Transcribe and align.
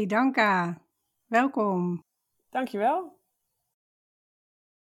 Hey 0.00 0.08
Danka, 0.08 0.82
welkom. 1.26 2.04
Dankjewel. 2.50 3.18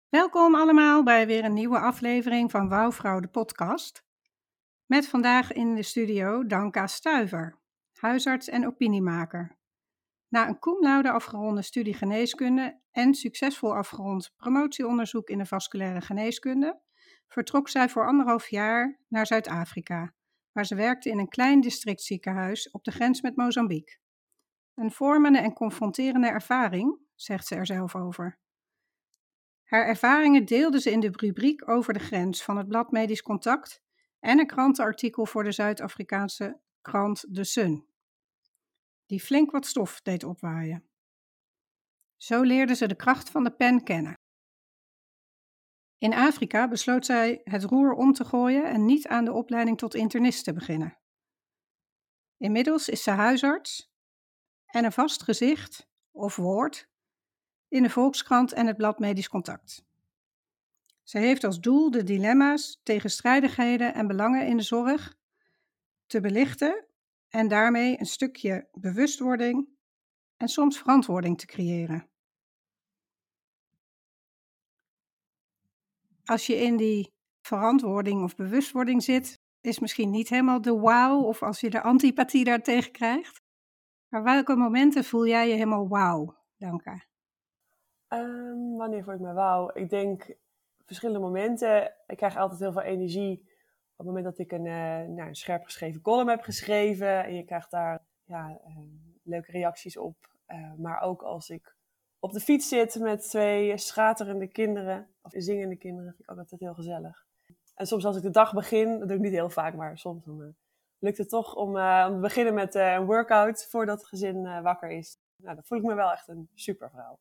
Welkom 0.10 0.56
allemaal 0.56 1.04
bij 1.04 1.28
weer 1.28 1.44
een 1.44 1.54
nieuwe 1.54 1.80
aflevering 1.80 2.52
van 2.52 2.70
Wouwvrouw 2.70 3.20
de 3.20 3.28
podcast. 3.28 4.04
Met 4.86 5.08
vandaag 5.08 5.52
in 5.52 5.76
de 5.76 5.84
studio 5.84 6.46
Danka 6.46 6.88
Stuiver, 6.88 7.60
huisarts 7.94 8.48
en 8.48 8.68
opiniemaker. 8.68 9.58
Na 10.28 10.48
een 10.48 10.60
cum 10.60 10.82
laude 10.82 11.12
afgeronde 11.12 11.62
studie 11.62 11.94
geneeskunde 11.94 12.82
en 12.92 13.14
succesvol 13.14 13.76
afgerond 13.76 14.34
promotieonderzoek 14.36 15.30
in 15.30 15.38
de 15.38 15.46
vasculaire 15.46 16.02
geneeskunde, 16.02 16.82
vertrok 17.28 17.70
zij 17.70 17.90
voor 17.90 18.08
anderhalf 18.08 18.48
jaar 18.48 19.00
naar 19.08 19.28
Zuid-Afrika, 19.28 20.14
waar 20.52 20.66
ze 20.66 20.76
werkte 20.76 21.10
in 21.10 21.20
een 21.20 21.30
klein 21.30 21.62
districtziekenhuis 21.62 22.72
op 22.72 22.84
de 22.84 22.92
grens 22.92 23.22
met 23.22 23.36
Mozambique. 23.36 24.06
Een 24.78 24.92
vormende 24.92 25.40
en 25.40 25.54
confronterende 25.54 26.28
ervaring, 26.28 27.00
zegt 27.16 27.48
ze 27.48 27.56
er 27.56 27.66
zelf 27.66 27.96
over. 27.96 28.40
Haar 29.64 29.86
ervaringen 29.88 30.46
deelde 30.46 30.82
ze 30.82 30.92
in 30.92 31.00
de 31.00 31.10
rubriek 31.12 31.70
over 31.70 31.94
de 31.94 32.00
grens 32.00 32.44
van 32.44 32.58
het 32.58 32.68
blad 32.68 32.92
Medisch 32.92 33.22
Contact 33.22 33.82
en 34.20 34.40
een 34.40 34.48
krantenartikel 34.48 35.26
voor 35.26 35.44
de 35.44 35.52
Zuid-Afrikaanse 35.52 36.60
krant 36.82 37.26
The 37.34 37.44
Sun, 37.44 37.88
die 39.06 39.20
flink 39.20 39.52
wat 39.52 39.66
stof 39.66 40.02
deed 40.02 40.24
opwaaien. 40.24 40.90
Zo 42.18 42.42
leerde 42.42 42.76
ze 42.76 42.88
de 42.88 42.96
kracht 42.96 43.30
van 43.30 43.44
de 43.44 43.52
pen 43.52 43.84
kennen. 43.84 44.14
In 45.98 46.14
Afrika 46.14 46.68
besloot 46.68 47.06
zij 47.06 47.42
het 47.44 47.64
roer 47.64 47.94
om 47.94 48.14
te 48.14 48.26
gooien 48.26 48.66
en 48.66 48.86
niet 48.86 49.08
aan 49.08 49.26
de 49.26 49.34
opleiding 49.34 49.78
tot 49.78 49.96
internist 49.96 50.44
te 50.44 50.54
beginnen. 50.54 50.98
Inmiddels 52.38 52.90
is 52.90 53.04
ze 53.04 53.12
huisarts 53.12 53.96
en 54.68 54.86
een 54.86 54.92
vast 54.92 55.24
gezicht 55.24 55.88
of 56.12 56.36
woord 56.36 56.90
in 57.68 57.84
de 57.84 57.90
Volkskrant 57.90 58.54
en 58.54 58.68
het 58.68 58.78
blad 58.78 59.00
Medisch 59.00 59.30
Contact. 59.30 59.86
Ze 61.04 61.18
heeft 61.18 61.44
als 61.44 61.60
doel 61.60 61.92
de 61.92 62.04
dilemma's, 62.04 62.80
tegenstrijdigheden 62.84 63.94
en 63.94 64.08
belangen 64.08 64.48
in 64.48 64.58
de 64.58 64.64
zorg 64.64 65.18
te 66.06 66.20
belichten 66.20 66.86
en 67.30 67.48
daarmee 67.48 68.00
een 68.00 68.06
stukje 68.06 68.68
bewustwording 68.72 69.68
en 70.38 70.48
soms 70.48 70.78
verantwoording 70.78 71.38
te 71.38 71.46
creëren. 71.46 72.10
Als 76.26 76.46
je 76.46 76.56
in 76.56 76.78
die 76.78 77.14
verantwoording 77.42 78.24
of 78.24 78.36
bewustwording 78.36 79.04
zit, 79.04 79.40
is 79.62 79.80
misschien 79.80 80.10
niet 80.10 80.30
helemaal 80.30 80.62
de 80.62 80.80
wauw 80.80 81.22
of 81.22 81.44
als 81.44 81.60
je 81.60 81.70
de 81.70 81.82
antipathie 81.82 82.44
daartegen 82.44 82.92
krijgt. 82.92 83.42
Maar 84.08 84.24
welke 84.24 84.56
momenten 84.56 85.04
voel 85.04 85.28
jij 85.28 85.48
je 85.48 85.54
helemaal 85.54 85.88
wauw, 85.88 86.36
Danka? 86.58 87.06
Um, 88.08 88.78
wanneer 88.78 89.04
voel 89.04 89.14
ik 89.14 89.20
me 89.20 89.34
wauw? 89.34 89.72
Ik 89.74 89.90
denk 89.90 90.36
verschillende 90.86 91.22
momenten. 91.22 91.94
Ik 92.08 92.18
krijg 92.18 92.38
altijd 92.38 92.60
heel 92.60 92.72
veel 92.72 92.82
energie 92.82 93.40
op 93.92 94.06
het 94.06 94.16
moment 94.16 94.26
dat 94.26 94.38
ik 94.38 94.52
een, 94.52 94.64
nou, 95.16 95.28
een 95.28 95.36
scherp 95.36 95.64
geschreven 95.64 96.02
column 96.02 96.30
heb 96.30 96.42
geschreven. 96.42 97.24
En 97.24 97.36
je 97.36 97.44
krijgt 97.44 97.72
daar 97.72 98.06
ja, 98.24 98.50
uh, 98.50 98.78
leuke 99.24 99.52
reacties 99.52 99.98
op. 99.98 100.16
Uh, 100.48 100.74
maar 100.78 101.02
ook 101.02 101.22
als 101.22 101.50
ik 101.50 101.76
op 102.20 102.32
de 102.32 102.40
fiets 102.40 102.68
zit 102.68 103.00
met 103.00 103.30
twee 103.30 103.78
schaterende 103.78 104.48
kinderen, 104.48 105.08
of 105.22 105.32
zingende 105.36 105.76
kinderen, 105.76 106.12
vind 106.12 106.24
ik 106.24 106.32
ook 106.32 106.38
altijd 106.38 106.62
heel 106.62 106.74
gezellig. 106.74 107.26
En 107.76 107.88
soms 107.88 108.06
als 108.06 108.16
ik 108.16 108.22
de 108.22 108.30
dag 108.30 108.54
begin, 108.54 109.00
dat 109.00 109.08
doe 109.08 109.18
ik 109.18 109.24
niet 109.24 109.32
heel 109.32 109.50
vaak, 109.50 109.76
maar 109.76 109.98
soms 109.98 110.26
dan, 110.26 110.56
lukt 111.00 111.18
het 111.18 111.30
toch 111.30 111.56
om, 111.56 111.68
om 111.78 112.14
te 112.14 112.20
beginnen 112.22 112.54
met 112.54 112.76
een 112.76 113.06
workout 113.06 113.68
voordat 113.70 113.98
het 113.98 114.08
gezin 114.08 114.62
wakker 114.62 114.90
is. 114.90 115.18
Nou, 115.36 115.56
dan 115.56 115.64
voel 115.64 115.78
ik 115.78 115.84
me 115.84 115.96
wel 115.96 116.12
echt 116.12 116.28
een 116.28 116.50
supervrouw. 116.54 117.20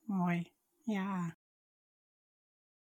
Mooi, 0.00 0.52
ja. 0.84 1.36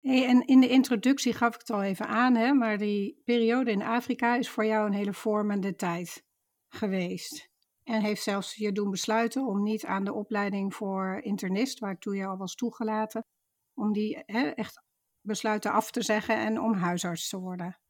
Hey, 0.00 0.26
en 0.26 0.46
in 0.46 0.60
de 0.60 0.68
introductie 0.68 1.32
gaf 1.32 1.54
ik 1.54 1.60
het 1.60 1.70
al 1.70 1.82
even 1.82 2.06
aan, 2.06 2.34
hè, 2.34 2.52
maar 2.52 2.78
die 2.78 3.20
periode 3.24 3.70
in 3.70 3.82
Afrika 3.82 4.36
is 4.36 4.50
voor 4.50 4.64
jou 4.64 4.86
een 4.86 4.92
hele 4.92 5.12
vormende 5.12 5.74
tijd 5.74 6.24
geweest. 6.68 7.50
En 7.84 8.02
heeft 8.02 8.22
zelfs 8.22 8.54
je 8.54 8.72
doen 8.72 8.90
besluiten 8.90 9.46
om 9.46 9.62
niet 9.62 9.84
aan 9.84 10.04
de 10.04 10.12
opleiding 10.12 10.74
voor 10.74 11.20
internist, 11.22 11.78
waartoe 11.78 12.16
je 12.16 12.26
al 12.26 12.36
was 12.36 12.54
toegelaten, 12.54 13.24
om 13.74 13.92
die 13.92 14.22
hè, 14.26 14.48
echt 14.48 14.82
besluiten 15.20 15.72
af 15.72 15.90
te 15.90 16.02
zeggen 16.02 16.36
en 16.36 16.60
om 16.60 16.74
huisarts 16.74 17.28
te 17.28 17.38
worden. 17.38 17.80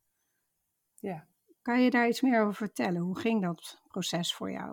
Ja. 0.99 1.27
Kan 1.62 1.83
je 1.83 1.91
daar 1.91 2.09
iets 2.09 2.21
meer 2.21 2.41
over 2.41 2.55
vertellen? 2.55 3.00
Hoe 3.00 3.19
ging 3.19 3.43
dat 3.43 3.83
proces 3.89 4.34
voor 4.34 4.50
jou? 4.50 4.71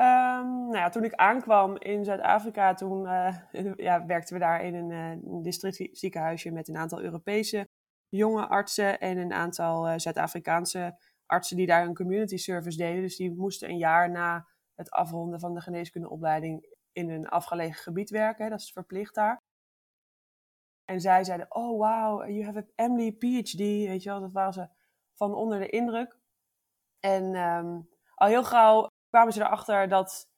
Um, 0.00 0.66
nou 0.66 0.76
ja, 0.76 0.88
toen 0.88 1.04
ik 1.04 1.14
aankwam 1.14 1.76
in 1.78 2.04
Zuid-Afrika, 2.04 2.74
toen 2.74 3.04
uh, 3.04 3.36
ja, 3.76 4.06
werkten 4.06 4.34
we 4.34 4.40
daar 4.40 4.64
in 4.64 4.74
een, 4.74 4.90
uh, 4.90 5.32
een 5.32 5.42
districtziekenhuisje 5.42 6.50
met 6.50 6.68
een 6.68 6.76
aantal 6.76 7.00
Europese 7.00 7.68
jonge 8.08 8.46
artsen 8.46 9.00
en 9.00 9.18
een 9.18 9.32
aantal 9.32 9.88
uh, 9.88 9.94
Zuid-Afrikaanse 9.96 10.98
artsen 11.26 11.56
die 11.56 11.66
daar 11.66 11.86
een 11.86 11.94
community 11.94 12.36
service 12.36 12.76
deden. 12.76 13.02
Dus 13.02 13.16
die 13.16 13.34
moesten 13.34 13.68
een 13.68 13.78
jaar 13.78 14.10
na 14.10 14.46
het 14.74 14.90
afronden 14.90 15.40
van 15.40 15.54
de 15.54 15.60
geneeskundeopleiding 15.60 16.76
in 16.92 17.10
een 17.10 17.28
afgelegen 17.28 17.82
gebied 17.82 18.10
werken. 18.10 18.50
Dat 18.50 18.60
is 18.60 18.72
verplicht 18.72 19.14
daar. 19.14 19.42
En 20.84 21.00
zij 21.00 21.24
zeiden, 21.24 21.54
oh 21.54 21.78
wow, 21.78 22.28
you 22.28 22.44
have 22.44 22.66
a 22.80 22.86
MD 22.86 23.18
PhD, 23.18 23.58
weet 23.58 24.02
je 24.02 24.08
wel. 24.08 24.20
Dat 24.20 24.32
waren 24.32 24.52
ze 24.52 24.68
van 25.18 25.34
onder 25.34 25.58
de 25.58 25.68
indruk. 25.68 26.16
En 27.00 27.36
um, 27.36 27.88
al 28.14 28.28
heel 28.28 28.44
gauw 28.44 28.86
kwamen 29.10 29.32
ze 29.32 29.40
erachter 29.40 29.88
dat 29.88 30.28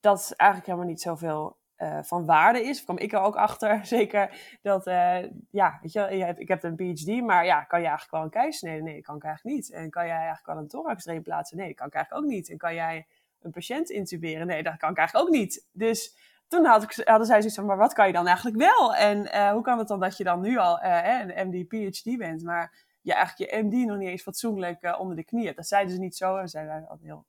dat 0.00 0.32
eigenlijk 0.36 0.70
helemaal 0.70 0.90
niet 0.90 1.00
zoveel 1.00 1.56
uh, 1.78 1.98
van 2.02 2.26
waarde 2.26 2.62
is. 2.62 2.78
Of 2.78 2.84
kwam 2.84 2.98
ik 2.98 3.12
er 3.12 3.20
ook 3.20 3.36
achter, 3.36 3.86
zeker, 3.96 4.56
dat, 4.62 4.86
uh, 4.86 5.18
ja, 5.50 5.78
weet 5.82 5.92
je, 5.92 6.34
ik 6.36 6.48
heb 6.48 6.62
een 6.62 6.76
PhD, 6.76 7.22
maar 7.22 7.44
ja, 7.44 7.64
kan 7.64 7.80
je 7.80 7.86
eigenlijk 7.86 8.16
wel 8.16 8.22
een 8.22 8.30
keizersnede? 8.30 8.82
Nee, 8.82 8.94
dat 8.94 9.04
kan 9.04 9.16
ik 9.16 9.24
eigenlijk 9.24 9.56
niet. 9.56 9.70
En 9.70 9.90
kan 9.90 10.06
jij 10.06 10.16
eigenlijk 10.16 10.46
wel 10.46 10.56
een 10.56 10.68
thoraxdrain 10.68 11.22
plaatsen? 11.22 11.56
Nee, 11.56 11.66
dat 11.66 11.76
kan 11.76 11.86
ik 11.86 11.94
eigenlijk 11.94 12.24
ook 12.24 12.30
niet. 12.30 12.50
En 12.50 12.56
kan 12.56 12.74
jij 12.74 13.06
een 13.40 13.50
patiënt 13.50 13.90
intuberen? 13.90 14.46
Nee, 14.46 14.62
dat 14.62 14.76
kan 14.76 14.90
ik 14.90 14.96
eigenlijk 14.96 15.28
ook 15.28 15.34
niet. 15.34 15.66
Dus 15.72 16.16
toen 16.48 16.64
had 16.64 16.82
ik, 16.82 17.06
hadden 17.06 17.26
zij 17.26 17.38
zoiets 17.38 17.56
van, 17.56 17.66
maar 17.66 17.76
wat 17.76 17.92
kan 17.92 18.06
je 18.06 18.12
dan 18.12 18.26
eigenlijk 18.26 18.56
wel? 18.56 18.94
En 18.94 19.18
uh, 19.18 19.50
hoe 19.50 19.62
kan 19.62 19.78
het 19.78 19.88
dan 19.88 20.00
dat 20.00 20.16
je 20.16 20.24
dan 20.24 20.40
nu 20.40 20.58
al 20.58 20.82
een 20.82 21.48
MD, 21.48 21.68
PhD 21.68 22.18
bent, 22.18 22.42
maar 22.42 22.72
je 23.04 23.14
eigenlijk 23.14 23.50
je 23.50 23.62
MD 23.62 23.86
nog 23.86 23.98
niet 23.98 24.08
eens 24.08 24.22
fatsoenlijk 24.22 24.82
uh, 24.82 25.00
onder 25.00 25.16
de 25.16 25.24
knie 25.24 25.44
hebt. 25.44 25.56
Dat 25.56 25.66
zeiden 25.66 25.92
ze 25.94 26.00
niet 26.00 26.16
zo. 26.16 26.36
En 26.36 26.48
zeiden 26.48 26.74
altijd 26.74 27.02
heel, 27.02 27.24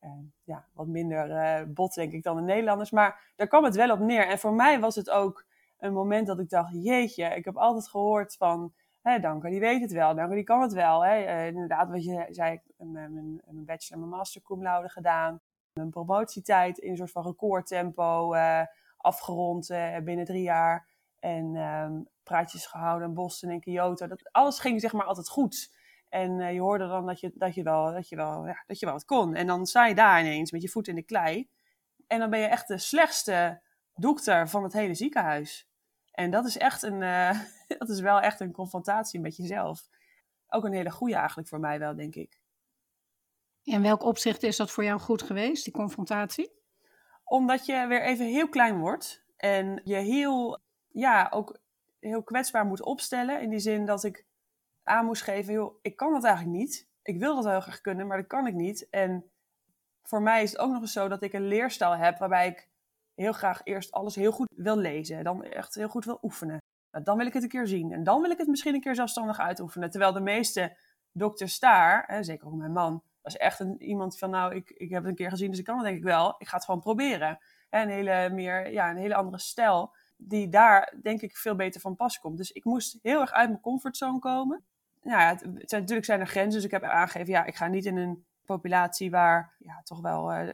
uh, 0.00 0.10
ja, 0.44 0.66
wat 0.72 0.86
minder 0.86 1.30
uh, 1.30 1.66
bot, 1.66 1.94
denk 1.94 2.12
ik, 2.12 2.22
dan 2.22 2.36
de 2.36 2.42
Nederlanders. 2.42 2.90
Maar 2.90 3.32
daar 3.36 3.46
kwam 3.46 3.64
het 3.64 3.76
wel 3.76 3.90
op 3.90 3.98
neer. 3.98 4.28
En 4.28 4.38
voor 4.38 4.52
mij 4.52 4.80
was 4.80 4.94
het 4.94 5.10
ook 5.10 5.44
een 5.78 5.92
moment 5.92 6.26
dat 6.26 6.38
ik 6.38 6.48
dacht, 6.48 6.72
jeetje, 6.72 7.24
ik 7.24 7.44
heb 7.44 7.56
altijd 7.56 7.88
gehoord 7.88 8.36
van... 8.36 8.72
Hé, 9.00 9.18
Danke, 9.18 9.48
die 9.48 9.60
weet 9.60 9.80
het 9.80 9.92
wel. 9.92 10.14
Danke, 10.14 10.34
die 10.34 10.44
kan 10.44 10.60
het 10.60 10.72
wel. 10.72 11.04
Hè. 11.04 11.46
inderdaad, 11.46 11.90
wat 11.90 12.04
je 12.04 12.26
zei, 12.30 12.60
mijn, 12.76 13.14
mijn, 13.14 13.40
mijn 13.44 13.64
bachelor 13.64 14.02
en 14.02 14.08
mijn 14.08 14.18
master 14.18 14.42
cum 14.42 14.62
laude 14.62 14.88
gedaan. 14.88 15.40
Mijn 15.72 15.90
promotietijd 15.90 16.78
in 16.78 16.90
een 16.90 16.96
soort 16.96 17.10
van 17.10 17.22
recordtempo 17.22 18.34
afgerond 18.96 19.66
binnen 20.04 20.24
drie 20.24 20.42
jaar. 20.42 20.86
En 21.18 21.56
um, 21.56 22.08
praatjes 22.30 22.66
gehouden 22.66 23.08
in 23.08 23.14
Boston 23.14 23.50
en 23.50 23.60
Kyoto. 23.60 24.06
Dat, 24.06 24.32
alles 24.32 24.58
ging 24.58 24.80
zeg 24.80 24.92
maar 24.92 25.06
altijd 25.06 25.28
goed. 25.28 25.74
En 26.08 26.40
uh, 26.40 26.52
je 26.52 26.60
hoorde 26.60 26.86
dan 26.86 27.06
dat 27.06 27.20
je, 27.20 27.32
dat, 27.34 27.54
je 27.54 27.62
wel, 27.62 27.92
dat, 27.92 28.08
je 28.08 28.16
wel, 28.16 28.46
ja, 28.46 28.64
dat 28.66 28.78
je 28.78 28.86
wel 28.86 28.94
wat 28.94 29.04
kon. 29.04 29.34
En 29.34 29.46
dan 29.46 29.66
sta 29.66 29.86
je 29.86 29.94
daar 29.94 30.20
ineens 30.20 30.50
met 30.50 30.62
je 30.62 30.68
voet 30.68 30.88
in 30.88 30.94
de 30.94 31.02
klei. 31.02 31.48
En 32.06 32.18
dan 32.18 32.30
ben 32.30 32.40
je 32.40 32.46
echt 32.46 32.68
de 32.68 32.78
slechtste 32.78 33.62
dokter 33.94 34.48
van 34.48 34.62
het 34.62 34.72
hele 34.72 34.94
ziekenhuis. 34.94 35.68
En 36.10 36.30
dat 36.30 36.46
is 36.46 36.58
echt 36.58 36.82
een, 36.82 37.00
uh, 37.00 37.40
dat 37.78 37.88
is 37.88 38.00
wel 38.00 38.20
echt 38.20 38.40
een 38.40 38.52
confrontatie 38.52 39.20
met 39.20 39.36
jezelf. 39.36 39.88
Ook 40.48 40.64
een 40.64 40.72
hele 40.72 40.90
goede 40.90 41.14
eigenlijk 41.14 41.48
voor 41.48 41.60
mij 41.60 41.78
wel, 41.78 41.94
denk 41.94 42.14
ik. 42.14 42.40
In 43.62 43.82
welk 43.82 44.02
opzicht 44.02 44.42
is 44.42 44.56
dat 44.56 44.70
voor 44.70 44.84
jou 44.84 45.00
goed 45.00 45.22
geweest, 45.22 45.64
die 45.64 45.72
confrontatie? 45.72 46.52
Omdat 47.24 47.66
je 47.66 47.86
weer 47.86 48.02
even 48.02 48.26
heel 48.26 48.48
klein 48.48 48.78
wordt. 48.78 49.24
En 49.36 49.80
je 49.84 49.96
heel, 49.96 50.58
ja, 50.88 51.28
ook 51.30 51.58
heel 52.00 52.22
kwetsbaar 52.22 52.66
moet 52.66 52.82
opstellen. 52.82 53.40
In 53.40 53.50
die 53.50 53.58
zin 53.58 53.86
dat 53.86 54.04
ik 54.04 54.24
aan 54.82 55.04
moest 55.04 55.22
geven, 55.22 55.52
joh, 55.52 55.78
ik 55.82 55.96
kan 55.96 56.12
dat 56.12 56.24
eigenlijk 56.24 56.56
niet. 56.56 56.88
Ik 57.02 57.18
wil 57.18 57.34
dat 57.34 57.44
heel 57.44 57.60
graag 57.60 57.80
kunnen, 57.80 58.06
maar 58.06 58.16
dat 58.16 58.26
kan 58.26 58.46
ik 58.46 58.54
niet. 58.54 58.88
En 58.90 59.30
voor 60.02 60.22
mij 60.22 60.42
is 60.42 60.50
het 60.50 60.60
ook 60.60 60.72
nog 60.72 60.80
eens 60.80 60.92
zo 60.92 61.08
dat 61.08 61.22
ik 61.22 61.32
een 61.32 61.46
leerstijl 61.46 61.96
heb 61.96 62.18
waarbij 62.18 62.48
ik 62.48 62.68
heel 63.14 63.32
graag 63.32 63.60
eerst 63.64 63.92
alles 63.92 64.14
heel 64.14 64.32
goed 64.32 64.52
wil 64.56 64.76
lezen. 64.76 65.24
Dan 65.24 65.44
echt 65.44 65.74
heel 65.74 65.88
goed 65.88 66.04
wil 66.04 66.18
oefenen. 66.22 66.58
Nou, 66.90 67.04
dan 67.04 67.16
wil 67.16 67.26
ik 67.26 67.32
het 67.32 67.42
een 67.42 67.48
keer 67.48 67.66
zien. 67.66 67.92
En 67.92 68.04
dan 68.04 68.20
wil 68.20 68.30
ik 68.30 68.38
het 68.38 68.48
misschien 68.48 68.74
een 68.74 68.80
keer 68.80 68.94
zelfstandig 68.94 69.38
uitoefenen. 69.38 69.90
Terwijl 69.90 70.12
de 70.12 70.20
meeste 70.20 70.76
dokters 71.12 71.58
daar, 71.58 72.04
hè, 72.06 72.22
zeker 72.22 72.46
ook 72.46 72.54
mijn 72.54 72.72
man, 72.72 73.02
was 73.22 73.36
echt 73.36 73.60
een, 73.60 73.82
iemand 73.82 74.18
van 74.18 74.30
nou, 74.30 74.54
ik, 74.54 74.70
ik 74.70 74.90
heb 74.90 75.00
het 75.00 75.10
een 75.10 75.16
keer 75.16 75.30
gezien, 75.30 75.50
dus 75.50 75.58
ik 75.58 75.64
kan 75.64 75.76
het 75.76 75.84
denk 75.84 75.96
ik 75.96 76.04
wel. 76.04 76.34
Ik 76.38 76.48
ga 76.48 76.56
het 76.56 76.64
gewoon 76.64 76.80
proberen. 76.80 77.38
En 77.68 77.82
een 77.82 77.88
hele, 77.88 78.30
meer, 78.30 78.72
ja, 78.72 78.90
een 78.90 78.96
hele 78.96 79.14
andere 79.14 79.38
stijl 79.38 79.94
die 80.22 80.48
daar 80.48 80.94
denk 81.02 81.20
ik 81.20 81.36
veel 81.36 81.54
beter 81.54 81.80
van 81.80 81.96
pas 81.96 82.18
komt. 82.18 82.36
Dus 82.36 82.52
ik 82.52 82.64
moest 82.64 82.98
heel 83.02 83.20
erg 83.20 83.32
uit 83.32 83.48
mijn 83.48 83.60
comfortzone 83.60 84.18
komen. 84.18 84.64
Nou 85.02 85.20
ja, 85.20 85.28
het, 85.28 85.40
zijn, 85.70 85.80
natuurlijk 85.80 86.06
zijn 86.06 86.20
er 86.20 86.26
grenzen, 86.26 86.52
dus 86.52 86.64
ik 86.64 86.70
heb 86.70 86.82
aangegeven, 86.82 87.32
ja, 87.32 87.44
ik 87.44 87.54
ga 87.54 87.66
niet 87.66 87.84
in 87.84 87.96
een 87.96 88.24
populatie 88.44 89.10
waar 89.10 89.54
ja, 89.58 89.80
toch 89.82 90.00
wel 90.00 90.32
uh, 90.32 90.48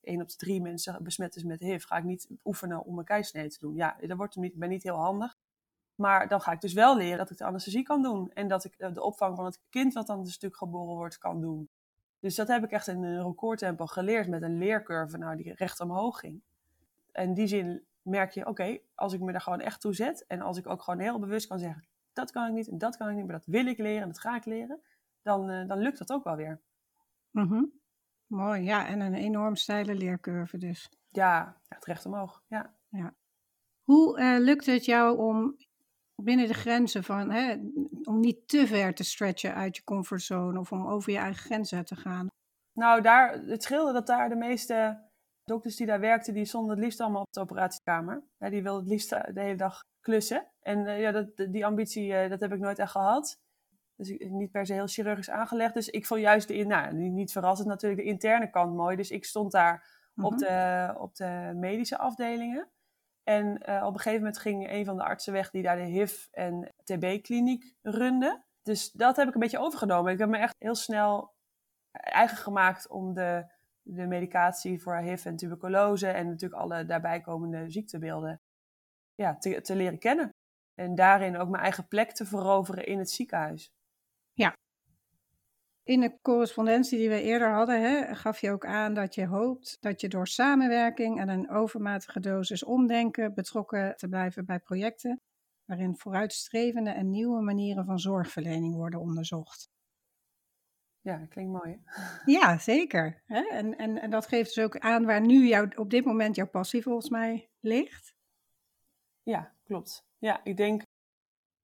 één 0.00 0.20
op 0.20 0.28
de 0.28 0.36
drie 0.36 0.60
mensen 0.60 1.02
besmet 1.02 1.36
is 1.36 1.44
met 1.44 1.60
HIV, 1.60 1.84
ga 1.84 1.96
ik 1.96 2.04
niet 2.04 2.28
oefenen 2.44 2.84
om 2.84 2.98
een 2.98 3.04
keisnee 3.04 3.48
te 3.48 3.58
doen. 3.58 3.74
Ja, 3.74 3.96
dat 4.00 4.16
wordt 4.16 4.36
niet, 4.36 4.54
ben 4.54 4.68
niet 4.68 4.82
heel 4.82 4.96
handig. 4.96 5.36
Maar 5.94 6.28
dan 6.28 6.40
ga 6.40 6.52
ik 6.52 6.60
dus 6.60 6.72
wel 6.72 6.96
leren 6.96 7.18
dat 7.18 7.30
ik 7.30 7.36
de 7.36 7.44
anesthesie 7.44 7.82
kan 7.82 8.02
doen. 8.02 8.30
En 8.32 8.48
dat 8.48 8.64
ik 8.64 8.74
de 8.78 9.02
opvang 9.02 9.36
van 9.36 9.44
het 9.44 9.60
kind 9.70 9.92
wat 9.92 10.06
dan 10.06 10.18
een 10.18 10.26
stuk 10.26 10.56
geboren 10.56 10.94
wordt 10.94 11.18
kan 11.18 11.40
doen. 11.40 11.68
Dus 12.20 12.34
dat 12.34 12.48
heb 12.48 12.64
ik 12.64 12.70
echt 12.70 12.86
in 12.86 13.02
een 13.02 13.22
recordtempo 13.22 13.86
geleerd 13.86 14.28
met 14.28 14.42
een 14.42 14.58
leercurve 14.58 15.18
nou, 15.18 15.36
die 15.36 15.54
recht 15.54 15.80
omhoog 15.80 16.18
ging. 16.18 16.42
In 17.12 17.34
die 17.34 17.46
zin 17.46 17.84
merk 18.04 18.30
je, 18.30 18.46
oké, 18.46 18.78
als 18.94 19.12
ik 19.12 19.20
me 19.20 19.32
daar 19.32 19.40
gewoon 19.40 19.60
echt 19.60 19.80
toe 19.80 19.94
zet 19.94 20.26
en 20.26 20.40
als 20.40 20.58
ik 20.58 20.66
ook 20.66 20.82
gewoon 20.82 21.00
heel 21.00 21.18
bewust 21.18 21.46
kan 21.46 21.58
zeggen, 21.58 21.84
dat 22.12 22.30
kan 22.30 22.46
ik 22.46 22.52
niet 22.52 22.68
en 22.68 22.78
dat 22.78 22.96
kan 22.96 23.08
ik 23.08 23.14
niet, 23.14 23.24
maar 23.24 23.36
dat 23.36 23.46
wil 23.46 23.66
ik 23.66 23.78
leren 23.78 24.02
en 24.02 24.08
dat 24.08 24.20
ga 24.20 24.36
ik 24.36 24.44
leren, 24.44 24.80
dan, 25.22 25.50
uh, 25.50 25.68
dan 25.68 25.78
lukt 25.78 25.98
dat 25.98 26.12
ook 26.12 26.24
wel 26.24 26.36
weer. 26.36 26.60
Mm 27.30 27.82
Mooi, 28.26 28.62
ja, 28.62 28.86
en 28.86 29.00
een 29.00 29.14
enorm 29.14 29.56
steile 29.56 29.94
leercurve 29.94 30.58
dus. 30.58 30.90
Ja, 31.08 31.56
echt 31.68 31.84
recht 31.84 32.06
omhoog, 32.06 32.42
ja. 32.46 32.74
ja. 32.88 33.14
Hoe 33.82 34.20
uh, 34.20 34.38
lukt 34.38 34.66
het 34.66 34.84
jou 34.84 35.18
om 35.18 35.56
binnen 36.14 36.46
de 36.46 36.54
grenzen 36.54 37.04
van, 37.04 37.30
hè, 37.30 37.56
om 38.02 38.20
niet 38.20 38.48
te 38.48 38.66
ver 38.66 38.94
te 38.94 39.04
stretchen 39.04 39.54
uit 39.54 39.76
je 39.76 39.84
comfortzone 39.84 40.58
of 40.58 40.72
om 40.72 40.86
over 40.86 41.12
je 41.12 41.18
eigen 41.18 41.42
grenzen 41.42 41.84
te 41.84 41.96
gaan? 41.96 42.28
Nou, 42.72 43.02
daar, 43.02 43.32
het 43.32 43.62
scheelde 43.62 43.92
dat 43.92 44.06
daar 44.06 44.28
de 44.28 44.36
meeste 44.36 45.02
dokters 45.44 45.76
die 45.76 45.86
daar 45.86 46.00
werkten, 46.00 46.34
die 46.34 46.44
stonden 46.44 46.70
het 46.70 46.84
liefst 46.84 47.00
allemaal 47.00 47.22
op 47.22 47.32
de 47.32 47.40
operatiekamer. 47.40 48.24
Ja, 48.38 48.50
die 48.50 48.62
wilden 48.62 48.82
het 48.82 48.90
liefst 48.90 49.12
eh, 49.12 49.34
de 49.34 49.40
hele 49.40 49.56
dag 49.56 49.80
klussen. 50.00 50.46
En 50.60 50.78
uh, 50.78 51.00
ja, 51.00 51.10
dat, 51.10 51.36
die 51.36 51.66
ambitie, 51.66 52.12
uh, 52.12 52.28
dat 52.28 52.40
heb 52.40 52.52
ik 52.52 52.58
nooit 52.58 52.78
echt 52.78 52.90
gehad. 52.90 53.38
Dus 53.96 54.08
ik, 54.08 54.30
niet 54.30 54.50
per 54.50 54.66
se 54.66 54.72
heel 54.72 54.86
chirurgisch 54.86 55.30
aangelegd. 55.30 55.74
Dus 55.74 55.88
ik 55.88 56.06
vond 56.06 56.20
juist, 56.20 56.48
de, 56.48 56.64
nou, 56.64 56.94
niet 56.94 57.32
verrassend 57.32 57.68
natuurlijk, 57.68 58.02
de 58.02 58.08
interne 58.08 58.50
kant 58.50 58.74
mooi. 58.74 58.96
Dus 58.96 59.10
ik 59.10 59.24
stond 59.24 59.52
daar 59.52 59.86
op, 60.16 60.32
mhm. 60.32 60.38
de, 60.38 60.94
op 60.98 61.14
de 61.14 61.52
medische 61.54 61.98
afdelingen. 61.98 62.68
En 63.22 63.54
op 63.66 63.94
een 63.94 64.00
gegeven 64.00 64.18
moment 64.18 64.38
ging 64.38 64.70
een 64.70 64.84
van 64.84 64.96
de 64.96 65.02
artsen 65.02 65.32
weg 65.32 65.50
die 65.50 65.62
daar 65.62 65.76
de 65.76 65.82
HIV- 65.82 66.26
en 66.30 66.68
TB-kliniek 66.84 67.74
runde. 67.82 68.44
Dus 68.62 68.92
dat 68.92 69.16
heb 69.16 69.28
ik 69.28 69.34
een 69.34 69.40
beetje 69.40 69.58
overgenomen. 69.58 70.12
Ik 70.12 70.18
heb 70.18 70.28
me 70.28 70.38
echt 70.38 70.54
heel 70.58 70.74
snel 70.74 71.34
eigen 71.90 72.36
gemaakt 72.36 72.88
om 72.88 73.14
de 73.14 73.53
de 73.86 74.06
medicatie 74.06 74.82
voor 74.82 74.96
HIV 74.96 75.24
en 75.24 75.36
tuberculose 75.36 76.06
en 76.06 76.26
natuurlijk 76.26 76.62
alle 76.62 76.84
daarbij 76.84 77.20
komende 77.20 77.70
ziektebeelden 77.70 78.40
ja, 79.14 79.36
te, 79.36 79.60
te 79.60 79.76
leren 79.76 79.98
kennen. 79.98 80.28
En 80.74 80.94
daarin 80.94 81.36
ook 81.36 81.48
mijn 81.48 81.62
eigen 81.62 81.88
plek 81.88 82.12
te 82.12 82.24
veroveren 82.24 82.86
in 82.86 82.98
het 82.98 83.10
ziekenhuis. 83.10 83.70
Ja. 84.32 84.52
In 85.82 86.00
de 86.00 86.18
correspondentie 86.22 86.98
die 86.98 87.08
we 87.08 87.22
eerder 87.22 87.52
hadden, 87.52 87.82
hè, 87.82 88.14
gaf 88.14 88.40
je 88.40 88.50
ook 88.50 88.66
aan 88.66 88.94
dat 88.94 89.14
je 89.14 89.26
hoopt 89.26 89.76
dat 89.80 90.00
je 90.00 90.08
door 90.08 90.26
samenwerking 90.26 91.20
en 91.20 91.28
een 91.28 91.50
overmatige 91.50 92.20
dosis 92.20 92.64
omdenken 92.64 93.34
betrokken 93.34 93.96
te 93.96 94.08
blijven 94.08 94.44
bij 94.44 94.58
projecten 94.58 95.20
waarin 95.64 95.96
vooruitstrevende 95.96 96.90
en 96.90 97.10
nieuwe 97.10 97.42
manieren 97.42 97.84
van 97.84 97.98
zorgverlening 97.98 98.74
worden 98.74 99.00
onderzocht. 99.00 99.73
Ja, 101.04 101.16
dat 101.16 101.28
klinkt 101.28 101.52
mooi. 101.52 101.82
Ja, 102.24 102.58
zeker. 102.58 103.22
En, 103.26 103.76
en, 103.78 104.00
en 104.00 104.10
dat 104.10 104.26
geeft 104.26 104.54
dus 104.54 104.64
ook 104.64 104.78
aan 104.78 105.04
waar 105.04 105.20
nu 105.20 105.46
jou, 105.46 105.76
op 105.76 105.90
dit 105.90 106.04
moment 106.04 106.36
jouw 106.36 106.46
passie 106.46 106.82
volgens 106.82 107.08
mij 107.08 107.48
ligt. 107.60 108.14
Ja, 109.22 109.52
klopt. 109.64 110.06
Ja, 110.18 110.40
ik 110.44 110.56
denk, 110.56 110.82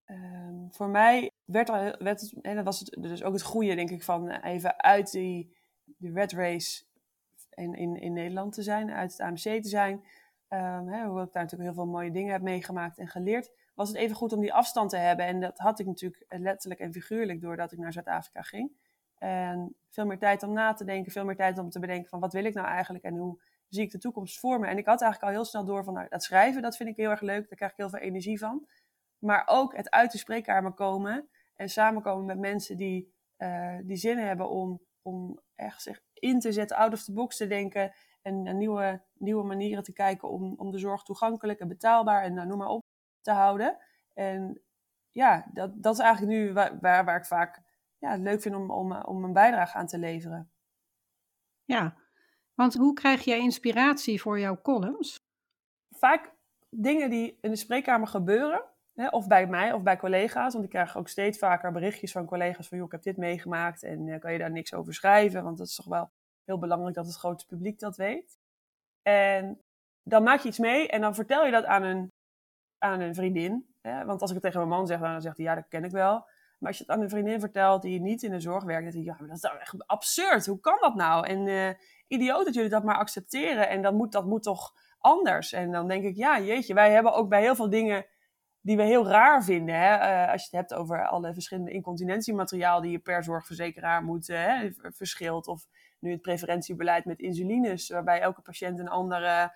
um, 0.07 0.69
voor 0.73 0.89
mij 0.89 1.31
werd, 1.45 1.69
er, 1.69 1.97
werd 1.99 2.33
en 2.43 2.57
dat 2.57 2.65
was 2.65 2.81
het, 2.81 2.97
dus 3.01 3.23
ook 3.23 3.33
het 3.33 3.43
goede, 3.43 3.75
denk 3.75 3.91
ik, 3.91 4.03
van 4.03 4.31
even 4.31 4.83
uit 4.83 5.11
die, 5.11 5.57
die 5.85 6.13
red 6.13 6.33
race 6.33 6.85
in, 7.51 7.75
in, 7.75 7.97
in 7.97 8.13
Nederland 8.13 8.53
te 8.53 8.63
zijn, 8.63 8.91
uit 8.91 9.13
het 9.13 9.21
AMC 9.21 9.63
te 9.63 9.69
zijn. 9.69 9.95
Um, 10.49 10.89
hè, 10.89 11.05
hoewel 11.05 11.25
ik 11.25 11.33
daar 11.33 11.43
natuurlijk 11.43 11.71
heel 11.71 11.85
veel 11.85 11.93
mooie 11.93 12.11
dingen 12.11 12.33
heb 12.33 12.43
meegemaakt 12.43 12.99
en 12.99 13.09
geleerd, 13.09 13.51
was 13.75 13.89
het 13.89 13.97
even 13.97 14.17
goed 14.17 14.33
om 14.33 14.41
die 14.41 14.53
afstand 14.53 14.91
te 14.91 14.97
hebben. 14.97 15.27
En 15.27 15.41
dat 15.41 15.59
had 15.59 15.79
ik 15.79 15.87
natuurlijk 15.87 16.25
letterlijk 16.29 16.81
en 16.81 16.93
figuurlijk 16.93 17.41
doordat 17.41 17.73
ik 17.73 17.79
naar 17.79 17.93
Zuid-Afrika 17.93 18.43
ging. 18.43 18.80
En 19.21 19.77
veel 19.91 20.07
meer 20.07 20.19
tijd 20.19 20.43
om 20.43 20.53
na 20.53 20.73
te 20.73 20.85
denken, 20.85 21.13
veel 21.13 21.25
meer 21.25 21.37
tijd 21.37 21.59
om 21.59 21.71
te 21.71 21.79
bedenken 21.79 22.09
van 22.09 22.21
wat 22.21 22.33
wil 22.33 22.45
ik 22.45 22.55
nou 22.55 22.67
eigenlijk 22.67 23.05
en 23.05 23.17
hoe 23.17 23.41
zie 23.69 23.83
ik 23.83 23.91
de 23.91 23.99
toekomst 23.99 24.39
voor 24.39 24.61
me. 24.61 24.67
En 24.67 24.79
ik 24.79 24.87
had 24.87 25.03
eigenlijk 25.03 25.33
al 25.33 25.39
heel 25.39 25.49
snel 25.49 25.65
door 25.65 25.85
van 25.85 25.95
nou, 25.95 26.09
dat 26.09 26.23
schrijven, 26.23 26.63
dat 26.63 26.77
vind 26.77 26.89
ik 26.89 26.97
heel 26.97 27.11
erg 27.11 27.21
leuk, 27.21 27.49
daar 27.49 27.57
krijg 27.57 27.71
ik 27.71 27.77
heel 27.77 27.89
veel 27.89 27.99
energie 27.99 28.39
van. 28.39 28.67
Maar 29.19 29.43
ook 29.47 29.77
het 29.77 29.91
uit 29.91 30.13
de 30.13 30.19
spreekkamer 30.19 30.73
komen 30.73 31.29
en 31.55 31.69
samenkomen 31.69 32.27
met 32.27 32.39
mensen 32.39 32.77
die, 32.77 33.15
uh, 33.39 33.79
die 33.83 33.97
zin 33.97 34.19
hebben 34.19 34.51
om, 34.51 34.81
om 35.03 35.41
echt 35.55 35.83
zich 35.83 36.01
in 36.15 36.41
te 36.41 36.53
zetten, 36.53 36.77
out 36.77 36.93
of 36.93 37.05
the 37.05 37.13
box 37.13 37.37
te 37.37 37.47
denken 37.47 37.93
en, 38.23 38.47
en 38.47 38.57
nieuwe, 38.57 39.03
nieuwe 39.15 39.45
manieren 39.45 39.83
te 39.83 39.93
kijken 39.93 40.31
om, 40.31 40.55
om 40.57 40.71
de 40.71 40.79
zorg 40.79 41.03
toegankelijk 41.03 41.61
en 41.61 41.69
betaalbaar 41.69 42.23
en 42.23 42.35
nou, 42.35 42.47
noem 42.47 42.59
maar 42.59 42.69
op 42.69 42.85
te 43.21 43.31
houden. 43.31 43.77
En 44.15 44.61
ja, 45.11 45.47
dat, 45.53 45.83
dat 45.83 45.95
is 45.95 46.01
eigenlijk 46.01 46.33
nu 46.39 46.53
waar, 46.53 46.79
waar, 46.81 47.05
waar 47.05 47.17
ik 47.17 47.25
vaak 47.25 47.63
ja, 48.01 48.17
leuk 48.17 48.41
vind 48.41 48.55
om, 48.55 48.71
om, 48.71 48.93
om 48.93 49.25
een 49.25 49.33
bijdrage 49.33 49.77
aan 49.77 49.87
te 49.87 49.99
leveren. 49.99 50.51
Ja, 51.65 51.97
want 52.55 52.75
hoe 52.75 52.93
krijg 52.93 53.25
jij 53.25 53.39
inspiratie 53.39 54.21
voor 54.21 54.39
jouw 54.39 54.61
columns? 54.63 55.17
Vaak 55.91 56.33
dingen 56.69 57.11
die 57.11 57.39
in 57.41 57.51
de 57.51 57.57
spreekkamer 57.57 58.09
gebeuren, 58.09 58.65
hè, 58.95 59.09
of 59.09 59.27
bij 59.27 59.47
mij 59.47 59.73
of 59.73 59.83
bij 59.83 59.97
collega's. 59.97 60.53
Want 60.53 60.65
ik 60.65 60.71
krijg 60.71 60.97
ook 60.97 61.09
steeds 61.09 61.39
vaker 61.39 61.73
berichtjes 61.73 62.13
van 62.13 62.27
collega's 62.27 62.69
van, 62.69 62.79
joh, 62.79 62.87
ik 62.87 62.93
heb 62.93 63.03
dit 63.03 63.17
meegemaakt 63.17 63.83
en 63.83 64.07
uh, 64.07 64.19
kan 64.19 64.33
je 64.33 64.39
daar 64.39 64.51
niks 64.51 64.75
over 64.75 64.95
schrijven? 64.95 65.43
Want 65.43 65.59
dat 65.59 65.67
is 65.67 65.75
toch 65.75 65.87
wel 65.87 66.11
heel 66.45 66.59
belangrijk 66.59 66.95
dat 66.95 67.07
het 67.07 67.17
grote 67.17 67.47
publiek 67.47 67.79
dat 67.79 67.97
weet. 67.97 68.39
En 69.03 69.61
dan 70.03 70.23
maak 70.23 70.41
je 70.41 70.49
iets 70.49 70.59
mee 70.59 70.89
en 70.89 71.01
dan 71.01 71.15
vertel 71.15 71.45
je 71.45 71.51
dat 71.51 71.65
aan 71.65 71.83
een, 71.83 72.13
aan 72.79 73.01
een 73.01 73.15
vriendin. 73.15 73.75
Hè? 73.81 74.05
Want 74.05 74.21
als 74.21 74.31
ik 74.31 74.37
het 74.37 74.45
tegen 74.45 74.59
mijn 74.59 74.79
man 74.79 74.87
zeg, 74.87 75.01
dan 75.01 75.21
zegt 75.21 75.37
hij, 75.37 75.47
ja, 75.47 75.55
dat 75.55 75.69
ken 75.69 75.85
ik 75.85 75.91
wel. 75.91 76.27
Maar 76.61 76.69
als 76.69 76.79
je 76.79 76.85
het 76.85 76.93
aan 76.93 77.03
een 77.03 77.11
vriendin 77.11 77.41
vertelt 77.41 77.83
die 77.83 78.01
niet 78.01 78.23
in 78.23 78.31
de 78.31 78.41
zorg 78.41 78.65
werkt, 78.65 78.83
dan 78.83 78.93
denk 78.93 79.05
je, 79.05 79.25
ja, 79.25 79.27
dat 79.29 79.37
is 79.37 79.61
echt 79.61 79.87
absurd. 79.87 80.47
Hoe 80.47 80.61
kan 80.61 80.77
dat 80.81 80.95
nou? 80.95 81.27
En 81.27 81.47
uh, 81.47 81.71
idioot 82.07 82.45
dat 82.45 82.55
jullie 82.55 82.71
dat 82.71 82.85
maar 82.85 82.97
accepteren. 82.97 83.69
En 83.69 83.83
dan 83.83 83.95
moet, 83.95 84.13
dat 84.13 84.27
moet 84.27 84.43
toch 84.43 84.75
anders? 84.99 85.53
En 85.53 85.71
dan 85.71 85.89
denk 85.89 86.05
ik, 86.05 86.17
ja, 86.17 86.41
jeetje, 86.41 86.75
wij 86.75 86.93
hebben 86.93 87.13
ook 87.13 87.29
bij 87.29 87.41
heel 87.41 87.55
veel 87.55 87.71
dingen 87.71 88.07
die 88.61 88.77
we 88.77 88.83
heel 88.83 89.07
raar 89.09 89.45
vinden. 89.45 89.75
Hè? 89.75 89.95
Eh, 89.95 90.33
als 90.33 90.41
je 90.41 90.57
het 90.57 90.69
hebt 90.69 90.81
over 90.81 91.07
alle 91.07 91.33
verschillende 91.33 91.71
incontinentiemateriaal 91.71 92.81
die 92.81 92.91
je 92.91 92.99
per 92.99 93.25
zorgverzekeraar 93.25 94.03
moet 94.03 94.27
hè, 94.27 94.71
verschilt. 94.73 95.47
Of 95.47 95.67
nu 95.99 96.11
het 96.11 96.21
preferentiebeleid 96.21 97.05
met 97.05 97.19
insulines, 97.19 97.89
waarbij 97.89 98.21
elke 98.21 98.41
patiënt 98.41 98.79
een 98.79 98.89
ander 98.89 99.53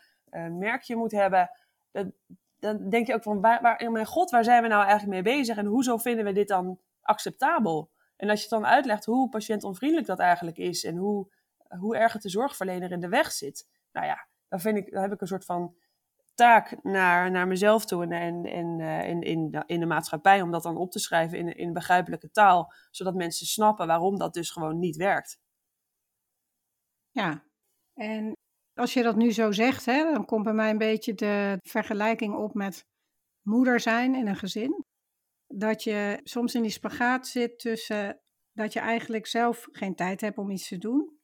merkje 0.50 0.96
moet 0.96 1.12
hebben. 1.12 1.50
Dat, 1.90 2.06
dan 2.58 2.88
denk 2.88 3.06
je 3.06 3.14
ook 3.14 3.22
van, 3.22 3.40
waar, 3.40 3.62
waar, 3.62 3.90
mijn 3.90 4.06
god, 4.06 4.30
waar 4.30 4.44
zijn 4.44 4.62
we 4.62 4.68
nou 4.68 4.84
eigenlijk 4.86 5.24
mee 5.24 5.36
bezig? 5.36 5.56
En 5.56 5.66
hoezo 5.66 5.96
vinden 5.96 6.24
we 6.24 6.32
dit 6.32 6.48
dan 6.48 6.78
acceptabel? 7.04 7.90
En 8.16 8.30
als 8.30 8.42
je 8.42 8.48
dan 8.48 8.66
uitlegt 8.66 9.04
hoe 9.04 9.28
patiëntonvriendelijk 9.28 10.06
dat 10.08 10.18
eigenlijk 10.18 10.56
is 10.56 10.84
en 10.84 10.96
hoe, 10.96 11.32
hoe 11.78 11.96
erg 11.96 12.12
het 12.12 12.22
de 12.22 12.28
zorgverlener 12.28 12.92
in 12.92 13.00
de 13.00 13.08
weg 13.08 13.32
zit. 13.32 13.68
Nou 13.92 14.06
ja, 14.06 14.28
dan, 14.48 14.60
vind 14.60 14.76
ik, 14.76 14.92
dan 14.92 15.02
heb 15.02 15.12
ik 15.12 15.20
een 15.20 15.26
soort 15.26 15.44
van 15.44 15.76
taak 16.34 16.82
naar, 16.82 17.30
naar 17.30 17.46
mezelf 17.46 17.84
toe 17.84 18.02
en, 18.02 18.12
en, 18.12 18.44
en 18.44 18.78
uh, 18.78 19.08
in, 19.08 19.22
in, 19.22 19.50
de, 19.50 19.62
in 19.66 19.80
de 19.80 19.86
maatschappij 19.86 20.42
om 20.42 20.50
dat 20.50 20.62
dan 20.62 20.76
op 20.76 20.90
te 20.90 20.98
schrijven 20.98 21.38
in, 21.38 21.56
in 21.56 21.72
begrijpelijke 21.72 22.30
taal, 22.30 22.72
zodat 22.90 23.14
mensen 23.14 23.46
snappen 23.46 23.86
waarom 23.86 24.18
dat 24.18 24.34
dus 24.34 24.50
gewoon 24.50 24.78
niet 24.78 24.96
werkt. 24.96 25.38
Ja, 27.10 27.44
en 27.94 28.32
als 28.74 28.92
je 28.92 29.02
dat 29.02 29.16
nu 29.16 29.32
zo 29.32 29.52
zegt, 29.52 29.84
hè, 29.84 30.12
dan 30.12 30.24
komt 30.24 30.44
bij 30.44 30.52
mij 30.52 30.70
een 30.70 30.78
beetje 30.78 31.14
de 31.14 31.58
vergelijking 31.60 32.34
op 32.34 32.54
met 32.54 32.86
moeder 33.42 33.80
zijn 33.80 34.14
in 34.14 34.26
een 34.26 34.36
gezin. 34.36 34.84
Dat 35.46 35.82
je 35.82 36.20
soms 36.22 36.54
in 36.54 36.62
die 36.62 36.70
spagaat 36.70 37.26
zit 37.26 37.58
tussen 37.58 38.20
dat 38.52 38.72
je 38.72 38.80
eigenlijk 38.80 39.26
zelf 39.26 39.68
geen 39.72 39.94
tijd 39.94 40.20
hebt 40.20 40.38
om 40.38 40.50
iets 40.50 40.68
te 40.68 40.78
doen. 40.78 41.18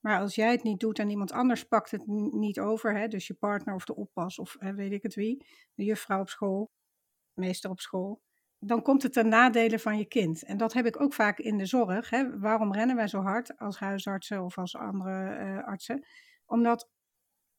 Maar 0.00 0.20
als 0.20 0.34
jij 0.34 0.50
het 0.50 0.62
niet 0.62 0.80
doet 0.80 0.98
en 0.98 1.10
iemand 1.10 1.32
anders 1.32 1.64
pakt 1.64 1.90
het 1.90 2.06
niet 2.32 2.60
over, 2.60 2.96
hè, 2.96 3.08
dus 3.08 3.26
je 3.26 3.34
partner 3.34 3.74
of 3.74 3.84
de 3.84 3.96
oppas 3.96 4.38
of 4.38 4.56
hè, 4.58 4.74
weet 4.74 4.92
ik 4.92 5.02
het 5.02 5.14
wie, 5.14 5.46
de 5.74 5.84
juffrouw 5.84 6.20
op 6.20 6.28
school, 6.28 6.72
meester 7.32 7.70
op 7.70 7.80
school, 7.80 8.22
dan 8.58 8.82
komt 8.82 9.02
het 9.02 9.12
ten 9.12 9.28
nadele 9.28 9.78
van 9.78 9.98
je 9.98 10.04
kind. 10.04 10.44
En 10.44 10.56
dat 10.56 10.72
heb 10.72 10.86
ik 10.86 11.00
ook 11.00 11.12
vaak 11.12 11.38
in 11.38 11.58
de 11.58 11.66
zorg. 11.66 12.10
Hè. 12.10 12.38
Waarom 12.38 12.72
rennen 12.72 12.96
wij 12.96 13.08
zo 13.08 13.20
hard 13.20 13.58
als 13.58 13.78
huisartsen 13.78 14.44
of 14.44 14.58
als 14.58 14.76
andere 14.76 15.38
uh, 15.44 15.64
artsen? 15.64 16.06
Omdat 16.46 16.90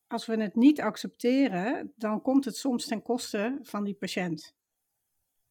als 0.07 0.25
we 0.25 0.41
het 0.41 0.55
niet 0.55 0.81
accepteren, 0.81 1.93
dan 1.95 2.21
komt 2.21 2.45
het 2.45 2.55
soms 2.55 2.85
ten 2.85 3.01
koste 3.01 3.59
van 3.61 3.83
die 3.83 3.95
patiënt. 3.95 4.55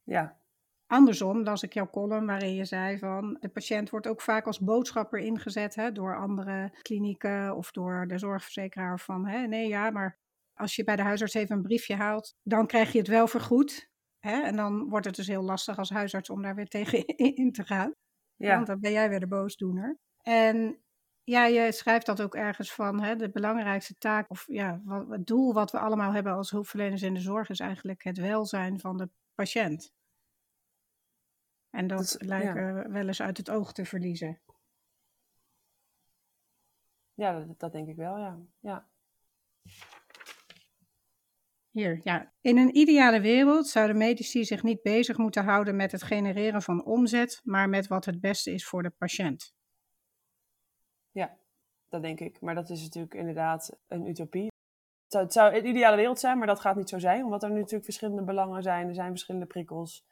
Ja. 0.02 0.42
Andersom 0.86 1.42
las 1.42 1.62
ik 1.62 1.72
jouw 1.72 1.90
column 1.90 2.26
waarin 2.26 2.54
je 2.54 2.64
zei 2.64 2.98
van 2.98 3.36
de 3.40 3.48
patiënt 3.48 3.90
wordt 3.90 4.06
ook 4.06 4.20
vaak 4.20 4.46
als 4.46 4.60
boodschapper 4.60 5.18
ingezet 5.18 5.74
hè, 5.74 5.92
door 5.92 6.16
andere 6.16 6.72
klinieken 6.82 7.56
of 7.56 7.70
door 7.70 8.06
de 8.06 8.18
zorgverzekeraar 8.18 9.00
van 9.00 9.26
hè, 9.26 9.46
nee 9.46 9.68
ja, 9.68 9.90
maar 9.90 10.18
als 10.54 10.76
je 10.76 10.84
bij 10.84 10.96
de 10.96 11.02
huisarts 11.02 11.34
even 11.34 11.56
een 11.56 11.62
briefje 11.62 11.94
haalt, 11.94 12.36
dan 12.42 12.66
krijg 12.66 12.92
je 12.92 12.98
het 12.98 13.08
wel 13.08 13.26
vergoed. 13.26 13.92
Hè, 14.18 14.42
en 14.42 14.56
dan 14.56 14.88
wordt 14.88 15.06
het 15.06 15.14
dus 15.16 15.26
heel 15.26 15.42
lastig 15.42 15.78
als 15.78 15.90
huisarts 15.90 16.30
om 16.30 16.42
daar 16.42 16.54
weer 16.54 16.68
tegen 16.68 17.06
in 17.42 17.52
te 17.52 17.64
gaan. 17.64 17.94
Ja. 18.36 18.54
Want 18.54 18.66
dan 18.66 18.80
ben 18.80 18.92
jij 18.92 19.08
weer 19.08 19.20
de 19.20 19.26
boosdoener. 19.26 19.98
En 20.22 20.78
ja, 21.24 21.46
je 21.46 21.72
schrijft 21.72 22.06
dat 22.06 22.22
ook 22.22 22.34
ergens 22.34 22.72
van. 22.74 23.02
Hè, 23.02 23.16
de 23.16 23.30
belangrijkste 23.30 23.94
taak, 23.94 24.30
of 24.30 24.44
ja, 24.46 24.80
wat, 24.84 25.08
het 25.08 25.26
doel 25.26 25.52
wat 25.52 25.70
we 25.70 25.78
allemaal 25.78 26.12
hebben 26.12 26.32
als 26.32 26.50
hulpverleners 26.50 27.02
in 27.02 27.14
de 27.14 27.20
zorg, 27.20 27.48
is 27.48 27.60
eigenlijk 27.60 28.04
het 28.04 28.18
welzijn 28.18 28.80
van 28.80 28.96
de 28.96 29.08
patiënt. 29.34 29.92
En 31.74 31.86
dat, 31.86 31.98
dat 31.98 32.22
lijken 32.22 32.74
we 32.74 32.88
wel 32.88 33.06
eens 33.06 33.22
uit 33.22 33.36
het 33.36 33.50
oog 33.50 33.72
te 33.72 33.84
verliezen. 33.84 34.40
Ja, 37.14 37.38
dat, 37.38 37.58
dat 37.58 37.72
denk 37.72 37.88
ik 37.88 37.96
wel, 37.96 38.18
ja. 38.18 38.38
ja. 38.60 38.88
Hier, 41.70 42.00
ja. 42.02 42.32
In 42.40 42.58
een 42.58 42.76
ideale 42.76 43.20
wereld 43.20 43.68
zouden 43.68 43.96
medici 43.96 44.44
zich 44.44 44.62
niet 44.62 44.82
bezig 44.82 45.16
moeten 45.16 45.44
houden 45.44 45.76
met 45.76 45.92
het 45.92 46.02
genereren 46.02 46.62
van 46.62 46.84
omzet, 46.84 47.40
maar 47.44 47.68
met 47.68 47.86
wat 47.86 48.04
het 48.04 48.20
beste 48.20 48.50
is 48.50 48.66
voor 48.66 48.82
de 48.82 48.90
patiënt. 48.90 49.54
Ja, 51.10 51.36
dat 51.88 52.02
denk 52.02 52.20
ik. 52.20 52.40
Maar 52.40 52.54
dat 52.54 52.70
is 52.70 52.82
natuurlijk 52.82 53.14
inderdaad 53.14 53.78
een 53.86 54.06
utopie. 54.06 54.52
Het 55.02 55.12
zou, 55.12 55.24
het 55.24 55.32
zou 55.32 55.54
een 55.54 55.66
ideale 55.66 55.96
wereld 55.96 56.18
zijn, 56.18 56.38
maar 56.38 56.46
dat 56.46 56.60
gaat 56.60 56.76
niet 56.76 56.88
zo 56.88 56.98
zijn. 56.98 57.24
Omdat 57.24 57.42
er 57.42 57.48
nu 57.50 57.56
natuurlijk 57.56 57.84
verschillende 57.84 58.22
belangen 58.22 58.62
zijn. 58.62 58.88
Er 58.88 58.94
zijn 58.94 59.10
verschillende 59.10 59.46
prikkels. 59.46 60.04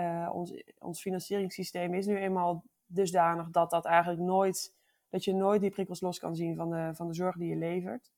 Uh, 0.00 0.30
ons, 0.32 0.62
ons 0.78 1.00
financieringssysteem 1.00 1.94
is 1.94 2.06
nu 2.06 2.16
eenmaal 2.16 2.64
dusdanig 2.86 3.50
dat 3.50 3.70
dat 3.70 3.84
eigenlijk 3.84 4.20
nooit, 4.20 4.74
dat 5.08 5.24
je 5.24 5.34
nooit 5.34 5.60
die 5.60 5.70
prikkels 5.70 6.00
los 6.00 6.18
kan 6.18 6.36
zien 6.36 6.56
van 6.56 6.70
de, 6.70 6.90
van 6.94 7.06
de 7.06 7.14
zorg 7.14 7.36
die 7.36 7.48
je 7.48 7.56
levert. 7.56 8.10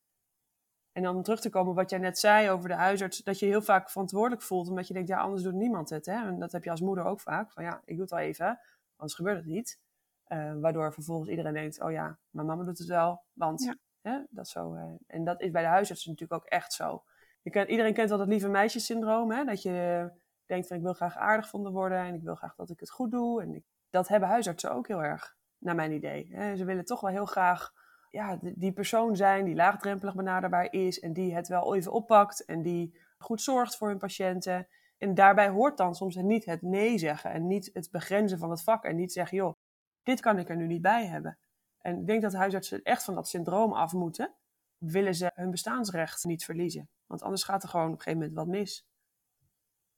En 0.93 1.03
dan 1.03 1.23
terug 1.23 1.41
te 1.41 1.51
komen 1.51 1.71
op 1.71 1.77
wat 1.77 1.91
jij 1.91 1.99
net 1.99 2.19
zei 2.19 2.51
over 2.51 2.69
de 2.69 2.75
huisarts, 2.75 3.23
dat 3.23 3.39
je 3.39 3.47
heel 3.47 3.63
vaak 3.63 3.91
verantwoordelijk 3.91 4.43
voelt, 4.43 4.69
omdat 4.69 4.87
je 4.89 4.95
denkt, 4.95 5.09
ja, 5.09 5.21
anders 5.21 5.43
doet 5.43 5.55
niemand 5.55 5.91
het. 5.91 6.07
Hè? 6.07 6.27
En 6.27 6.39
dat 6.39 6.53
heb 6.53 6.65
je 6.65 6.71
als 6.71 6.81
moeder 6.81 7.05
ook 7.05 7.21
vaak, 7.21 7.53
van 7.53 7.65
ja, 7.65 7.83
ik 7.85 7.95
doe 7.95 8.01
het 8.01 8.11
wel 8.11 8.21
even, 8.21 8.61
anders 8.97 9.15
gebeurt 9.15 9.37
het 9.37 9.47
niet. 9.47 9.81
Uh, 10.29 10.53
waardoor 10.61 10.93
vervolgens 10.93 11.29
iedereen 11.29 11.53
denkt, 11.53 11.83
oh 11.83 11.91
ja, 11.91 12.19
mijn 12.31 12.47
mama 12.47 12.65
doet 12.65 12.79
het 12.79 12.89
wel, 12.89 13.23
want 13.33 13.75
hè, 14.01 14.19
dat 14.31 14.49
zo. 14.49 14.75
Uh, 14.75 14.85
en 15.07 15.25
dat 15.25 15.41
is 15.41 15.51
bij 15.51 15.63
de 15.63 15.69
huisarts 15.69 16.07
natuurlijk 16.07 16.43
ook 16.43 16.49
echt 16.49 16.73
zo. 16.73 17.03
Je 17.43 17.51
kent, 17.51 17.69
iedereen 17.69 17.95
kent 17.95 18.09
wel 18.09 18.19
dat 18.19 18.29
lieve 18.29 18.49
meisjessyndroom, 18.49 19.31
hè? 19.31 19.45
dat 19.45 19.63
je 19.63 20.09
denkt 20.53 20.67
van 20.67 20.77
ik 20.77 20.83
wil 20.83 20.93
graag 20.93 21.17
aardig 21.17 21.49
vonden 21.49 21.73
worden 21.73 21.99
en 21.99 22.15
ik 22.15 22.23
wil 22.23 22.35
graag 22.35 22.55
dat 22.55 22.71
ik 22.71 22.81
het 22.81 22.91
goed 22.91 23.11
doe. 23.11 23.43
En 23.43 23.65
dat 23.91 24.09
hebben 24.09 24.29
huisartsen 24.29 24.73
ook 24.73 24.89
heel 24.89 25.03
erg, 25.03 25.37
naar 25.59 25.75
mijn 25.75 25.93
idee. 25.93 26.27
Ze 26.57 26.65
willen 26.65 26.85
toch 26.85 27.01
wel 27.01 27.11
heel 27.11 27.27
graag 27.27 27.73
ja, 28.11 28.39
die 28.41 28.73
persoon 28.73 29.17
zijn 29.17 29.45
die 29.45 29.55
laagdrempelig 29.55 30.15
benaderbaar 30.15 30.73
is 30.73 31.01
en 31.01 31.13
die 31.13 31.35
het 31.35 31.49
wel 31.49 31.75
even 31.75 31.93
oppakt 31.93 32.45
en 32.45 32.63
die 32.63 33.01
goed 33.19 33.41
zorgt 33.41 33.77
voor 33.77 33.89
hun 33.89 33.99
patiënten. 33.99 34.69
En 34.99 35.15
daarbij 35.15 35.49
hoort 35.49 35.77
dan 35.77 35.95
soms 35.95 36.15
niet 36.15 36.45
het 36.45 36.63
nee 36.63 36.99
zeggen 36.99 37.31
en 37.31 37.47
niet 37.47 37.71
het 37.73 37.89
begrenzen 37.91 38.39
van 38.39 38.51
het 38.51 38.63
vak 38.63 38.85
en 38.85 38.97
niet 38.97 39.13
zeggen, 39.13 39.37
joh, 39.37 39.55
dit 40.03 40.21
kan 40.21 40.39
ik 40.39 40.49
er 40.49 40.57
nu 40.57 40.67
niet 40.67 40.83
bij 40.83 41.07
hebben. 41.07 41.39
En 41.79 41.99
ik 41.99 42.07
denk 42.07 42.23
dat 42.23 42.33
huisartsen 42.33 42.83
echt 42.83 43.05
van 43.05 43.15
dat 43.15 43.29
syndroom 43.29 43.73
af 43.73 43.93
moeten, 43.93 44.35
willen 44.79 45.15
ze 45.15 45.31
hun 45.35 45.51
bestaansrecht 45.51 46.25
niet 46.25 46.45
verliezen. 46.45 46.89
Want 47.07 47.23
anders 47.23 47.45
gaat 47.45 47.63
er 47.63 47.69
gewoon 47.69 47.87
op 47.87 47.93
een 47.93 48.01
gegeven 48.01 48.19
moment 48.19 48.39
wat 48.39 48.47
mis. 48.47 48.87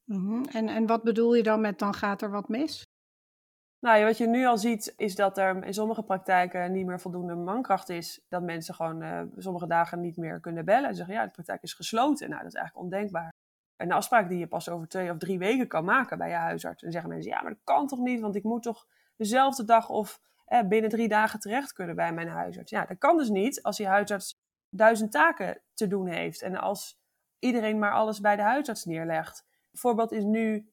Mm 0.05 0.45
en, 0.45 0.69
en 0.69 0.87
wat 0.87 1.03
bedoel 1.03 1.35
je 1.35 1.43
dan 1.43 1.61
met 1.61 1.79
dan 1.79 1.95
gaat 1.95 2.23
er 2.23 2.31
wat 2.31 2.49
mis? 2.49 2.83
Nou, 3.85 4.05
wat 4.05 4.19
je 4.19 4.27
nu 4.27 4.47
al 4.47 4.59
ziet, 4.59 4.95
is 4.97 5.15
dat 5.15 5.39
er 5.39 5.65
in 5.65 5.75
sommige 5.75 6.03
praktijken 6.03 6.73
niet 6.73 6.87
meer 6.87 7.01
voldoende 7.01 7.35
mankracht 7.35 7.89
is. 7.89 8.25
Dat 8.29 8.43
mensen 8.43 8.75
gewoon 8.75 9.03
uh, 9.03 9.23
sommige 9.37 9.67
dagen 9.67 10.01
niet 10.01 10.17
meer 10.17 10.41
kunnen 10.41 10.65
bellen. 10.65 10.89
En 10.89 10.95
zeggen, 10.95 11.15
ja, 11.15 11.25
de 11.25 11.31
praktijk 11.31 11.63
is 11.63 11.73
gesloten. 11.73 12.29
Nou, 12.29 12.43
dat 12.43 12.53
is 12.53 12.59
eigenlijk 12.59 12.87
ondenkbaar. 12.87 13.33
Een 13.77 13.93
afspraak 13.93 14.29
die 14.29 14.39
je 14.39 14.47
pas 14.47 14.69
over 14.69 14.89
twee 14.89 15.11
of 15.11 15.19
drie 15.19 15.39
weken 15.39 15.69
kan 15.69 15.85
maken 15.85 16.19
bij 16.19 16.29
je 16.29 16.35
huisarts. 16.35 16.83
En 16.83 16.93
zeggen 16.93 17.11
mensen, 17.11 17.31
ja, 17.31 17.43
maar 17.43 17.51
dat 17.51 17.61
kan 17.65 17.87
toch 17.87 17.99
niet, 17.99 18.21
want 18.21 18.35
ik 18.35 18.43
moet 18.43 18.63
toch 18.63 18.87
dezelfde 19.17 19.65
dag 19.65 19.89
of 19.89 20.21
eh, 20.45 20.63
binnen 20.63 20.91
drie 20.91 21.09
dagen 21.09 21.41
terecht 21.41 21.73
kunnen 21.73 21.97
bij 21.97 22.13
mijn 22.13 22.29
huisarts. 22.29 22.71
Ja, 22.71 22.85
dat 22.85 22.99
kan 22.99 23.17
dus 23.17 23.29
niet 23.29 23.63
als 23.63 23.77
die 23.77 23.87
huisarts 23.87 24.39
duizend 24.69 25.13
taken 25.13 25.61
te 25.75 25.87
doen 25.87 26.07
heeft. 26.07 26.43
En 26.43 26.57
als 26.57 26.99
iedereen 27.39 27.79
maar 27.79 27.93
alles 27.93 28.21
bij 28.21 28.37
de 28.37 28.43
huisarts 28.43 28.85
neerlegt. 28.85 29.45
Voorbeeld 29.75 30.13
is 30.13 30.25
nu 30.25 30.73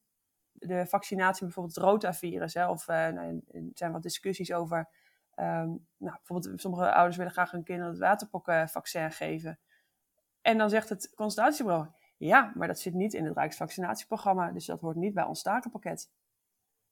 de 0.52 0.86
vaccinatie, 0.86 1.46
bijvoorbeeld 1.46 1.76
het 1.76 1.84
rotavirus. 1.84 2.54
Hè, 2.54 2.68
of 2.70 2.88
uh, 2.88 3.08
nou, 3.08 3.42
er 3.48 3.62
zijn 3.74 3.92
wat 3.92 4.04
discussies 4.04 4.54
over. 4.54 4.78
Um, 5.36 5.88
nou, 5.98 6.18
bijvoorbeeld, 6.18 6.62
sommige 6.62 6.94
ouders 6.94 7.18
willen 7.18 7.32
graag 7.32 7.52
hun 7.52 7.64
kinderen 7.64 7.92
het 7.92 8.02
waterpokkenvaccin 8.02 9.12
geven. 9.12 9.60
En 10.42 10.58
dan 10.58 10.70
zegt 10.70 10.90
het 10.90 11.12
consultatiebureau: 11.16 11.88
ja, 12.18 12.52
maar 12.56 12.68
dat 12.68 12.80
zit 12.80 12.94
niet 12.94 13.14
in 13.14 13.26
het 13.26 13.36
Rijksvaccinatieprogramma, 13.36 14.52
dus 14.52 14.66
dat 14.66 14.80
hoort 14.80 14.96
niet 14.96 15.14
bij 15.14 15.24
ons 15.24 15.42
takenpakket. 15.42 16.10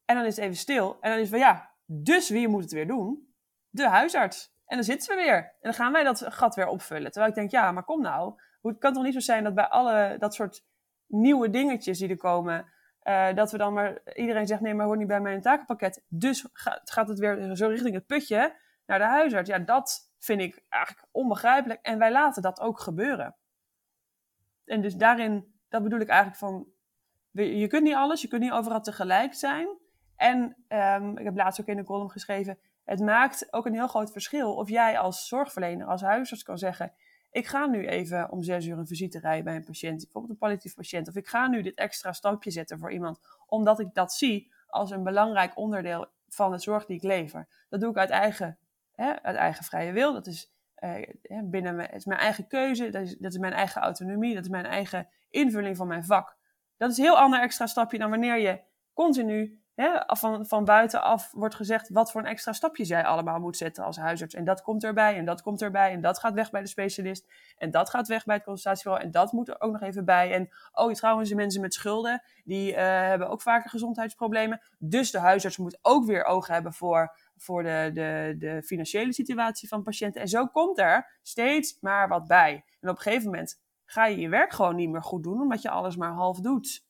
En 0.05 0.15
dan 0.15 0.25
is 0.25 0.35
het 0.35 0.45
even 0.45 0.57
stil. 0.57 0.97
En 1.01 1.11
dan 1.11 1.19
is 1.19 1.29
van 1.29 1.39
ja, 1.39 1.71
dus 1.85 2.29
wie 2.29 2.47
moet 2.47 2.63
het 2.63 2.71
weer 2.71 2.87
doen? 2.87 3.33
De 3.69 3.87
huisarts. 3.89 4.53
En 4.65 4.75
dan 4.75 4.85
zitten 4.85 5.15
we 5.15 5.23
weer. 5.23 5.37
En 5.37 5.57
dan 5.61 5.73
gaan 5.73 5.91
wij 5.91 6.03
dat 6.03 6.25
gat 6.27 6.55
weer 6.55 6.67
opvullen. 6.67 7.11
Terwijl 7.11 7.31
ik 7.31 7.37
denk, 7.37 7.51
ja, 7.51 7.71
maar 7.71 7.83
kom 7.83 8.01
nou. 8.01 8.41
Het 8.61 8.77
kan 8.77 8.93
toch 8.93 9.03
niet 9.03 9.13
zo 9.13 9.19
zijn 9.19 9.43
dat 9.43 9.55
bij 9.55 9.67
alle 9.67 10.15
dat 10.19 10.33
soort 10.33 10.65
nieuwe 11.09 11.49
dingetjes 11.49 11.99
die 11.99 12.09
er 12.09 12.17
komen, 12.17 12.65
uh, 13.03 13.33
dat 13.33 13.51
we 13.51 13.57
dan 13.57 13.73
maar 13.73 14.01
iedereen 14.13 14.47
zegt: 14.47 14.61
nee, 14.61 14.73
maar 14.73 14.85
hoort 14.85 14.97
niet 14.97 15.07
bij 15.07 15.21
mijn 15.21 15.41
takenpakket. 15.41 16.03
Dus 16.07 16.47
gaat, 16.53 17.07
het 17.07 17.19
weer 17.19 17.55
zo 17.55 17.67
richting 17.67 17.95
het 17.95 18.05
putje 18.05 18.55
naar 18.85 18.99
de 18.99 19.05
huisarts. 19.05 19.49
Ja, 19.49 19.59
dat 19.59 20.11
vind 20.19 20.41
ik 20.41 20.63
eigenlijk 20.69 21.07
onbegrijpelijk. 21.11 21.79
En 21.81 21.99
wij 21.99 22.11
laten 22.11 22.41
dat 22.41 22.59
ook 22.59 22.79
gebeuren. 22.79 23.35
En 24.65 24.81
dus 24.81 24.95
daarin, 24.95 25.59
dat 25.69 25.83
bedoel 25.83 25.99
ik 25.99 26.07
eigenlijk 26.07 26.39
van: 26.39 26.67
je 27.31 27.67
kunt 27.67 27.83
niet 27.83 27.95
alles, 27.95 28.21
je 28.21 28.27
kunt 28.27 28.41
niet 28.41 28.51
overal 28.51 28.81
tegelijk 28.81 29.33
zijn. 29.33 29.67
En 30.15 30.55
um, 30.67 31.17
ik 31.17 31.23
heb 31.23 31.35
laatst 31.35 31.61
ook 31.61 31.67
in 31.67 31.77
een 31.77 31.85
column 31.85 32.11
geschreven: 32.11 32.59
het 32.83 32.99
maakt 32.99 33.53
ook 33.53 33.65
een 33.65 33.73
heel 33.73 33.87
groot 33.87 34.11
verschil 34.11 34.55
of 34.55 34.69
jij 34.69 34.99
als 34.99 35.27
zorgverlener, 35.27 35.87
als 35.87 36.01
huisarts 36.01 36.43
kan 36.43 36.57
zeggen: 36.57 36.93
ik 37.31 37.47
ga 37.47 37.65
nu 37.65 37.87
even 37.87 38.31
om 38.31 38.43
zes 38.43 38.65
uur 38.65 38.77
een 38.77 38.87
visite 38.87 39.19
rijden 39.19 39.43
bij 39.43 39.55
een 39.55 39.63
patiënt, 39.63 40.03
bijvoorbeeld 40.03 40.33
een 40.33 40.39
palliatief 40.39 40.75
patiënt, 40.75 41.07
of 41.07 41.15
ik 41.15 41.27
ga 41.27 41.47
nu 41.47 41.61
dit 41.61 41.75
extra 41.75 42.13
stapje 42.13 42.51
zetten 42.51 42.79
voor 42.79 42.91
iemand, 42.91 43.19
omdat 43.45 43.79
ik 43.79 43.93
dat 43.93 44.13
zie 44.13 44.51
als 44.67 44.91
een 44.91 45.03
belangrijk 45.03 45.57
onderdeel 45.57 46.07
van 46.27 46.51
de 46.51 46.59
zorg 46.59 46.85
die 46.85 46.95
ik 46.95 47.03
lever. 47.03 47.47
Dat 47.69 47.79
doe 47.79 47.89
ik 47.89 47.97
uit 47.97 48.09
eigen, 48.09 48.57
hè, 48.91 49.21
uit 49.21 49.35
eigen 49.35 49.65
vrije 49.65 49.91
wil. 49.91 50.13
Dat 50.13 50.27
is, 50.27 50.51
uh, 50.79 51.07
binnen 51.43 51.75
mijn, 51.75 51.91
is 51.91 52.05
mijn 52.05 52.19
eigen 52.19 52.47
keuze, 52.47 52.89
dat 52.89 53.01
is, 53.01 53.17
dat 53.17 53.31
is 53.31 53.37
mijn 53.37 53.53
eigen 53.53 53.81
autonomie, 53.81 54.33
dat 54.33 54.43
is 54.43 54.49
mijn 54.49 54.65
eigen 54.65 55.07
invulling 55.29 55.77
van 55.77 55.87
mijn 55.87 56.05
vak. 56.05 56.37
Dat 56.77 56.91
is 56.91 56.97
een 56.97 57.03
heel 57.03 57.17
ander 57.17 57.41
extra 57.41 57.67
stapje 57.67 57.97
dan 57.97 58.09
wanneer 58.09 58.37
je 58.37 58.61
continu 58.93 59.58
van, 60.07 60.45
van 60.45 60.65
buitenaf 60.65 61.31
wordt 61.31 61.55
gezegd 61.55 61.89
wat 61.89 62.11
voor 62.11 62.21
een 62.21 62.27
extra 62.27 62.53
stapjes 62.53 62.87
jij 62.87 63.05
allemaal 63.05 63.39
moet 63.39 63.57
zetten 63.57 63.83
als 63.83 63.97
huisarts. 63.97 64.35
En 64.35 64.43
dat 64.43 64.61
komt 64.61 64.83
erbij, 64.83 65.15
en 65.15 65.25
dat 65.25 65.41
komt 65.41 65.61
erbij, 65.61 65.91
en 65.91 66.01
dat 66.01 66.19
gaat 66.19 66.33
weg 66.33 66.49
bij 66.51 66.61
de 66.61 66.67
specialist, 66.67 67.31
en 67.57 67.71
dat 67.71 67.89
gaat 67.89 68.07
weg 68.07 68.25
bij 68.25 68.35
het 68.35 68.43
consultatiebureau, 68.43 69.05
en 69.05 69.11
dat 69.11 69.31
moet 69.31 69.47
er 69.47 69.61
ook 69.61 69.71
nog 69.71 69.81
even 69.81 70.05
bij. 70.05 70.33
En 70.33 70.49
oh, 70.71 70.93
trouwens, 70.93 71.29
de 71.29 71.35
mensen 71.35 71.61
met 71.61 71.73
schulden, 71.73 72.21
die 72.43 72.71
uh, 72.71 72.77
hebben 72.77 73.29
ook 73.29 73.41
vaker 73.41 73.69
gezondheidsproblemen. 73.69 74.61
Dus 74.77 75.11
de 75.11 75.19
huisarts 75.19 75.57
moet 75.57 75.79
ook 75.81 76.05
weer 76.05 76.23
ogen 76.23 76.53
hebben 76.53 76.73
voor, 76.73 77.15
voor 77.37 77.63
de, 77.63 77.91
de, 77.93 78.35
de 78.37 78.63
financiële 78.63 79.13
situatie 79.13 79.67
van 79.67 79.83
patiënten. 79.83 80.21
En 80.21 80.27
zo 80.27 80.47
komt 80.47 80.79
er 80.79 81.19
steeds 81.21 81.77
maar 81.81 82.07
wat 82.07 82.27
bij. 82.27 82.63
En 82.79 82.89
op 82.89 82.95
een 82.95 83.01
gegeven 83.01 83.25
moment 83.25 83.61
ga 83.85 84.05
je 84.05 84.19
je 84.19 84.29
werk 84.29 84.53
gewoon 84.53 84.75
niet 84.75 84.89
meer 84.89 85.03
goed 85.03 85.23
doen, 85.23 85.41
omdat 85.41 85.61
je 85.61 85.69
alles 85.69 85.95
maar 85.95 86.11
half 86.11 86.39
doet. 86.39 86.87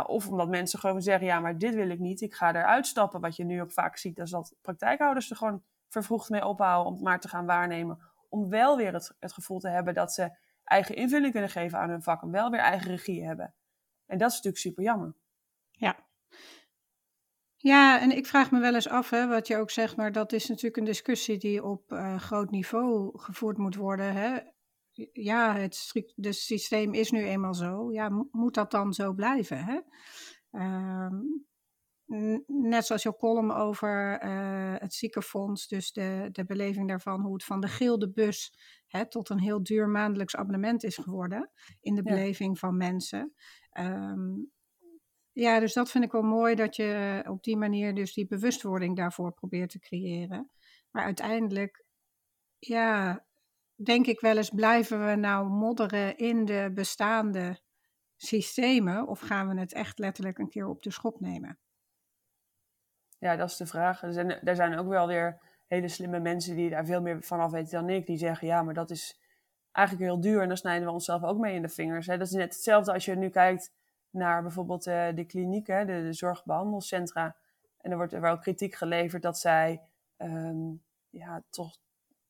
Of 0.00 0.28
omdat 0.28 0.48
mensen 0.48 0.78
gewoon 0.78 1.02
zeggen, 1.02 1.26
ja, 1.26 1.40
maar 1.40 1.58
dit 1.58 1.74
wil 1.74 1.90
ik 1.90 1.98
niet, 1.98 2.20
ik 2.20 2.34
ga 2.34 2.54
eruit 2.54 2.86
stappen. 2.86 3.20
Wat 3.20 3.36
je 3.36 3.44
nu 3.44 3.62
ook 3.62 3.72
vaak 3.72 3.96
ziet, 3.96 4.18
is 4.18 4.30
dat 4.30 4.54
praktijkhouders 4.60 5.30
er 5.30 5.36
gewoon 5.36 5.62
vervroegd 5.88 6.30
mee 6.30 6.46
ophouden 6.46 6.86
om 6.86 6.92
het 6.92 7.02
maar 7.02 7.20
te 7.20 7.28
gaan 7.28 7.46
waarnemen. 7.46 7.98
Om 8.28 8.48
wel 8.48 8.76
weer 8.76 8.92
het, 8.92 9.14
gevoel 9.20 9.58
te 9.58 9.68
hebben 9.68 9.94
dat 9.94 10.12
ze 10.12 10.36
eigen 10.64 10.94
invulling 10.94 11.32
kunnen 11.32 11.50
geven 11.50 11.78
aan 11.78 11.90
hun 11.90 12.02
vak 12.02 12.22
en 12.22 12.30
wel 12.30 12.50
weer 12.50 12.60
eigen 12.60 12.90
regie 12.90 13.26
hebben. 13.26 13.54
En 14.06 14.18
dat 14.18 14.28
is 14.28 14.36
natuurlijk 14.36 14.62
super 14.62 14.82
jammer. 14.82 15.14
Ja. 15.70 15.96
Ja, 17.56 18.00
en 18.00 18.16
ik 18.16 18.26
vraag 18.26 18.50
me 18.50 18.60
wel 18.60 18.74
eens 18.74 18.88
af, 18.88 19.10
hè, 19.10 19.28
wat 19.28 19.46
je 19.46 19.56
ook 19.56 19.70
zegt, 19.70 19.96
maar 19.96 20.12
dat 20.12 20.32
is 20.32 20.48
natuurlijk 20.48 20.76
een 20.76 20.84
discussie 20.84 21.38
die 21.38 21.64
op 21.64 21.92
uh, 21.92 22.18
groot 22.18 22.50
niveau 22.50 23.18
gevoerd 23.18 23.58
moet 23.58 23.74
worden. 23.74 24.14
Hè 24.14 24.38
ja, 25.12 25.56
het, 25.56 25.90
het 26.16 26.34
systeem 26.34 26.94
is 26.94 27.10
nu 27.10 27.24
eenmaal 27.24 27.54
zo. 27.54 27.92
Ja, 27.92 28.26
moet 28.30 28.54
dat 28.54 28.70
dan 28.70 28.92
zo 28.92 29.12
blijven? 29.12 29.64
Hè? 29.64 29.80
Uh, 30.50 31.20
net 32.46 32.86
zoals 32.86 33.02
jouw 33.02 33.16
column 33.16 33.52
over 33.52 34.24
uh, 34.24 34.74
het 34.78 34.94
ziekenfonds, 34.94 35.68
dus 35.68 35.92
de, 35.92 36.28
de 36.32 36.44
beleving 36.44 36.88
daarvan, 36.88 37.20
hoe 37.20 37.32
het 37.32 37.44
van 37.44 37.60
de 37.60 37.68
gilde 37.68 38.10
bus 38.10 38.54
hè, 38.86 39.08
tot 39.08 39.28
een 39.28 39.40
heel 39.40 39.62
duur 39.62 39.88
maandelijks 39.88 40.36
abonnement 40.36 40.84
is 40.84 40.96
geworden 40.96 41.50
in 41.80 41.94
de 41.94 42.02
beleving 42.02 42.58
van 42.58 42.76
mensen. 42.76 43.34
Um, 43.78 44.52
ja, 45.32 45.60
dus 45.60 45.72
dat 45.72 45.90
vind 45.90 46.04
ik 46.04 46.12
wel 46.12 46.22
mooi 46.22 46.54
dat 46.54 46.76
je 46.76 47.22
op 47.28 47.42
die 47.42 47.56
manier 47.56 47.94
dus 47.94 48.14
die 48.14 48.26
bewustwording 48.26 48.96
daarvoor 48.96 49.32
probeert 49.32 49.70
te 49.70 49.78
creëren. 49.78 50.50
Maar 50.90 51.04
uiteindelijk, 51.04 51.84
ja, 52.58 53.24
denk 53.84 54.06
ik 54.06 54.20
wel 54.20 54.36
eens, 54.36 54.50
blijven 54.50 55.06
we 55.06 55.14
nou 55.14 55.48
modderen 55.48 56.16
in 56.16 56.44
de 56.44 56.70
bestaande 56.74 57.60
systemen 58.16 59.06
of 59.06 59.20
gaan 59.20 59.48
we 59.48 59.60
het 59.60 59.72
echt 59.72 59.98
letterlijk 59.98 60.38
een 60.38 60.48
keer 60.48 60.66
op 60.66 60.82
de 60.82 60.90
schop 60.90 61.20
nemen? 61.20 61.58
Ja, 63.18 63.36
dat 63.36 63.50
is 63.50 63.56
de 63.56 63.66
vraag. 63.66 64.02
Er 64.02 64.12
zijn, 64.12 64.30
er 64.30 64.56
zijn 64.56 64.78
ook 64.78 64.88
wel 64.88 65.06
weer 65.06 65.38
hele 65.66 65.88
slimme 65.88 66.20
mensen 66.20 66.56
die 66.56 66.70
daar 66.70 66.84
veel 66.84 67.00
meer 67.00 67.22
van 67.22 67.40
af 67.40 67.50
weten 67.50 67.70
dan 67.70 67.88
ik. 67.88 68.06
Die 68.06 68.18
zeggen, 68.18 68.46
ja, 68.46 68.62
maar 68.62 68.74
dat 68.74 68.90
is 68.90 69.20
eigenlijk 69.72 70.10
heel 70.10 70.20
duur 70.20 70.42
en 70.42 70.48
dan 70.48 70.56
snijden 70.56 70.86
we 70.86 70.92
onszelf 70.92 71.22
ook 71.22 71.38
mee 71.38 71.54
in 71.54 71.62
de 71.62 71.68
vingers. 71.68 72.06
Hè. 72.06 72.18
Dat 72.18 72.26
is 72.26 72.32
net 72.32 72.54
hetzelfde 72.54 72.92
als 72.92 73.04
je 73.04 73.14
nu 73.14 73.28
kijkt 73.28 73.72
naar 74.10 74.42
bijvoorbeeld 74.42 74.86
uh, 74.86 75.08
de 75.14 75.24
klinieken, 75.24 75.86
de, 75.86 76.02
de 76.02 76.12
zorgbehandelcentra. 76.12 77.36
En 77.80 77.90
er 77.90 77.96
wordt 77.96 78.12
er 78.12 78.20
wel 78.20 78.38
kritiek 78.38 78.74
geleverd 78.74 79.22
dat 79.22 79.38
zij 79.38 79.82
um, 80.18 80.82
ja, 81.10 81.42
toch 81.50 81.76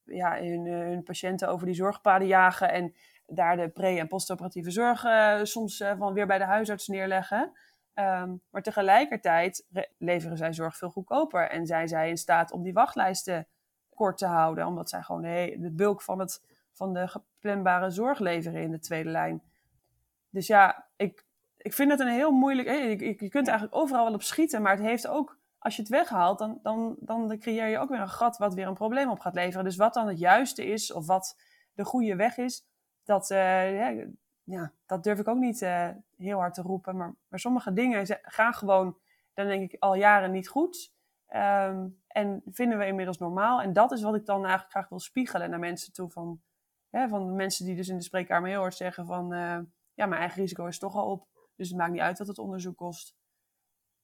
ja, 0.05 0.39
hun, 0.43 0.67
eh, 0.67 0.73
hun, 0.73 1.03
patiënten 1.03 1.49
over 1.49 1.67
die 1.67 1.75
zorgpaden 1.75 2.27
jagen 2.27 2.73
en 2.73 2.95
daar 3.27 3.57
de 3.57 3.69
pre- 3.69 3.99
en 3.99 4.09
postoperatieve 4.09 4.71
zorg 4.71 5.05
uh, 5.05 5.39
soms 5.43 5.81
uh, 5.81 5.93
van 5.99 6.13
weer 6.13 6.27
bij 6.27 6.39
de 6.39 6.45
huisarts 6.45 6.89
neerleggen. 6.89 7.53
Um, 7.95 8.41
maar 8.51 8.63
tegelijkertijd 8.63 9.67
leveren 9.99 10.37
zij 10.37 10.53
zorg 10.53 10.77
veel 10.77 10.91
goedkoper 10.91 11.51
en 11.51 11.67
zijn 11.67 11.89
zij 11.89 12.09
in 12.09 12.17
staat 12.17 12.53
om 12.53 12.63
die 12.63 12.73
wachtlijsten 12.73 13.47
kort 13.95 14.19
te 14.19 14.27
houden, 14.27 14.67
omdat 14.67 14.89
zij 14.89 15.03
gewoon 15.03 15.23
de, 15.23 15.71
bulk 15.73 16.03
van, 16.03 16.19
het, 16.19 16.43
van 16.73 16.93
de 16.93 17.09
geplanbare 17.09 17.91
zorg 17.91 18.19
leveren 18.19 18.63
in 18.63 18.71
de 18.71 18.79
tweede 18.79 19.11
lijn. 19.11 19.43
Dus 20.31 20.47
ja, 20.47 20.87
ik, 20.97 21.25
ik 21.57 21.73
vind 21.73 21.91
het 21.91 22.01
een 22.01 22.09
heel 22.09 22.31
moeilijk. 22.31 22.69
Je 23.01 23.29
kunt 23.29 23.49
eigenlijk 23.49 23.77
overal 23.77 24.05
wel 24.05 24.15
op 24.15 24.23
schieten, 24.23 24.63
maar 24.63 24.73
het 24.77 24.87
heeft 24.87 25.09
ook 25.09 25.39
als 25.63 25.77
je 25.77 25.83
het 25.83 25.91
weghaalt, 25.91 26.39
dan, 26.39 26.59
dan, 26.63 26.97
dan 27.01 27.39
creëer 27.39 27.67
je 27.67 27.79
ook 27.79 27.89
weer 27.89 28.01
een 28.01 28.09
gat 28.09 28.39
wat 28.39 28.55
weer 28.55 28.67
een 28.67 28.75
probleem 28.75 29.11
op 29.11 29.21
gaat 29.21 29.35
leveren. 29.35 29.65
Dus 29.65 29.77
wat 29.77 29.95
dan 29.95 30.09
het 30.09 30.19
juiste 30.19 30.67
is, 30.67 30.93
of 30.93 31.07
wat 31.07 31.41
de 31.73 31.85
goede 31.85 32.17
weg 32.17 32.37
is, 32.37 32.67
dat, 33.05 33.31
uh, 33.31 33.99
ja, 34.43 34.73
dat 34.87 35.03
durf 35.03 35.19
ik 35.19 35.29
ook 35.29 35.39
niet 35.39 35.61
uh, 35.63 35.89
heel 36.17 36.39
hard 36.39 36.55
te 36.55 36.63
roepen. 36.63 36.97
Maar, 36.97 37.15
maar 37.29 37.39
sommige 37.39 37.73
dingen 37.73 38.19
gaan 38.23 38.55
gewoon, 38.55 38.99
dan 39.35 39.47
denk 39.47 39.73
ik, 39.73 39.81
al 39.81 39.95
jaren 39.95 40.31
niet 40.31 40.49
goed. 40.49 40.93
Um, 41.35 42.01
en 42.07 42.43
vinden 42.47 42.79
we 42.79 42.87
inmiddels 42.87 43.19
normaal. 43.19 43.63
En 43.63 43.73
dat 43.73 43.93
is 43.93 44.03
wat 44.03 44.15
ik 44.15 44.27
dan 44.27 44.41
eigenlijk 44.41 44.71
graag 44.71 44.89
wil 44.89 45.01
spiegelen 45.01 45.51
naar 45.51 45.59
mensen 45.59 45.93
toe. 45.93 46.11
Van, 46.11 46.41
hè, 46.91 47.09
van 47.09 47.37
mensen 47.37 47.67
die 47.67 47.77
dus 47.77 47.89
in 47.89 47.97
de 47.97 48.03
spreekkamer 48.03 48.49
heel 48.49 48.61
hard 48.61 48.75
zeggen 48.75 49.07
van... 49.07 49.35
Uh, 49.35 49.59
ja, 49.95 50.07
mijn 50.07 50.21
eigen 50.21 50.41
risico 50.41 50.67
is 50.67 50.79
toch 50.79 50.95
al 50.97 51.11
op. 51.11 51.27
Dus 51.57 51.69
het 51.69 51.79
maakt 51.79 51.93
niet 51.93 52.01
uit 52.01 52.19
wat 52.19 52.27
het 52.27 52.39
onderzoek 52.39 52.77
kost 52.77 53.15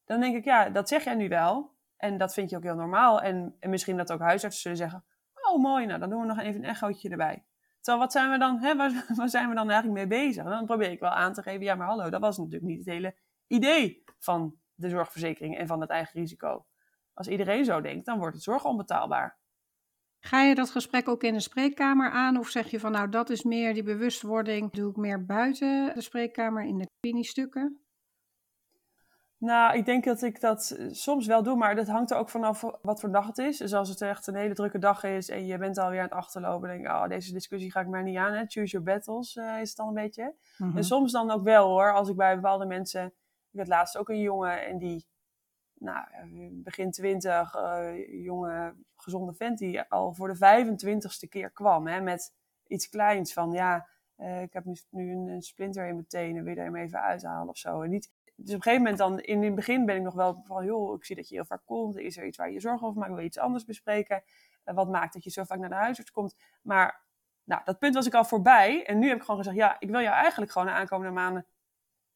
dan 0.09 0.21
denk 0.21 0.37
ik, 0.37 0.45
ja, 0.45 0.71
dat 0.71 0.89
zeg 0.89 1.05
jij 1.05 1.15
nu 1.15 1.29
wel. 1.29 1.77
En 1.97 2.19
dat 2.19 2.35
vind 2.35 2.51
je 2.51 2.57
ook 2.57 2.63
heel 2.63 2.75
normaal. 2.75 3.21
En, 3.21 3.57
en 3.61 3.71
misschien 3.71 3.97
dat 3.97 4.13
ook 4.13 4.21
huisartsen 4.21 4.63
zullen 4.63 4.77
zeggen, 4.77 5.05
oh 5.43 5.63
mooi, 5.63 5.87
nou 5.87 6.01
dan 6.01 6.11
doen 6.11 6.21
we 6.21 6.27
nog 6.27 6.39
even 6.39 6.63
een 6.63 6.71
echootje 6.71 7.09
erbij. 7.09 7.45
Terwijl 7.81 8.05
wat 8.05 8.13
zijn 8.13 8.31
we 8.31 8.39
dan, 8.39 8.59
hè, 8.59 8.77
waar, 8.77 9.05
waar 9.17 9.29
zijn 9.29 9.49
we 9.49 9.55
dan 9.55 9.71
eigenlijk 9.71 10.09
mee 10.09 10.25
bezig? 10.27 10.45
dan 10.45 10.67
probeer 10.67 10.91
ik 10.91 11.01
wel 11.01 11.11
aan 11.11 11.33
te 11.33 11.43
geven, 11.43 11.65
ja 11.65 11.75
maar 11.75 11.87
hallo, 11.87 12.11
dat 12.11 12.21
was 12.21 12.39
natuurlijk 12.39 12.65
niet 12.65 12.79
het 12.79 12.95
hele 12.95 13.17
idee 13.47 14.05
van 14.19 14.59
de 14.75 14.89
zorgverzekering 14.89 15.57
en 15.57 15.67
van 15.67 15.81
het 15.81 15.91
eigen 15.91 16.21
risico. 16.21 16.67
Als 17.15 17.29
iedereen 17.29 17.65
zo 17.65 17.81
denkt, 17.81 18.07
dan 18.07 18.19
wordt 18.19 18.35
het 18.35 18.45
zorg 18.45 18.65
onbetaalbaar. 18.65 19.39
Ga 20.21 20.43
je 20.43 20.55
dat 20.55 20.71
gesprek 20.71 21.09
ook 21.09 21.23
in 21.23 21.33
de 21.33 21.41
spreekkamer 21.41 22.11
aan? 22.11 22.39
Of 22.39 22.49
zeg 22.49 22.71
je 22.71 22.81
van 22.81 22.93
nou, 22.93 23.09
dat 23.09 23.31
is 23.31 23.43
meer 23.43 23.75
die 23.75 23.83
bewustwording, 23.83 24.73
doe 24.73 24.91
ik 24.91 24.97
meer 24.97 25.25
buiten 25.25 25.95
de 25.95 26.01
spreekkamer 26.01 26.65
in 26.65 26.79
de 26.79 26.87
kliniestukken? 27.01 27.88
Nou, 29.39 29.77
ik 29.77 29.85
denk 29.85 30.05
dat 30.05 30.23
ik 30.23 30.41
dat 30.41 30.71
eh, 30.71 30.87
soms 30.91 31.27
wel 31.27 31.43
doe, 31.43 31.57
maar 31.57 31.75
dat 31.75 31.89
hangt 31.89 32.11
er 32.11 32.17
ook 32.17 32.29
vanaf 32.29 32.65
wat 32.83 33.01
voor 33.01 33.11
dag 33.11 33.27
het 33.27 33.39
is. 33.39 33.59
Dus 33.59 33.75
als 33.75 33.89
het 33.89 34.01
echt 34.01 34.27
een 34.27 34.35
hele 34.35 34.55
drukke 34.55 34.79
dag 34.79 35.05
is 35.05 35.29
en 35.29 35.47
je 35.47 35.59
bent 35.59 35.79
alweer 35.79 35.99
aan 35.99 36.05
het 36.05 36.15
achterlopen, 36.15 36.69
denk 36.69 36.81
ik, 36.81 36.87
oh, 36.87 37.09
deze 37.09 37.33
discussie 37.33 37.71
ga 37.71 37.81
ik 37.81 37.87
maar 37.87 38.03
niet 38.03 38.17
aan. 38.17 38.33
Hè? 38.33 38.45
Choose 38.47 38.71
your 38.71 38.87
battles 38.87 39.37
uh, 39.37 39.61
is 39.61 39.69
het 39.69 39.77
dan 39.77 39.89
een 39.89 39.95
beetje. 39.95 40.35
Mhm. 40.59 40.77
En 40.77 40.85
soms 40.85 41.13
dan 41.13 41.31
ook 41.31 41.43
wel 41.43 41.69
hoor, 41.69 41.95
als 41.95 42.09
ik 42.09 42.17
bij 42.17 42.35
bepaalde 42.35 42.67
mensen, 42.67 43.13
ik 43.51 43.59
had 43.59 43.69
laatst 43.69 43.97
ook 43.97 44.09
een 44.09 44.21
jongen 44.21 44.67
en 44.67 44.79
die, 44.79 45.07
nou, 45.75 46.07
begin 46.53 46.91
twintig, 46.91 47.55
uh, 47.55 48.25
jonge, 48.25 48.75
gezonde 48.97 49.35
vent, 49.35 49.59
die 49.59 49.83
al 49.83 50.15
voor 50.15 50.29
de 50.29 50.37
25ste 50.37 51.29
keer 51.29 51.51
kwam 51.51 51.87
hè, 51.87 52.01
met 52.01 52.35
iets 52.67 52.89
kleins 52.89 53.33
van, 53.33 53.53
ja, 53.53 53.89
uh, 54.17 54.43
ik 54.43 54.53
heb 54.53 54.65
nu, 54.65 54.77
nu 54.91 55.13
een, 55.13 55.29
een, 55.29 55.43
splinter 55.43 55.87
in 55.87 55.95
mijn 55.95 56.07
tenen, 56.07 56.45
wil 56.45 56.53
je 56.53 56.59
er 56.59 56.65
hem 56.65 56.77
even 56.77 57.01
uithalen 57.01 57.49
of 57.49 57.57
zo. 57.57 57.83
En 57.83 57.91
niet, 57.91 58.11
dus 58.41 58.49
op 58.49 58.55
een 58.55 58.63
gegeven 58.63 58.83
moment 58.83 58.99
dan, 58.99 59.21
in 59.21 59.43
het 59.43 59.55
begin 59.55 59.87
ben 59.87 59.97
ik 59.97 60.03
nog 60.03 60.15
wel 60.15 60.41
van, 60.45 60.65
joh, 60.65 60.95
ik 60.95 61.05
zie 61.05 61.17
dat 61.17 61.29
je 61.29 61.35
heel 61.35 61.45
vaak 61.45 61.63
komt. 61.65 61.97
Is 61.97 62.17
er 62.17 62.27
iets 62.27 62.37
waar 62.37 62.47
je 62.47 62.53
je 62.53 62.61
zorgen 62.61 62.87
over 62.87 62.99
maakt? 62.99 63.13
Wil 63.13 63.21
je 63.21 63.27
iets 63.27 63.39
anders 63.39 63.65
bespreken? 63.65 64.23
Uh, 64.65 64.75
wat 64.75 64.89
maakt 64.89 65.13
dat 65.13 65.25
je 65.25 65.31
zo 65.31 65.45
vaak 65.45 65.59
naar 65.59 65.69
de 65.69 65.75
huisarts 65.75 66.11
komt? 66.11 66.37
Maar, 66.63 67.05
nou, 67.45 67.63
dat 67.65 67.79
punt 67.79 67.95
was 67.95 68.07
ik 68.07 68.15
al 68.15 68.25
voorbij. 68.25 68.87
En 68.87 68.99
nu 68.99 69.09
heb 69.09 69.17
ik 69.17 69.23
gewoon 69.23 69.37
gezegd, 69.37 69.57
ja, 69.57 69.77
ik 69.79 69.91
wil 69.91 70.01
jou 70.01 70.15
eigenlijk 70.15 70.53
gewoon 70.53 70.67
de 70.67 70.75
aankomende 70.75 71.13
maanden 71.13 71.47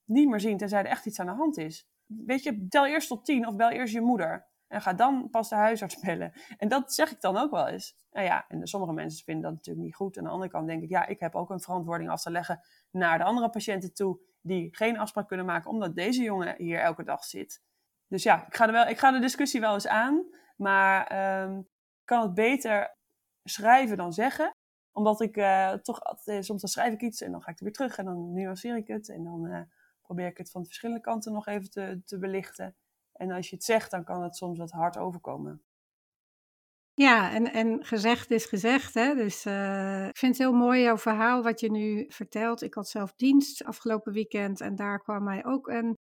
niet 0.05 0.29
meer 0.29 0.41
zien, 0.41 0.57
tenzij 0.57 0.79
er 0.79 0.87
echt 0.87 1.07
iets 1.07 1.21
aan 1.21 1.27
de 1.27 1.33
hand 1.33 1.57
is. 1.57 1.89
Weet 2.07 2.43
je, 2.43 2.67
tel 2.69 2.87
eerst 2.87 3.09
tot 3.09 3.25
tien 3.25 3.47
of 3.47 3.57
bel 3.57 3.71
eerst 3.71 3.93
je 3.93 4.01
moeder. 4.01 4.47
En 4.73 4.81
ga 4.81 4.93
dan 4.93 5.29
pas 5.31 5.49
de 5.49 5.55
huisarts 5.55 6.01
bellen. 6.01 6.33
En 6.57 6.69
dat 6.69 6.95
zeg 6.95 7.11
ik 7.11 7.21
dan 7.21 7.37
ook 7.37 7.51
wel 7.51 7.69
eens. 7.69 7.97
Nou 8.11 8.27
ja, 8.27 8.45
en 8.49 8.67
sommige 8.67 8.93
mensen 8.93 9.25
vinden 9.25 9.43
dat 9.43 9.53
natuurlijk 9.53 9.85
niet 9.85 9.95
goed. 9.95 10.19
Aan 10.19 10.25
de 10.25 10.31
andere 10.31 10.51
kant 10.51 10.67
denk 10.67 10.83
ik, 10.83 10.89
ja, 10.89 11.07
ik 11.07 11.21
heb 11.21 11.35
ook 11.35 11.51
een 11.51 11.61
verantwoording 11.61 12.11
af 12.11 12.23
te 12.23 12.31
leggen 12.31 12.61
naar 12.91 13.19
de 13.19 13.25
andere 13.25 13.51
patiënten 13.51 13.95
toe 13.95 14.21
die 14.41 14.77
geen 14.77 14.99
afspraak 14.99 15.29
kunnen 15.29 15.47
maken 15.47 15.71
omdat 15.71 15.95
deze 15.95 16.23
jongen 16.23 16.55
hier 16.57 16.79
elke 16.79 17.05
dag 17.05 17.25
zit. 17.25 17.63
Dus 18.09 18.23
ja, 18.23 18.47
ik 18.47 18.55
ga, 18.55 18.67
er 18.67 18.73
wel, 18.73 18.87
ik 18.87 18.99
ga 18.99 19.11
de 19.11 19.19
discussie 19.19 19.61
wel 19.61 19.75
eens 19.75 19.87
aan, 19.87 20.25
maar 20.57 21.01
um, 21.43 21.69
kan 22.05 22.23
het 22.23 22.35
beter 22.35 22.97
schrijven 23.45 23.97
dan 23.97 24.13
zeggen. 24.13 24.51
Omdat 24.93 25.21
ik 25.21 25.37
uh, 25.37 25.73
toch, 25.73 26.01
uh, 26.25 26.41
soms 26.41 26.61
dan 26.61 26.71
schrijf 26.71 26.93
ik 26.93 27.01
iets 27.01 27.21
en 27.21 27.33
dan 27.33 27.43
ga 27.43 27.51
ik 27.51 27.59
er 27.59 27.65
weer 27.65 27.73
terug 27.73 27.97
en 27.99 28.05
dan 28.05 28.33
nuanceer 28.33 28.77
ik 28.77 28.87
het. 28.87 29.09
En 29.09 29.25
dan 29.25 29.47
uh, 29.47 29.61
probeer 30.03 30.27
ik 30.27 30.39
het 30.39 30.51
van 30.51 30.65
verschillende 30.65 31.01
kanten 31.01 31.33
nog 31.33 31.47
even 31.47 31.71
te, 31.71 32.03
te 32.05 32.19
belichten. 32.19 32.77
En 33.13 33.31
als 33.31 33.49
je 33.49 33.57
het 33.57 33.65
zegt, 33.65 33.91
dan 33.91 34.05
kan 34.05 34.23
het 34.23 34.37
soms 34.37 34.59
wat 34.59 34.71
hard 34.71 34.97
overkomen. 34.99 35.63
Ja, 36.95 37.33
en, 37.33 37.53
en 37.53 37.85
gezegd 37.85 38.31
is 38.31 38.45
gezegd. 38.45 38.95
Hè? 38.95 39.15
Dus 39.15 39.47
uh, 39.47 40.07
ik 40.07 40.17
vind 40.17 40.33
het 40.39 40.47
heel 40.47 40.57
mooi 40.57 40.83
jouw 40.83 40.99
verhaal 40.99 41.43
wat 41.43 41.61
je 41.61 41.71
nu 41.71 42.05
vertelt. 42.09 42.63
Ik 42.63 42.75
had 42.75 42.89
zelf 42.89 43.13
dienst 43.17 43.65
afgelopen 43.65 44.13
weekend 44.13 44.61
en 44.61 44.75
daar 44.75 45.03
kwam 45.03 45.25
mij 45.25 45.45
ook 45.45 45.69
een 45.69 45.99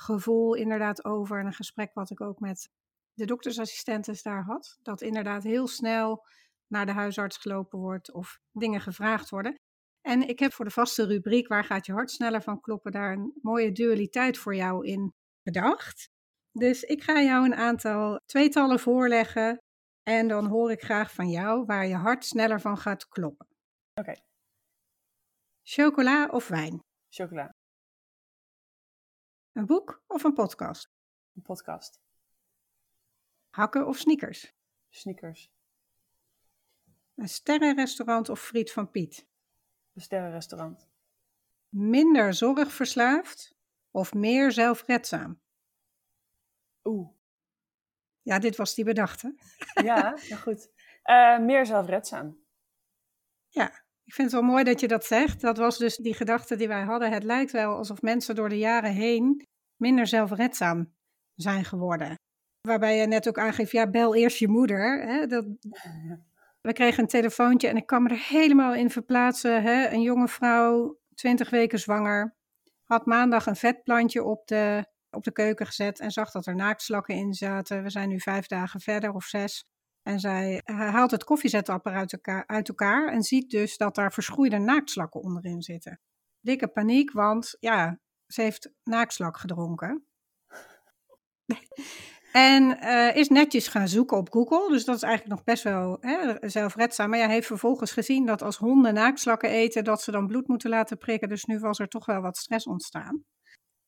gevoel 0.00 0.54
inderdaad 0.54 1.04
over. 1.04 1.38
En 1.38 1.46
een 1.46 1.52
gesprek 1.52 1.94
wat 1.94 2.10
ik 2.10 2.20
ook 2.20 2.40
met 2.40 2.68
de 3.12 3.24
doktersassistentes 3.24 4.22
daar 4.22 4.44
had. 4.44 4.78
Dat 4.82 5.00
inderdaad 5.00 5.42
heel 5.42 5.66
snel 5.66 6.24
naar 6.66 6.86
de 6.86 6.92
huisarts 6.92 7.36
gelopen 7.36 7.78
wordt 7.78 8.12
of 8.12 8.38
dingen 8.52 8.80
gevraagd 8.80 9.30
worden. 9.30 9.60
En 10.00 10.28
ik 10.28 10.38
heb 10.38 10.52
voor 10.52 10.64
de 10.64 10.70
vaste 10.70 11.06
rubriek 11.06 11.48
Waar 11.48 11.64
gaat 11.64 11.86
je 11.86 11.92
hart 11.92 12.10
sneller 12.10 12.42
van 12.42 12.60
kloppen 12.60 12.92
daar 12.92 13.12
een 13.12 13.32
mooie 13.42 13.72
dualiteit 13.72 14.38
voor 14.38 14.54
jou 14.54 14.86
in 14.86 15.12
bedacht. 15.42 16.10
Dus 16.52 16.82
ik 16.82 17.02
ga 17.02 17.20
jou 17.20 17.44
een 17.44 17.54
aantal 17.54 18.20
tweetallen 18.26 18.80
voorleggen 18.80 19.62
en 20.02 20.28
dan 20.28 20.46
hoor 20.46 20.70
ik 20.70 20.82
graag 20.82 21.12
van 21.12 21.28
jou 21.28 21.64
waar 21.64 21.86
je 21.86 21.94
hart 21.94 22.24
sneller 22.24 22.60
van 22.60 22.78
gaat 22.78 23.08
kloppen. 23.08 23.46
Oké. 23.94 24.14
Chocola 25.62 26.26
of 26.26 26.48
wijn? 26.48 26.84
Chocola. 27.08 27.54
Een 29.52 29.66
boek 29.66 30.02
of 30.06 30.24
een 30.24 30.32
podcast? 30.34 30.88
Een 31.34 31.42
podcast. 31.42 32.00
Hakken 33.50 33.86
of 33.86 33.98
sneakers? 33.98 34.52
Sneakers. 34.88 35.50
Een 37.14 37.28
sterrenrestaurant 37.28 38.28
of 38.28 38.40
friet 38.40 38.72
van 38.72 38.90
Piet? 38.90 39.26
Een 39.92 40.02
sterrenrestaurant. 40.02 40.88
Minder 41.68 42.34
zorgverslaafd 42.34 43.54
of 43.90 44.14
meer 44.14 44.52
zelfredzaam? 44.52 45.40
Oeh. 46.84 47.08
Ja, 48.22 48.38
dit 48.38 48.56
was 48.56 48.74
die 48.74 48.84
bedachte. 48.84 49.34
Ja, 49.84 50.18
maar 50.28 50.38
goed. 50.38 50.68
Uh, 51.04 51.38
meer 51.38 51.66
zelfredzaam. 51.66 52.38
Ja, 53.48 53.66
ik 54.04 54.14
vind 54.14 54.32
het 54.32 54.40
wel 54.40 54.50
mooi 54.50 54.64
dat 54.64 54.80
je 54.80 54.88
dat 54.88 55.04
zegt. 55.04 55.40
Dat 55.40 55.56
was 55.56 55.78
dus 55.78 55.96
die 55.96 56.14
gedachte 56.14 56.56
die 56.56 56.68
wij 56.68 56.82
hadden. 56.82 57.12
Het 57.12 57.24
lijkt 57.24 57.50
wel 57.50 57.76
alsof 57.76 58.02
mensen 58.02 58.34
door 58.34 58.48
de 58.48 58.58
jaren 58.58 58.92
heen 58.92 59.46
minder 59.76 60.06
zelfredzaam 60.06 60.94
zijn 61.34 61.64
geworden. 61.64 62.14
Waarbij 62.60 62.96
je 62.96 63.06
net 63.06 63.28
ook 63.28 63.38
aangeeft, 63.38 63.72
ja, 63.72 63.90
bel 63.90 64.14
eerst 64.14 64.38
je 64.38 64.48
moeder. 64.48 65.02
Hè? 65.02 65.26
Dat... 65.26 65.44
We 66.60 66.72
kregen 66.72 67.02
een 67.02 67.08
telefoontje 67.08 67.68
en 67.68 67.76
ik 67.76 67.86
kan 67.86 68.02
me 68.02 68.08
er 68.08 68.26
helemaal 68.28 68.74
in 68.74 68.90
verplaatsen. 68.90 69.62
Hè? 69.62 69.88
Een 69.88 70.02
jonge 70.02 70.28
vrouw, 70.28 70.98
20 71.14 71.50
weken 71.50 71.78
zwanger, 71.78 72.36
had 72.82 73.06
maandag 73.06 73.46
een 73.46 73.56
vetplantje 73.56 74.24
op 74.24 74.46
de, 74.46 74.86
op 75.12 75.24
de 75.24 75.32
keuken 75.32 75.66
gezet 75.66 76.00
en 76.00 76.10
zag 76.10 76.30
dat 76.30 76.46
er 76.46 76.54
naaktslakken 76.54 77.14
in 77.14 77.34
zaten. 77.34 77.82
We 77.82 77.90
zijn 77.90 78.08
nu 78.08 78.20
vijf 78.20 78.46
dagen 78.46 78.80
verder 78.80 79.12
of 79.12 79.24
zes. 79.24 79.64
En 80.02 80.20
zij 80.20 80.60
haalt 80.64 81.10
het 81.10 81.24
koffiezetapparaat 81.24 82.18
uit 82.46 82.68
elkaar 82.68 83.12
en 83.12 83.22
ziet 83.22 83.50
dus 83.50 83.76
dat 83.76 83.94
daar 83.94 84.12
verschroeide 84.12 84.58
naaktslakken 84.58 85.20
onderin 85.20 85.62
zitten. 85.62 86.00
Dikke 86.40 86.68
paniek, 86.68 87.12
want 87.12 87.56
ja, 87.60 87.98
ze 88.26 88.42
heeft 88.42 88.72
naaktslak 88.82 89.36
gedronken. 89.36 90.06
En 92.32 92.78
uh, 92.82 93.16
is 93.16 93.28
netjes 93.28 93.68
gaan 93.68 93.88
zoeken 93.88 94.16
op 94.16 94.32
Google. 94.32 94.68
Dus 94.70 94.84
dat 94.84 94.96
is 94.96 95.02
eigenlijk 95.02 95.34
nog 95.34 95.44
best 95.44 95.62
wel 95.62 95.96
hè, 96.00 96.48
zelfredzaam. 96.48 97.10
Maar 97.10 97.18
hij 97.18 97.28
heeft 97.28 97.46
vervolgens 97.46 97.92
gezien 97.92 98.26
dat 98.26 98.42
als 98.42 98.56
honden 98.56 98.94
naaktslakken 98.94 99.50
eten, 99.50 99.84
dat 99.84 100.02
ze 100.02 100.10
dan 100.10 100.26
bloed 100.26 100.48
moeten 100.48 100.70
laten 100.70 100.98
prikken. 100.98 101.28
Dus 101.28 101.44
nu 101.44 101.58
was 101.58 101.78
er 101.78 101.88
toch 101.88 102.06
wel 102.06 102.20
wat 102.20 102.36
stress 102.36 102.66
ontstaan. 102.66 103.24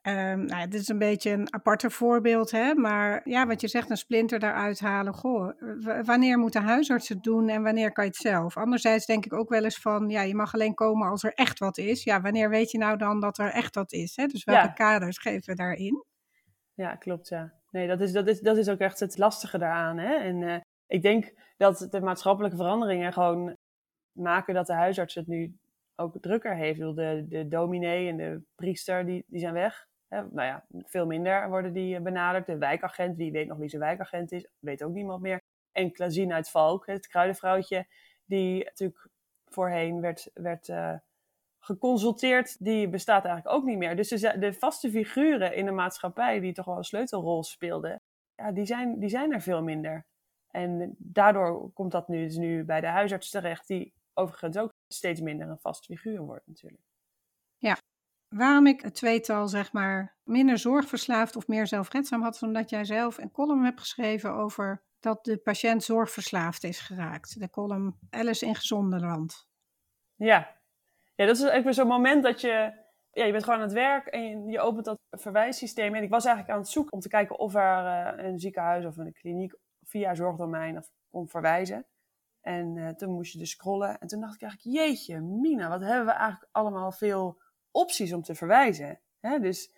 Um, 0.06 0.44
nou, 0.44 0.68
dit 0.68 0.80
is 0.80 0.88
een 0.88 0.98
beetje 0.98 1.30
een 1.30 1.54
aparte 1.54 1.90
voorbeeld, 1.90 2.50
hè? 2.50 2.74
maar 2.74 3.20
ja, 3.28 3.46
wat 3.46 3.60
je 3.60 3.68
zegt, 3.68 3.90
een 3.90 3.96
splinter 3.96 4.38
daaruit 4.38 4.80
halen. 4.80 5.14
Goh, 5.14 5.52
wanneer 6.02 6.38
moet 6.38 6.52
de 6.52 6.60
huisarts 6.60 7.08
het 7.08 7.22
doen 7.22 7.48
en 7.48 7.62
wanneer 7.62 7.92
kan 7.92 8.04
je 8.04 8.10
het 8.10 8.20
zelf? 8.20 8.56
Anderzijds 8.56 9.06
denk 9.06 9.24
ik 9.24 9.32
ook 9.32 9.48
wel 9.48 9.64
eens 9.64 9.78
van, 9.78 10.08
ja, 10.08 10.22
je 10.22 10.34
mag 10.34 10.54
alleen 10.54 10.74
komen 10.74 11.08
als 11.08 11.22
er 11.22 11.32
echt 11.32 11.58
wat 11.58 11.78
is. 11.78 12.04
Ja, 12.04 12.20
wanneer 12.20 12.50
weet 12.50 12.70
je 12.70 12.78
nou 12.78 12.96
dan 12.96 13.20
dat 13.20 13.38
er 13.38 13.50
echt 13.50 13.74
wat 13.74 13.92
is? 13.92 14.16
Hè? 14.16 14.26
Dus 14.26 14.44
welke 14.44 14.72
kaders 14.72 15.18
geven 15.18 15.44
we 15.44 15.54
daarin? 15.54 16.04
Ja, 16.74 16.96
klopt, 16.96 17.28
ja. 17.28 17.52
Nee, 17.70 17.86
dat 17.86 18.00
is, 18.00 18.12
dat 18.12 18.28
is, 18.28 18.40
dat 18.40 18.56
is 18.56 18.68
ook 18.68 18.78
echt 18.78 19.00
het 19.00 19.18
lastige 19.18 19.58
daaraan. 19.58 19.98
Hè? 19.98 20.14
En 20.14 20.40
uh, 20.40 20.56
ik 20.86 21.02
denk 21.02 21.32
dat 21.56 21.86
de 21.90 22.00
maatschappelijke 22.00 22.56
veranderingen 22.56 23.12
gewoon 23.12 23.56
maken 24.12 24.54
dat 24.54 24.66
de 24.66 24.72
huisarts 24.72 25.14
het 25.14 25.26
nu 25.26 25.58
ook 25.96 26.16
drukker 26.20 26.56
heeft. 26.56 26.78
De, 26.78 27.24
de 27.28 27.48
dominee 27.48 28.08
en 28.08 28.16
de 28.16 28.42
priester, 28.54 29.06
die, 29.06 29.24
die 29.26 29.40
zijn 29.40 29.54
weg. 29.54 29.86
Hè? 30.14 30.22
Nou 30.30 30.46
ja, 30.46 30.64
veel 30.84 31.06
minder 31.06 31.48
worden 31.48 31.72
die 31.72 32.00
benaderd. 32.00 32.46
De 32.46 32.58
wijkagent, 32.58 33.16
wie 33.16 33.32
weet 33.32 33.46
nog 33.46 33.58
wie 33.58 33.68
zijn 33.68 33.82
wijkagent 33.82 34.32
is, 34.32 34.46
weet 34.58 34.82
ook 34.82 34.92
niemand 34.92 35.22
meer. 35.22 35.40
En 35.72 35.92
Klazien 35.92 36.32
uit 36.32 36.50
Valk, 36.50 36.86
het 36.86 37.06
kruidenvrouwtje, 37.06 37.86
die 38.24 38.64
natuurlijk 38.64 39.08
voorheen 39.44 40.00
werd, 40.00 40.30
werd 40.34 40.68
uh, 40.68 40.94
geconsulteerd, 41.58 42.64
die 42.64 42.88
bestaat 42.88 43.24
eigenlijk 43.24 43.56
ook 43.56 43.64
niet 43.64 43.78
meer. 43.78 43.96
Dus 43.96 44.08
de, 44.08 44.38
de, 44.38 44.52
vaste 44.52 44.90
figuren 44.90 45.54
in 45.54 45.64
de 45.64 45.70
maatschappij, 45.70 46.40
die 46.40 46.52
toch 46.52 46.64
wel 46.64 46.76
een 46.76 46.84
sleutelrol 46.84 47.42
speelden, 47.42 48.00
ja, 48.34 48.52
die, 48.52 48.64
zijn, 48.64 48.98
die 48.98 49.08
zijn 49.08 49.32
er 49.32 49.42
veel 49.42 49.62
minder. 49.62 50.06
En 50.50 50.94
daardoor 50.98 51.70
komt 51.72 51.92
dat 51.92 52.08
nu, 52.08 52.24
dus 52.24 52.36
nu 52.36 52.64
bij 52.64 52.80
de 52.80 52.86
huisarts 52.86 53.30
terecht, 53.30 53.66
die 53.66 53.92
overigens 54.12 54.56
ook 54.56 54.72
steeds 54.88 55.20
minder 55.20 55.48
een 55.48 55.58
vast 55.58 55.84
figuur 55.84 56.20
wordt 56.20 56.46
natuurlijk. 56.46 56.82
Ja, 57.56 57.76
waarom 58.36 58.66
ik 58.66 58.80
het 58.80 58.94
tweetal 58.94 59.48
zeg 59.48 59.72
maar 59.72 60.16
minder 60.22 60.58
zorgverslaafd 60.58 61.36
of 61.36 61.48
meer 61.48 61.66
zelfredzaam 61.66 62.22
had, 62.22 62.42
omdat 62.42 62.70
jij 62.70 62.84
zelf 62.84 63.18
een 63.18 63.30
column 63.30 63.64
hebt 63.64 63.80
geschreven 63.80 64.32
over 64.32 64.82
dat 65.00 65.24
de 65.24 65.38
patiënt 65.38 65.82
zorgverslaafd 65.82 66.64
is 66.64 66.80
geraakt. 66.80 67.40
De 67.40 67.50
column 67.50 67.98
Alice 68.10 68.46
in 68.46 68.54
Gezonde 68.54 69.00
Land. 69.00 69.48
Ja, 70.14 70.56
ja, 71.14 71.26
dat 71.26 71.36
is 71.36 71.42
eigenlijk 71.42 71.74
zo'n 71.74 71.86
moment 71.86 72.22
dat 72.22 72.40
je, 72.40 72.72
ja, 73.10 73.24
je 73.24 73.32
bent 73.32 73.44
gewoon 73.44 73.58
aan 73.58 73.64
het 73.64 73.74
werk 73.74 74.06
en 74.06 74.46
je, 74.46 74.60
opent 74.60 74.84
dat 74.84 74.98
verwijssysteem. 75.10 75.94
En 75.94 76.02
ik 76.02 76.10
was 76.10 76.24
eigenlijk 76.24 76.54
aan 76.54 76.62
het 76.62 76.72
zoeken 76.72 76.92
om 76.92 77.00
te 77.00 77.08
kijken 77.08 77.38
of 77.38 77.54
er 77.54 77.84
uh, 77.84 78.24
een 78.24 78.38
ziekenhuis 78.38 78.84
of 78.84 78.96
een 78.96 79.12
kliniek 79.12 79.54
via 79.82 80.14
zorgdomein 80.14 80.78
of, 80.78 80.88
kon 81.10 81.28
verwijzen. 81.28 81.86
En 82.40 82.76
uh, 82.76 82.88
toen 82.88 83.12
moest 83.12 83.32
je 83.32 83.38
dus 83.38 83.50
scrollen. 83.50 83.98
En 83.98 84.08
toen 84.08 84.20
dacht 84.20 84.34
ik 84.34 84.42
eigenlijk, 84.42 84.76
jeetje, 84.76 85.20
Mina, 85.20 85.68
wat 85.68 85.80
hebben 85.80 86.06
we 86.06 86.12
eigenlijk 86.12 86.48
allemaal 86.52 86.92
veel 86.92 87.42
opties 87.74 88.12
om 88.12 88.22
te 88.22 88.34
verwijzen. 88.34 89.00
Hè? 89.20 89.38
Dus 89.38 89.74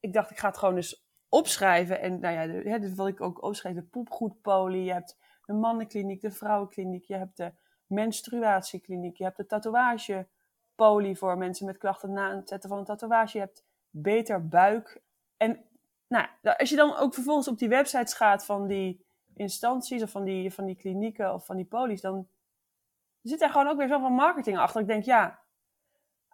ik 0.00 0.12
dacht, 0.12 0.30
ik 0.30 0.38
ga 0.38 0.48
het 0.48 0.58
gewoon 0.58 0.74
dus 0.74 1.04
opschrijven. 1.28 2.00
En 2.00 2.20
nou 2.20 2.34
ja, 2.34 2.70
hè, 2.70 2.78
dus 2.78 2.94
wat 2.94 3.08
ik 3.08 3.20
ook 3.20 3.42
opschreef, 3.42 3.74
de 3.74 3.82
poepgoedpolie. 3.82 4.84
Je 4.84 4.92
hebt 4.92 5.16
de 5.44 5.52
mannenkliniek, 5.52 6.20
de 6.20 6.30
vrouwenkliniek. 6.30 7.04
Je 7.04 7.14
hebt 7.14 7.36
de 7.36 7.52
menstruatiekliniek. 7.86 9.16
Je 9.16 9.24
hebt 9.24 9.36
de 9.36 9.46
tatoeage 9.46 10.26
poli 10.74 11.16
voor 11.16 11.38
mensen 11.38 11.66
met 11.66 11.78
klachten 11.78 12.12
na 12.12 12.36
het 12.36 12.48
zetten 12.48 12.68
van 12.68 12.78
een 12.78 12.84
tatoeage. 12.84 13.38
Je 13.38 13.44
hebt 13.44 13.64
beter 13.90 14.48
buik. 14.48 15.02
En 15.36 15.64
nou, 16.08 16.26
als 16.42 16.70
je 16.70 16.76
dan 16.76 16.96
ook 16.96 17.14
vervolgens 17.14 17.48
op 17.48 17.58
die 17.58 17.68
websites 17.68 18.14
gaat 18.14 18.44
van 18.44 18.66
die 18.66 19.04
instanties 19.34 20.02
of 20.02 20.10
van 20.10 20.24
die, 20.24 20.54
van 20.54 20.64
die 20.64 20.76
klinieken 20.76 21.34
of 21.34 21.46
van 21.46 21.56
die 21.56 21.64
polies, 21.64 22.00
dan 22.00 22.28
zit 23.22 23.42
er 23.42 23.50
gewoon 23.50 23.68
ook 23.68 23.76
weer 23.76 23.88
zoveel 23.88 24.10
marketing 24.10 24.58
achter. 24.58 24.80
Ik 24.80 24.86
denk, 24.86 25.04
ja, 25.04 25.38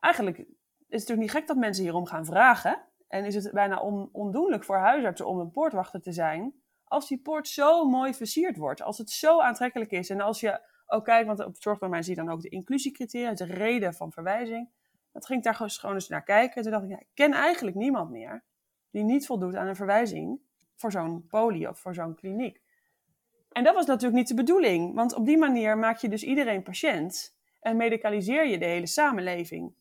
eigenlijk 0.01 0.45
is 0.89 1.01
natuurlijk 1.01 1.29
niet 1.29 1.31
gek 1.31 1.47
dat 1.47 1.57
mensen 1.57 1.85
hierom 1.85 2.07
gaan 2.07 2.25
vragen. 2.25 2.83
En 3.09 3.25
is 3.25 3.35
het 3.35 3.53
bijna 3.53 3.81
on, 3.81 4.09
ondoenlijk 4.13 4.65
voor 4.65 4.77
huisartsen 4.77 5.27
om 5.27 5.39
een 5.39 5.51
poortwachter 5.51 6.01
te 6.01 6.13
zijn. 6.13 6.55
Als 6.85 7.09
die 7.09 7.21
poort 7.21 7.49
zo 7.49 7.85
mooi 7.85 8.15
versierd 8.15 8.57
wordt, 8.57 8.83
als 8.83 8.99
het 8.99 9.11
zo 9.11 9.41
aantrekkelijk 9.41 9.91
is 9.91 10.11
en 10.11 10.21
als 10.21 10.41
je 10.41 10.61
ook 10.87 11.05
kijk, 11.05 11.27
want 11.27 11.45
op 11.45 11.57
zorgdomein 11.59 12.05
zie 12.05 12.15
je 12.15 12.23
dan 12.23 12.33
ook 12.33 12.41
de 12.41 12.49
inclusiecriteria, 12.49 13.35
de 13.35 13.45
reden 13.45 13.95
van 13.95 14.13
verwijzing. 14.13 14.71
Dat 15.13 15.27
ging 15.27 15.39
ik 15.39 15.45
daar 15.45 15.55
gewoon 15.55 15.95
eens 15.95 16.09
naar 16.09 16.23
kijken. 16.23 16.63
Toen 16.63 16.71
dacht 16.71 16.85
ik, 16.85 16.91
ja, 16.91 17.01
ik 17.01 17.09
ken 17.15 17.33
eigenlijk 17.33 17.77
niemand 17.77 18.11
meer 18.11 18.45
die 18.91 19.03
niet 19.03 19.27
voldoet 19.27 19.55
aan 19.55 19.67
een 19.67 19.77
verwijzing 19.77 20.41
voor 20.75 20.91
zo'n 20.93 21.27
poli 21.27 21.67
of 21.67 21.79
voor 21.79 21.95
zo'n 21.95 22.15
kliniek. 22.15 22.61
En 23.53 23.65
dat 23.65 23.75
was 23.75 23.87
natuurlijk 23.87 24.17
niet 24.17 24.29
de 24.29 24.35
bedoeling, 24.35 24.95
want 24.95 25.15
op 25.15 25.27
die 25.27 25.39
manier 25.39 25.79
maak 25.79 25.99
je 25.99 26.09
dus 26.09 26.23
iedereen 26.23 26.63
patiënt 26.63 27.37
en 27.61 27.77
medicaliseer 27.77 28.47
je 28.47 28.59
de 28.59 28.65
hele 28.65 28.87
samenleving. 28.87 29.75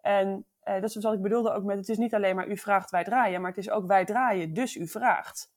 En 0.00 0.46
eh, 0.60 0.80
dat 0.80 0.84
is 0.84 0.96
wat 0.96 1.14
ik 1.14 1.22
bedoelde 1.22 1.52
ook 1.52 1.64
met, 1.64 1.76
het 1.76 1.88
is 1.88 1.98
niet 1.98 2.14
alleen 2.14 2.36
maar 2.36 2.48
u 2.48 2.56
vraagt, 2.56 2.90
wij 2.90 3.04
draaien, 3.04 3.40
maar 3.40 3.50
het 3.50 3.58
is 3.58 3.70
ook 3.70 3.86
wij 3.86 4.04
draaien, 4.04 4.54
dus 4.54 4.76
u 4.76 4.88
vraagt. 4.88 5.52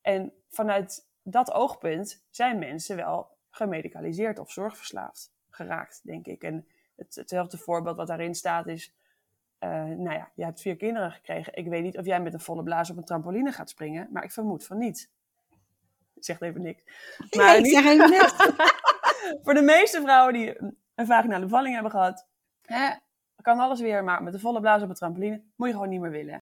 En 0.00 0.32
vanuit 0.48 1.06
dat 1.22 1.52
oogpunt 1.52 2.24
zijn 2.30 2.58
mensen 2.58 2.96
wel 2.96 3.36
gemedicaliseerd 3.50 4.38
of 4.38 4.50
zorgverslaafd 4.50 5.32
geraakt, 5.50 6.00
denk 6.04 6.26
ik. 6.26 6.42
En 6.42 6.66
het, 6.96 7.14
hetzelfde 7.14 7.58
voorbeeld 7.58 7.96
wat 7.96 8.06
daarin 8.06 8.34
staat 8.34 8.66
is, 8.66 8.94
uh, 9.60 9.70
nou 9.84 10.12
ja, 10.12 10.30
je 10.34 10.44
hebt 10.44 10.60
vier 10.60 10.76
kinderen 10.76 11.12
gekregen. 11.12 11.54
Ik 11.56 11.68
weet 11.68 11.82
niet 11.82 11.98
of 11.98 12.04
jij 12.04 12.20
met 12.20 12.32
een 12.32 12.40
volle 12.40 12.62
blaas 12.62 12.90
op 12.90 12.96
een 12.96 13.04
trampoline 13.04 13.52
gaat 13.52 13.70
springen, 13.70 14.08
maar 14.12 14.24
ik 14.24 14.32
vermoed 14.32 14.66
van 14.66 14.78
niet. 14.78 15.10
Zegt 16.14 16.42
even 16.42 16.62
niks. 16.62 16.82
Maar 17.36 17.46
nee, 17.46 17.58
ik 17.58 17.66
zeg 17.66 17.84
even 17.84 18.10
niks. 18.10 18.34
voor 19.44 19.54
de 19.54 19.62
meeste 19.62 20.00
vrouwen 20.00 20.32
die 20.32 20.58
een 20.94 21.06
vaginale 21.06 21.44
bevalling 21.44 21.74
hebben 21.74 21.92
gehad, 21.92 22.26
hè, 22.62 22.94
kan 23.46 23.58
alles 23.58 23.80
weer, 23.80 24.04
maar 24.04 24.22
met 24.22 24.34
een 24.34 24.40
volle 24.40 24.60
blaas 24.60 24.82
op 24.82 24.88
een 24.88 24.94
trampoline 24.94 25.42
moet 25.56 25.68
je 25.68 25.74
gewoon 25.74 25.88
niet 25.88 26.00
meer 26.00 26.10
willen. 26.10 26.42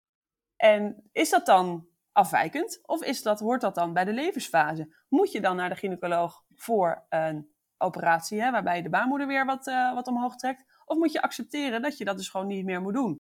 En 0.56 1.10
is 1.12 1.30
dat 1.30 1.46
dan 1.46 1.88
afwijkend? 2.12 2.80
Of 2.86 3.04
is 3.04 3.22
dat, 3.22 3.40
hoort 3.40 3.62
dat 3.62 3.76
dan 3.76 3.94
bij 3.94 4.06
de 4.06 4.14
levensfase? 4.14 4.96
Moet 5.10 5.32
je 5.32 5.42
dan 5.42 5.56
naar 5.56 5.70
de 5.70 5.76
gynaecoloog 5.76 6.44
voor 6.56 7.06
een 7.10 7.54
operatie, 7.78 8.42
hè, 8.42 8.52
waarbij 8.52 8.76
je 8.76 8.84
de 8.84 8.90
baarmoeder 8.90 9.28
weer 9.28 9.46
wat, 9.46 9.68
uh, 9.68 9.94
wat 9.94 10.08
omhoog 10.08 10.36
trekt? 10.36 10.64
Of 10.86 10.98
moet 10.98 11.12
je 11.12 11.22
accepteren 11.22 11.82
dat 11.82 11.98
je 11.98 12.06
dat 12.06 12.18
dus 12.18 12.30
gewoon 12.30 12.48
niet 12.48 12.66
meer 12.66 12.82
moet 12.82 12.94
doen? 12.94 13.20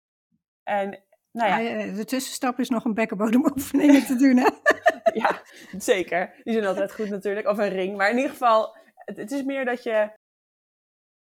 En, 0.63 1.03
nou 1.31 1.49
ja. 1.49 1.77
Eh, 1.79 1.95
de 1.95 2.05
tussenstap 2.05 2.59
is 2.59 2.69
nog 2.69 2.85
een 2.85 2.93
bekkenbodemoefeningen 2.93 4.05
te 4.05 4.15
doen, 4.15 4.37
hè? 4.37 4.49
ja, 5.21 5.41
zeker. 5.77 6.39
Die 6.43 6.53
zijn 6.53 6.65
altijd 6.65 6.93
goed 6.93 7.09
natuurlijk. 7.09 7.47
Of 7.47 7.57
een 7.57 7.69
ring. 7.69 7.97
Maar 7.97 8.09
in 8.09 8.15
ieder 8.15 8.31
geval, 8.31 8.77
het, 8.93 9.17
het 9.17 9.31
is 9.31 9.43
meer 9.43 9.65
dat 9.65 9.83
je 9.83 10.11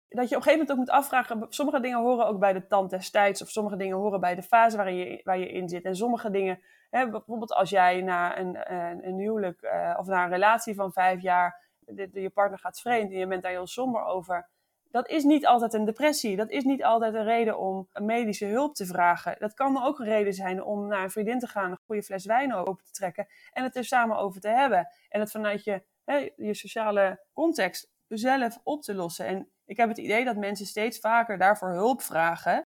dat 0.09 0.29
je 0.29 0.37
op 0.37 0.43
een 0.43 0.49
gegeven 0.49 0.59
moment 0.59 0.71
ook 0.71 0.77
moet 0.77 0.91
afvragen. 0.91 1.47
Sommige 1.49 1.81
dingen 1.81 1.99
horen 1.99 2.27
ook 2.27 2.39
bij 2.39 2.53
de 2.53 2.67
tand 2.67 2.91
destijds. 2.91 3.43
Of 3.43 3.49
sommige 3.49 3.77
dingen 3.77 3.97
horen 3.97 4.21
bij 4.21 4.35
de 4.35 4.43
fase 4.43 4.77
waarin 4.77 4.97
je, 4.97 5.21
waar 5.25 5.39
je 5.39 5.49
in 5.49 5.69
zit. 5.69 5.85
En 5.85 5.97
sommige 5.97 6.31
dingen, 6.31 6.61
hè, 6.91 7.11
bijvoorbeeld 7.11 7.53
als 7.53 7.71
jij 7.71 8.01
na 8.01 8.39
een, 8.39 8.73
een, 9.07 9.19
huwelijk 9.19 9.63
uh, 9.63 9.97
of 9.99 10.07
na 10.07 10.25
een 10.25 10.31
relatie 10.31 10.75
van 10.75 10.93
vijf 10.93 11.23
jaar. 11.23 11.65
Je 12.13 12.31
partner 12.31 12.59
gaat 12.59 12.81
vreemd 12.81 13.13
en 13.13 13.19
je 13.19 13.27
bent 13.27 13.43
daar 13.43 13.51
heel 13.51 13.67
somber 13.67 14.05
over. 14.05 14.49
Dat 14.91 15.09
is 15.09 15.25
niet 15.25 15.47
altijd 15.47 15.75
een 15.75 15.85
depressie. 15.85 16.37
Dat 16.37 16.51
is 16.51 16.65
niet 16.65 16.85
altijd 16.85 17.15
een 17.15 17.25
reden 17.25 17.59
om 17.59 17.89
medische 17.93 18.47
hulp 18.47 18.75
te 18.75 18.87
vragen. 18.87 19.37
Dat 19.39 19.55
kan 19.55 19.85
ook 19.85 19.99
een 19.99 20.07
reden 20.07 20.33
zijn 20.33 20.63
om 20.63 20.87
naar 20.87 21.03
een 21.03 21.11
vriendin 21.11 21.39
te 21.39 21.47
gaan, 21.47 21.71
een 21.71 21.79
goede 21.87 22.03
fles 22.03 22.25
wijn 22.25 22.55
open 22.55 22.85
te 22.85 22.93
trekken 22.93 23.27
en 23.53 23.63
het 23.63 23.77
er 23.77 23.85
samen 23.85 24.17
over 24.17 24.41
te 24.41 24.49
hebben. 24.49 24.89
En 25.09 25.21
het 25.21 25.31
vanuit 25.31 25.65
je, 25.65 25.83
hè, 26.05 26.31
je 26.37 26.55
sociale 26.55 27.21
context 27.33 27.91
zelf 28.09 28.61
op 28.63 28.83
te 28.83 28.95
lossen. 28.95 29.27
En 29.27 29.51
ik 29.67 29.77
heb 29.77 29.89
het 29.89 29.99
idee 29.99 30.25
dat 30.25 30.37
mensen 30.37 30.67
steeds 30.67 30.99
vaker 30.99 31.39
daarvoor 31.39 31.71
hulp 31.71 32.03
vragen. 32.03 32.63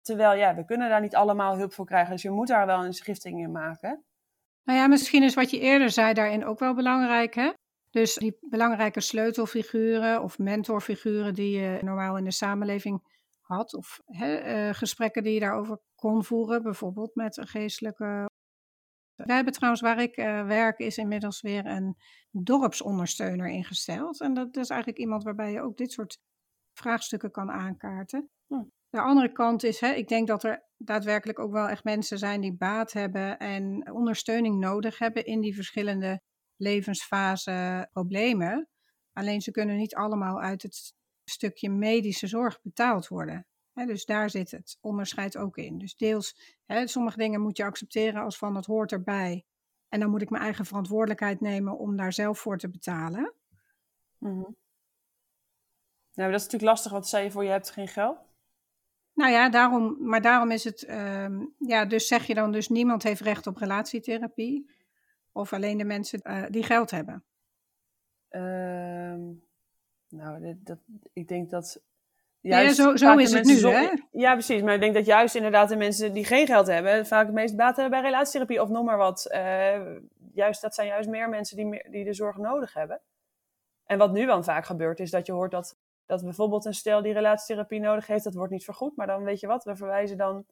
Terwijl 0.00 0.38
ja, 0.38 0.54
we 0.54 0.64
kunnen 0.64 0.88
daar 0.88 1.00
niet 1.00 1.14
allemaal 1.14 1.56
hulp 1.56 1.72
voor 1.72 1.86
krijgen. 1.86 2.12
Dus 2.12 2.22
je 2.22 2.30
moet 2.30 2.48
daar 2.48 2.66
wel 2.66 2.84
een 2.84 2.92
schifting 2.92 3.40
in 3.40 3.52
maken. 3.52 4.04
Nou 4.64 4.78
ja, 4.78 4.86
misschien 4.86 5.22
is 5.22 5.34
wat 5.34 5.50
je 5.50 5.60
eerder 5.60 5.90
zei 5.90 6.12
daarin 6.12 6.44
ook 6.44 6.58
wel 6.58 6.74
belangrijk. 6.74 7.34
Hè? 7.34 7.52
Dus 7.90 8.14
die 8.14 8.38
belangrijke 8.40 9.00
sleutelfiguren 9.00 10.22
of 10.22 10.38
mentorfiguren 10.38 11.34
die 11.34 11.58
je 11.60 11.78
normaal 11.82 12.16
in 12.16 12.24
de 12.24 12.30
samenleving 12.30 13.02
had. 13.40 13.74
Of 13.74 14.00
hè, 14.04 14.68
uh, 14.68 14.74
gesprekken 14.74 15.22
die 15.22 15.34
je 15.34 15.40
daarover 15.40 15.78
kon 15.94 16.24
voeren, 16.24 16.62
bijvoorbeeld 16.62 17.14
met 17.14 17.36
een 17.36 17.46
geestelijke. 17.46 18.26
Wij 19.14 19.34
hebben 19.34 19.52
trouwens, 19.52 19.82
waar 19.82 20.02
ik 20.02 20.16
uh, 20.16 20.46
werk, 20.46 20.78
is 20.78 20.96
inmiddels 20.96 21.40
weer 21.40 21.66
een 21.66 21.96
dorpsondersteuner 22.30 23.48
ingesteld. 23.48 24.20
En 24.20 24.34
dat 24.34 24.56
is 24.56 24.68
eigenlijk 24.68 25.00
iemand 25.00 25.22
waarbij 25.22 25.52
je 25.52 25.60
ook 25.60 25.76
dit 25.76 25.92
soort 25.92 26.18
vraagstukken 26.78 27.30
kan 27.30 27.50
aankaarten. 27.50 28.30
De 28.90 29.00
andere 29.00 29.32
kant 29.32 29.62
is, 29.62 29.80
hè, 29.80 29.92
ik 29.92 30.08
denk 30.08 30.28
dat 30.28 30.44
er 30.44 30.64
daadwerkelijk 30.76 31.38
ook 31.38 31.52
wel 31.52 31.68
echt 31.68 31.84
mensen 31.84 32.18
zijn 32.18 32.40
die 32.40 32.56
baat 32.56 32.92
hebben 32.92 33.38
en 33.38 33.92
ondersteuning 33.92 34.58
nodig 34.58 34.98
hebben 34.98 35.24
in 35.24 35.40
die 35.40 35.54
verschillende 35.54 36.20
levensfase 36.56 37.88
problemen. 37.92 38.68
Alleen 39.12 39.40
ze 39.40 39.50
kunnen 39.50 39.76
niet 39.76 39.94
allemaal 39.94 40.40
uit 40.40 40.62
het 40.62 40.94
stukje 41.24 41.70
medische 41.70 42.26
zorg 42.26 42.62
betaald 42.62 43.08
worden. 43.08 43.46
dus 43.72 44.04
daar 44.04 44.30
zit 44.30 44.50
het 44.50 44.78
onderscheid 44.80 45.36
ook 45.36 45.56
in. 45.56 45.78
Dus 45.78 45.96
deels, 45.96 46.56
sommige 46.84 47.18
dingen 47.18 47.40
moet 47.40 47.56
je 47.56 47.64
accepteren 47.64 48.22
als 48.22 48.38
van 48.38 48.56
het 48.56 48.66
hoort 48.66 48.92
erbij. 48.92 49.44
En 49.88 50.00
dan 50.00 50.10
moet 50.10 50.22
ik 50.22 50.30
mijn 50.30 50.42
eigen 50.42 50.64
verantwoordelijkheid 50.64 51.40
nemen 51.40 51.78
om 51.78 51.96
daar 51.96 52.12
zelf 52.12 52.38
voor 52.38 52.58
te 52.58 52.70
betalen. 52.70 53.34
Mm 54.18 54.56
Nou, 56.18 56.30
dat 56.30 56.40
is 56.40 56.46
natuurlijk 56.46 56.72
lastig, 56.72 56.92
want 56.92 57.06
zei 57.06 57.24
je 57.24 57.30
voor 57.30 57.44
je 57.44 57.50
hebt 57.50 57.70
geen 57.70 57.88
geld. 57.88 58.18
Nou 59.14 59.32
ja, 59.32 59.48
daarom, 59.48 59.96
maar 60.00 60.22
daarom 60.22 60.50
is 60.50 60.64
het, 60.64 60.82
ehm, 60.82 61.44
ja, 61.58 61.84
dus 61.84 62.06
zeg 62.06 62.26
je 62.26 62.34
dan 62.34 62.52
dus 62.52 62.68
niemand 62.68 63.02
heeft 63.02 63.20
recht 63.20 63.46
op 63.46 63.56
relatietherapie. 63.56 64.70
Of 65.32 65.52
alleen 65.52 65.78
de 65.78 65.84
mensen 65.84 66.20
uh, 66.24 66.44
die 66.48 66.62
geld 66.62 66.90
hebben? 66.90 67.24
Um, 68.30 69.42
nou, 70.08 70.58
dat, 70.64 70.78
ik 71.12 71.28
denk 71.28 71.50
dat. 71.50 71.80
Juist 72.40 72.76
ja, 72.76 72.82
zo, 72.82 72.96
zo 72.96 73.16
is 73.16 73.32
het 73.32 73.44
nu, 73.44 73.54
hè? 73.54 73.88
Ja, 74.12 74.32
precies. 74.32 74.62
Maar 74.62 74.74
ik 74.74 74.80
denk 74.80 74.94
dat 74.94 75.06
juist 75.06 75.34
inderdaad 75.34 75.68
de 75.68 75.76
mensen 75.76 76.12
die 76.12 76.24
geen 76.24 76.46
geld 76.46 76.66
hebben, 76.66 77.06
vaak 77.06 77.26
het 77.26 77.34
meest 77.34 77.56
baat 77.56 77.76
hebben 77.76 78.00
bij 78.00 78.10
relatietherapie 78.10 78.62
of 78.62 78.68
noem 78.68 78.84
maar 78.84 78.96
wat. 78.96 79.28
Uh, 79.30 79.96
juist, 80.32 80.62
dat 80.62 80.74
zijn 80.74 80.88
juist 80.88 81.08
meer 81.08 81.28
mensen 81.28 81.56
die, 81.56 81.66
meer, 81.66 81.86
die 81.90 82.04
de 82.04 82.12
zorg 82.12 82.36
nodig 82.36 82.74
hebben. 82.74 83.00
En 83.84 83.98
wat 83.98 84.12
nu 84.12 84.26
dan 84.26 84.44
vaak 84.44 84.64
gebeurt, 84.64 85.00
is 85.00 85.10
dat 85.10 85.26
je 85.26 85.32
hoort 85.32 85.50
dat, 85.50 85.76
dat 86.08 86.22
bijvoorbeeld 86.22 86.64
een 86.64 86.74
stel 86.74 87.02
die 87.02 87.12
relatietherapie 87.12 87.80
nodig 87.80 88.06
heeft, 88.06 88.24
dat 88.24 88.34
wordt 88.34 88.52
niet 88.52 88.64
vergoed. 88.64 88.96
Maar 88.96 89.06
dan 89.06 89.22
weet 89.22 89.40
je 89.40 89.46
wat, 89.46 89.64
we 89.64 89.76
verwijzen 89.76 90.16
dan 90.16 90.46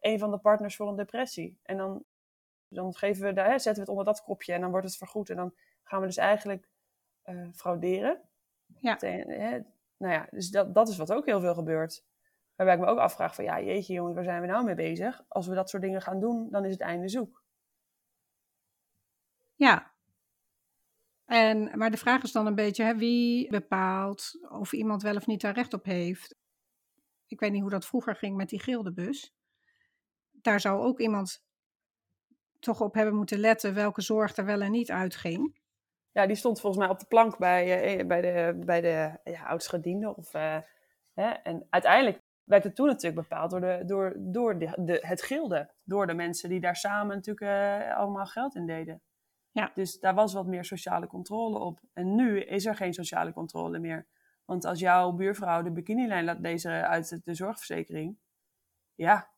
een 0.00 0.18
van 0.18 0.30
de 0.30 0.38
partners 0.38 0.76
voor 0.76 0.88
een 0.88 0.96
depressie. 0.96 1.58
En 1.62 1.76
dan 1.76 2.04
dan 2.74 2.94
geven 2.94 3.24
we 3.24 3.32
daar, 3.32 3.50
hè, 3.50 3.58
zetten 3.58 3.74
we 3.74 3.80
het 3.80 3.88
onder 3.88 4.04
dat 4.04 4.22
kopje 4.22 4.52
en 4.52 4.60
dan 4.60 4.70
wordt 4.70 4.86
het 4.86 4.96
vergoed. 4.96 5.30
En 5.30 5.36
dan 5.36 5.54
gaan 5.82 6.00
we 6.00 6.06
dus 6.06 6.16
eigenlijk 6.16 6.68
uh, 7.24 7.48
frauderen. 7.52 8.20
Ja. 8.78 8.96
hè, 8.98 9.60
nou 9.96 10.12
ja, 10.12 10.26
dus 10.30 10.50
dat, 10.50 10.74
dat 10.74 10.88
is 10.88 10.96
wat 10.96 11.12
ook 11.12 11.26
heel 11.26 11.40
veel 11.40 11.54
gebeurt. 11.54 12.04
Waarbij 12.54 12.74
ik 12.74 12.80
me 12.80 12.86
ook 12.86 12.98
afvraag 12.98 13.34
van, 13.34 13.44
ja, 13.44 13.60
jeetje 13.60 13.92
jongens, 13.92 14.14
waar 14.14 14.24
zijn 14.24 14.40
we 14.40 14.46
nou 14.46 14.64
mee 14.64 14.74
bezig? 14.74 15.24
Als 15.28 15.46
we 15.46 15.54
dat 15.54 15.70
soort 15.70 15.82
dingen 15.82 16.02
gaan 16.02 16.20
doen, 16.20 16.50
dan 16.50 16.64
is 16.64 16.72
het 16.72 16.80
einde 16.80 17.08
zoek. 17.08 17.42
Ja. 19.54 19.93
En, 21.24 21.78
maar 21.78 21.90
de 21.90 21.96
vraag 21.96 22.22
is 22.22 22.32
dan 22.32 22.46
een 22.46 22.54
beetje, 22.54 22.84
hè, 22.84 22.96
wie 22.96 23.50
bepaalt 23.50 24.46
of 24.50 24.72
iemand 24.72 25.02
wel 25.02 25.16
of 25.16 25.26
niet 25.26 25.40
daar 25.40 25.54
recht 25.54 25.74
op 25.74 25.84
heeft? 25.84 26.36
Ik 27.26 27.40
weet 27.40 27.52
niet 27.52 27.60
hoe 27.60 27.70
dat 27.70 27.86
vroeger 27.86 28.16
ging 28.16 28.36
met 28.36 28.48
die 28.48 28.60
gildebus. 28.60 29.34
Daar 30.30 30.60
zou 30.60 30.82
ook 30.82 31.00
iemand 31.00 31.44
toch 32.58 32.80
op 32.80 32.94
hebben 32.94 33.14
moeten 33.14 33.38
letten 33.38 33.74
welke 33.74 34.00
zorg 34.00 34.36
er 34.36 34.44
wel 34.44 34.60
en 34.60 34.70
niet 34.70 34.90
uitging. 34.90 35.58
Ja, 36.12 36.26
die 36.26 36.36
stond 36.36 36.60
volgens 36.60 36.82
mij 36.82 36.92
op 36.92 37.00
de 37.00 37.06
plank 37.06 37.38
bij, 37.38 37.96
uh, 37.98 38.06
bij 38.06 38.20
de, 38.20 38.62
bij 38.64 38.80
de 38.80 39.18
ja, 39.24 39.58
uh, 40.34 40.58
hè? 41.14 41.30
En 41.30 41.66
uiteindelijk 41.70 42.22
werd 42.44 42.64
het 42.64 42.74
toen 42.74 42.86
natuurlijk 42.86 43.28
bepaald 43.28 43.50
door, 43.50 43.60
de, 43.60 43.82
door, 43.86 44.14
door 44.18 44.58
de, 44.58 44.72
de, 44.76 44.98
het 45.00 45.22
gilde. 45.22 45.70
Door 45.84 46.06
de 46.06 46.14
mensen 46.14 46.48
die 46.48 46.60
daar 46.60 46.76
samen 46.76 47.16
natuurlijk 47.16 47.92
allemaal 47.96 48.26
geld 48.26 48.54
in 48.54 48.66
deden. 48.66 49.02
Ja. 49.54 49.70
Dus 49.74 50.00
daar 50.00 50.14
was 50.14 50.32
wat 50.32 50.46
meer 50.46 50.64
sociale 50.64 51.06
controle 51.06 51.58
op. 51.58 51.80
En 51.92 52.14
nu 52.14 52.40
is 52.40 52.66
er 52.66 52.76
geen 52.76 52.94
sociale 52.94 53.32
controle 53.32 53.78
meer. 53.78 54.06
Want 54.44 54.64
als 54.64 54.78
jouw 54.78 55.12
buurvrouw 55.12 55.62
de 55.62 55.72
bikinilijn 55.72 56.24
laat 56.24 56.40
lezen 56.40 56.88
uit 56.88 57.24
de, 57.24 57.34
zorgverzekering, 57.34 58.18
ja, 58.94 59.30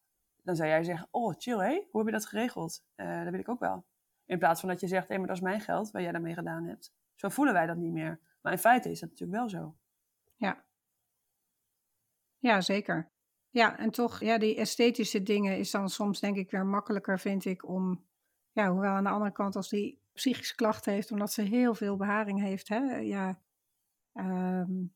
dan 0.42 0.56
zou 0.56 0.68
jij 0.68 0.84
zeggen, 0.84 1.08
oh 1.10 1.34
chill 1.38 1.58
hé, 1.58 1.86
hoe 1.90 2.00
heb 2.00 2.06
je 2.06 2.12
dat 2.12 2.26
geregeld? 2.26 2.84
Uh, 2.96 3.22
dat 3.22 3.30
wil 3.30 3.40
ik 3.40 3.48
ook 3.48 3.60
wel. 3.60 3.86
In 4.24 4.38
plaats 4.38 4.60
van 4.60 4.68
dat 4.68 4.80
je 4.80 4.86
zegt, 4.86 5.08
hé, 5.08 5.18
maar 5.18 5.26
dat 5.26 5.36
is 5.36 5.42
mijn 5.42 5.60
geld, 5.60 5.90
waar 5.90 6.02
jij 6.02 6.12
daarmee 6.12 6.34
gedaan 6.34 6.64
hebt. 6.64 6.92
Zo 7.14 7.28
voelen 7.28 7.54
wij 7.54 7.66
dat 7.66 7.76
niet 7.76 7.92
meer. 7.92 8.20
Maar 8.40 8.52
in 8.52 8.58
feite 8.58 8.90
is 8.90 9.00
dat 9.00 9.10
natuurlijk 9.10 9.38
wel 9.38 9.48
zo. 9.48 9.76
Ja. 10.36 10.64
Ja, 12.38 12.60
zeker. 12.60 13.10
Ja, 13.50 13.78
en 13.78 13.90
toch, 13.90 14.20
ja, 14.20 14.38
die 14.38 14.56
esthetische 14.56 15.22
dingen 15.22 15.58
is 15.58 15.70
dan 15.70 15.88
soms 15.88 16.20
denk 16.20 16.36
ik 16.36 16.50
weer 16.50 16.66
makkelijker, 16.66 17.20
vind 17.20 17.44
ik, 17.44 17.68
om, 17.68 18.06
ja, 18.52 18.70
hoewel 18.70 18.90
aan 18.90 19.04
de 19.04 19.10
andere 19.10 19.32
kant 19.32 19.56
als 19.56 19.68
die 19.68 20.04
psychische 20.16 20.54
klachten 20.54 20.92
heeft, 20.92 21.10
omdat 21.10 21.32
ze 21.32 21.42
heel 21.42 21.74
veel 21.74 21.96
beharing 21.96 22.40
heeft, 22.40 22.68
hè, 22.68 22.96
ja, 22.96 23.40
um, 24.12 24.94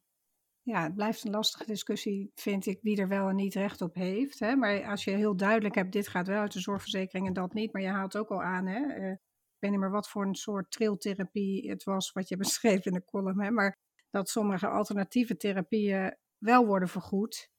ja, 0.62 0.82
het 0.82 0.94
blijft 0.94 1.24
een 1.24 1.30
lastige 1.30 1.66
discussie, 1.66 2.32
vind 2.34 2.66
ik, 2.66 2.78
wie 2.82 3.00
er 3.00 3.08
wel 3.08 3.28
en 3.28 3.36
niet 3.36 3.54
recht 3.54 3.80
op 3.80 3.94
heeft. 3.94 4.38
Hè? 4.38 4.56
Maar 4.56 4.84
als 4.84 5.04
je 5.04 5.10
heel 5.10 5.36
duidelijk 5.36 5.74
hebt, 5.74 5.92
dit 5.92 6.08
gaat 6.08 6.26
wel 6.26 6.40
uit 6.40 6.52
de 6.52 6.60
zorgverzekering 6.60 7.26
en 7.26 7.32
dat 7.32 7.54
niet. 7.54 7.72
Maar 7.72 7.82
je 7.82 7.88
haalt 7.88 8.16
ook 8.16 8.28
al 8.28 8.42
aan, 8.42 8.66
hè? 8.66 8.96
Uh, 8.98 9.10
ik 9.10 9.58
weet 9.58 9.70
niet 9.70 9.80
meer 9.80 9.90
wat 9.90 10.08
voor 10.08 10.26
een 10.26 10.34
soort 10.34 10.70
triltherapie 10.70 11.70
het 11.70 11.84
was 11.84 12.12
wat 12.12 12.28
je 12.28 12.36
beschreef 12.44 12.86
in 12.86 12.92
de 12.92 13.04
column. 13.04 13.42
Hè? 13.42 13.50
Maar 13.50 13.78
dat 14.10 14.28
sommige 14.28 14.66
alternatieve 14.66 15.36
therapieën 15.36 16.16
wel 16.38 16.66
worden 16.66 16.88
vergoed. 16.88 17.50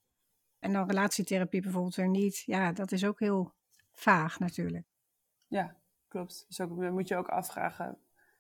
En 0.60 0.74
dan 0.74 0.88
relatietherapie 0.88 1.62
bijvoorbeeld 1.62 1.96
weer 1.96 2.10
niet. 2.10 2.44
Ja, 2.46 2.72
dat 2.72 2.92
is 2.92 3.06
ook 3.06 3.20
heel 3.20 3.56
vaag 3.92 4.40
natuurlijk. 4.40 4.86
Ja, 5.48 5.81
klopt. 6.12 6.46
Dus 6.48 6.62
ook, 6.62 6.70
moet 6.70 7.08
je 7.08 7.16
ook 7.16 7.28
afvragen. 7.28 7.98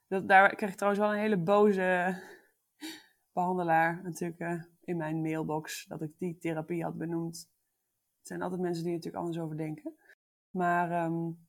Dat, 0.07 0.27
daar 0.27 0.55
krijg 0.55 0.71
ik 0.71 0.77
trouwens 0.77 1.03
wel 1.03 1.13
een 1.13 1.21
hele 1.21 1.37
boze 1.37 2.21
behandelaar 3.33 4.01
natuurlijk 4.03 4.39
uh, 4.39 4.63
in 4.83 4.97
mijn 4.97 5.21
mailbox 5.21 5.85
dat 5.85 6.01
ik 6.01 6.11
die 6.17 6.37
therapie 6.37 6.83
had 6.83 6.97
benoemd. 6.97 7.49
Het 8.17 8.27
zijn 8.27 8.41
altijd 8.41 8.61
mensen 8.61 8.83
die 8.83 8.91
er 8.91 8.97
natuurlijk 8.97 9.23
anders 9.23 9.43
over 9.43 9.57
denken. 9.57 9.95
Maar 10.49 11.05
um, 11.05 11.47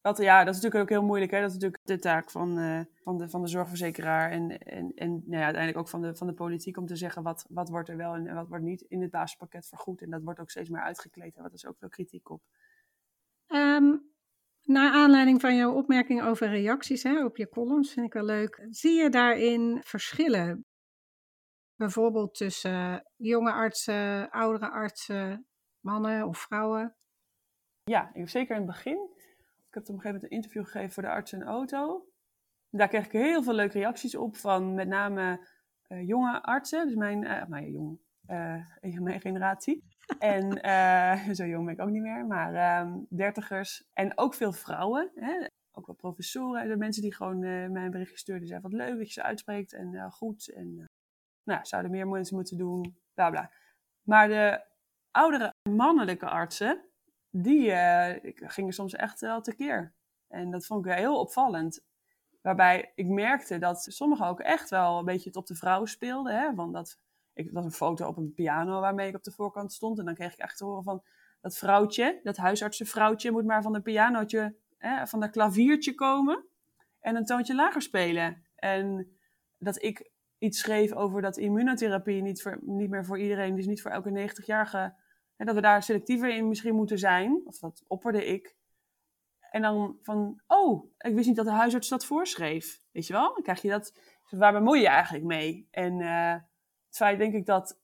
dat, 0.00 0.18
ja, 0.18 0.44
dat 0.44 0.54
is 0.54 0.60
natuurlijk 0.60 0.90
ook 0.90 0.98
heel 0.98 1.06
moeilijk. 1.06 1.30
Hè? 1.30 1.40
Dat 1.40 1.48
is 1.48 1.54
natuurlijk 1.54 1.82
de 1.84 1.98
taak 1.98 2.30
van, 2.30 2.58
uh, 2.58 2.80
van, 3.02 3.18
de, 3.18 3.28
van 3.28 3.42
de 3.42 3.48
zorgverzekeraar 3.48 4.30
en, 4.30 4.58
en, 4.58 4.92
en 4.94 5.10
nou 5.10 5.38
ja, 5.38 5.44
uiteindelijk 5.44 5.78
ook 5.78 5.88
van 5.88 6.02
de, 6.02 6.16
van 6.16 6.26
de 6.26 6.32
politiek 6.32 6.76
om 6.76 6.86
te 6.86 6.96
zeggen 6.96 7.22
wat, 7.22 7.46
wat 7.48 7.68
wordt 7.68 7.88
er 7.88 7.96
wel 7.96 8.14
en 8.14 8.34
wat 8.34 8.48
wordt 8.48 8.64
niet 8.64 8.80
in 8.80 9.02
het 9.02 9.10
basispakket 9.10 9.66
vergoed. 9.66 10.02
En 10.02 10.10
dat 10.10 10.22
wordt 10.22 10.40
ook 10.40 10.50
steeds 10.50 10.68
meer 10.68 10.82
uitgekleed 10.82 11.36
en 11.36 11.42
wat 11.42 11.52
is 11.52 11.66
ook 11.66 11.78
veel 11.78 11.88
kritiek 11.88 12.30
op. 12.30 12.42
Um, 13.46 14.07
naar 14.68 14.92
aanleiding 14.92 15.40
van 15.40 15.56
jouw 15.56 15.72
opmerking 15.72 16.22
over 16.22 16.48
reacties 16.48 17.02
hè, 17.02 17.24
op 17.24 17.36
je 17.36 17.48
columns, 17.48 17.92
vind 17.92 18.06
ik 18.06 18.12
wel 18.12 18.24
leuk. 18.24 18.66
Zie 18.70 19.02
je 19.02 19.10
daarin 19.10 19.80
verschillen? 19.84 20.64
Bijvoorbeeld 21.76 22.34
tussen 22.34 23.04
jonge 23.16 23.52
artsen, 23.52 24.30
oudere 24.30 24.70
artsen, 24.70 25.46
mannen 25.80 26.26
of 26.26 26.38
vrouwen? 26.38 26.96
Ja, 27.84 28.10
zeker 28.14 28.56
in 28.56 28.62
het 28.62 28.70
begin. 28.70 29.10
Ik 29.68 29.74
heb 29.74 29.82
op 29.82 29.88
een 29.88 30.00
gegeven 30.00 30.12
moment 30.12 30.22
een 30.22 30.30
interview 30.30 30.64
gegeven 30.64 30.92
voor 30.92 31.02
de 31.02 31.08
arts 31.08 31.32
en 31.32 31.42
auto. 31.42 32.06
Daar 32.70 32.88
kreeg 32.88 33.04
ik 33.04 33.12
heel 33.12 33.42
veel 33.42 33.54
leuke 33.54 33.78
reacties 33.78 34.16
op 34.16 34.36
van 34.36 34.74
met 34.74 34.88
name 34.88 35.48
uh, 35.88 36.06
jonge 36.06 36.42
artsen. 36.42 36.86
Dus 36.86 36.94
mijn, 36.94 37.24
uh, 37.24 37.46
mijn 39.00 39.20
generatie. 39.20 39.84
En 40.18 40.66
uh, 40.66 41.34
zo 41.38 41.46
jong 41.46 41.64
ben 41.64 41.74
ik 41.74 41.80
ook 41.80 41.90
niet 41.90 42.02
meer, 42.02 42.26
maar 42.26 42.80
um, 42.80 43.06
dertigers. 43.10 43.84
En 43.92 44.18
ook 44.18 44.34
veel 44.34 44.52
vrouwen. 44.52 45.10
Hè? 45.14 45.46
Ook 45.72 45.86
wel 45.86 45.96
professoren. 45.96 46.68
De 46.68 46.76
mensen 46.76 47.02
die 47.02 47.14
gewoon 47.14 47.42
uh, 47.42 47.68
mijn 47.68 47.90
berichtje 47.90 48.18
stuurden. 48.18 48.48
Zeiden 48.48 48.70
wat 48.70 48.80
leuk 48.80 48.98
dat 48.98 49.06
je 49.06 49.12
ze 49.12 49.22
uitspreekt 49.22 49.72
en 49.72 49.92
uh, 49.92 50.10
goed. 50.10 50.48
En 50.48 50.84
Nou, 51.44 51.64
zouden 51.64 51.90
meer 51.90 52.08
mensen 52.08 52.36
moeten 52.36 52.56
doen, 52.56 52.96
bla 53.14 53.30
bla. 53.30 53.52
Maar 54.02 54.28
de 54.28 54.64
oudere 55.10 55.54
mannelijke 55.70 56.26
artsen, 56.26 56.84
die 57.30 57.72
gingen 58.32 58.72
soms 58.72 58.94
echt 58.94 59.20
wel 59.20 59.40
tekeer. 59.40 59.92
En 60.28 60.50
dat 60.50 60.66
vond 60.66 60.86
ik 60.86 60.92
heel 60.92 61.20
opvallend. 61.20 61.80
Waarbij 62.42 62.92
ik 62.94 63.06
merkte 63.06 63.58
dat 63.58 63.86
sommigen 63.88 64.26
ook 64.26 64.40
echt 64.40 64.70
wel 64.70 64.98
een 64.98 65.04
beetje 65.04 65.28
het 65.28 65.38
op 65.38 65.46
de 65.46 65.54
vrouw 65.54 65.84
speelden. 65.84 66.38
Hè? 66.38 66.54
Want 66.54 66.72
dat, 66.72 66.98
ik, 67.38 67.50
was 67.52 67.64
een 67.64 67.72
foto 67.72 68.06
op 68.06 68.16
een 68.16 68.34
piano 68.34 68.80
waarmee 68.80 69.08
ik 69.08 69.14
op 69.14 69.22
de 69.22 69.30
voorkant 69.30 69.72
stond. 69.72 69.98
En 69.98 70.04
dan 70.04 70.14
kreeg 70.14 70.32
ik 70.32 70.38
echt 70.38 70.56
te 70.56 70.64
horen 70.64 70.82
van 70.82 71.02
dat 71.40 71.56
vrouwtje, 71.56 72.20
dat 72.22 72.36
huisartsenvrouwtje, 72.36 73.30
moet 73.30 73.44
maar 73.44 73.62
van 73.62 73.74
een 73.74 73.82
pianootje, 73.82 74.54
hè, 74.78 75.06
van 75.06 75.20
dat 75.20 75.30
klaviertje 75.30 75.94
komen. 75.94 76.44
En 77.00 77.16
een 77.16 77.24
toontje 77.24 77.54
lager 77.54 77.82
spelen. 77.82 78.42
En 78.54 79.16
dat 79.58 79.82
ik 79.82 80.10
iets 80.38 80.58
schreef 80.58 80.92
over 80.92 81.22
dat 81.22 81.36
immunotherapie 81.36 82.22
niet, 82.22 82.42
voor, 82.42 82.58
niet 82.60 82.90
meer 82.90 83.04
voor 83.04 83.18
iedereen, 83.18 83.54
dus 83.54 83.66
niet 83.66 83.82
voor 83.82 83.90
elke 83.90 84.30
90-jarige, 84.30 84.94
dat 85.36 85.54
we 85.54 85.60
daar 85.60 85.82
selectiever 85.82 86.34
in 86.34 86.48
misschien 86.48 86.74
moeten 86.74 86.98
zijn. 86.98 87.40
Of 87.44 87.58
dat 87.58 87.84
opperde 87.86 88.26
ik. 88.26 88.56
En 89.50 89.62
dan 89.62 89.98
van, 90.02 90.40
oh, 90.46 90.90
ik 90.98 91.14
wist 91.14 91.26
niet 91.26 91.36
dat 91.36 91.46
de 91.46 91.52
huisarts 91.52 91.88
dat 91.88 92.04
voorschreef. 92.04 92.80
Weet 92.92 93.06
je 93.06 93.12
wel? 93.12 93.34
Dan 93.34 93.42
krijg 93.42 93.62
je 93.62 93.68
dat, 93.68 93.98
waar 94.30 94.52
bemoei 94.52 94.80
je 94.80 94.88
eigenlijk 94.88 95.24
mee? 95.24 95.68
En 95.70 96.00
uh, 96.00 96.34
het 96.88 96.96
feit 96.96 97.18
denk 97.18 97.34
ik 97.34 97.46
dat, 97.46 97.78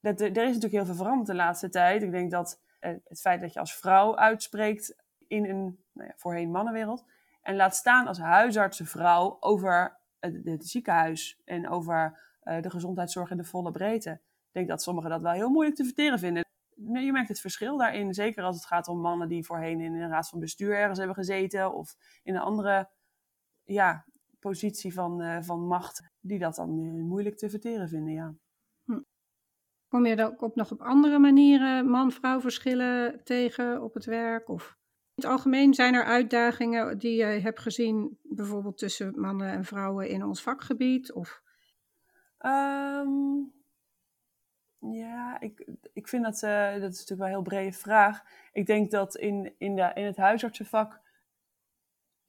dat 0.00 0.20
er, 0.20 0.26
er 0.26 0.42
is 0.42 0.54
natuurlijk 0.54 0.72
heel 0.72 0.84
veel 0.84 0.94
veranderd 0.94 1.26
de 1.26 1.34
laatste 1.34 1.68
tijd. 1.68 2.02
Ik 2.02 2.10
denk 2.10 2.30
dat 2.30 2.60
uh, 2.80 2.90
het 3.04 3.20
feit 3.20 3.40
dat 3.40 3.52
je 3.52 3.60
als 3.60 3.76
vrouw 3.76 4.16
uitspreekt 4.16 4.96
in 5.26 5.44
een, 5.44 5.84
nou 5.92 6.08
ja, 6.08 6.14
voorheen 6.16 6.50
mannenwereld, 6.50 7.04
en 7.42 7.56
laat 7.56 7.76
staan 7.76 8.06
als 8.06 8.18
huisartsenvrouw 8.18 9.36
over 9.40 9.96
het, 10.18 10.68
ziekenhuis 10.68 11.40
en 11.44 11.68
over 11.68 12.18
uh, 12.44 12.62
de 12.62 12.70
gezondheidszorg 12.70 13.30
in 13.30 13.36
de 13.36 13.44
volle 13.44 13.70
breedte. 13.70 14.10
Ik 14.10 14.52
denk 14.52 14.68
dat 14.68 14.82
sommigen 14.82 15.10
dat 15.10 15.22
wel 15.22 15.32
heel 15.32 15.50
moeilijk 15.50 15.76
te 15.76 15.84
verteren 15.84 16.18
vinden. 16.18 16.44
Je 16.74 17.12
merkt 17.12 17.28
het 17.28 17.40
verschil 17.40 17.76
daarin, 17.76 18.14
zeker 18.14 18.44
als 18.44 18.56
het 18.56 18.64
gaat 18.64 18.88
om 18.88 19.00
mannen 19.00 19.28
die 19.28 19.44
voorheen 19.44 19.80
in 19.80 19.94
een 19.94 20.08
raad 20.08 20.28
van 20.28 20.40
bestuur 20.40 20.76
ergens 20.76 20.98
hebben 20.98 21.16
gezeten 21.16 21.74
of 21.74 21.96
in 22.22 22.34
een 22.34 22.40
andere 22.40 22.88
ja, 23.64 24.04
positie 24.42 24.94
van, 24.94 25.22
uh, 25.22 25.36
van 25.40 25.66
macht, 25.66 26.02
die 26.20 26.38
dat 26.38 26.54
dan 26.54 26.78
uh, 26.78 27.02
moeilijk 27.04 27.36
te 27.36 27.50
verteren 27.50 27.88
vinden. 27.88 28.12
Ja. 28.12 28.34
Hm. 28.84 29.00
Kom 29.88 30.06
je 30.06 30.16
dan 30.16 30.26
ook 30.26 30.42
op 30.42 30.54
nog 30.54 30.72
op 30.72 30.80
andere 30.80 31.18
manieren 31.18 31.88
man-vrouw 31.88 32.40
verschillen 32.40 33.24
tegen 33.24 33.82
op 33.82 33.94
het 33.94 34.04
werk? 34.04 34.48
Of? 34.48 34.76
In 35.14 35.22
het 35.22 35.24
algemeen 35.24 35.74
zijn 35.74 35.94
er 35.94 36.04
uitdagingen 36.04 36.98
die 36.98 37.16
jij 37.16 37.40
hebt 37.40 37.60
gezien, 37.60 38.18
bijvoorbeeld 38.22 38.78
tussen 38.78 39.20
mannen 39.20 39.50
en 39.50 39.64
vrouwen 39.64 40.08
in 40.08 40.24
ons 40.24 40.42
vakgebied? 40.42 41.12
Of? 41.12 41.42
Um, 42.38 43.52
ja, 44.78 45.40
ik, 45.40 45.68
ik 45.92 46.08
vind 46.08 46.24
dat, 46.24 46.42
uh, 46.42 46.72
dat 46.72 46.92
is 46.92 46.98
natuurlijk 46.98 47.18
wel 47.18 47.26
een 47.26 47.34
heel 47.34 47.42
brede 47.42 47.72
vraag. 47.72 48.22
Ik 48.52 48.66
denk 48.66 48.90
dat 48.90 49.16
in, 49.16 49.54
in, 49.58 49.76
de, 49.76 49.90
in 49.94 50.04
het 50.04 50.16
huisartsenvak, 50.16 51.00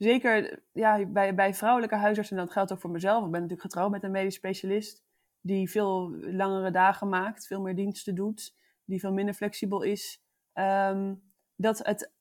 zeker 0.04 0.60
ja, 0.72 1.06
bij, 1.06 1.36
bij 1.36 1.54
vrouwelijke 1.54 1.96
huisartsen, 1.96 2.38
en 2.38 2.44
dat 2.44 2.54
geldt 2.54 2.72
ook 2.72 2.80
voor 2.80 2.90
mezelf, 2.90 3.26
ik 3.26 3.32
ben 3.32 3.42
natuurlijk 3.42 3.62
getrouwd 3.62 3.92
met 3.92 4.04
een 4.04 4.12
medisch 4.12 4.36
specialist, 4.36 5.04
die 5.42 5.70
veel 5.70 6.10
langere 6.12 6.72
dagen 6.72 7.10
maakt, 7.10 7.48
veel 7.48 7.62
meer 7.62 7.76
diensten 7.76 8.16
doet, 8.16 8.56
die 8.86 9.00
veel 9.00 9.14
minder 9.14 9.34
flexibel 9.34 9.82
is. 9.82 10.22
Um, 10.54 11.24
dat 11.56 11.86
het 11.86 12.12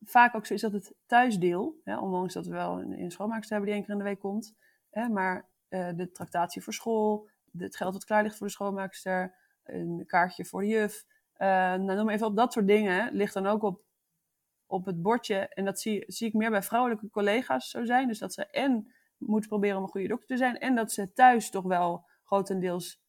vaak 0.00 0.34
ook 0.34 0.46
zo 0.46 0.54
is 0.54 0.60
dat 0.60 0.72
het 0.72 0.94
thuisdeel, 1.06 1.80
hè, 1.84 1.98
ondanks 1.98 2.34
dat 2.34 2.46
we 2.46 2.52
wel 2.52 2.80
een, 2.80 3.10
schoonmaakster 3.10 3.50
hebben 3.50 3.66
die 3.66 3.74
één 3.74 3.84
keer 3.84 3.92
in 3.92 3.98
de 3.98 4.10
week 4.10 4.20
komt, 4.20 4.54
hè, 4.90 5.08
maar 5.08 5.48
uh, 5.68 5.88
de 5.94 6.10
tractatie 6.10 6.62
voor 6.62 6.72
school, 6.72 7.28
het 7.58 7.76
geld 7.76 7.92
wat 7.92 8.04
klaar 8.04 8.22
ligt 8.22 8.36
voor 8.36 8.46
de 8.46 8.52
schoonmaakster, 8.52 9.34
een 9.64 10.04
kaartje 10.06 10.44
voor 10.44 10.60
de 10.60 10.66
juf, 10.66 11.04
uh, 11.38 11.48
nou, 11.48 11.94
noem 11.94 12.08
even 12.08 12.26
op, 12.26 12.36
dat 12.36 12.52
soort 12.52 12.66
dingen 12.66 13.12
ligt 13.14 13.34
dan 13.34 13.46
ook 13.46 13.62
op, 13.62 13.80
op 14.72 14.84
het 14.84 15.02
bordje. 15.02 15.36
En 15.36 15.64
dat 15.64 15.80
zie, 15.80 16.04
zie 16.06 16.26
ik 16.26 16.34
meer 16.34 16.50
bij 16.50 16.62
vrouwelijke 16.62 17.10
collega's 17.10 17.70
zo 17.70 17.84
zijn. 17.84 18.08
Dus 18.08 18.18
dat 18.18 18.32
ze 18.32 18.46
en 18.46 18.92
moeten 19.16 19.48
proberen 19.48 19.76
om 19.76 19.82
een 19.82 19.88
goede 19.88 20.08
dokter 20.08 20.28
te 20.28 20.36
zijn, 20.36 20.58
en 20.58 20.74
dat 20.74 20.92
ze 20.92 21.12
thuis 21.12 21.50
toch 21.50 21.64
wel 21.64 22.06
grotendeels 22.24 23.00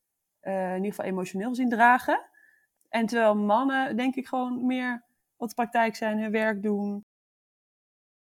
uh, 0.41 0.69
in 0.69 0.75
ieder 0.75 0.89
geval 0.89 1.05
emotioneel 1.05 1.55
zien 1.55 1.69
dragen. 1.69 2.29
En 2.89 3.05
terwijl 3.05 3.35
mannen, 3.35 3.97
denk 3.97 4.15
ik, 4.15 4.27
gewoon 4.27 4.65
meer 4.65 5.03
op 5.35 5.47
de 5.47 5.55
praktijk 5.55 5.95
zijn, 5.95 6.19
hun 6.19 6.31
werk 6.31 6.63
doen. 6.63 7.05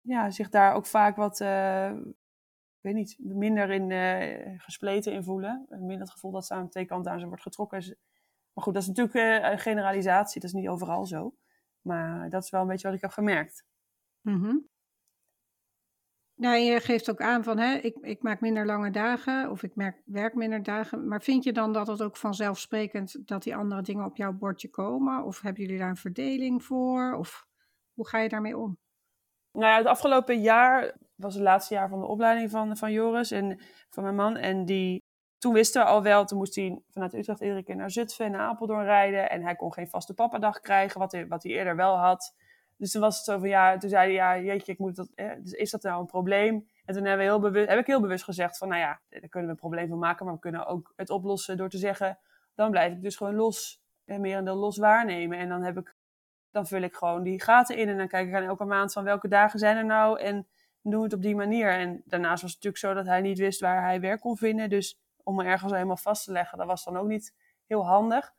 Ja, 0.00 0.30
zich 0.30 0.48
daar 0.48 0.74
ook 0.74 0.86
vaak 0.86 1.16
wat, 1.16 1.40
uh, 1.40 1.90
ik 2.76 2.80
weet 2.80 2.94
niet, 2.94 3.16
minder 3.18 3.70
in 3.70 3.90
uh, 3.90 4.60
gespleten 4.60 5.12
in 5.12 5.22
voelen. 5.22 5.66
Minder 5.68 6.00
het 6.00 6.10
gevoel 6.10 6.30
dat 6.30 6.46
ze 6.46 6.54
aan 6.54 6.68
twee 6.68 6.84
kanten 6.84 7.12
aan 7.12 7.20
ze 7.20 7.26
wordt 7.26 7.42
getrokken. 7.42 7.96
Maar 8.52 8.64
goed, 8.64 8.74
dat 8.74 8.82
is 8.82 8.88
natuurlijk 8.88 9.44
een 9.44 9.58
generalisatie. 9.58 10.40
Dat 10.40 10.50
is 10.50 10.56
niet 10.56 10.68
overal 10.68 11.06
zo. 11.06 11.34
Maar 11.88 12.30
dat 12.30 12.42
is 12.42 12.50
wel 12.50 12.60
een 12.60 12.66
beetje 12.66 12.86
wat 12.86 12.96
ik 12.96 13.02
heb 13.02 13.10
gemerkt. 13.10 13.64
Mm 14.20 14.42
-hmm. 14.42 14.68
Nou, 16.34 16.56
je 16.56 16.80
geeft 16.80 17.10
ook 17.10 17.20
aan 17.20 17.44
van, 17.44 17.58
hè, 17.58 17.74
ik, 17.74 17.96
ik 18.00 18.22
maak 18.22 18.40
minder 18.40 18.66
lange 18.66 18.90
dagen 18.90 19.50
of 19.50 19.62
ik 19.62 19.74
merk, 19.74 20.02
werk 20.04 20.34
minder 20.34 20.62
dagen. 20.62 21.08
Maar 21.08 21.22
vind 21.22 21.44
je 21.44 21.52
dan 21.52 21.72
dat 21.72 21.86
het 21.86 22.02
ook 22.02 22.16
vanzelfsprekend 22.16 23.28
dat 23.28 23.42
die 23.42 23.56
andere 23.56 23.82
dingen 23.82 24.04
op 24.04 24.16
jouw 24.16 24.32
bordje 24.32 24.68
komen? 24.68 25.24
Of 25.24 25.40
hebben 25.40 25.62
jullie 25.62 25.78
daar 25.78 25.88
een 25.88 25.96
verdeling 25.96 26.64
voor? 26.64 27.14
Of 27.14 27.46
hoe 27.94 28.08
ga 28.08 28.18
je 28.18 28.28
daarmee 28.28 28.58
om? 28.58 28.78
Nou 29.52 29.66
ja, 29.66 29.76
het 29.76 29.86
afgelopen 29.86 30.40
jaar 30.40 30.96
was 31.14 31.34
het 31.34 31.42
laatste 31.42 31.74
jaar 31.74 31.88
van 31.88 32.00
de 32.00 32.06
opleiding 32.06 32.50
van, 32.50 32.76
van 32.76 32.92
Joris 32.92 33.30
en 33.30 33.60
van 33.88 34.02
mijn 34.02 34.14
man. 34.14 34.36
En 34.36 34.64
die, 34.64 35.02
toen 35.38 35.52
wisten 35.52 35.82
we 35.82 35.88
al 35.88 36.02
wel, 36.02 36.24
toen 36.24 36.38
moest 36.38 36.54
hij 36.54 36.80
vanuit 36.90 37.14
Utrecht 37.14 37.40
iedere 37.40 37.62
keer 37.62 37.76
naar 37.76 37.90
Zutphen 37.90 38.24
en 38.24 38.32
naar 38.32 38.48
Apeldoorn 38.48 38.84
rijden. 38.84 39.30
En 39.30 39.42
hij 39.42 39.54
kon 39.56 39.72
geen 39.72 39.88
vaste 39.88 40.14
papadag 40.14 40.60
krijgen, 40.60 41.00
wat 41.00 41.12
hij, 41.12 41.26
wat 41.26 41.42
hij 41.42 41.52
eerder 41.52 41.76
wel 41.76 41.96
had. 41.96 42.34
Dus 42.76 42.90
toen 42.90 43.00
was 43.00 43.16
het 43.16 43.24
zo 43.24 43.38
van 43.38 43.48
ja, 43.48 43.76
toen 43.76 43.90
zei 43.90 44.04
hij 44.04 44.12
ja, 44.12 44.46
jeetje, 44.46 44.72
ik 44.72 44.78
moet 44.78 44.96
dat, 44.96 45.08
eh, 45.14 45.30
dus 45.38 45.52
is 45.52 45.70
dat 45.70 45.82
nou 45.82 46.00
een 46.00 46.06
probleem? 46.06 46.68
En 46.84 46.94
toen 46.94 47.04
hebben 47.04 47.26
we 47.26 47.32
heel 47.32 47.40
bewust, 47.40 47.68
heb 47.68 47.78
ik 47.78 47.86
heel 47.86 48.00
bewust 48.00 48.24
gezegd 48.24 48.58
van 48.58 48.68
nou 48.68 48.80
ja, 48.80 49.00
daar 49.08 49.20
kunnen 49.20 49.48
we 49.48 49.54
een 49.54 49.60
probleem 49.60 49.88
van 49.88 49.98
maken, 49.98 50.24
maar 50.24 50.34
we 50.34 50.40
kunnen 50.40 50.66
ook 50.66 50.92
het 50.96 51.10
oplossen 51.10 51.56
door 51.56 51.68
te 51.68 51.78
zeggen, 51.78 52.18
dan 52.54 52.70
blijf 52.70 52.92
ik 52.92 53.02
dus 53.02 53.16
gewoon 53.16 53.34
los, 53.34 53.82
en 54.08 54.20
meer 54.20 54.44
deel 54.44 54.56
los 54.56 54.76
waarnemen. 54.76 55.38
En 55.38 55.48
dan 55.48 55.62
heb 55.62 55.78
ik, 55.78 55.94
dan 56.50 56.66
vul 56.66 56.82
ik 56.82 56.94
gewoon 56.94 57.22
die 57.22 57.42
gaten 57.42 57.76
in 57.76 57.88
en 57.88 57.96
dan 57.96 58.08
kijk 58.08 58.28
ik 58.28 58.34
aan 58.34 58.42
elke 58.42 58.64
maand 58.64 58.92
van 58.92 59.04
welke 59.04 59.28
dagen 59.28 59.58
zijn 59.58 59.76
er 59.76 59.84
nou 59.84 60.20
en 60.20 60.46
doen 60.82 60.98
we 60.98 61.04
het 61.04 61.14
op 61.14 61.22
die 61.22 61.36
manier. 61.36 61.70
En 61.72 62.02
daarnaast 62.04 62.42
was 62.42 62.52
het 62.52 62.64
natuurlijk 62.64 62.78
zo 62.78 63.02
dat 63.02 63.06
hij 63.06 63.20
niet 63.20 63.38
wist 63.38 63.60
waar 63.60 63.82
hij 63.82 64.00
werk 64.00 64.20
kon 64.20 64.36
vinden, 64.36 64.70
dus 64.70 64.98
om 65.28 65.34
me 65.34 65.44
ergens 65.44 65.72
helemaal 65.72 65.96
vast 65.96 66.24
te 66.24 66.32
leggen, 66.32 66.58
dat 66.58 66.66
was 66.66 66.84
dan 66.84 66.96
ook 66.96 67.06
niet 67.06 67.34
heel 67.66 67.86
handig. 67.86 68.34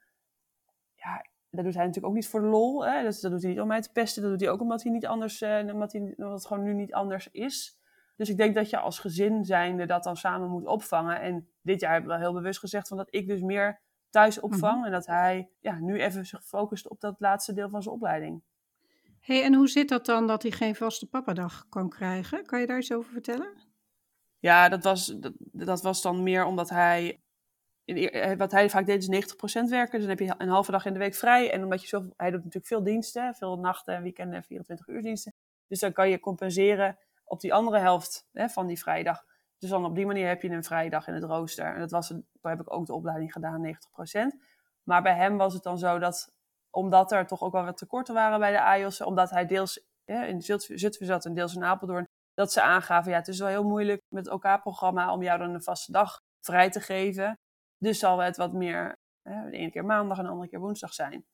Ja, 0.95 1.25
dat 1.49 1.63
doet 1.63 1.73
hij 1.73 1.85
natuurlijk 1.85 2.05
ook 2.05 2.13
niet 2.13 2.27
voor 2.27 2.41
de 2.41 2.47
lol. 2.47 2.85
Hè? 2.85 3.03
Dat, 3.03 3.19
dat 3.21 3.31
doet 3.31 3.41
hij 3.41 3.51
niet 3.51 3.61
om 3.61 3.67
mij 3.67 3.81
te 3.81 3.91
pesten. 3.91 4.21
Dat 4.21 4.31
doet 4.31 4.41
hij 4.41 4.49
ook 4.49 4.61
omdat 4.61 4.83
hij 4.83 4.91
niet 4.91 5.05
anders, 5.05 5.41
uh, 5.41 5.73
omdat, 5.73 5.91
hij, 5.91 6.13
omdat 6.17 6.31
het 6.33 6.45
gewoon 6.45 6.63
nu 6.63 6.73
niet 6.73 6.93
anders 6.93 7.29
is. 7.31 7.79
Dus 8.15 8.29
ik 8.29 8.37
denk 8.37 8.55
dat 8.55 8.69
je 8.69 8.79
als 8.79 8.99
gezin 8.99 9.45
zijnde 9.45 9.85
dat 9.85 10.03
dan 10.03 10.17
samen 10.17 10.49
moet 10.49 10.65
opvangen. 10.65 11.21
En 11.21 11.49
dit 11.61 11.79
jaar 11.79 11.91
hebben 11.91 12.09
we 12.09 12.17
wel 12.17 12.25
heel 12.25 12.39
bewust 12.39 12.59
gezegd 12.59 12.87
van 12.87 12.97
dat 12.97 13.07
ik 13.09 13.27
dus 13.27 13.41
meer 13.41 13.79
thuis 14.09 14.39
opvang. 14.39 14.73
Mm 14.73 14.77
-hmm. 14.77 14.85
En 14.85 14.91
dat 14.91 15.05
hij 15.05 15.49
ja, 15.59 15.79
nu 15.79 16.01
even 16.01 16.25
zich 16.25 16.45
focust 16.45 16.89
op 16.89 16.99
dat 16.99 17.15
laatste 17.19 17.53
deel 17.53 17.69
van 17.69 17.83
zijn 17.83 17.95
opleiding. 17.95 18.41
hey, 19.19 19.43
en 19.43 19.53
hoe 19.53 19.67
zit 19.67 19.89
dat 19.89 20.05
dan 20.05 20.27
dat 20.27 20.41
hij 20.41 20.51
geen 20.51 20.75
vaste 20.75 21.09
pappadag 21.09 21.65
kan 21.69 21.89
krijgen? 21.89 22.45
Kan 22.45 22.59
je 22.59 22.67
daar 22.67 22.77
iets 22.77 22.91
over 22.91 23.11
vertellen? 23.11 23.68
Ja, 24.39 24.69
dat 24.69 24.83
was, 24.83 25.15
dat, 25.51 25.81
was 25.81 26.01
dan 26.01 26.23
meer 26.23 26.45
omdat 26.45 26.69
hij 26.69 27.19
wat 28.37 28.51
hij 28.51 28.69
vaak 28.69 28.85
deed 28.85 29.09
is 29.09 29.33
90% 29.33 29.69
werken. 29.69 29.99
Dus 29.99 30.07
dan 30.07 30.09
heb 30.09 30.19
je 30.19 30.33
een 30.37 30.49
halve 30.49 30.71
dag 30.71 30.85
in 30.85 30.93
de 30.93 30.99
week 30.99 31.15
vrij. 31.15 31.51
En 31.51 31.63
omdat 31.63 31.81
je 31.81 31.87
zo, 31.87 32.09
hij 32.17 32.29
doet 32.29 32.39
natuurlijk 32.39 32.65
veel 32.65 32.83
diensten, 32.83 33.35
veel 33.35 33.57
nachten, 33.59 34.01
weekenden, 34.01 34.43
24 34.43 34.87
uur 34.87 35.01
diensten. 35.01 35.33
Dus 35.67 35.79
dan 35.79 35.91
kan 35.91 36.09
je 36.09 36.19
compenseren 36.19 36.97
op 37.23 37.39
die 37.39 37.53
andere 37.53 37.79
helft 37.79 38.27
hè, 38.31 38.49
van 38.49 38.67
die 38.67 38.79
vrijdag. 38.79 39.25
Dus 39.57 39.69
dan 39.69 39.85
op 39.85 39.95
die 39.95 40.05
manier 40.05 40.27
heb 40.27 40.41
je 40.41 40.49
een 40.49 40.63
vrije 40.63 40.89
dag 40.89 41.07
in 41.07 41.13
het 41.13 41.23
rooster. 41.23 41.73
En 41.73 41.79
dat 41.79 41.91
was, 41.91 42.07
daar 42.07 42.51
heb 42.51 42.61
ik 42.61 42.73
ook 42.73 42.85
de 42.85 42.93
opleiding 42.93 43.31
gedaan, 43.31 43.75
90%. 43.75 44.37
Maar 44.83 45.01
bij 45.01 45.15
hem 45.15 45.37
was 45.37 45.53
het 45.53 45.63
dan 45.63 45.77
zo 45.77 45.99
dat, 45.99 46.33
omdat 46.69 47.11
er 47.11 47.27
toch 47.27 47.41
ook 47.41 47.51
wel 47.51 47.63
wat 47.63 47.77
tekorten 47.77 48.13
waren 48.13 48.39
bij 48.39 48.51
de 48.51 48.61
AIOS, 48.61 49.01
omdat 49.01 49.29
hij 49.29 49.45
deels 49.45 49.85
hè, 50.05 50.25
in 50.25 50.41
Zutphen 50.41 51.05
zat 51.05 51.25
en 51.25 51.33
deels 51.33 51.55
in 51.55 51.63
Apeldoorn, 51.63 52.07
dat 52.39 52.51
ze 52.51 52.61
aangaven, 52.61 53.11
ja, 53.11 53.17
het 53.17 53.27
is 53.27 53.39
wel 53.39 53.47
heel 53.47 53.63
moeilijk 53.63 54.01
met 54.07 54.25
het 54.25 54.33
OK-programma 54.33 55.13
om 55.13 55.23
jou 55.23 55.39
dan 55.39 55.53
een 55.53 55.63
vaste 55.63 55.91
dag 55.91 56.21
vrij 56.39 56.69
te 56.69 56.79
geven. 56.79 57.39
Dus 57.77 57.99
zal 57.99 58.19
het 58.19 58.37
wat 58.37 58.53
meer 58.53 58.95
hè, 59.21 59.49
de 59.49 59.57
ene 59.57 59.71
keer 59.71 59.85
maandag 59.85 60.17
en 60.17 60.23
de 60.23 60.29
andere 60.29 60.49
keer 60.49 60.59
woensdag 60.59 60.93
zijn. 60.93 61.25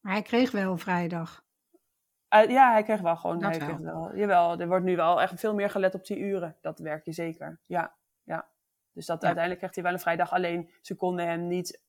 Maar 0.00 0.12
hij 0.12 0.22
kreeg 0.22 0.50
wel 0.50 0.70
een 0.70 0.78
vrijdag. 0.78 1.42
Uh, 2.34 2.48
ja, 2.48 2.72
hij 2.72 2.82
kreeg 2.82 3.00
wel 3.00 3.16
gewoon. 3.16 3.38
Dat 3.38 3.50
hij 3.50 3.58
wel. 3.58 3.76
Kreeg 3.76 3.80
wel. 3.80 4.16
Jawel, 4.16 4.60
er 4.60 4.68
wordt 4.68 4.84
nu 4.84 4.96
wel 4.96 5.20
echt 5.20 5.40
veel 5.40 5.54
meer 5.54 5.70
gelet 5.70 5.94
op 5.94 6.06
die 6.06 6.18
uren. 6.18 6.56
Dat 6.60 6.78
werk 6.78 7.04
je 7.04 7.12
zeker. 7.12 7.60
Ja, 7.66 7.96
ja. 8.22 8.48
Dus 8.92 9.06
dat, 9.06 9.20
ja. 9.20 9.26
uiteindelijk 9.26 9.64
kreeg 9.64 9.74
hij 9.74 9.84
wel 9.84 9.92
een 9.92 10.06
vrijdag. 10.06 10.32
Alleen 10.32 10.70
ze 10.82 10.96
konden 10.96 11.26
hem 11.26 11.46
niet 11.46 11.82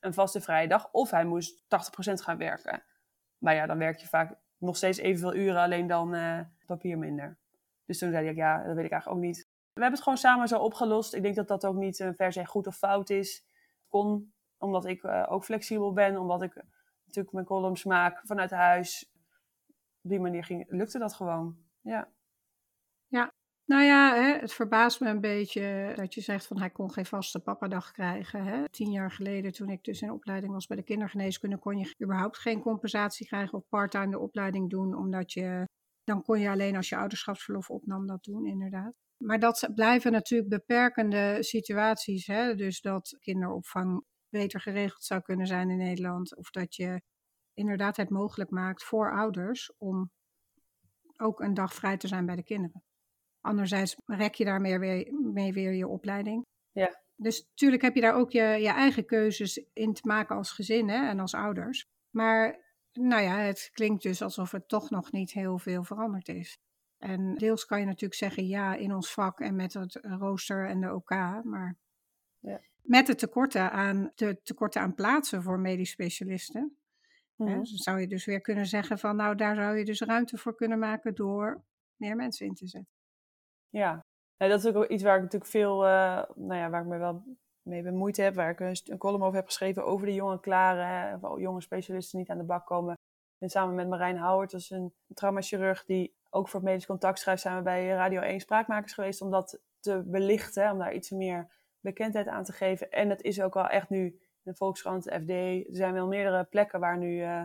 een 0.00 0.14
vaste 0.14 0.40
vrijdag. 0.40 0.88
Of 0.92 1.10
hij 1.10 1.24
moest 1.24 1.62
80% 1.62 1.64
gaan 2.12 2.38
werken. 2.38 2.82
Maar 3.38 3.54
ja, 3.54 3.66
dan 3.66 3.78
werk 3.78 3.98
je 3.98 4.06
vaak 4.06 4.38
nog 4.58 4.76
steeds 4.76 4.98
evenveel 4.98 5.34
uren, 5.34 5.62
alleen 5.62 5.86
dan 5.86 6.14
uh, 6.14 6.40
papier 6.66 6.98
minder. 6.98 7.38
Dus 7.86 7.98
toen 7.98 8.10
zei 8.10 8.28
ik, 8.28 8.36
ja, 8.36 8.56
dat 8.64 8.74
weet 8.74 8.84
ik 8.84 8.90
eigenlijk 8.90 9.20
ook 9.20 9.26
niet. 9.26 9.48
We 9.72 9.82
hebben 9.82 9.98
het 9.98 10.02
gewoon 10.02 10.18
samen 10.18 10.48
zo 10.48 10.58
opgelost. 10.58 11.14
Ik 11.14 11.22
denk 11.22 11.34
dat 11.34 11.48
dat 11.48 11.66
ook 11.66 11.76
niet 11.76 11.98
uh, 11.98 12.10
per 12.10 12.32
se 12.32 12.46
goed 12.46 12.66
of 12.66 12.76
fout 12.76 13.10
is. 13.10 13.44
kon. 13.88 14.34
Omdat 14.58 14.84
ik 14.84 15.02
uh, 15.02 15.26
ook 15.28 15.44
flexibel 15.44 15.92
ben, 15.92 16.18
omdat 16.18 16.42
ik 16.42 16.54
natuurlijk 17.04 17.34
mijn 17.34 17.46
columns 17.46 17.84
maak 17.84 18.20
vanuit 18.24 18.50
huis. 18.50 19.10
Op 20.02 20.10
die 20.10 20.20
manier 20.20 20.44
ging, 20.44 20.64
lukte 20.68 20.98
dat 20.98 21.14
gewoon. 21.14 21.56
Ja. 21.80 22.08
Ja, 23.06 23.32
nou 23.66 23.82
ja, 23.82 24.14
hè, 24.14 24.38
het 24.38 24.52
verbaast 24.52 25.00
me 25.00 25.08
een 25.08 25.20
beetje 25.20 25.92
dat 25.96 26.14
je 26.14 26.20
zegt 26.20 26.46
van 26.46 26.58
hij 26.58 26.70
kon 26.70 26.92
geen 26.92 27.06
vaste 27.06 27.40
papadag 27.40 27.92
krijgen. 27.92 28.44
Hè. 28.44 28.68
Tien 28.68 28.90
jaar 28.90 29.10
geleden, 29.10 29.52
toen 29.52 29.68
ik 29.68 29.84
dus 29.84 30.02
in 30.02 30.10
opleiding 30.10 30.52
was 30.52 30.66
bij 30.66 30.76
de 30.76 30.82
kindergeneeskunde, 30.82 31.58
kon 31.58 31.78
je 31.78 31.94
überhaupt 32.02 32.38
geen 32.38 32.60
compensatie 32.60 33.26
krijgen 33.26 33.58
of 33.58 33.68
parttime 33.68 34.10
de 34.10 34.18
opleiding 34.18 34.70
doen, 34.70 34.94
omdat 34.94 35.32
je 35.32 35.65
dan 36.06 36.22
kon 36.22 36.40
je 36.40 36.50
alleen 36.50 36.76
als 36.76 36.88
je 36.88 36.96
ouderschapsverlof 36.96 37.70
opnam 37.70 38.06
dat 38.06 38.24
doen, 38.24 38.46
inderdaad. 38.46 38.94
Maar 39.16 39.38
dat 39.38 39.70
blijven 39.74 40.12
natuurlijk 40.12 40.50
beperkende 40.50 41.36
situaties. 41.40 42.26
Hè? 42.26 42.54
Dus 42.54 42.80
dat 42.80 43.16
kinderopvang 43.20 44.04
beter 44.28 44.60
geregeld 44.60 45.04
zou 45.04 45.20
kunnen 45.20 45.46
zijn 45.46 45.70
in 45.70 45.76
Nederland. 45.76 46.36
Of 46.36 46.50
dat 46.50 46.74
je 46.74 47.02
inderdaad 47.54 47.96
het 47.96 48.10
mogelijk 48.10 48.50
maakt 48.50 48.84
voor 48.84 49.12
ouders 49.12 49.72
om 49.76 50.10
ook 51.16 51.40
een 51.40 51.54
dag 51.54 51.74
vrij 51.74 51.96
te 51.96 52.08
zijn 52.08 52.26
bij 52.26 52.36
de 52.36 52.44
kinderen. 52.44 52.82
Anderzijds 53.40 53.96
rek 54.04 54.34
je 54.34 54.44
daarmee 54.44 54.78
weer, 54.78 55.14
mee 55.32 55.52
weer 55.52 55.72
je 55.72 55.88
opleiding. 55.88 56.44
Ja. 56.72 57.02
Dus 57.16 57.46
natuurlijk 57.48 57.82
heb 57.82 57.94
je 57.94 58.00
daar 58.00 58.14
ook 58.14 58.30
je, 58.30 58.42
je 58.42 58.68
eigen 58.68 59.06
keuzes 59.06 59.66
in 59.72 59.92
te 59.92 60.06
maken 60.06 60.36
als 60.36 60.50
gezin 60.50 60.88
hè, 60.88 61.08
en 61.08 61.20
als 61.20 61.34
ouders. 61.34 61.84
Maar 62.10 62.65
nou 62.96 63.22
ja, 63.22 63.38
het 63.38 63.70
klinkt 63.72 64.02
dus 64.02 64.22
alsof 64.22 64.50
het 64.50 64.68
toch 64.68 64.90
nog 64.90 65.12
niet 65.12 65.32
heel 65.32 65.58
veel 65.58 65.84
veranderd 65.84 66.28
is. 66.28 66.58
En 66.98 67.34
deels 67.34 67.64
kan 67.64 67.80
je 67.80 67.86
natuurlijk 67.86 68.14
zeggen 68.14 68.46
ja 68.46 68.74
in 68.74 68.94
ons 68.94 69.12
vak 69.12 69.40
en 69.40 69.56
met 69.56 69.72
het 69.72 69.98
rooster 70.02 70.68
en 70.68 70.80
de 70.80 70.94
OK, 70.94 71.10
maar 71.44 71.76
ja. 72.40 72.60
met 72.82 73.06
de 73.06 73.14
tekorten 73.14 73.70
aan, 73.72 74.12
de 74.14 74.40
tekorten 74.42 74.80
aan 74.80 74.94
plaatsen 74.94 75.42
voor 75.42 75.58
medisch 75.58 75.90
specialisten, 75.90 76.76
hè, 77.36 77.44
mhm. 77.44 77.64
zou 77.64 78.00
je 78.00 78.06
dus 78.06 78.24
weer 78.24 78.40
kunnen 78.40 78.66
zeggen 78.66 78.98
van 78.98 79.16
nou 79.16 79.34
daar 79.34 79.54
zou 79.54 79.76
je 79.76 79.84
dus 79.84 80.00
ruimte 80.00 80.38
voor 80.38 80.54
kunnen 80.54 80.78
maken 80.78 81.14
door 81.14 81.64
meer 81.96 82.16
mensen 82.16 82.46
in 82.46 82.54
te 82.54 82.66
zetten. 82.66 82.94
Ja, 83.68 84.04
dat 84.36 84.64
is 84.64 84.74
ook 84.74 84.86
iets 84.86 85.02
waar 85.02 85.16
ik 85.16 85.22
natuurlijk 85.22 85.50
veel, 85.50 85.84
uh, 85.84 86.22
nou 86.34 86.54
ja, 86.54 86.70
waar 86.70 86.82
ik 86.82 86.88
me 86.88 86.98
wel 86.98 87.38
mee 87.66 87.82
bemoeid 87.82 88.16
heb, 88.16 88.34
waar 88.34 88.50
ik 88.50 88.60
een, 88.60 88.98
column 88.98 89.22
over 89.22 89.36
heb 89.36 89.46
geschreven 89.46 89.84
over 89.84 90.06
de 90.06 90.14
jonge 90.14 90.40
klaren, 90.40 91.22
of 91.22 91.38
jonge 91.40 91.60
specialisten 91.60 92.18
niet 92.18 92.30
aan 92.30 92.38
de 92.38 92.44
bak 92.44 92.66
komen. 92.66 92.98
En 93.38 93.48
samen 93.48 93.74
met 93.74 93.88
Marijn 93.88 94.18
Howard, 94.18 94.50
dat 94.50 94.60
is 94.60 94.70
een 94.70 94.94
traumachirurg 95.14 95.84
die 95.84 96.14
ook 96.30 96.48
voor 96.48 96.60
het 96.60 96.68
medisch 96.68 96.86
contact 96.86 97.18
schrijft, 97.18 97.42
zijn 97.42 97.56
we 97.56 97.62
bij 97.62 97.88
Radio 97.88 98.20
1 98.20 98.40
Spraakmakers 98.40 98.92
geweest 98.92 99.20
om 99.20 99.30
dat 99.30 99.58
te 99.80 100.02
belichten, 100.04 100.70
om 100.70 100.78
daar 100.78 100.94
iets 100.94 101.10
meer 101.10 101.48
bekendheid 101.80 102.26
aan 102.26 102.44
te 102.44 102.52
geven. 102.52 102.90
En 102.90 103.10
het 103.10 103.22
is 103.22 103.40
ook 103.40 103.54
wel 103.54 103.66
echt 103.66 103.88
nu 103.88 104.04
in 104.04 104.52
de 104.52 104.54
Volkskrant, 104.54 105.04
de 105.04 105.20
FD, 105.20 105.30
er 105.68 105.76
zijn 105.76 105.92
wel 105.92 106.06
meerdere 106.06 106.44
plekken 106.44 106.80
waar 106.80 106.98
nu 106.98 107.20
uh, 107.20 107.42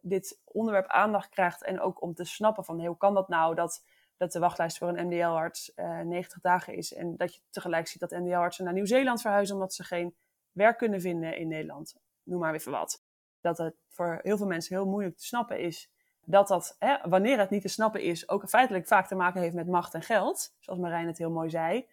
dit 0.00 0.40
onderwerp 0.44 0.86
aandacht 0.86 1.28
krijgt. 1.28 1.64
En 1.64 1.80
ook 1.80 2.02
om 2.02 2.14
te 2.14 2.24
snappen 2.24 2.64
van, 2.64 2.86
hoe 2.86 2.96
kan 2.96 3.14
dat 3.14 3.28
nou 3.28 3.54
dat 3.54 3.84
dat 4.22 4.32
de 4.32 4.38
wachtlijst 4.38 4.78
voor 4.78 4.88
een 4.88 5.06
MDL-arts 5.06 5.72
uh, 5.76 6.00
90 6.00 6.40
dagen 6.40 6.74
is. 6.74 6.94
En 6.94 7.16
dat 7.16 7.34
je 7.34 7.40
tegelijk 7.50 7.88
ziet 7.88 8.00
dat 8.00 8.10
MDL-artsen 8.10 8.64
naar 8.64 8.72
Nieuw-Zeeland 8.72 9.20
verhuizen 9.20 9.54
omdat 9.54 9.74
ze 9.74 9.84
geen 9.84 10.14
werk 10.52 10.78
kunnen 10.78 11.00
vinden 11.00 11.36
in 11.36 11.48
Nederland. 11.48 11.96
Noem 12.22 12.40
maar 12.40 12.54
even 12.54 12.72
wat. 12.72 13.02
Dat 13.40 13.58
het 13.58 13.74
voor 13.88 14.20
heel 14.22 14.36
veel 14.36 14.46
mensen 14.46 14.76
heel 14.76 14.86
moeilijk 14.86 15.16
te 15.16 15.24
snappen 15.24 15.60
is. 15.60 15.90
Dat 16.24 16.48
dat, 16.48 16.76
hè, 16.78 16.96
wanneer 17.08 17.38
het 17.38 17.50
niet 17.50 17.62
te 17.62 17.68
snappen 17.68 18.02
is, 18.02 18.28
ook 18.28 18.48
feitelijk 18.48 18.86
vaak 18.86 19.06
te 19.06 19.14
maken 19.14 19.40
heeft 19.40 19.54
met 19.54 19.66
macht 19.66 19.94
en 19.94 20.02
geld. 20.02 20.54
Zoals 20.58 20.80
Marijn 20.80 21.06
het 21.06 21.18
heel 21.18 21.30
mooi 21.30 21.50
zei. 21.50 21.88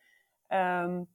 Um, 0.47 1.07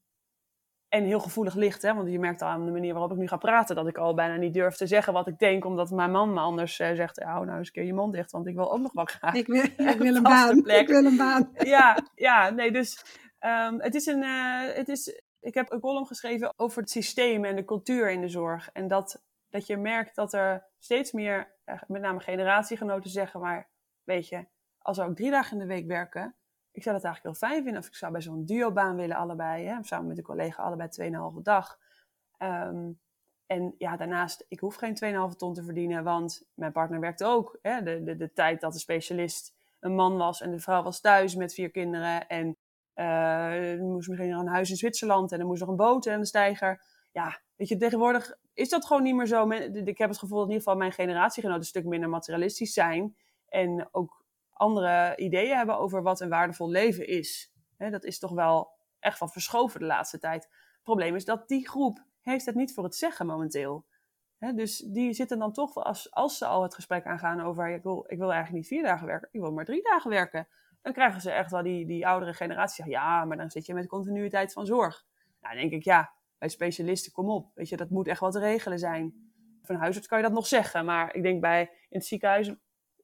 en 0.94 1.04
heel 1.04 1.20
gevoelig 1.20 1.54
ligt. 1.54 1.82
Hè? 1.82 1.94
Want 1.94 2.10
je 2.10 2.18
merkt 2.18 2.42
al 2.42 2.48
aan 2.48 2.64
de 2.64 2.72
manier 2.72 2.92
waarop 2.92 3.12
ik 3.12 3.16
nu 3.16 3.28
ga 3.28 3.36
praten 3.36 3.76
dat 3.76 3.86
ik 3.86 3.98
al 3.98 4.14
bijna 4.14 4.36
niet 4.36 4.54
durf 4.54 4.76
te 4.76 4.86
zeggen 4.86 5.12
wat 5.12 5.26
ik 5.26 5.38
denk, 5.38 5.64
omdat 5.64 5.90
mijn 5.90 6.10
man 6.10 6.32
me 6.32 6.40
anders 6.40 6.80
uh, 6.80 6.94
zegt: 6.94 7.22
hou 7.22 7.44
nou 7.44 7.58
eens 7.58 7.66
een 7.66 7.72
keer 7.72 7.84
je 7.84 7.94
mond 7.94 8.12
dicht, 8.12 8.30
want 8.30 8.46
ik 8.46 8.54
wil 8.54 8.72
ook 8.72 8.80
nog 8.80 8.92
wel 8.92 9.04
graag. 9.04 9.34
Ik 9.34 9.46
wil, 9.46 9.62
ik 9.92 9.98
wil 9.98 10.14
een 10.14 10.22
baan. 10.22 10.68
Ik 10.68 10.88
wil 10.88 11.04
een 11.04 11.16
baan. 11.16 11.50
Ja, 11.58 11.98
ja 12.14 12.50
nee, 12.50 12.72
dus 12.72 13.04
um, 13.40 13.80
het 13.80 13.94
is 13.94 14.06
een. 14.06 14.22
Uh, 14.22 14.74
het 14.74 14.88
is, 14.88 15.22
ik 15.40 15.54
heb 15.54 15.72
een 15.72 15.80
column 15.80 16.06
geschreven 16.06 16.52
over 16.56 16.80
het 16.80 16.90
systeem 16.90 17.44
en 17.44 17.56
de 17.56 17.64
cultuur 17.64 18.10
in 18.10 18.20
de 18.20 18.28
zorg. 18.28 18.70
En 18.72 18.88
dat, 18.88 19.22
dat 19.50 19.66
je 19.66 19.76
merkt 19.76 20.14
dat 20.14 20.32
er 20.32 20.66
steeds 20.78 21.12
meer, 21.12 21.54
uh, 21.66 21.82
met 21.86 22.02
name 22.02 22.20
generatiegenoten, 22.20 23.10
zeggen: 23.10 23.40
maar 23.40 23.68
weet 24.04 24.28
je, 24.28 24.46
als 24.78 24.96
we 24.96 25.04
ook 25.04 25.16
drie 25.16 25.30
dagen 25.30 25.52
in 25.52 25.68
de 25.68 25.74
week 25.74 25.86
werken, 25.86 26.36
ik 26.74 26.82
zou 26.82 26.94
dat 26.94 27.04
eigenlijk 27.04 27.22
heel 27.22 27.48
fijn 27.48 27.62
vinden. 27.62 27.82
Of 27.82 27.88
ik 27.88 27.94
zou 27.94 28.12
bij 28.12 28.20
zo'n 28.20 28.44
duobaan 28.44 28.96
willen 28.96 29.16
allebei. 29.16 29.66
Hè, 29.66 29.76
samen 29.80 30.06
met 30.06 30.18
een 30.18 30.24
collega 30.24 30.62
allebei 30.62 30.88
2,5 31.36 31.42
dag. 31.42 31.78
Um, 32.38 32.98
en 33.46 33.74
ja, 33.78 33.96
daarnaast, 33.96 34.44
ik 34.48 34.60
hoef 34.60 34.74
geen 34.74 35.30
2,5 35.32 35.36
ton 35.36 35.54
te 35.54 35.64
verdienen, 35.64 36.04
want 36.04 36.46
mijn 36.54 36.72
partner 36.72 37.00
werkt 37.00 37.24
ook. 37.24 37.58
Hè, 37.62 37.82
de, 37.82 38.02
de, 38.02 38.16
de 38.16 38.32
tijd 38.32 38.60
dat 38.60 38.72
de 38.72 38.78
specialist 38.78 39.54
een 39.80 39.94
man 39.94 40.16
was 40.16 40.40
en 40.40 40.50
de 40.50 40.58
vrouw 40.58 40.82
was 40.82 41.00
thuis 41.00 41.34
met 41.34 41.54
vier 41.54 41.70
kinderen. 41.70 42.28
En 42.28 42.56
uh, 42.94 43.80
moest 43.80 44.08
misschien 44.08 44.30
nog 44.30 44.40
een 44.40 44.48
huis 44.48 44.70
in 44.70 44.76
Zwitserland 44.76 45.32
en 45.32 45.40
er 45.40 45.46
moest 45.46 45.60
nog 45.60 45.68
een 45.68 45.76
boot 45.76 46.06
en 46.06 46.18
een 46.18 46.26
steiger. 46.26 46.82
Ja, 47.12 47.40
weet 47.56 47.68
je, 47.68 47.76
tegenwoordig 47.76 48.36
is 48.54 48.68
dat 48.68 48.86
gewoon 48.86 49.02
niet 49.02 49.14
meer 49.14 49.26
zo. 49.26 49.50
Ik 49.50 49.98
heb 49.98 50.08
het 50.08 50.18
gevoel 50.18 50.38
dat 50.38 50.46
in 50.46 50.52
ieder 50.52 50.64
geval 50.64 50.76
mijn 50.76 50.92
generatiegenoten 50.92 51.60
een 51.60 51.68
stuk 51.68 51.84
minder 51.84 52.08
materialistisch 52.08 52.72
zijn. 52.72 53.16
En 53.48 53.88
ook 53.90 54.23
andere 54.54 55.16
ideeën 55.16 55.56
hebben 55.56 55.78
over 55.78 56.02
wat 56.02 56.20
een 56.20 56.28
waardevol 56.28 56.70
leven 56.70 57.06
is. 57.06 57.52
dat 57.78 58.04
is 58.04 58.18
toch 58.18 58.32
wel 58.32 58.72
echt 59.00 59.18
van 59.18 59.30
verschoven 59.30 59.80
de 59.80 59.86
laatste 59.86 60.18
tijd. 60.18 60.44
Het 60.44 60.82
probleem 60.82 61.14
is 61.14 61.24
dat 61.24 61.48
die 61.48 61.68
groep 61.68 62.04
heeft 62.20 62.46
het 62.46 62.54
niet 62.54 62.74
voor 62.74 62.84
het 62.84 62.94
zeggen 62.94 63.26
momenteel. 63.26 63.84
dus 64.54 64.78
die 64.78 65.12
zitten 65.12 65.38
dan 65.38 65.52
toch, 65.52 65.74
als, 65.74 66.10
als 66.10 66.38
ze 66.38 66.46
al 66.46 66.62
het 66.62 66.74
gesprek 66.74 67.06
aangaan 67.06 67.40
over 67.40 67.68
ik 67.68 67.82
wil, 67.82 68.04
ik 68.08 68.18
wil 68.18 68.32
eigenlijk 68.32 68.62
niet 68.62 68.66
vier 68.66 68.82
dagen 68.82 69.06
werken, 69.06 69.28
ik 69.32 69.40
wil 69.40 69.52
maar 69.52 69.64
drie 69.64 69.82
dagen 69.82 70.10
werken. 70.10 70.48
Dan 70.82 70.92
krijgen 70.92 71.20
ze 71.20 71.30
echt 71.30 71.50
wel 71.50 71.62
die, 71.62 71.86
die 71.86 72.06
oudere 72.06 72.34
generatie 72.34 72.88
ja, 72.88 73.24
maar 73.24 73.36
dan 73.36 73.50
zit 73.50 73.66
je 73.66 73.74
met 73.74 73.86
continuïteit 73.86 74.52
van 74.52 74.66
zorg. 74.66 75.04
Nou, 75.40 75.54
dan 75.54 75.62
denk 75.62 75.72
ik, 75.72 75.84
ja, 75.84 76.12
bij 76.38 76.48
specialisten, 76.48 77.12
kom 77.12 77.30
op. 77.30 77.50
Weet 77.54 77.68
je, 77.68 77.76
dat 77.76 77.90
moet 77.90 78.08
echt 78.08 78.20
wat 78.20 78.32
te 78.32 78.38
regelen 78.38 78.78
zijn. 78.78 79.32
Van 79.62 79.76
huisarts 79.76 80.06
kan 80.06 80.18
je 80.18 80.24
dat 80.24 80.32
nog 80.32 80.46
zeggen, 80.46 80.84
maar 80.84 81.14
ik 81.14 81.22
denk 81.22 81.40
bij 81.40 81.60
in 81.62 81.98
het 81.98 82.06
ziekenhuis 82.06 82.54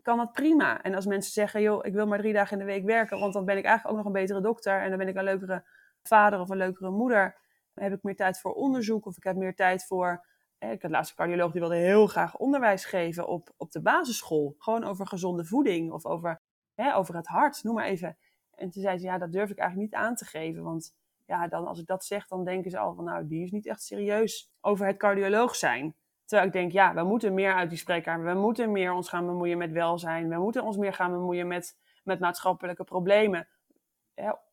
kan 0.03 0.17
dat 0.17 0.33
prima. 0.33 0.83
En 0.83 0.95
als 0.95 1.07
mensen 1.07 1.33
zeggen, 1.33 1.63
joh, 1.63 1.87
ik 1.87 1.93
wil 1.93 2.07
maar 2.07 2.19
drie 2.19 2.33
dagen 2.33 2.53
in 2.53 2.67
de 2.67 2.73
week 2.73 2.85
werken, 2.85 3.19
want 3.19 3.33
dan 3.33 3.45
ben 3.45 3.57
ik 3.57 3.65
eigenlijk 3.65 3.97
ook 3.97 4.05
nog 4.05 4.15
een 4.15 4.21
betere 4.21 4.41
dokter 4.41 4.81
en 4.81 4.89
dan 4.89 4.99
ben 4.99 5.09
ik 5.09 5.17
een 5.17 5.25
leukere 5.25 5.65
vader 6.03 6.41
of 6.41 6.49
een 6.49 6.57
leukere 6.57 6.91
moeder. 6.91 7.39
Dan 7.75 7.85
heb 7.85 7.93
ik 7.93 8.03
meer 8.03 8.17
tijd 8.17 8.41
voor 8.41 8.53
onderzoek 8.53 9.07
of 9.07 9.17
ik 9.17 9.25
heb 9.25 9.37
meer 9.37 9.55
tijd 9.55 9.87
voor. 9.87 10.27
ik 10.59 10.83
had 10.83 10.91
laatst 10.91 11.11
een 11.11 11.17
cardioloog 11.17 11.53
die 11.53 11.61
wilde 11.61 11.77
heel 11.77 12.07
graag 12.07 12.37
onderwijs 12.37 12.85
geven 12.85 13.27
op, 13.27 13.55
op 13.57 13.73
de 13.73 13.83
basisschool. 13.83 14.55
Gewoon 14.59 14.85
over 14.85 15.07
gezonde 15.07 15.45
voeding 15.45 15.93
of 15.93 16.07
over, 16.07 16.41
hè, 16.75 16.97
over 16.97 17.15
het 17.15 17.27
hart, 17.27 17.63
noem 17.63 17.75
maar 17.75 17.85
even. 17.85 18.17
En 18.55 18.71
toen 18.71 18.83
zei 18.83 18.99
ze, 18.99 19.05
ja, 19.05 19.19
dat 19.19 19.33
durf 19.33 19.51
ik 19.51 19.59
eigenlijk 19.59 19.91
niet 19.91 20.01
aan 20.01 20.15
te 20.15 20.25
geven. 20.25 20.63
Want 20.63 20.95
ja, 21.27 21.49
dan, 21.49 21.67
als 21.67 21.79
ik 21.79 21.87
dat 21.87 22.05
zeg, 22.05 22.27
dan 22.27 22.45
denken 22.45 22.71
ze 22.71 22.79
al 22.79 22.95
van, 22.95 23.05
nou, 23.05 23.27
die 23.27 23.43
is 23.43 23.51
niet 23.51 23.67
echt 23.67 23.83
serieus 23.83 24.51
over 24.61 24.87
het 24.87 24.97
cardioloog 24.97 25.57
zijn. 25.57 25.95
Terwijl 26.31 26.49
ik 26.49 26.55
denk, 26.55 26.73
ja, 26.73 26.95
we 26.95 27.03
moeten 27.03 27.35
meer 27.35 27.55
uit 27.55 27.69
die 27.69 27.79
spreekkamer. 27.79 28.35
We 28.35 28.41
moeten 28.41 28.73
meer 28.73 28.93
ons 28.93 29.09
gaan 29.09 29.27
bemoeien 29.27 29.59
met 29.59 29.73
welzijn. 29.73 30.29
We 30.29 30.39
moeten 30.39 30.63
ons 30.63 30.77
meer 30.77 30.93
gaan 30.93 31.11
bemoeien 31.11 31.47
met, 31.47 31.79
met 32.05 32.21
maatschappelijke 32.21 32.85
problemen. 32.85 33.49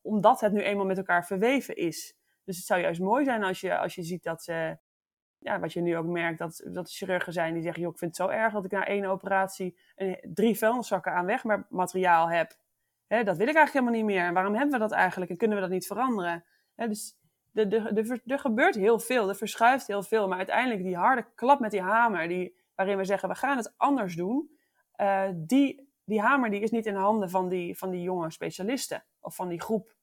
omdat 0.02 0.40
het 0.40 0.52
nu 0.52 0.60
eenmaal 0.60 0.86
met 0.86 0.96
elkaar 0.96 1.26
verweven 1.26 1.76
is. 1.76 2.16
Dus 2.44 2.56
het 2.56 2.66
zou 2.66 2.80
juist 2.80 3.00
mooi 3.00 3.24
zijn 3.24 3.44
als 3.44 3.60
je, 3.60 3.78
als 3.78 3.94
je 3.94 4.02
ziet 4.02 4.22
dat, 4.22 4.46
uh, 4.50 4.70
ja, 5.38 5.60
wat 5.60 5.72
je 5.72 5.80
nu 5.80 5.96
ook 5.96 6.06
merkt, 6.06 6.38
dat, 6.38 6.66
dat 6.72 6.90
chirurgen 6.90 7.32
zijn 7.32 7.54
die 7.54 7.62
zeggen, 7.62 7.82
joh, 7.82 7.92
ik 7.92 7.98
vind 7.98 8.16
het 8.16 8.26
zo 8.26 8.32
erg 8.34 8.52
dat 8.52 8.64
ik 8.64 8.70
na 8.70 8.86
één 8.86 9.04
operatie 9.04 9.78
drie 10.22 10.58
vuilniszakken 10.58 11.12
aan 11.12 11.26
wegmateriaal 11.26 12.30
heb. 12.30 12.56
Hè, 13.06 13.24
dat 13.24 13.36
wil 13.36 13.48
ik 13.48 13.54
eigenlijk 13.54 13.72
helemaal 13.72 13.94
niet 13.94 14.16
meer. 14.16 14.26
En 14.28 14.34
waarom 14.34 14.54
hebben 14.54 14.72
we 14.72 14.78
dat 14.78 14.92
eigenlijk 14.92 15.30
en 15.30 15.36
kunnen 15.36 15.56
we 15.56 15.62
dat 15.62 15.72
niet 15.72 15.86
veranderen? 15.86 16.44
Hè, 16.74 16.88
dus 16.88 17.18
er 17.52 18.38
gebeurt 18.38 18.74
heel 18.74 18.98
veel, 18.98 19.28
er 19.28 19.36
verschuift 19.36 19.86
heel 19.86 20.02
veel. 20.02 20.28
Maar 20.28 20.38
uiteindelijk 20.38 20.82
die 20.82 20.96
harde 20.96 21.26
klap 21.34 21.60
met 21.60 21.70
die 21.70 21.82
hamer, 21.82 22.28
die, 22.28 22.56
waarin 22.74 22.96
we 22.96 23.04
zeggen 23.04 23.28
we 23.28 23.34
gaan 23.34 23.56
het 23.56 23.74
anders 23.76 24.14
doen, 24.14 24.50
uh, 24.96 25.28
die, 25.34 25.88
die 26.04 26.20
hamer 26.20 26.50
die 26.50 26.60
is 26.60 26.70
niet 26.70 26.86
in 26.86 26.92
de 26.92 26.98
handen 26.98 27.30
van 27.30 27.48
die, 27.48 27.78
van 27.78 27.90
die 27.90 28.02
jonge 28.02 28.30
specialisten 28.30 29.04
of 29.20 29.34
van 29.34 29.48
die 29.48 29.60
groep. 29.60 29.96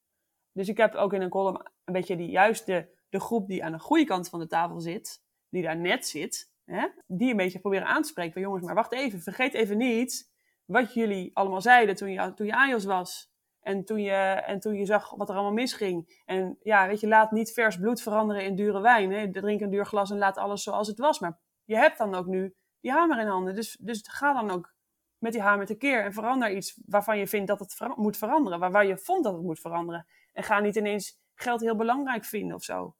Dus 0.51 0.67
ik 0.67 0.77
heb 0.77 0.95
ook 0.95 1.13
in 1.13 1.21
een 1.21 1.29
column 1.29 1.71
een 1.83 1.93
beetje 1.93 2.15
die, 2.15 2.29
juist 2.29 2.65
de, 2.65 2.87
de 3.09 3.19
groep 3.19 3.47
die 3.47 3.63
aan 3.63 3.71
de 3.71 3.79
goede 3.79 4.05
kant 4.05 4.29
van 4.29 4.39
de 4.39 4.47
tafel 4.47 4.79
zit, 4.79 5.23
die 5.49 5.63
daar 5.63 5.77
net 5.77 6.07
zit, 6.07 6.51
hè, 6.65 6.87
die 7.07 7.31
een 7.31 7.37
beetje 7.37 7.59
proberen 7.59 7.87
aan 7.87 8.01
te 8.01 8.07
spreken. 8.07 8.33
Van 8.33 8.41
jongens, 8.41 8.65
maar 8.65 8.75
wacht 8.75 8.91
even, 8.91 9.21
vergeet 9.21 9.53
even 9.53 9.77
niet 9.77 10.33
wat 10.65 10.93
jullie 10.93 11.31
allemaal 11.33 11.61
zeiden 11.61 11.95
toen 11.95 12.11
je, 12.11 12.33
toen 12.33 12.45
je 12.45 12.55
AJOS 12.55 12.85
was. 12.85 13.33
En 13.65 13.85
toen, 13.85 14.01
je, 14.01 14.11
en 14.45 14.59
toen 14.59 14.73
je 14.73 14.85
zag 14.85 15.15
wat 15.15 15.29
er 15.29 15.35
allemaal 15.35 15.53
misging. 15.53 16.21
En 16.25 16.57
ja, 16.61 16.87
weet 16.87 16.99
je, 16.99 17.07
laat 17.07 17.31
niet 17.31 17.53
vers 17.53 17.77
bloed 17.77 18.01
veranderen 18.01 18.43
in 18.43 18.55
dure 18.55 18.81
wijn. 18.81 19.11
Hè? 19.11 19.31
Drink 19.31 19.61
een 19.61 19.69
duur 19.69 19.85
glas 19.85 20.11
en 20.11 20.17
laat 20.17 20.37
alles 20.37 20.63
zoals 20.63 20.87
het 20.87 20.97
was. 20.97 21.19
Maar 21.19 21.39
je 21.63 21.75
hebt 21.75 21.97
dan 21.97 22.15
ook 22.15 22.25
nu 22.25 22.55
die 22.79 22.91
hamer 22.91 23.19
in 23.19 23.27
handen. 23.27 23.55
Dus, 23.55 23.77
dus 23.81 24.03
ga 24.07 24.33
dan 24.33 24.51
ook 24.51 24.73
met 25.17 25.31
die 25.31 25.41
hamer 25.41 25.65
tekeer. 25.65 26.03
En 26.03 26.13
verander 26.13 26.51
iets 26.51 26.79
waarvan 26.85 27.17
je 27.17 27.27
vindt 27.27 27.47
dat 27.47 27.59
het 27.59 27.95
moet 27.95 28.17
veranderen. 28.17 28.59
Waar, 28.59 28.71
waar 28.71 28.85
je 28.85 28.97
vond 28.97 29.23
dat 29.23 29.33
het 29.33 29.43
moet 29.43 29.59
veranderen. 29.59 30.05
En 30.33 30.43
ga 30.43 30.59
niet 30.59 30.75
ineens 30.75 31.19
geld 31.35 31.61
heel 31.61 31.75
belangrijk 31.75 32.25
vinden 32.25 32.55
of 32.55 32.63
zo. 32.63 32.95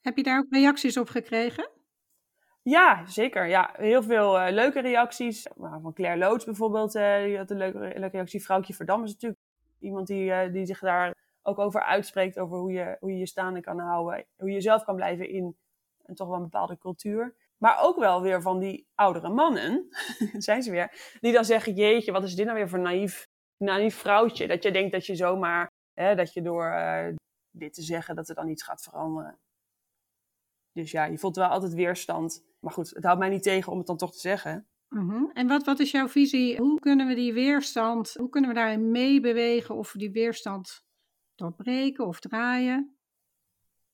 Heb 0.00 0.16
je 0.16 0.22
daar 0.22 0.38
ook 0.38 0.46
reacties 0.50 0.96
op 0.96 1.08
gekregen? 1.08 1.70
Ja, 2.62 3.06
zeker. 3.06 3.46
Ja, 3.46 3.74
heel 3.76 4.02
veel 4.02 4.40
uh, 4.40 4.46
leuke 4.50 4.80
reacties. 4.80 5.46
Van 5.56 5.92
Claire 5.94 6.18
Loods 6.18 6.44
bijvoorbeeld, 6.44 6.94
uh, 6.94 7.24
die 7.24 7.36
had 7.36 7.50
een 7.50 7.56
leuke, 7.56 7.78
leuke 7.78 8.16
reactie. 8.16 8.42
Vrouwtje 8.42 8.74
Verdam 8.74 9.04
is 9.04 9.12
natuurlijk 9.12 9.40
iemand 9.84 10.06
die, 10.06 10.24
uh, 10.24 10.52
die 10.52 10.66
zich 10.66 10.78
daar 10.78 11.14
ook 11.42 11.58
over 11.58 11.82
uitspreekt. 11.82 12.38
Over 12.38 12.58
hoe 12.58 12.72
je 12.72 12.96
hoe 13.00 13.12
je, 13.12 13.18
je 13.18 13.26
staande 13.26 13.60
kan 13.60 13.78
houden. 13.78 14.26
Hoe 14.36 14.48
je 14.48 14.54
jezelf 14.54 14.84
kan 14.84 14.96
blijven 14.96 15.28
in 15.28 15.56
een 16.02 16.14
toch 16.14 16.28
wel 16.28 16.36
een 16.36 16.42
bepaalde 16.42 16.78
cultuur. 16.78 17.36
Maar 17.56 17.78
ook 17.80 17.98
wel 17.98 18.22
weer 18.22 18.42
van 18.42 18.58
die 18.58 18.86
oudere 18.94 19.28
mannen, 19.28 19.88
zijn 20.38 20.62
ze 20.62 20.70
weer, 20.70 21.16
die 21.20 21.32
dan 21.32 21.44
zeggen, 21.44 21.74
jeetje, 21.74 22.12
wat 22.12 22.24
is 22.24 22.34
dit 22.34 22.44
nou 22.44 22.58
weer 22.58 22.68
voor 22.68 22.78
naïef, 22.78 23.28
naïef 23.56 23.96
vrouwtje? 23.96 24.46
Dat 24.46 24.62
je 24.62 24.70
denkt 24.72 24.92
dat 24.92 25.06
je 25.06 25.14
zomaar, 25.14 25.70
hè, 25.92 26.14
dat 26.14 26.32
je 26.32 26.42
door 26.42 26.74
dit 27.50 27.74
te 27.74 27.82
zeggen, 27.82 28.16
dat 28.16 28.28
er 28.28 28.34
dan 28.34 28.48
iets 28.48 28.62
gaat 28.62 28.82
veranderen. 28.82 29.38
Dus 30.72 30.90
ja, 30.90 31.04
je 31.04 31.18
voelt 31.18 31.36
wel 31.36 31.48
altijd 31.48 31.74
weerstand. 31.74 32.44
Maar 32.60 32.72
goed, 32.72 32.90
het 32.90 33.04
houdt 33.04 33.18
mij 33.18 33.28
niet 33.28 33.42
tegen 33.42 33.72
om 33.72 33.78
het 33.78 33.86
dan 33.86 33.96
toch 33.96 34.12
te 34.12 34.18
zeggen. 34.18 34.68
Mm 34.94 35.30
En 35.32 35.46
wat, 35.46 35.64
wat 35.64 35.80
is 35.80 35.90
jouw 35.90 36.08
visie? 36.08 36.56
Hoe 36.56 36.80
kunnen 36.80 37.06
we 37.06 37.14
die 37.14 37.32
weerstand, 37.32 38.14
hoe 38.14 38.28
kunnen 38.28 38.50
we 38.50 38.56
daarin 38.56 38.90
meebewegen 38.90 39.74
of 39.74 39.92
die 39.92 40.10
weerstand 40.10 40.84
doorbreken 41.34 42.06
of 42.06 42.20
draaien? 42.20 42.96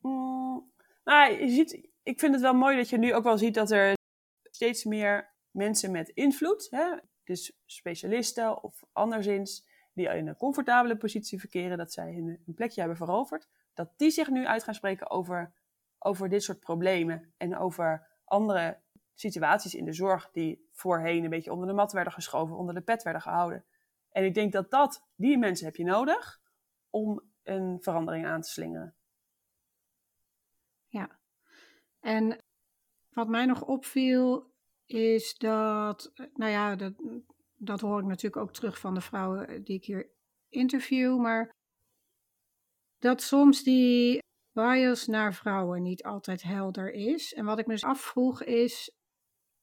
Mm, 0.00 0.72
nou, 1.04 1.32
je 1.32 1.48
ziet, 1.48 1.88
ik 2.02 2.20
vind 2.20 2.32
het 2.32 2.42
wel 2.42 2.54
mooi 2.54 2.76
dat 2.76 2.88
je 2.88 2.98
nu 2.98 3.14
ook 3.14 3.24
wel 3.24 3.38
ziet 3.38 3.54
dat 3.54 3.70
er 3.70 3.94
steeds 4.42 4.84
meer 4.84 5.34
mensen 5.50 5.90
met 5.90 6.08
invloed, 6.08 6.66
hè, 6.70 6.96
dus 7.24 7.58
specialisten 7.64 8.62
of 8.62 8.84
anderszins, 8.92 9.68
die 9.94 10.08
in 10.08 10.28
een 10.28 10.36
comfortabele 10.36 10.96
positie 10.96 11.40
verkeren, 11.40 11.78
dat 11.78 11.92
zij 11.92 12.14
een 12.16 12.54
plekje 12.54 12.80
hebben 12.80 12.98
veroverd, 12.98 13.48
dat 13.74 13.92
die 13.96 14.10
zich 14.10 14.30
nu 14.30 14.46
uit 14.46 14.62
gaan 14.62 14.74
spreken 14.74 15.10
over 15.10 15.52
over 16.02 16.28
dit 16.28 16.42
soort 16.42 16.60
problemen 16.60 17.32
en 17.36 17.56
over 17.56 18.06
andere 18.24 18.80
situaties 19.20 19.74
in 19.74 19.84
de 19.84 19.92
zorg 19.92 20.30
die 20.30 20.68
voorheen 20.72 21.24
een 21.24 21.30
beetje 21.30 21.52
onder 21.52 21.66
de 21.66 21.72
mat 21.74 21.92
werden 21.92 22.12
geschoven, 22.12 22.56
onder 22.56 22.74
de 22.74 22.80
pet 22.80 23.02
werden 23.02 23.22
gehouden. 23.22 23.64
En 24.10 24.24
ik 24.24 24.34
denk 24.34 24.52
dat, 24.52 24.70
dat 24.70 25.06
die 25.14 25.38
mensen 25.38 25.66
heb 25.66 25.76
je 25.76 25.84
nodig 25.84 26.40
om 26.90 27.22
een 27.42 27.78
verandering 27.80 28.26
aan 28.26 28.40
te 28.40 28.48
slingeren. 28.48 28.94
Ja, 30.88 31.18
en 32.00 32.44
wat 33.10 33.28
mij 33.28 33.46
nog 33.46 33.62
opviel 33.62 34.52
is 34.86 35.38
dat, 35.38 36.12
nou 36.34 36.50
ja, 36.50 36.76
dat, 36.76 36.92
dat 37.56 37.80
hoor 37.80 38.00
ik 38.00 38.06
natuurlijk 38.06 38.42
ook 38.42 38.52
terug 38.52 38.78
van 38.78 38.94
de 38.94 39.00
vrouwen 39.00 39.64
die 39.64 39.76
ik 39.76 39.84
hier 39.84 40.10
interview, 40.48 41.18
maar 41.18 41.50
dat 42.98 43.22
soms 43.22 43.62
die 43.62 44.22
bias 44.52 45.06
naar 45.06 45.34
vrouwen 45.34 45.82
niet 45.82 46.04
altijd 46.04 46.42
helder 46.42 46.92
is. 46.92 47.34
En 47.34 47.44
wat 47.44 47.58
ik 47.58 47.66
me 47.66 47.72
dus 47.72 47.84
afvroeg 47.84 48.42
is, 48.42 48.99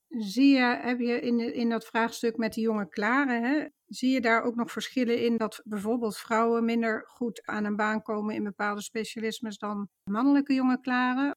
zie 0.08 0.54
je, 0.54 0.78
heb 0.82 0.98
je 0.98 1.20
in, 1.20 1.54
in 1.54 1.68
dat 1.68 1.86
vraagstuk 1.86 2.36
met 2.36 2.54
de 2.54 2.60
jonge 2.60 2.88
klaren, 2.88 3.42
hè, 3.42 3.66
zie 3.86 4.12
je 4.12 4.20
daar 4.20 4.42
ook 4.42 4.54
nog 4.54 4.72
verschillen 4.72 5.24
in 5.24 5.36
dat 5.36 5.60
bijvoorbeeld 5.64 6.16
vrouwen 6.16 6.64
minder 6.64 7.04
goed 7.06 7.46
aan 7.46 7.64
een 7.64 7.76
baan 7.76 8.02
komen 8.02 8.34
in 8.34 8.44
bepaalde 8.44 8.82
specialismes 8.82 9.58
dan 9.58 9.88
mannelijke 10.10 10.54
jonge 10.54 10.80
klaren? 10.80 11.36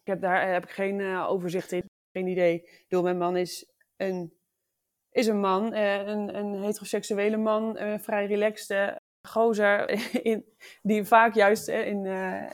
Ik 0.00 0.06
heb 0.06 0.20
daar 0.20 0.52
heb 0.52 0.64
ik 0.64 0.70
geen 0.70 0.98
uh, 0.98 1.30
overzicht 1.30 1.72
in, 1.72 1.84
geen 2.12 2.26
idee. 2.26 2.68
Bedoel, 2.88 3.02
mijn 3.02 3.18
man 3.18 3.36
is 3.36 3.70
een, 3.96 4.32
is 5.10 5.26
een 5.26 5.40
man, 5.40 5.74
uh, 5.74 6.06
een, 6.06 6.36
een 6.36 6.62
heteroseksuele 6.62 7.36
man, 7.36 7.78
uh, 7.78 7.98
vrij 7.98 8.26
relaxed, 8.26 8.96
gozer, 9.28 9.90
in, 10.30 10.44
die 10.82 11.04
vaak 11.04 11.34
juist, 11.34 11.68
in, 11.68 12.04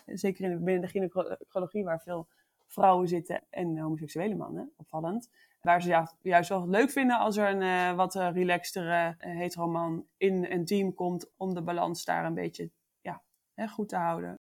zeker 0.06 0.44
in, 0.44 0.64
binnen 0.64 0.82
de 0.82 0.88
gynaecologie, 0.88 1.84
waar 1.84 2.00
veel 2.00 2.28
vrouwen 2.74 3.08
zitten 3.08 3.42
en 3.50 3.78
homoseksuele 3.78 4.34
mannen, 4.34 4.72
opvallend. 4.76 5.30
Waar 5.60 5.82
ze 5.82 6.06
juist 6.22 6.48
wel 6.48 6.68
leuk 6.68 6.90
vinden 6.90 7.18
als 7.18 7.36
er 7.36 7.48
een 7.48 7.62
uh, 7.62 7.96
wat 7.96 8.14
uh, 8.14 8.30
relaxtere 8.32 9.16
uh, 9.20 9.36
hetero 9.36 9.66
man 9.66 10.06
in 10.16 10.46
een 10.50 10.64
team 10.64 10.94
komt 10.94 11.30
om 11.36 11.54
de 11.54 11.62
balans 11.62 12.04
daar 12.04 12.24
een 12.24 12.34
beetje 12.34 12.70
ja, 13.00 13.22
goed 13.66 13.88
te 13.88 13.96
houden. 13.96 14.38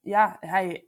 Ja, 0.00 0.36
hij, 0.40 0.86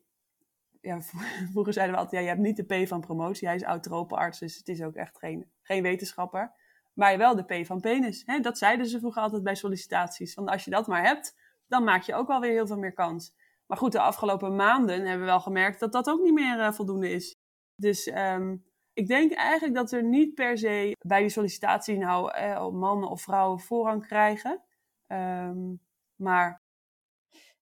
ja, 0.81 1.01
vroeger 1.53 1.72
zeiden 1.72 1.95
we 1.95 2.01
altijd, 2.01 2.22
ja, 2.22 2.29
je 2.29 2.35
hebt 2.35 2.47
niet 2.47 2.68
de 2.68 2.83
P 2.85 2.89
van 2.89 3.01
promotie. 3.01 3.47
Hij 3.47 3.57
is 3.57 3.64
oud 3.64 4.39
dus 4.39 4.57
het 4.57 4.68
is 4.68 4.83
ook 4.83 4.95
echt 4.95 5.18
geen, 5.18 5.51
geen 5.62 5.83
wetenschapper 5.83 6.53
maar 6.99 7.18
wel 7.18 7.35
de 7.35 7.62
P 7.62 7.66
van 7.66 7.81
penis. 7.81 8.22
Hè? 8.26 8.41
Dat 8.41 8.59
zeiden 8.59 8.87
ze 8.87 8.99
vroeger 8.99 9.22
altijd 9.22 9.43
bij 9.43 9.55
sollicitaties. 9.55 10.35
Want 10.35 10.49
als 10.49 10.64
je 10.64 10.70
dat 10.70 10.87
maar 10.87 11.03
hebt, 11.03 11.37
dan 11.66 11.85
maak 11.85 12.03
je 12.03 12.14
ook 12.14 12.29
wel 12.29 12.41
weer 12.41 12.51
heel 12.51 12.66
veel 12.66 12.79
meer 12.79 12.93
kans. 12.93 13.35
Maar 13.69 13.79
goed, 13.79 13.93
de 13.93 14.01
afgelopen 14.01 14.57
maanden 14.57 15.01
hebben 15.01 15.21
we 15.21 15.33
wel 15.33 15.41
gemerkt 15.41 15.81
dat 15.81 15.93
dat 15.93 16.09
ook 16.09 16.23
niet 16.23 16.35
meer 16.35 16.59
uh, 16.59 16.73
voldoende 16.73 17.11
is. 17.11 17.35
Dus 17.75 18.07
um, 18.07 18.64
ik 18.93 19.07
denk 19.07 19.33
eigenlijk 19.33 19.75
dat 19.75 19.93
er 19.93 20.05
niet 20.05 20.35
per 20.35 20.59
se 20.59 20.97
bij 21.07 21.21
die 21.21 21.29
sollicitatie 21.29 21.99
nou 21.99 22.33
eh, 22.33 22.69
mannen 22.69 23.09
of 23.09 23.23
vrouwen 23.23 23.61
voorrang 23.61 24.07
krijgen. 24.07 24.62
Um, 25.07 25.81
maar 26.16 26.58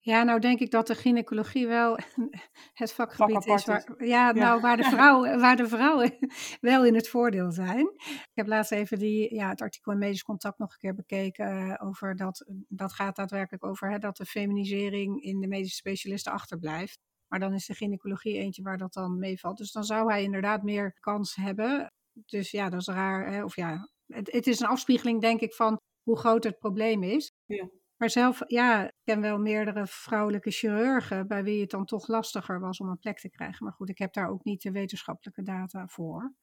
ja, 0.07 0.23
nou 0.23 0.41
denk 0.41 0.61
ik 0.61 0.71
dat 0.71 0.87
de 0.87 0.95
gynaecologie 0.95 1.67
wel 1.67 1.99
het 2.83 2.93
vakgebied 2.93 3.47
is 3.47 3.65
waar, 3.65 4.05
ja, 4.05 4.33
Nou, 4.33 4.61
waar, 4.61 4.77
de 4.77 4.85
vrouwen, 4.95 5.41
waar 5.41 5.57
de 5.57 5.69
vrouwen 5.69 6.17
wel 6.61 6.85
in 6.85 6.95
het 6.95 7.09
voordeel 7.09 7.53
zijn. 7.53 7.87
Ik 8.07 8.31
heb 8.35 8.47
laatst 8.47 8.73
even 8.73 8.99
die, 8.99 9.35
ja, 9.35 9.49
het 9.49 9.61
artikel 9.61 9.93
in 9.93 9.99
Medisch 9.99 10.23
Contact 10.23 10.59
nog 10.59 10.71
een 10.73 10.79
keer 10.79 10.95
bekeken 10.95 11.67
uh, 11.67 11.75
over 11.79 12.17
dat, 12.17 12.45
dat 12.69 12.93
gaat 12.93 13.17
daadwerkelijk 13.17 13.65
over 13.65 13.91
hè, 13.91 13.99
dat 13.99 14.17
de 14.17 14.25
feminisering 14.25 15.23
in 15.23 15.41
de 15.41 15.49
medische 15.49 15.77
specialisten 15.77 16.33
achterblijft. 16.33 16.99
Maar 17.29 17.41
dan 17.41 17.55
is 17.55 17.67
de 17.67 17.75
gynaecologie 17.75 18.39
eentje 18.39 18.63
waar 18.63 18.79
dat 18.79 18.93
dan 18.93 19.19
meevalt. 19.19 19.59
Dus 19.59 19.73
dan 19.73 19.85
zou 19.85 20.11
hij 20.11 20.23
inderdaad 20.23 20.63
meer 20.63 20.97
kans 21.01 21.35
hebben. 21.35 21.93
Dus 22.13 22.51
ja, 22.51 22.69
dat 22.69 22.81
is 22.81 22.87
raar. 22.87 23.33
Hè? 23.33 23.45
Of 23.45 23.57
ja, 23.57 23.89
het, 24.07 24.33
het 24.33 24.47
is 24.47 24.61
een 24.61 24.67
afspiegeling 24.67 25.21
denk 25.21 25.41
ik 25.41 25.55
van 25.55 25.81
hoe 26.03 26.19
groot 26.19 26.45
het 26.45 26.59
probleem 26.59 27.03
is. 27.03 27.33
Ja. 27.45 27.69
Maar 27.97 28.11
zelf, 28.11 28.43
ja, 28.47 28.85
ik 28.85 28.95
ken 29.05 29.21
wel 29.21 29.39
meerdere 29.39 29.87
vrouwelijke 29.87 30.51
chirurgen 30.51 31.27
bij 31.27 31.45
wie 31.45 31.61
het 31.61 31.71
dan 31.71 31.85
toch 31.85 32.09
lastiger 32.09 32.61
was 32.61 32.79
om 32.79 32.89
een 32.89 32.99
plek 32.99 33.19
te 33.19 33.31
krijgen. 33.31 33.65
Maar 33.65 33.75
goed, 33.75 33.89
ik 33.89 33.99
heb 33.99 34.13
daar 34.13 34.29
ook 34.29 34.45
niet 34.45 34.63
de 34.63 34.71
wetenschappelijke 34.71 35.43
data 35.43 35.87
voor. 35.87 36.35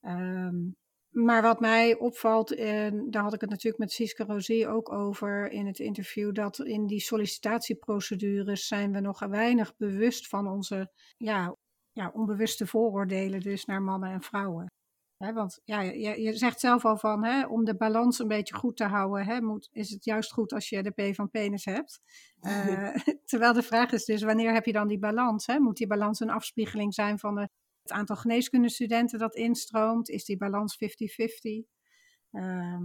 Um, 0.00 0.76
maar 1.10 1.42
wat 1.42 1.60
mij 1.60 1.98
opvalt, 1.98 2.54
en 2.54 3.10
daar 3.10 3.22
had 3.22 3.34
ik 3.34 3.40
het 3.40 3.50
natuurlijk 3.50 3.78
met 3.78 3.92
Siska 3.92 4.24
Rosie 4.24 4.68
ook 4.68 4.92
over 4.92 5.50
in 5.50 5.66
het 5.66 5.78
interview, 5.78 6.34
dat 6.34 6.58
in 6.58 6.86
die 6.86 7.00
sollicitatieprocedures 7.00 8.66
zijn 8.66 8.92
we 8.92 9.00
nog 9.00 9.26
weinig 9.26 9.76
bewust 9.76 10.28
van 10.28 10.48
onze 10.48 10.92
ja, 11.16 11.56
ja, 11.92 12.10
onbewuste 12.14 12.66
vooroordelen 12.66 13.40
dus 13.40 13.64
naar 13.64 13.82
mannen 13.82 14.10
en 14.10 14.22
vrouwen 14.22 14.70
want 15.18 15.60
ja, 15.64 15.80
je, 15.80 16.20
je, 16.20 16.32
zegt 16.32 16.60
zelf 16.60 16.84
al 16.84 16.96
van, 16.96 17.48
om 17.48 17.64
de 17.64 17.76
balans 17.76 18.18
een 18.18 18.28
beetje 18.28 18.54
goed 18.54 18.76
te 18.76 18.84
houden, 18.84 19.44
moet, 19.44 19.68
is 19.72 19.90
het 19.90 20.04
juist 20.04 20.32
goed 20.32 20.52
als 20.52 20.68
je 20.68 20.82
de 20.82 20.90
P 21.10 21.14
van 21.14 21.30
penis 21.30 21.64
hebt. 21.64 22.00
Uh, 22.40 22.94
terwijl 23.30 23.52
de 23.52 23.62
vraag 23.62 23.92
is 23.92 24.04
dus, 24.04 24.22
wanneer 24.22 24.52
heb 24.52 24.64
je 24.64 24.72
dan 24.72 24.88
die 24.88 24.98
balans? 24.98 25.46
Moet 25.46 25.76
die 25.76 25.86
balans 25.86 26.20
een 26.20 26.30
afspiegeling 26.30 26.94
zijn 26.94 27.18
van 27.18 27.38
het 27.38 27.50
aantal 27.86 28.16
geneeskundestudenten 28.16 29.18
dat 29.18 29.34
instroomt? 29.34 30.08
Is 30.08 30.24
die 30.24 30.36
balans 30.36 30.78
50-50? 30.84 30.84
Um... 32.30 32.42
Ehm, 32.42 32.84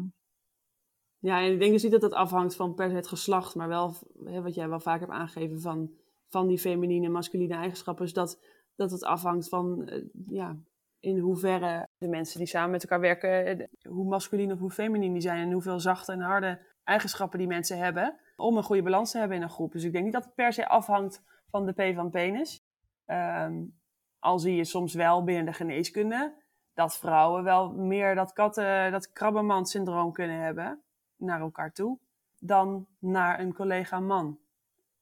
ja, 1.20 1.42
en 1.42 1.52
ik 1.52 1.60
denk 1.60 1.72
dus 1.72 1.84
niet 1.84 1.92
dat 1.92 2.02
dat 2.02 2.14
afhangt 2.14 2.56
van 2.56 2.74
per 2.74 2.90
se 2.90 2.96
het 2.96 3.08
geslacht, 3.08 3.56
maar 3.56 3.68
wel, 3.68 3.96
wat 4.14 4.56
jij 4.56 4.70
wel 4.70 4.80
vaak 4.80 5.00
hebt 5.00 5.12
aangegeven, 5.12 5.62
van, 5.62 5.92
van 6.28 6.48
die 6.48 6.60
feminine 6.60 7.06
en 7.06 7.12
masculine 7.12 7.56
eigenschappen, 7.56 8.06
is 8.06 8.14
dat, 8.14 8.40
dat 8.76 8.92
het 8.92 9.04
afhangt 9.04 9.50
van 9.50 9.90
uh, 9.90 10.04
ja, 10.28 10.60
in 11.00 11.20
hoeverre 11.20 11.90
de 12.02 12.08
mensen 12.08 12.38
die 12.38 12.48
samen 12.48 12.72
met 12.72 12.82
elkaar 12.82 13.00
werken, 13.00 13.46
eh, 13.46 13.68
hoe 13.90 14.08
masculin 14.08 14.52
of 14.52 14.60
hoe 14.60 14.72
feminin 14.72 15.14
die 15.14 15.22
zijn 15.22 15.38
en 15.38 15.52
hoeveel 15.52 15.80
zachte 15.80 16.12
en 16.12 16.20
harde 16.20 16.60
eigenschappen 16.84 17.40
die 17.40 17.48
mensen 17.48 17.78
hebben 17.78 18.20
om 18.36 18.58
een 18.58 18.64
goede 18.64 18.84
balans 18.84 19.12
te 19.12 19.18
hebben 19.18 19.38
in 19.38 19.44
een 19.44 19.50
groep. 19.50 19.72
Dus 19.72 19.84
ik 19.84 19.92
denk 19.92 20.04
niet 20.04 20.14
dat 20.14 20.26
het 20.26 20.36
per 20.36 20.54
se 20.54 20.68
afhangt 20.68 21.24
van 21.50 21.66
de 21.66 21.72
P 21.74 21.96
van 21.96 22.10
penis. 22.10 22.66
Um, 23.06 23.80
al 24.20 24.40
zie 24.40 24.56
je 24.56 24.66
soms 24.66 24.94
wel 24.94 25.24
binnen 25.24 25.46
de 25.46 25.54
geneeskunde 25.54 26.34
dat 26.74 26.98
vrouwen 26.98 27.44
wel 27.44 27.72
meer 27.72 28.16
dat 28.16 28.34
katten, 28.34 28.92
dat 28.92 29.12
krabbenmand-syndroom 29.12 30.12
kunnen 30.12 30.40
hebben 30.40 30.82
naar 31.16 31.40
elkaar 31.40 31.72
toe 31.72 32.00
dan 32.40 32.88
naar 33.00 33.40
een 33.40 33.54
collega 33.54 34.00
man. 34.00 34.40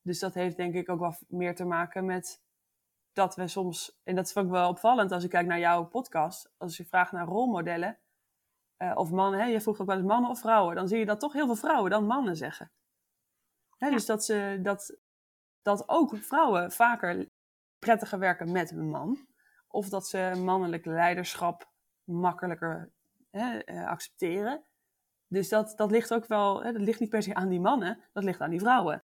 Dus 0.02 0.20
dat 0.20 0.34
heeft 0.34 0.58
denk 0.58 0.74
ik 0.74 0.89
ook 0.89 1.00
wel 1.00 1.16
meer 1.28 1.56
te 1.56 1.66
maken 1.66 2.06
met 2.06 2.41
dat 3.20 3.36
we 3.36 3.48
soms, 3.48 4.00
en 4.04 4.16
dat 4.16 4.32
vond 4.32 4.46
ik 4.46 4.52
wel 4.52 4.70
opvallend 4.70 5.12
als 5.12 5.24
ik 5.24 5.30
kijk 5.30 5.48
naar 5.48 5.60
jouw 5.60 5.86
podcast, 5.86 6.52
als 6.58 6.78
je 6.78 6.86
vraagt 6.86 7.12
naar 7.12 7.26
rolmodellen, 7.26 8.00
uh, 8.78 8.92
of 8.96 9.12
mannen, 9.12 9.40
hè, 9.40 9.46
je 9.46 9.62
vroeg 9.62 9.80
ook 9.80 9.88
wel 9.88 9.98
eens 9.98 10.06
mannen 10.06 10.30
of 10.30 10.40
vrouwen, 10.40 10.76
dan 10.76 10.88
zie 10.88 11.00
je 11.00 11.06
dat 11.06 11.20
toch 11.20 11.34
heel 11.34 11.46
veel 11.46 11.56
vrouwen 11.56 11.92
dan 11.92 12.06
mannen 12.06 12.36
zeggen. 12.36 12.72
Hè, 13.78 13.90
Dus 13.90 14.06
dat, 14.06 14.26
ze, 14.26 14.60
dat, 14.62 14.98
dat 15.62 15.90
ook 15.90 16.18
vrouwen 16.18 16.72
vaker 16.72 17.30
prettiger 17.80 18.20
werken 18.20 18.52
met 18.52 18.72
een 18.72 18.90
man, 18.90 19.28
of 19.68 19.90
dat 19.90 20.08
ze 20.08 20.42
mannelijk 20.44 20.86
leiderschap 20.86 21.72
makkelijker 22.04 22.92
hè, 23.30 23.72
uh, 23.72 23.88
accepteren. 23.88 24.64
Dus 25.28 25.50
dat, 25.50 25.74
dat 25.78 25.92
ligt 25.92 26.14
ook 26.14 26.26
wel, 26.26 26.64
hè, 26.64 26.72
dat 26.72 26.82
ligt 26.82 27.00
niet 27.00 27.10
per 27.10 27.24
se 27.24 27.34
aan 27.34 27.50
die 27.50 27.60
mannen, 27.60 28.04
dat 28.14 28.24
ligt 28.24 28.42
aan 28.42 28.50
die 28.50 28.60
vrouwen. 28.60 29.04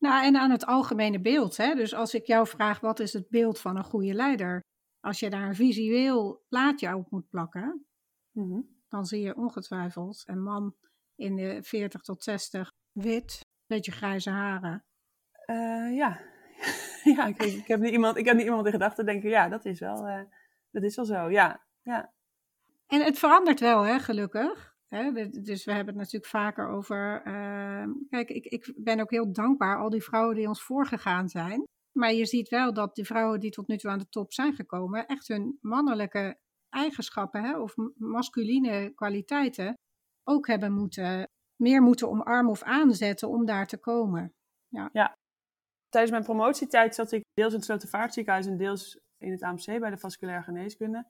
Nou, 0.00 0.24
en 0.24 0.36
aan 0.36 0.50
het 0.50 0.66
algemene 0.66 1.20
beeld. 1.20 1.56
Hè? 1.56 1.74
Dus 1.74 1.94
als 1.94 2.14
ik 2.14 2.26
jou 2.26 2.46
vraag, 2.46 2.80
wat 2.80 3.00
is 3.00 3.12
het 3.12 3.28
beeld 3.28 3.60
van 3.60 3.76
een 3.76 3.84
goede 3.84 4.14
leider? 4.14 4.60
Als 5.00 5.20
je 5.20 5.30
daar 5.30 5.48
een 5.48 5.54
visueel 5.54 6.44
plaatje 6.48 6.96
op 6.96 7.10
moet 7.10 7.28
plakken, 7.28 7.84
Mhm. 8.30 8.60
dan 8.88 9.06
zie 9.06 9.20
je 9.22 9.36
ongetwijfeld 9.36 10.22
een 10.26 10.42
man 10.42 10.74
in 11.14 11.36
de 11.36 11.58
40 11.62 12.00
tot 12.00 12.22
60, 12.22 12.70
wit, 12.92 13.40
beetje 13.66 13.92
grijze 13.92 14.30
haren. 14.30 14.84
Eh, 15.44 15.96
ja, 15.96 16.20
ja 17.16 17.26
ik, 17.26 17.42
ik, 17.42 17.66
heb 17.66 17.80
niet 17.80 17.92
iemand, 17.92 18.16
ik 18.16 18.24
heb 18.24 18.36
niet 18.36 18.44
iemand 18.44 18.66
in 18.66 18.72
gedachten 18.72 19.06
denken, 19.06 19.30
ja, 19.30 19.48
dat 19.48 19.64
is 19.64 19.80
wel, 19.80 20.06
eh, 20.06 20.22
dat 20.70 20.82
is 20.82 20.96
wel 20.96 21.04
zo, 21.04 21.30
ja. 21.30 21.64
ja. 21.82 22.12
En 22.86 23.04
het 23.04 23.18
verandert 23.18 23.60
wel, 23.60 23.82
hè, 23.82 23.98
gelukkig. 23.98 24.69
Dus 25.44 25.64
we 25.64 25.72
hebben 25.72 25.94
het 25.94 26.02
natuurlijk 26.02 26.30
vaker 26.30 26.68
over. 26.68 27.22
eh, 27.24 27.88
kijk, 28.08 28.28
ik, 28.28 28.44
ik 28.44 28.72
ben 28.76 29.00
ook 29.00 29.10
heel 29.10 29.32
dankbaar, 29.32 29.78
al 29.78 29.90
die 29.90 30.02
vrouwen 30.02 30.36
die 30.36 30.48
ons 30.48 30.62
voorgegaan 30.62 31.28
zijn. 31.28 31.64
Maar 31.92 32.12
je 32.12 32.26
ziet 32.26 32.48
wel 32.48 32.72
dat 32.72 32.94
de 32.94 33.04
vrouwen 33.04 33.40
die 33.40 33.50
tot 33.50 33.68
nu 33.68 33.76
toe 33.76 33.90
aan 33.90 33.98
de 33.98 34.08
top 34.08 34.32
zijn 34.32 34.54
gekomen, 34.54 35.06
echt 35.06 35.28
hun 35.28 35.58
mannelijke 35.60 36.38
eigenschappen 36.68 37.42
hè, 37.42 37.58
of 37.58 37.74
masculine 37.94 38.92
kwaliteiten 38.94 39.74
ook 40.24 40.46
hebben 40.46 40.72
moeten, 40.72 41.28
meer 41.56 41.82
moeten 41.82 42.08
omarmen 42.08 42.50
of 42.50 42.62
aanzetten 42.62 43.28
om 43.28 43.44
daar 43.44 43.66
te 43.66 43.78
komen. 43.78 44.34
Tijdens 45.88 46.12
mijn 46.12 46.24
promotietijd 46.24 46.94
zat 46.94 47.12
ik 47.12 47.22
deels 47.32 47.52
in 47.52 47.56
het 47.56 47.64
Slotervaartziekenhuis 47.64 48.46
en 48.46 48.56
deels 48.56 49.00
in 49.18 49.30
het 49.30 49.42
AMC 49.42 49.64
bij 49.64 49.90
de 49.90 49.98
vasculaire 49.98 50.44
geneeskunde. 50.44 51.06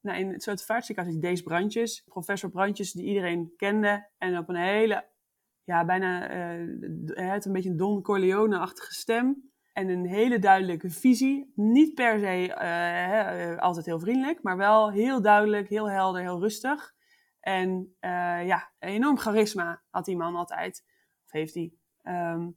Nou, 0.00 0.18
in 0.18 0.32
het 0.32 0.42
Slotervaartziekenhuis 0.42 1.16
is 1.16 1.22
Dees 1.22 1.42
Brandjes, 1.42 2.02
professor 2.08 2.50
Brandjes, 2.50 2.92
die 2.92 3.04
iedereen 3.04 3.52
kende. 3.56 4.08
En 4.18 4.38
op 4.38 4.48
een 4.48 4.56
hele, 4.56 5.08
ja, 5.64 5.84
bijna, 5.84 6.28
hij 7.04 7.28
had 7.28 7.44
een 7.44 7.52
beetje 7.52 7.70
een 7.70 7.76
Don 7.76 8.02
Corleone-achtige 8.02 8.92
stem. 8.92 9.50
En 9.72 9.88
een 9.88 10.06
hele 10.06 10.38
duidelijke 10.38 10.90
visie. 10.90 11.52
Niet 11.54 11.94
per 11.94 12.18
se 12.18 12.54
eh, 12.54 13.50
eh, 13.52 13.58
altijd 13.58 13.86
heel 13.86 14.00
vriendelijk, 14.00 14.42
maar 14.42 14.56
wel 14.56 14.90
heel 14.90 15.22
duidelijk, 15.22 15.68
heel 15.68 15.90
helder, 15.90 16.22
heel 16.22 16.40
rustig. 16.40 16.94
En 17.40 17.96
ja, 18.44 18.72
enorm 18.78 19.18
charisma 19.18 19.82
had 19.90 20.04
die 20.04 20.16
man 20.16 20.36
altijd. 20.36 20.84
Of 21.24 21.32
heeft 21.32 21.54
hij. 21.54 21.72
Ehm, 22.02 22.48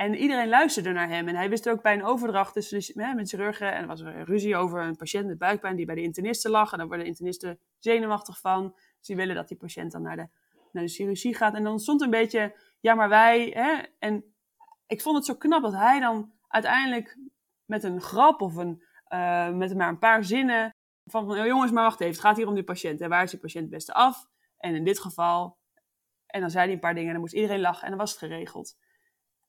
en 0.00 0.14
iedereen 0.14 0.48
luisterde 0.48 0.92
naar 0.92 1.08
hem. 1.08 1.28
En 1.28 1.34
hij 1.36 1.48
wist 1.48 1.68
ook 1.68 1.82
bij 1.82 1.94
een 1.94 2.04
overdracht 2.04 2.52
tussen 2.52 2.94
de, 2.94 3.04
hè, 3.04 3.14
met 3.14 3.28
chirurgen. 3.28 3.72
En 3.72 3.80
er 3.80 3.86
was 3.86 4.00
een 4.00 4.24
ruzie 4.24 4.56
over 4.56 4.82
een 4.82 4.96
patiënt 4.96 5.26
met 5.26 5.38
buikpijn 5.38 5.76
die 5.76 5.86
bij 5.86 5.94
de 5.94 6.02
internisten 6.02 6.50
lag. 6.50 6.72
En 6.72 6.78
daar 6.78 6.86
worden 6.86 7.04
de 7.04 7.10
internisten 7.10 7.58
zenuwachtig 7.78 8.40
van. 8.40 8.72
Dus 8.98 9.06
die 9.06 9.16
willen 9.16 9.34
dat 9.34 9.48
die 9.48 9.56
patiënt 9.56 9.92
dan 9.92 10.02
naar 10.02 10.16
de, 10.16 10.28
naar 10.72 10.82
de 10.82 10.88
chirurgie 10.88 11.34
gaat. 11.34 11.54
En 11.54 11.64
dan 11.64 11.78
stond 11.78 12.00
een 12.00 12.10
beetje, 12.10 12.56
ja 12.80 12.94
maar 12.94 13.08
wij. 13.08 13.50
Hè, 13.54 13.82
en 13.98 14.24
ik 14.86 15.00
vond 15.00 15.16
het 15.16 15.24
zo 15.24 15.34
knap 15.34 15.62
dat 15.62 15.72
hij 15.72 16.00
dan 16.00 16.32
uiteindelijk 16.48 17.18
met 17.64 17.82
een 17.82 18.00
grap 18.00 18.40
of 18.40 18.56
een, 18.56 18.82
eh, 19.04 19.50
met 19.50 19.74
maar 19.76 19.88
een 19.88 19.98
paar 19.98 20.24
zinnen. 20.24 20.74
Van, 21.04 21.26
van, 21.26 21.38
"Oh, 21.38 21.46
jongens, 21.46 21.70
maar 21.70 21.84
wacht 21.84 22.00
even. 22.00 22.12
Het 22.12 22.22
gaat 22.22 22.36
hier 22.36 22.48
om 22.48 22.54
die 22.54 22.64
patiënt. 22.64 23.00
En 23.00 23.08
waar 23.08 23.22
is 23.22 23.30
die 23.30 23.40
patiënt 23.40 23.64
het 23.64 23.72
beste 23.72 23.92
af? 23.92 24.26
En 24.56 24.74
in 24.74 24.84
dit 24.84 24.98
geval. 24.98 25.58
En 26.26 26.40
dan 26.40 26.50
zei 26.50 26.64
hij 26.64 26.74
een 26.74 26.80
paar 26.80 26.94
dingen 26.94 27.06
en 27.06 27.12
dan 27.12 27.22
moest 27.22 27.34
iedereen 27.34 27.60
lachen. 27.60 27.82
En 27.82 27.88
dan 27.88 27.98
was 27.98 28.10
het 28.10 28.18
geregeld. 28.18 28.76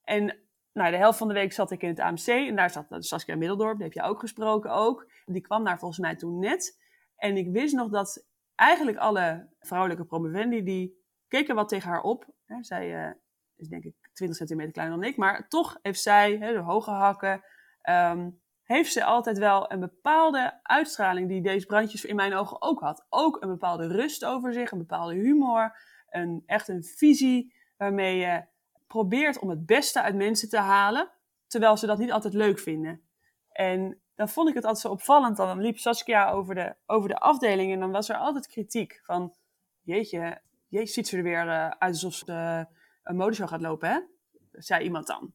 En 0.04 0.38
nou, 0.72 0.90
de 0.90 0.96
helft 0.96 1.18
van 1.18 1.28
de 1.28 1.34
week 1.34 1.52
zat 1.52 1.70
ik 1.70 1.82
in 1.82 1.88
het 1.88 1.98
AMC. 1.98 2.26
En 2.26 2.56
daar 2.56 2.70
zat 2.70 2.86
Saskia 2.98 3.36
Middeldorp, 3.36 3.74
die 3.76 3.84
heb 3.84 3.92
je 3.92 4.02
ook 4.02 4.20
gesproken 4.20 4.70
ook. 4.70 5.10
Die 5.24 5.40
kwam 5.40 5.64
daar 5.64 5.78
volgens 5.78 6.00
mij 6.00 6.16
toen 6.16 6.38
net. 6.38 6.80
En 7.16 7.36
ik 7.36 7.48
wist 7.50 7.74
nog 7.74 7.90
dat 7.90 8.26
eigenlijk 8.54 8.98
alle 8.98 9.48
vrouwelijke 9.60 10.04
promovendi, 10.04 10.62
die 10.62 11.04
keken 11.28 11.54
wat 11.54 11.68
tegen 11.68 11.90
haar 11.90 12.02
op. 12.02 12.26
Zij 12.60 13.04
eh, 13.04 13.12
is 13.56 13.68
denk 13.68 13.84
ik 13.84 13.94
20 14.12 14.38
centimeter 14.38 14.72
kleiner 14.72 14.98
dan 14.98 15.08
ik. 15.08 15.16
Maar 15.16 15.48
toch 15.48 15.78
heeft 15.82 16.00
zij, 16.00 16.38
de 16.38 16.58
hoge 16.58 16.90
hakken, 16.90 17.44
ehm, 17.80 18.30
heeft 18.62 18.92
ze 18.92 19.04
altijd 19.04 19.38
wel 19.38 19.72
een 19.72 19.80
bepaalde 19.80 20.60
uitstraling 20.62 21.28
die 21.28 21.42
deze 21.42 21.66
brandjes 21.66 22.04
in 22.04 22.16
mijn 22.16 22.34
ogen 22.34 22.62
ook 22.62 22.80
had. 22.80 23.06
Ook 23.08 23.42
een 23.42 23.48
bepaalde 23.48 23.86
rust 23.86 24.24
over 24.24 24.52
zich, 24.52 24.70
een 24.70 24.78
bepaalde 24.78 25.14
humor, 25.14 25.76
een, 26.10 26.42
echt 26.46 26.68
een 26.68 26.84
visie 26.84 27.54
waarmee 27.76 28.16
je 28.16 28.44
probeert 28.92 29.38
om 29.38 29.50
het 29.50 29.66
beste 29.66 30.02
uit 30.02 30.14
mensen 30.14 30.48
te 30.48 30.58
halen, 30.58 31.10
terwijl 31.46 31.76
ze 31.76 31.86
dat 31.86 31.98
niet 31.98 32.12
altijd 32.12 32.34
leuk 32.34 32.58
vinden. 32.58 33.02
En 33.48 34.00
dan 34.14 34.28
vond 34.28 34.48
ik 34.48 34.54
het 34.54 34.64
altijd 34.64 34.82
zo 34.82 34.90
opvallend. 34.90 35.36
Dan 35.36 35.60
liep 35.60 35.78
Saskia 35.78 36.30
over 36.30 36.54
de, 36.54 36.74
over 36.86 37.08
de 37.08 37.18
afdeling 37.18 37.72
en 37.72 37.80
dan 37.80 37.90
was 37.90 38.08
er 38.08 38.16
altijd 38.16 38.46
kritiek 38.46 39.00
van, 39.04 39.34
jeetje, 39.82 40.40
jeetje 40.68 40.92
ziet 40.92 41.08
ze 41.08 41.16
er 41.16 41.22
weer 41.22 41.46
uh, 41.46 41.68
uit 41.68 41.92
alsof 41.92 42.14
ze 42.14 42.32
uh, 42.32 42.64
een 43.02 43.16
modeshow 43.16 43.48
gaat 43.48 43.60
lopen, 43.60 43.88
hè? 43.88 44.00
Zei 44.50 44.84
iemand 44.84 45.06
dan. 45.06 45.32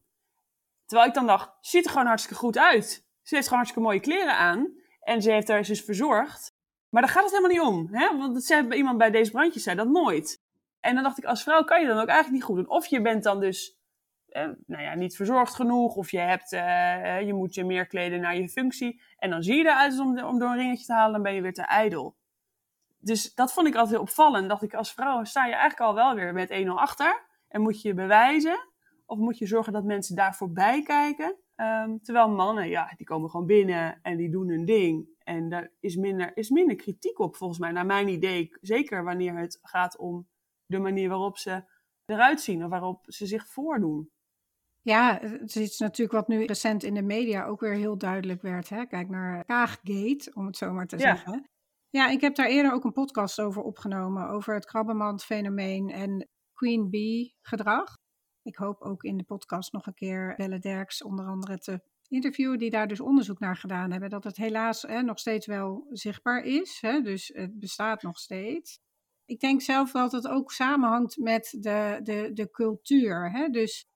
Terwijl 0.86 1.08
ik 1.08 1.14
dan 1.14 1.26
dacht, 1.26 1.50
ziet 1.60 1.84
er 1.84 1.90
gewoon 1.90 2.06
hartstikke 2.06 2.38
goed 2.38 2.58
uit. 2.58 3.06
Ze 3.22 3.34
heeft 3.34 3.48
gewoon 3.48 3.62
hartstikke 3.62 3.88
mooie 3.88 4.00
kleren 4.00 4.36
aan 4.36 4.72
en 5.00 5.22
ze 5.22 5.30
heeft 5.30 5.48
haar 5.48 5.62
dus 5.62 5.84
verzorgd. 5.84 6.54
Maar 6.88 7.02
daar 7.02 7.10
gaat 7.10 7.22
het 7.22 7.32
helemaal 7.32 7.50
niet 7.50 7.74
om, 7.74 7.94
hè? 7.94 8.16
Want 8.16 8.74
iemand 8.74 8.98
bij 8.98 9.10
deze 9.10 9.30
brandjes 9.30 9.62
zei 9.62 9.76
dat 9.76 9.88
nooit. 9.88 10.46
En 10.80 10.94
dan 10.94 11.02
dacht 11.02 11.18
ik, 11.18 11.24
als 11.24 11.42
vrouw 11.42 11.64
kan 11.64 11.80
je 11.80 11.86
dan 11.86 11.98
ook 11.98 12.08
eigenlijk 12.08 12.34
niet 12.34 12.42
goed 12.42 12.56
doen. 12.56 12.68
Of 12.68 12.86
je 12.86 13.02
bent 13.02 13.22
dan 13.22 13.40
dus 13.40 13.78
eh, 14.28 14.48
nou 14.66 14.82
ja, 14.82 14.94
niet 14.94 15.16
verzorgd 15.16 15.54
genoeg. 15.54 15.96
Of 15.96 16.10
je, 16.10 16.18
hebt, 16.18 16.52
eh, 16.52 17.20
je 17.26 17.34
moet 17.34 17.54
je 17.54 17.64
meer 17.64 17.86
kleden 17.86 18.20
naar 18.20 18.36
je 18.36 18.48
functie. 18.48 19.02
En 19.18 19.30
dan 19.30 19.42
zie 19.42 19.56
je 19.56 19.64
eruit 19.64 19.98
om, 19.98 20.20
om 20.20 20.38
door 20.38 20.48
een 20.48 20.56
ringetje 20.56 20.86
te 20.86 20.92
halen. 20.92 21.12
Dan 21.12 21.22
ben 21.22 21.34
je 21.34 21.42
weer 21.42 21.54
te 21.54 21.66
ijdel. 21.66 22.16
Dus 22.98 23.34
dat 23.34 23.52
vond 23.52 23.66
ik 23.66 23.74
altijd 23.74 23.92
heel 23.92 24.00
opvallend. 24.00 24.48
Dacht 24.48 24.62
ik, 24.62 24.74
als 24.74 24.92
vrouw 24.92 25.24
sta 25.24 25.46
je 25.46 25.52
eigenlijk 25.52 25.80
al 25.80 25.94
wel 25.94 26.14
weer 26.14 26.32
met 26.32 26.64
1-0 26.66 26.68
achter. 26.68 27.26
En 27.48 27.60
moet 27.60 27.82
je 27.82 27.88
je 27.88 27.94
bewijzen. 27.94 28.68
Of 29.06 29.18
moet 29.18 29.38
je 29.38 29.46
zorgen 29.46 29.72
dat 29.72 29.84
mensen 29.84 30.16
daar 30.16 30.34
voorbij 30.34 30.82
kijken. 30.82 31.36
Um, 31.56 32.02
terwijl 32.02 32.28
mannen, 32.28 32.68
ja, 32.68 32.92
die 32.96 33.06
komen 33.06 33.30
gewoon 33.30 33.46
binnen 33.46 33.98
en 34.02 34.16
die 34.16 34.30
doen 34.30 34.48
hun 34.48 34.64
ding. 34.64 35.08
En 35.18 35.48
daar 35.48 35.70
is 35.80 35.96
minder, 35.96 36.36
is 36.36 36.50
minder 36.50 36.76
kritiek 36.76 37.18
op, 37.18 37.36
volgens 37.36 37.58
mij, 37.58 37.70
naar 37.70 37.86
mijn 37.86 38.08
idee. 38.08 38.56
Zeker 38.60 39.04
wanneer 39.04 39.36
het 39.36 39.58
gaat 39.62 39.96
om 39.96 40.28
de 40.68 40.78
manier 40.78 41.08
waarop 41.08 41.38
ze 41.38 41.64
eruit 42.04 42.40
zien 42.40 42.64
of 42.64 42.70
waarop 42.70 43.04
ze 43.06 43.26
zich 43.26 43.46
voordoen. 43.46 44.10
Ja, 44.82 45.18
het 45.20 45.56
is 45.56 45.78
natuurlijk 45.78 46.18
wat 46.18 46.28
nu 46.28 46.44
recent 46.44 46.82
in 46.82 46.94
de 46.94 47.02
media 47.02 47.44
ook 47.44 47.60
weer 47.60 47.74
heel 47.74 47.98
duidelijk 47.98 48.42
werd. 48.42 48.68
Hè? 48.68 48.86
Kijk 48.86 49.08
naar 49.08 49.44
Kaaggate, 49.44 50.30
om 50.34 50.46
het 50.46 50.56
zo 50.56 50.72
maar 50.72 50.86
te 50.86 50.96
Ja. 50.98 51.02
zeggen. 51.02 51.48
Ja, 51.90 52.08
ik 52.08 52.20
heb 52.20 52.34
daar 52.34 52.46
eerder 52.46 52.72
ook 52.72 52.84
een 52.84 52.92
podcast 52.92 53.40
over 53.40 53.62
opgenomen, 53.62 54.28
over 54.28 54.54
het 54.54 54.64
krabbenmand-fenomeen 54.66 55.90
en 55.90 56.28
queen 56.52 56.90
bee 56.90 57.34
gedrag. 57.40 57.96
Ik 58.42 58.56
hoop 58.56 58.80
ook 58.80 59.02
in 59.02 59.16
de 59.16 59.24
podcast 59.24 59.72
nog 59.72 59.86
een 59.86 59.94
keer 59.94 60.34
Belle 60.36 60.58
Derks 60.58 61.02
onder 61.02 61.26
andere 61.26 61.58
te 61.58 61.80
interviewen, 62.08 62.58
die 62.58 62.70
daar 62.70 62.88
dus 62.88 63.00
onderzoek 63.00 63.38
naar 63.38 63.56
gedaan 63.56 63.90
hebben. 63.90 64.10
Dat 64.10 64.24
het 64.24 64.36
helaas 64.36 64.82
hè, 64.82 65.02
nog 65.02 65.18
steeds 65.18 65.46
wel 65.46 65.86
zichtbaar 65.90 66.42
is, 66.42 66.78
hè? 66.80 67.00
dus 67.00 67.30
het 67.34 67.58
bestaat 67.58 68.02
nog 68.02 68.18
steeds. 68.18 68.80
Ik 69.28 69.40
denk 69.40 69.62
zelf 69.62 69.90
dat 69.90 70.12
het 70.12 70.28
ook 70.28 70.52
samenhangt 70.52 71.16
met 71.16 71.56
de, 71.60 72.00
de, 72.02 72.30
de 72.32 72.50
cultuur. 72.50 73.30
Hè? 73.30 73.48
Dus 73.48 73.86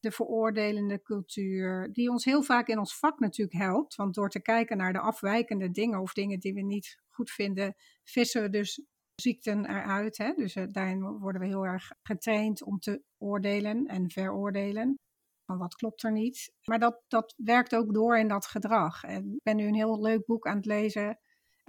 de 0.00 0.10
veroordelende 0.10 1.02
cultuur, 1.02 1.92
die 1.92 2.10
ons 2.10 2.24
heel 2.24 2.42
vaak 2.42 2.68
in 2.68 2.78
ons 2.78 2.98
vak 2.98 3.18
natuurlijk 3.18 3.58
helpt. 3.58 3.94
Want 3.94 4.14
door 4.14 4.30
te 4.30 4.42
kijken 4.42 4.76
naar 4.76 4.92
de 4.92 4.98
afwijkende 4.98 5.70
dingen 5.70 6.00
of 6.00 6.12
dingen 6.12 6.40
die 6.40 6.54
we 6.54 6.62
niet 6.62 6.98
goed 7.08 7.30
vinden, 7.30 7.74
vissen 8.04 8.42
we 8.42 8.48
dus 8.48 8.84
ziekten 9.14 9.64
eruit. 9.64 10.18
Hè? 10.18 10.32
Dus 10.32 10.56
uh, 10.56 10.64
daarin 10.68 11.02
worden 11.02 11.40
we 11.40 11.46
heel 11.46 11.66
erg 11.66 11.92
getraind 12.02 12.62
om 12.62 12.78
te 12.78 13.02
oordelen 13.18 13.86
en 13.86 14.10
veroordelen. 14.10 14.98
Van 15.46 15.58
wat 15.58 15.74
klopt 15.74 16.02
er 16.02 16.12
niet. 16.12 16.52
Maar 16.64 16.78
dat, 16.78 17.02
dat 17.08 17.34
werkt 17.36 17.74
ook 17.74 17.94
door 17.94 18.18
in 18.18 18.28
dat 18.28 18.46
gedrag. 18.46 19.04
En 19.04 19.32
ik 19.34 19.42
ben 19.42 19.56
nu 19.56 19.66
een 19.66 19.74
heel 19.74 20.00
leuk 20.00 20.26
boek 20.26 20.46
aan 20.46 20.56
het 20.56 20.66
lezen. 20.66 21.18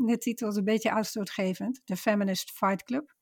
De 0.06 0.18
titel 0.18 0.48
is 0.48 0.56
een 0.56 0.64
beetje 0.64 0.92
uitstootgevend: 0.92 1.82
The 1.86 1.96
Feminist 1.98 2.52
Fight 2.52 2.84
Club. 2.84 3.16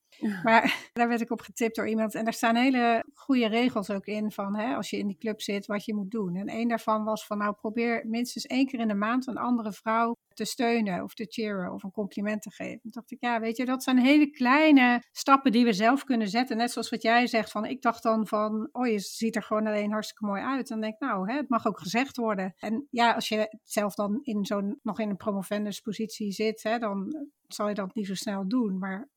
Maar 0.43 0.63
daar 0.93 1.07
werd 1.07 1.21
ik 1.21 1.31
op 1.31 1.41
getipt 1.41 1.75
door 1.75 1.87
iemand. 1.87 2.15
En 2.15 2.23
daar 2.23 2.33
staan 2.33 2.55
hele 2.55 3.05
goede 3.13 3.47
regels 3.47 3.89
ook 3.89 4.05
in 4.05 4.31
van 4.31 4.55
hè, 4.55 4.75
als 4.75 4.89
je 4.89 4.97
in 4.97 5.07
die 5.07 5.17
club 5.17 5.41
zit, 5.41 5.65
wat 5.65 5.85
je 5.85 5.95
moet 5.95 6.11
doen. 6.11 6.35
En 6.35 6.51
een 6.51 6.67
daarvan 6.67 7.03
was 7.03 7.25
van 7.25 7.37
nou 7.37 7.53
probeer 7.53 8.03
minstens 8.07 8.45
één 8.45 8.65
keer 8.65 8.79
in 8.79 8.87
de 8.87 8.93
maand 8.93 9.27
een 9.27 9.37
andere 9.37 9.71
vrouw 9.71 10.15
te 10.33 10.45
steunen 10.45 11.03
of 11.03 11.13
te 11.13 11.25
cheeren 11.29 11.73
of 11.73 11.83
een 11.83 11.91
compliment 11.91 12.41
te 12.41 12.51
geven. 12.51 12.79
Toen 12.81 12.91
dacht 12.91 13.11
ik, 13.11 13.17
ja 13.19 13.39
weet 13.39 13.57
je, 13.57 13.65
dat 13.65 13.83
zijn 13.83 13.97
hele 13.97 14.29
kleine 14.29 15.03
stappen 15.11 15.51
die 15.51 15.65
we 15.65 15.73
zelf 15.73 16.03
kunnen 16.03 16.27
zetten. 16.27 16.57
Net 16.57 16.71
zoals 16.71 16.89
wat 16.89 17.01
jij 17.01 17.27
zegt 17.27 17.51
van, 17.51 17.65
ik 17.65 17.81
dacht 17.81 18.03
dan 18.03 18.27
van, 18.27 18.69
oh 18.71 18.87
je 18.87 18.99
ziet 18.99 19.35
er 19.35 19.43
gewoon 19.43 19.67
alleen 19.67 19.91
hartstikke 19.91 20.25
mooi 20.25 20.41
uit. 20.41 20.67
Dan 20.67 20.81
denk 20.81 20.93
ik, 20.93 20.99
nou 20.99 21.31
hè, 21.31 21.37
het 21.37 21.49
mag 21.49 21.67
ook 21.67 21.79
gezegd 21.79 22.17
worden. 22.17 22.53
En 22.57 22.87
ja, 22.89 23.13
als 23.13 23.27
je 23.27 23.57
zelf 23.63 23.93
dan 23.93 24.19
in 24.21 24.45
zo'n, 24.45 24.79
nog 24.81 24.99
in 24.99 25.09
een 25.09 25.17
promovendus 25.17 25.79
positie 25.79 26.31
zit, 26.31 26.63
hè, 26.63 26.77
dan 26.77 27.27
zal 27.47 27.67
je 27.67 27.73
dat 27.73 27.95
niet 27.95 28.07
zo 28.07 28.15
snel 28.15 28.47
doen. 28.47 28.77
Maar 28.77 29.09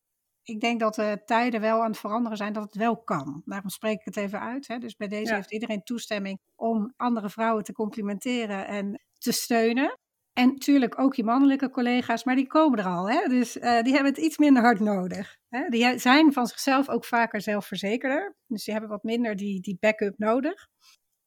ik 0.45 0.61
denk 0.61 0.80
dat 0.80 0.95
de 0.95 1.22
tijden 1.24 1.61
wel 1.61 1.82
aan 1.82 1.90
het 1.90 1.99
veranderen 1.99 2.36
zijn, 2.36 2.53
dat 2.53 2.62
het 2.62 2.74
wel 2.74 3.03
kan. 3.03 3.42
Daarom 3.45 3.68
spreek 3.68 3.99
ik 3.99 4.05
het 4.05 4.16
even 4.16 4.40
uit. 4.40 4.68
Hè. 4.68 4.78
Dus 4.78 4.97
bij 4.97 5.09
deze 5.09 5.30
ja. 5.30 5.34
heeft 5.34 5.53
iedereen 5.53 5.82
toestemming 5.82 6.40
om 6.55 6.92
andere 6.97 7.30
vrouwen 7.30 7.64
te 7.64 7.72
complimenteren 7.72 8.66
en 8.66 9.03
te 9.18 9.32
steunen. 9.32 9.99
En 10.32 10.49
natuurlijk 10.49 10.99
ook 10.99 11.14
je 11.14 11.24
mannelijke 11.24 11.70
collega's, 11.70 12.24
maar 12.24 12.34
die 12.36 12.47
komen 12.47 12.78
er 12.78 12.84
al. 12.84 13.11
Hè? 13.11 13.28
Dus 13.28 13.57
uh, 13.57 13.62
die 13.82 13.92
hebben 13.92 14.12
het 14.12 14.22
iets 14.22 14.38
minder 14.38 14.62
hard 14.62 14.80
nodig. 14.80 15.36
Hè? 15.49 15.68
Die 15.68 15.99
zijn 15.99 16.32
van 16.32 16.47
zichzelf 16.47 16.88
ook 16.88 17.05
vaker 17.05 17.40
zelfverzekerder. 17.40 18.36
Dus 18.47 18.64
die 18.64 18.72
hebben 18.72 18.90
wat 18.90 19.03
minder 19.03 19.36
die, 19.36 19.61
die 19.61 19.76
backup 19.80 20.18
nodig. 20.18 20.68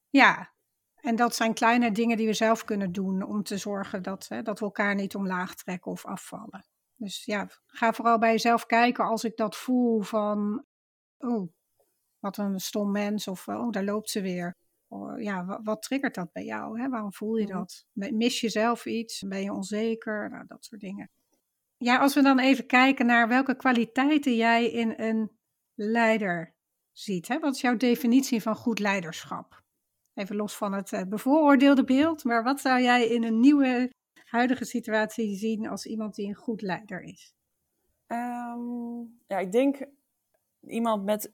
Ja, 0.10 0.54
En 0.96 1.16
dat 1.16 1.36
zijn 1.36 1.54
kleine 1.54 1.92
dingen 1.92 2.18
die 2.18 2.28
we 2.28 2.34
zelf 2.34 2.64
kunnen 2.64 2.92
doen 2.92 3.24
om 3.24 3.44
te 3.44 3.58
zorgen 3.58 4.04
dat, 4.04 4.26
hè, 4.28 4.42
dat 4.42 4.60
we 4.60 4.66
elkaar 4.66 4.96
niet 4.96 5.16
omlaag 5.16 5.56
trekken 5.56 5.92
of 5.92 6.06
afvallen. 6.06 6.66
Dus 6.98 7.26
ja, 7.26 7.50
ga 7.66 7.94
vooral 7.94 8.18
bij 8.18 8.32
jezelf 8.32 8.66
kijken 8.66 9.06
als 9.06 9.24
ik 9.24 9.38
dat 9.38 9.56
voel 9.56 10.02
van, 10.02 10.66
oh, 11.18 11.52
wat 12.20 12.38
een 12.38 12.60
stom 12.60 12.92
mens 12.92 13.28
of 13.28 13.48
oh, 13.48 13.72
daar 13.72 13.84
loopt 13.84 14.10
ze 14.10 14.22
weer. 14.22 14.56
Oh, 14.88 15.22
ja, 15.22 15.46
wat, 15.46 15.60
wat, 15.64 15.82
triggert 15.82 16.16
dat 16.16 16.32
bij 16.32 16.44
jou? 16.44 16.82
Hè? 16.82 16.90
Waarom 16.90 17.14
voel 17.14 17.36
je 17.36 17.46
mhm. 17.46 17.58
dat? 17.58 17.86
Mis 17.94 18.42
je 18.42 18.50
zelf 18.50 18.86
iets? 18.86 19.22
Ben 19.28 19.42
je 19.42 19.54
onzeker? 19.54 20.30
Nou, 20.30 20.44
dat 20.48 20.66
soort 20.66 20.82
dingen. 20.82 21.12
Ja, 21.78 21.98
als 21.98 22.14
we 22.14 22.22
dan 22.22 22.40
even 22.40 22.66
kijken 22.66 23.06
naar 23.06 23.28
welke 23.28 23.56
kwaliteiten 23.56 24.36
jij 24.36 24.72
in 24.72 24.94
een 24.98 25.32
leider 25.74 26.56
ziet. 26.92 27.28
Hè? 27.28 27.40
Wat 27.40 27.56
is 27.56 27.62
jouw 27.62 27.78
definitie 27.78 28.42
van 28.42 28.56
goed 28.56 28.80
leiderschap? 28.80 29.64
Even 30.14 30.36
los 30.36 30.56
van 30.56 30.74
het 30.74 30.92
uh, 30.92 31.02
bevooroordeelde 31.02 31.84
beeld, 31.84 32.24
maar 32.24 32.44
wat 32.44 32.62
zou 32.62 32.82
jij 32.82 33.08
in 33.08 33.24
een 33.24 33.40
nieuwe 33.40 33.92
huidige 34.30 34.66
situatie 34.66 35.36
zien 35.36 35.68
als 35.68 35.86
iemand 35.86 36.16
die 36.16 36.28
een 36.28 36.36
goed 36.36 36.62
leider 36.62 37.02
is? 37.02 37.36
Ehm, 38.08 39.00
ja, 39.28 39.38
ik 39.40 39.52
denk 39.52 39.88
iemand 40.62 41.04
met, 41.04 41.34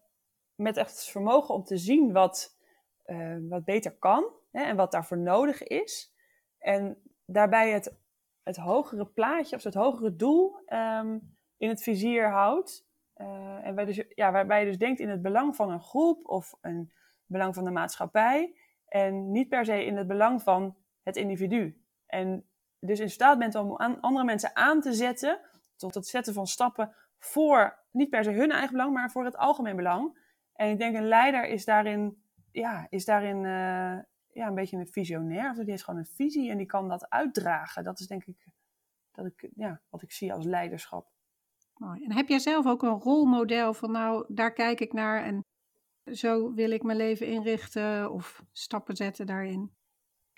met 0.55 0.77
echt 0.77 0.91
het 0.91 1.05
vermogen 1.05 1.55
om 1.55 1.63
te 1.63 1.77
zien 1.77 2.11
wat, 2.11 2.57
uh, 3.05 3.37
wat 3.49 3.65
beter 3.65 3.91
kan 3.91 4.31
hè, 4.51 4.63
en 4.63 4.75
wat 4.75 4.91
daarvoor 4.91 5.17
nodig 5.17 5.63
is. 5.63 6.13
En 6.59 7.01
daarbij 7.25 7.71
het, 7.71 7.95
het 8.43 8.57
hogere 8.57 9.05
plaatje 9.05 9.55
of 9.55 9.63
het 9.63 9.73
hogere 9.73 10.15
doel 10.15 10.55
um, 10.67 11.37
in 11.57 11.69
het 11.69 11.83
vizier 11.83 12.29
houdt. 12.29 12.87
Uh, 13.17 13.65
en 13.65 13.75
dus, 13.75 14.03
ja, 14.09 14.31
waarbij 14.31 14.59
je 14.59 14.65
dus 14.65 14.77
denkt 14.77 14.99
in 14.99 15.09
het 15.09 15.21
belang 15.21 15.55
van 15.55 15.71
een 15.71 15.81
groep 15.81 16.27
of 16.27 16.57
een 16.61 16.91
belang 17.25 17.55
van 17.55 17.63
de 17.63 17.71
maatschappij. 17.71 18.55
En 18.87 19.31
niet 19.31 19.49
per 19.49 19.65
se 19.65 19.85
in 19.85 19.97
het 19.97 20.07
belang 20.07 20.41
van 20.41 20.75
het 21.03 21.15
individu. 21.15 21.81
En 22.05 22.47
dus 22.85 22.99
in 22.99 23.09
staat 23.09 23.39
bent 23.39 23.55
om 23.55 23.75
andere 23.75 24.25
mensen 24.25 24.55
aan 24.55 24.81
te 24.81 24.93
zetten 24.93 25.39
tot 25.75 25.93
het 25.93 26.07
zetten 26.07 26.33
van 26.33 26.47
stappen 26.47 26.95
voor 27.17 27.79
niet 27.91 28.09
per 28.09 28.23
se 28.23 28.31
hun 28.31 28.51
eigen 28.51 28.71
belang, 28.71 28.93
maar 28.93 29.11
voor 29.11 29.25
het 29.25 29.37
algemeen 29.37 29.75
belang. 29.75 30.21
En 30.53 30.69
ik 30.69 30.77
denk 30.77 30.95
een 30.95 31.07
leider 31.07 31.45
is 31.45 31.65
daarin, 31.65 32.23
ja, 32.51 32.87
is 32.89 33.05
daarin 33.05 33.37
uh, 33.37 33.97
ja, 34.33 34.47
een 34.47 34.55
beetje 34.55 34.77
een 34.77 34.87
visionair. 34.87 35.49
Of 35.49 35.55
die 35.55 35.69
heeft 35.69 35.83
gewoon 35.83 35.99
een 35.99 36.05
visie 36.05 36.51
en 36.51 36.57
die 36.57 36.65
kan 36.65 36.89
dat 36.89 37.09
uitdragen. 37.09 37.83
Dat 37.83 37.99
is 37.99 38.07
denk 38.07 38.25
ik, 38.25 38.47
dat 39.11 39.25
ik 39.25 39.49
ja, 39.55 39.81
wat 39.89 40.01
ik 40.01 40.11
zie 40.11 40.33
als 40.33 40.45
leiderschap. 40.45 41.11
Mooi. 41.73 42.03
En 42.03 42.11
heb 42.11 42.27
jij 42.27 42.39
zelf 42.39 42.65
ook 42.65 42.83
een 42.83 42.99
rolmodel 42.99 43.73
van 43.73 43.91
nou, 43.91 44.25
daar 44.27 44.53
kijk 44.53 44.79
ik 44.79 44.93
naar 44.93 45.23
en 45.23 45.45
zo 46.11 46.53
wil 46.53 46.71
ik 46.71 46.83
mijn 46.83 46.97
leven 46.97 47.27
inrichten 47.27 48.11
of 48.11 48.43
stappen 48.51 48.95
zetten 48.95 49.25
daarin? 49.25 49.71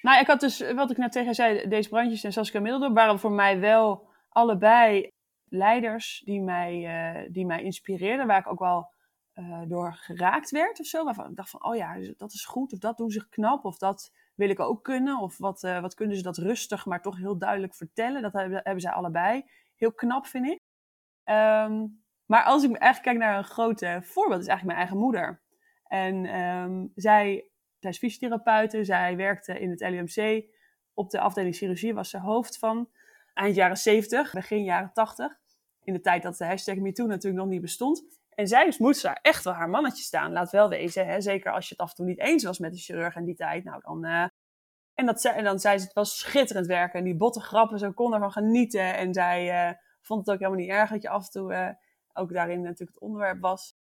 Nou, 0.06 0.20
ik 0.20 0.28
had 0.28 0.39
dus, 0.39 0.72
wat 0.74 0.91
ik 0.91 0.97
net 0.97 1.12
tegen 1.12 1.36
zei, 1.36 1.68
deze 1.68 1.89
brandjes 1.89 2.24
en 2.24 2.34
Saskia 2.34 2.60
Middeldorp 2.60 2.93
waren 2.93 3.20
voor 3.20 3.32
mij 3.32 3.60
wel 3.60 4.08
allebei 4.30 5.10
leiders 5.49 6.22
die 6.26 6.41
mij, 6.41 6.74
uh, 7.24 7.30
die 7.32 7.45
mij 7.45 7.64
inspireerden, 7.64 8.28
waar 8.28 8.39
ik 8.39 8.47
ook 8.47 8.60
wel 8.60 8.89
uh, 9.36 9.62
door 9.68 9.93
geraakt 9.93 10.51
werd 10.51 10.80
of 10.80 10.86
zo. 10.86 11.03
Waarvan 11.03 11.30
ik 11.30 11.36
dacht 11.36 11.49
van, 11.49 11.66
oh 11.66 11.76
ja, 11.76 11.97
dat 12.18 12.34
is 12.34 12.45
goed, 12.45 12.74
of 12.74 12.80
dat 12.80 12.97
doen 12.97 13.10
ze 13.10 13.30
knap, 13.30 13.66
of 13.66 13.78
dat 13.78 14.12
wil 14.36 14.49
ik 14.49 14.60
ook 14.60 14.84
kunnen. 14.84 15.20
Of 15.20 15.38
wat, 15.38 15.62
wat 15.62 15.93
kunnen 15.93 16.18
ze 16.18 16.24
dat 16.24 16.38
rustig, 16.38 16.86
maar 16.86 17.01
toch 17.01 17.18
heel 17.18 17.38
duidelijk 17.38 17.76
vertellen. 17.76 18.22
Dat 18.22 18.34
hebben, 18.34 18.60
hebben 18.64 18.82
zij 18.82 18.91
allebei. 18.91 19.49
Heel 19.76 19.93
knap, 19.93 20.26
vind 20.26 20.45
ik. 20.45 20.60
Um, 21.30 22.03
maar 22.26 22.43
als 22.43 22.64
ik 22.64 22.76
eigenlijk 22.76 23.01
kijk 23.01 23.18
naar 23.18 23.38
een 23.38 23.43
grote 23.43 23.99
voorbeeld, 24.03 24.41
is 24.41 24.47
eigenlijk 24.47 24.78
mijn 24.78 24.78
eigen 24.78 24.97
moeder. 24.97 25.41
En 25.88 26.39
um, 26.39 26.91
zij 26.95 27.49
zij 27.86 27.93
is 27.93 28.13
fysiotherapeute, 28.13 28.83
zij 28.83 29.15
werkte 29.15 29.59
in 29.59 29.69
het 29.69 29.79
LUMC. 29.79 30.45
Op 30.93 31.09
de 31.09 31.19
afdeling 31.19 31.55
chirurgie 31.55 31.93
was 31.93 32.09
ze 32.09 32.19
hoofd 32.19 32.57
van. 32.57 32.89
Eind 33.33 33.55
jaren 33.55 33.77
70, 33.77 34.33
begin 34.33 34.63
jaren 34.63 34.91
80. 34.93 35.39
In 35.83 35.93
de 35.93 35.99
tijd 35.99 36.23
dat 36.23 36.38
de 36.38 36.45
hashtag 36.45 36.75
MeToo 36.75 37.05
natuurlijk 37.05 37.43
nog 37.43 37.51
niet 37.51 37.61
bestond. 37.61 38.03
En 38.29 38.47
zij 38.47 38.73
moest 38.77 39.01
daar 39.01 39.19
echt 39.21 39.43
wel 39.43 39.53
haar 39.53 39.69
mannetje 39.69 40.03
staan. 40.03 40.31
Laat 40.31 40.51
wel 40.51 40.69
wezen, 40.69 41.07
hè? 41.07 41.21
zeker 41.21 41.51
als 41.51 41.67
je 41.67 41.73
het 41.73 41.83
af 41.83 41.89
en 41.89 41.95
toe 41.95 42.05
niet 42.05 42.19
eens 42.19 42.43
was 42.43 42.59
met 42.59 42.73
de 42.73 42.79
chirurg 42.79 43.15
in 43.15 43.25
die 43.25 43.36
tijd. 43.36 43.63
Nou, 43.63 43.81
dan, 43.83 44.05
uh... 44.05 44.27
en, 44.93 45.05
dat, 45.05 45.23
en 45.23 45.43
dan 45.43 45.59
zei 45.59 45.77
ze, 45.77 45.86
het 45.86 45.93
was 45.93 46.19
schitterend 46.19 46.67
werken. 46.67 46.99
En 46.99 47.05
die 47.05 47.15
botte 47.15 47.41
grappen, 47.41 47.79
ze 47.79 47.91
kon 47.91 48.13
ervan 48.13 48.31
genieten. 48.31 48.95
En 48.95 49.13
zij 49.13 49.67
uh, 49.67 49.75
vond 50.01 50.19
het 50.19 50.36
ook 50.36 50.41
helemaal 50.41 50.61
niet 50.61 50.69
erg 50.69 50.89
dat 50.89 51.01
je 51.01 51.09
af 51.09 51.25
en 51.25 51.31
toe 51.31 51.53
uh, 51.53 51.69
ook 52.13 52.33
daarin 52.33 52.61
natuurlijk 52.61 52.93
het 52.93 52.99
onderwerp 52.99 53.41
was. 53.41 53.75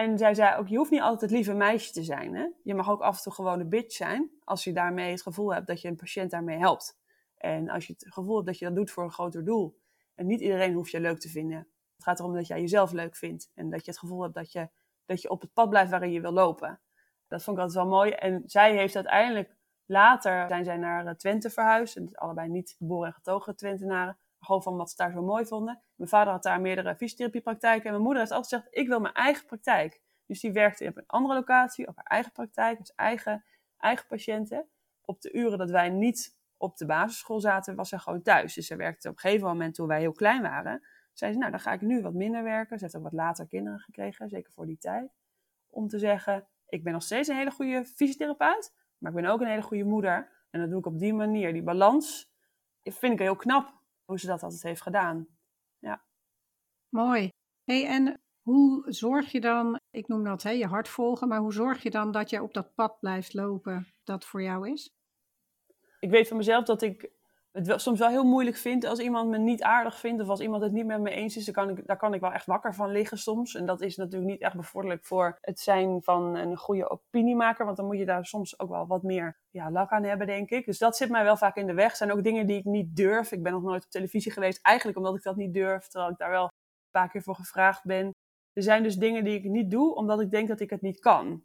En 0.00 0.18
zij 0.18 0.34
zei 0.34 0.56
ook, 0.56 0.68
je 0.68 0.76
hoeft 0.76 0.90
niet 0.90 1.00
altijd 1.00 1.20
het 1.20 1.30
lieve 1.30 1.54
meisje 1.54 1.92
te 1.92 2.02
zijn. 2.02 2.34
Hè? 2.34 2.46
Je 2.62 2.74
mag 2.74 2.90
ook 2.90 3.00
af 3.00 3.16
en 3.16 3.22
toe 3.22 3.32
gewoon 3.32 3.60
een 3.60 3.68
bitch 3.68 3.94
zijn. 3.94 4.30
Als 4.44 4.64
je 4.64 4.72
daarmee 4.72 5.10
het 5.10 5.22
gevoel 5.22 5.54
hebt 5.54 5.66
dat 5.66 5.80
je 5.80 5.88
een 5.88 5.96
patiënt 5.96 6.30
daarmee 6.30 6.58
helpt. 6.58 6.98
En 7.36 7.68
als 7.68 7.86
je 7.86 7.92
het 7.92 8.12
gevoel 8.12 8.34
hebt 8.34 8.46
dat 8.46 8.58
je 8.58 8.64
dat 8.64 8.74
doet 8.74 8.90
voor 8.90 9.04
een 9.04 9.12
groter 9.12 9.44
doel. 9.44 9.78
En 10.14 10.26
niet 10.26 10.40
iedereen 10.40 10.74
hoeft 10.74 10.90
je 10.90 11.00
leuk 11.00 11.18
te 11.18 11.28
vinden. 11.28 11.58
Het 11.58 12.04
gaat 12.04 12.18
erom 12.18 12.34
dat 12.34 12.46
jij 12.46 12.60
jezelf 12.60 12.92
leuk 12.92 13.16
vindt. 13.16 13.50
En 13.54 13.70
dat 13.70 13.84
je 13.84 13.90
het 13.90 14.00
gevoel 14.00 14.22
hebt 14.22 14.34
dat 14.34 14.52
je, 14.52 14.68
dat 15.06 15.22
je 15.22 15.30
op 15.30 15.40
het 15.40 15.52
pad 15.52 15.70
blijft 15.70 15.90
waarin 15.90 16.12
je 16.12 16.20
wil 16.20 16.32
lopen. 16.32 16.80
Dat 17.28 17.42
vond 17.42 17.56
ik 17.56 17.62
altijd 17.62 17.84
wel 17.84 17.92
mooi. 17.92 18.10
En 18.10 18.42
zij 18.46 18.76
heeft 18.76 18.94
uiteindelijk, 18.94 19.56
later 19.86 20.48
zijn 20.48 20.64
zij 20.64 20.76
naar 20.76 21.06
eh, 21.06 21.14
Twente 21.14 21.50
verhuisd. 21.50 21.96
En 21.96 22.14
allebei 22.14 22.48
niet 22.48 22.74
geboren 22.78 23.06
en 23.06 23.14
getogen 23.14 23.56
Twentenaren. 23.56 24.18
Gewoon 24.40 24.62
van 24.62 24.76
wat 24.76 24.90
ze 24.90 24.96
daar 24.96 25.12
zo 25.12 25.22
mooi 25.22 25.46
vonden. 25.46 25.82
Mijn 25.98 26.10
vader 26.10 26.32
had 26.32 26.42
daar 26.42 26.60
meerdere 26.60 26.96
fysiotherapiepraktijken. 26.96 27.84
En 27.84 27.90
mijn 27.90 28.02
moeder 28.02 28.20
heeft 28.20 28.32
altijd 28.32 28.52
gezegd, 28.52 28.76
ik 28.76 28.88
wil 28.88 29.00
mijn 29.00 29.14
eigen 29.14 29.46
praktijk. 29.46 30.00
Dus 30.26 30.40
die 30.40 30.52
werkte 30.52 30.86
op 30.86 30.96
een 30.96 31.06
andere 31.06 31.34
locatie, 31.34 31.88
op 31.88 31.96
haar 31.96 32.04
eigen 32.04 32.32
praktijk, 32.32 32.78
dus 32.78 32.92
eigen, 32.94 33.44
eigen 33.78 34.06
patiënten. 34.06 34.68
Op 35.04 35.20
de 35.20 35.32
uren 35.32 35.58
dat 35.58 35.70
wij 35.70 35.88
niet 35.88 36.36
op 36.56 36.76
de 36.76 36.86
basisschool 36.86 37.40
zaten, 37.40 37.74
was 37.74 37.88
ze 37.88 37.98
gewoon 37.98 38.22
thuis. 38.22 38.54
Dus 38.54 38.66
ze 38.66 38.76
werkte 38.76 39.08
op 39.08 39.14
een 39.14 39.20
gegeven 39.20 39.46
moment, 39.46 39.74
toen 39.74 39.86
wij 39.86 40.00
heel 40.00 40.12
klein 40.12 40.42
waren, 40.42 40.82
zei 41.12 41.32
ze, 41.32 41.38
nou 41.38 41.50
dan 41.50 41.60
ga 41.60 41.72
ik 41.72 41.80
nu 41.80 42.02
wat 42.02 42.14
minder 42.14 42.42
werken. 42.42 42.78
Ze 42.78 42.84
heeft 42.84 42.96
ook 42.96 43.02
wat 43.02 43.12
later 43.12 43.46
kinderen 43.46 43.78
gekregen, 43.78 44.28
zeker 44.28 44.52
voor 44.52 44.66
die 44.66 44.78
tijd. 44.78 45.12
Om 45.68 45.88
te 45.88 45.98
zeggen, 45.98 46.46
ik 46.68 46.84
ben 46.84 46.92
nog 46.92 47.02
steeds 47.02 47.28
een 47.28 47.36
hele 47.36 47.50
goede 47.50 47.84
fysiotherapeut, 47.84 48.74
maar 48.98 49.10
ik 49.10 49.22
ben 49.22 49.30
ook 49.30 49.40
een 49.40 49.46
hele 49.46 49.62
goede 49.62 49.84
moeder. 49.84 50.28
En 50.50 50.60
dat 50.60 50.70
doe 50.70 50.78
ik 50.78 50.86
op 50.86 50.98
die 50.98 51.14
manier. 51.14 51.52
Die 51.52 51.62
balans 51.62 52.32
vind 52.82 53.12
ik 53.12 53.18
heel 53.18 53.36
knap 53.36 53.72
hoe 54.04 54.18
ze 54.18 54.26
dat 54.26 54.42
altijd 54.42 54.62
heeft 54.62 54.82
gedaan. 54.82 55.37
Mooi. 56.88 57.28
Hey, 57.64 57.86
en 57.86 58.20
hoe 58.42 58.84
zorg 58.86 59.32
je 59.32 59.40
dan, 59.40 59.80
ik 59.90 60.08
noem 60.08 60.24
dat 60.24 60.42
hè, 60.42 60.50
je 60.50 60.66
hart 60.66 60.88
volgen, 60.88 61.28
maar 61.28 61.40
hoe 61.40 61.52
zorg 61.52 61.82
je 61.82 61.90
dan 61.90 62.12
dat 62.12 62.30
je 62.30 62.42
op 62.42 62.54
dat 62.54 62.74
pad 62.74 62.98
blijft 63.00 63.34
lopen 63.34 63.86
dat 64.04 64.24
voor 64.24 64.42
jou 64.42 64.70
is? 64.70 64.90
Ik 66.00 66.10
weet 66.10 66.28
van 66.28 66.36
mezelf 66.36 66.64
dat 66.64 66.82
ik 66.82 67.10
het 67.52 67.80
soms 67.80 67.98
wel 67.98 68.08
heel 68.08 68.24
moeilijk 68.24 68.56
vind 68.56 68.84
als 68.84 68.98
iemand 68.98 69.30
me 69.30 69.38
niet 69.38 69.62
aardig 69.62 69.98
vindt 69.98 70.22
of 70.22 70.28
als 70.28 70.40
iemand 70.40 70.62
het 70.62 70.72
niet 70.72 70.86
met 70.86 71.00
me 71.00 71.10
eens 71.10 71.36
is. 71.36 71.44
Dan 71.44 71.54
kan 71.54 71.70
ik, 71.70 71.86
daar 71.86 71.96
kan 71.96 72.14
ik 72.14 72.20
wel 72.20 72.32
echt 72.32 72.46
wakker 72.46 72.74
van 72.74 72.90
liggen 72.90 73.18
soms. 73.18 73.54
En 73.54 73.66
dat 73.66 73.80
is 73.80 73.96
natuurlijk 73.96 74.30
niet 74.30 74.40
echt 74.40 74.56
bevorderlijk 74.56 75.04
voor 75.04 75.38
het 75.40 75.60
zijn 75.60 76.02
van 76.02 76.36
een 76.36 76.56
goede 76.56 76.90
opiniemaker, 76.90 77.64
want 77.64 77.76
dan 77.76 77.86
moet 77.86 77.98
je 77.98 78.04
daar 78.04 78.26
soms 78.26 78.58
ook 78.58 78.68
wel 78.68 78.86
wat 78.86 79.02
meer 79.02 79.38
ja, 79.50 79.70
lak 79.70 79.90
aan 79.90 80.04
hebben, 80.04 80.26
denk 80.26 80.50
ik. 80.50 80.64
Dus 80.64 80.78
dat 80.78 80.96
zit 80.96 81.10
mij 81.10 81.24
wel 81.24 81.36
vaak 81.36 81.56
in 81.56 81.66
de 81.66 81.74
weg. 81.74 81.96
Zijn 81.96 82.12
ook 82.12 82.22
dingen 82.22 82.46
die 82.46 82.58
ik 82.58 82.64
niet 82.64 82.96
durf. 82.96 83.32
Ik 83.32 83.42
ben 83.42 83.52
nog 83.52 83.62
nooit 83.62 83.84
op 83.84 83.90
televisie 83.90 84.32
geweest, 84.32 84.62
eigenlijk 84.62 84.98
omdat 84.98 85.16
ik 85.16 85.22
dat 85.22 85.36
niet 85.36 85.54
durf, 85.54 85.88
terwijl 85.88 86.12
ik 86.12 86.18
daar 86.18 86.30
wel 86.30 86.48
een 86.92 87.00
paar 87.00 87.10
keer 87.10 87.22
voor 87.22 87.34
gevraagd 87.34 87.84
ben. 87.84 88.14
Er 88.52 88.62
zijn 88.62 88.82
dus 88.82 88.96
dingen 88.96 89.24
die 89.24 89.38
ik 89.38 89.44
niet 89.44 89.70
doe, 89.70 89.94
omdat 89.94 90.20
ik 90.20 90.30
denk 90.30 90.48
dat 90.48 90.60
ik 90.60 90.70
het 90.70 90.80
niet 90.80 91.00
kan. 91.00 91.42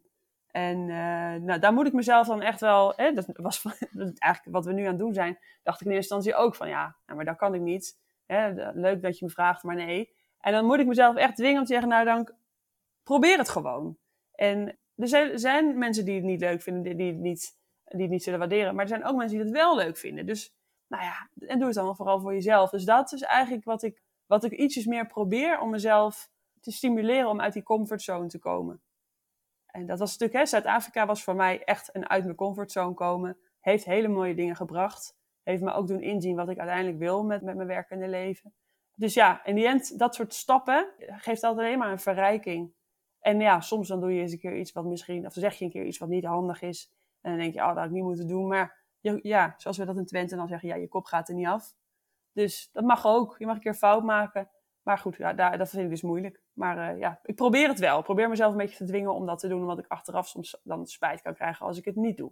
En 0.48 0.78
uh, 0.78 1.34
nou, 1.34 1.60
daar 1.60 1.74
moet 1.74 1.88
ik 1.88 1.94
mezelf 1.94 2.28
dan 2.28 2.42
echt 2.42 2.60
wel. 2.60 2.94
Hè, 2.96 3.14
dat 3.14 3.26
was 3.34 3.64
eigenlijk 3.96 4.44
wat 4.44 4.66
we 4.66 4.74
nu 4.74 4.84
aan 4.84 4.90
het 4.90 5.00
doen 5.00 5.14
zijn. 5.14 5.40
Dacht 5.64 5.82
ik 5.82 5.88
in 5.88 5.94
eerste 5.94 6.16
instantie 6.16 6.44
ook 6.44 6.56
van 6.56 6.68
ja, 6.68 6.96
nou, 7.06 7.18
maar 7.18 7.26
dat 7.26 7.36
kan 7.38 7.54
ik 7.54 7.62
niet. 7.62 8.02
Hè, 8.26 8.72
leuk 8.74 9.02
dat 9.02 9.20
je 9.20 9.26
me 9.26 9.32
vraagt, 9.32 9.64
maar 9.64 9.76
nee. 9.76 10.16
En 10.40 10.52
dan 10.52 10.66
moet 10.66 10.80
ik 10.80 10.88
mezelf 10.88 11.16
echt 11.16 11.36
dwingen 11.36 11.60
om 11.60 11.66
te 11.66 11.72
zeggen: 11.72 11.90
Nou, 11.90 12.06
dan 12.06 12.30
probeer 13.04 13.38
het 13.38 13.50
gewoon. 13.50 13.98
En 14.32 14.78
er 14.96 15.08
zijn, 15.08 15.40
zijn 15.40 15.78
mensen 15.78 16.06
die 16.06 16.16
het 16.16 16.24
niet 16.24 16.40
leuk 16.40 16.62
vinden, 16.62 16.98
die 16.98 17.12
het 17.12 17.20
niet, 17.20 17.58
die 17.84 18.02
het 18.02 18.10
niet 18.10 18.24
zullen 18.24 18.40
waarderen. 18.40 18.76
Maar 18.76 18.84
er 18.84 18.90
zijn 18.90 19.06
ook 19.06 19.16
mensen 19.16 19.38
die 19.38 19.46
het 19.46 19.56
wel 19.56 19.76
leuk 19.76 19.98
vinden. 19.98 20.26
Dus 20.26 20.56
nou 20.88 21.04
ja, 21.04 21.30
en 21.48 21.58
doe 21.58 21.68
het 21.68 21.76
dan 21.76 21.96
vooral 21.96 22.20
voor 22.20 22.34
jezelf. 22.34 22.70
Dus 22.70 22.86
dat 22.86 23.12
is 23.12 23.22
eigenlijk 23.22 23.64
wat 23.64 23.84
ik, 23.84 24.02
wat 24.26 24.44
ik 24.44 24.52
ietsjes 24.52 24.86
meer 24.86 25.06
probeer 25.06 25.60
om 25.60 25.70
mezelf 25.70 26.32
te 26.60 26.72
stimuleren 26.72 27.30
om 27.30 27.42
uit 27.42 27.54
die 27.54 27.64
comfortzone 27.64 28.28
te 28.28 28.40
komen. 28.40 28.82
En 29.66 29.86
dat 29.86 30.00
was 30.00 30.12
natuurlijk, 30.12 30.40
hè, 30.40 30.46
Zuid-Afrika 30.46 31.06
was 31.06 31.24
voor 31.24 31.36
mij 31.36 31.64
echt 31.64 31.96
een 31.96 32.10
uit 32.10 32.24
mijn 32.24 32.36
comfortzone 32.36 32.94
komen. 32.94 33.38
Heeft 33.60 33.86
hele 33.86 34.08
mooie 34.08 34.36
dingen 34.36 34.56
gebracht. 34.56 35.18
Heeft 35.44 35.62
me 35.62 35.74
ook 35.74 35.88
doen 35.88 36.02
inzien 36.02 36.36
wat 36.36 36.50
ik 36.50 36.58
uiteindelijk 36.58 36.98
wil 36.98 37.24
met, 37.24 37.42
met 37.42 37.56
mijn 37.56 37.68
werkende 37.68 38.08
leven. 38.08 38.54
Dus 38.96 39.14
ja, 39.14 39.46
in 39.46 39.56
die 39.56 39.68
end, 39.68 40.00
dat 40.00 40.16
soort 40.16 40.34
stappen 40.34 40.88
geeft 40.98 41.44
altijd 41.44 41.68
alleen 41.68 41.78
maar 41.78 41.92
een 41.92 42.00
verrijking. 42.00 42.74
En 43.20 43.40
ja, 43.40 43.62
soms 43.62 43.88
dan 43.88 44.00
doe 44.00 44.14
je 44.14 44.22
eens 44.22 44.32
een 44.32 44.40
keer 44.40 44.58
iets 44.58 44.72
wat 44.72 44.86
misschien, 44.86 45.26
of 45.26 45.34
zeg 45.34 45.56
je 45.56 45.66
een 45.66 45.72
keer 45.72 45.86
iets 45.86 45.98
wat 45.98 46.10
niet 46.10 46.26
handig 46.26 46.62
is. 46.62 46.92
En 47.22 47.32
dan 47.32 47.40
denk 47.40 47.54
je, 47.54 47.60
oh, 47.60 47.68
dat 47.68 47.76
had 47.76 47.86
ik 47.86 47.92
niet 47.92 48.04
moeten 48.04 48.28
doen. 48.28 48.48
Maar 48.48 48.84
ja, 49.22 49.54
zoals 49.58 49.78
we 49.78 49.86
dat 49.86 49.98
in 49.98 50.06
Twente 50.06 50.36
dan 50.36 50.48
zeggen, 50.48 50.68
ja, 50.68 50.76
je 50.76 50.88
kop 50.88 51.06
gaat 51.06 51.30
er 51.30 51.36
niet 51.36 51.48
af. 51.48 51.76
Dus 52.34 52.70
dat 52.72 52.84
mag 52.84 53.06
ook. 53.06 53.36
Je 53.38 53.46
mag 53.46 53.56
een 53.56 53.62
keer 53.62 53.74
fout 53.74 54.04
maken. 54.04 54.50
Maar 54.82 54.98
goed, 54.98 55.16
ja, 55.16 55.34
daar, 55.34 55.58
dat 55.58 55.70
vind 55.70 55.84
ik 55.84 55.90
dus 55.90 56.02
moeilijk. 56.02 56.42
Maar 56.54 56.94
uh, 56.94 57.00
ja, 57.00 57.20
ik 57.24 57.36
probeer 57.36 57.68
het 57.68 57.80
wel. 57.80 57.98
Ik 57.98 58.04
probeer 58.04 58.30
mezelf 58.30 58.52
een 58.52 58.58
beetje 58.58 58.78
te 58.78 58.86
dwingen 58.86 59.14
om 59.14 59.26
dat 59.26 59.40
te 59.40 59.48
doen, 59.48 59.62
omdat 59.62 59.80
ik 59.80 59.88
achteraf 59.88 60.28
soms 60.28 60.60
dan 60.64 60.86
spijt 60.86 61.22
kan 61.22 61.34
krijgen 61.34 61.66
als 61.66 61.78
ik 61.78 61.86
het 61.86 61.96
niet 61.96 62.18
doe. 62.18 62.32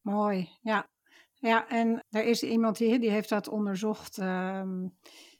Mooi, 0.00 0.48
ja. 0.60 0.90
Ja, 1.34 1.68
en 1.68 2.04
er 2.10 2.24
is 2.24 2.42
iemand 2.42 2.78
hier 2.78 3.00
die 3.00 3.10
heeft 3.10 3.28
dat 3.28 3.48
onderzocht. 3.48 4.18
ehm, 4.18 4.88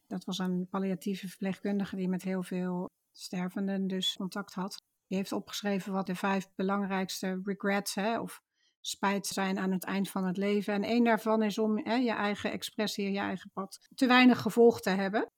dat 0.07 0.25
was 0.25 0.39
een 0.39 0.67
palliatieve 0.71 1.29
verpleegkundige 1.29 1.97
die 1.97 2.09
met 2.09 2.23
heel 2.23 2.43
veel 2.43 2.91
stervenden 3.13 3.87
dus 3.87 4.17
contact 4.17 4.55
had. 4.55 4.83
Die 5.07 5.17
heeft 5.17 5.33
opgeschreven 5.33 5.93
wat 5.93 6.07
de 6.07 6.15
vijf 6.15 6.49
belangrijkste 6.55 7.41
regrets 7.45 7.95
hè, 7.95 8.21
of 8.21 8.43
spijt 8.83 9.27
zijn 9.27 9.59
aan 9.59 9.73
het 9.73 9.85
eind 9.85 10.11
van 10.11 10.27
het 10.27 10.37
leven. 10.37 10.75
En 10.75 10.83
één 10.83 11.05
daarvan 11.05 11.43
is 11.43 11.59
om 11.59 11.79
hè, 11.79 11.95
je 11.95 12.11
eigen 12.11 12.53
expressie, 12.53 13.13
je 13.13 13.19
eigen 13.19 13.51
pad 13.53 13.79
te 13.95 14.07
weinig 14.07 14.41
gevolgd 14.41 14.83
te 14.83 14.91
hebben. 14.91 15.31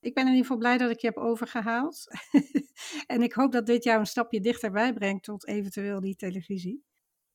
Ik 0.00 0.14
ben 0.14 0.22
in 0.22 0.30
ieder 0.30 0.42
geval 0.44 0.58
blij 0.58 0.78
dat 0.78 0.90
ik 0.90 0.98
je 0.98 1.06
heb 1.06 1.16
overgehaald. 1.16 2.06
en 3.06 3.22
ik 3.22 3.32
hoop 3.32 3.52
dat 3.52 3.66
dit 3.66 3.84
jou 3.84 3.98
een 3.98 4.06
stapje 4.06 4.40
dichterbij 4.40 4.92
brengt 4.92 5.24
tot 5.24 5.46
eventueel 5.46 6.00
die 6.00 6.16
televisie. 6.16 6.84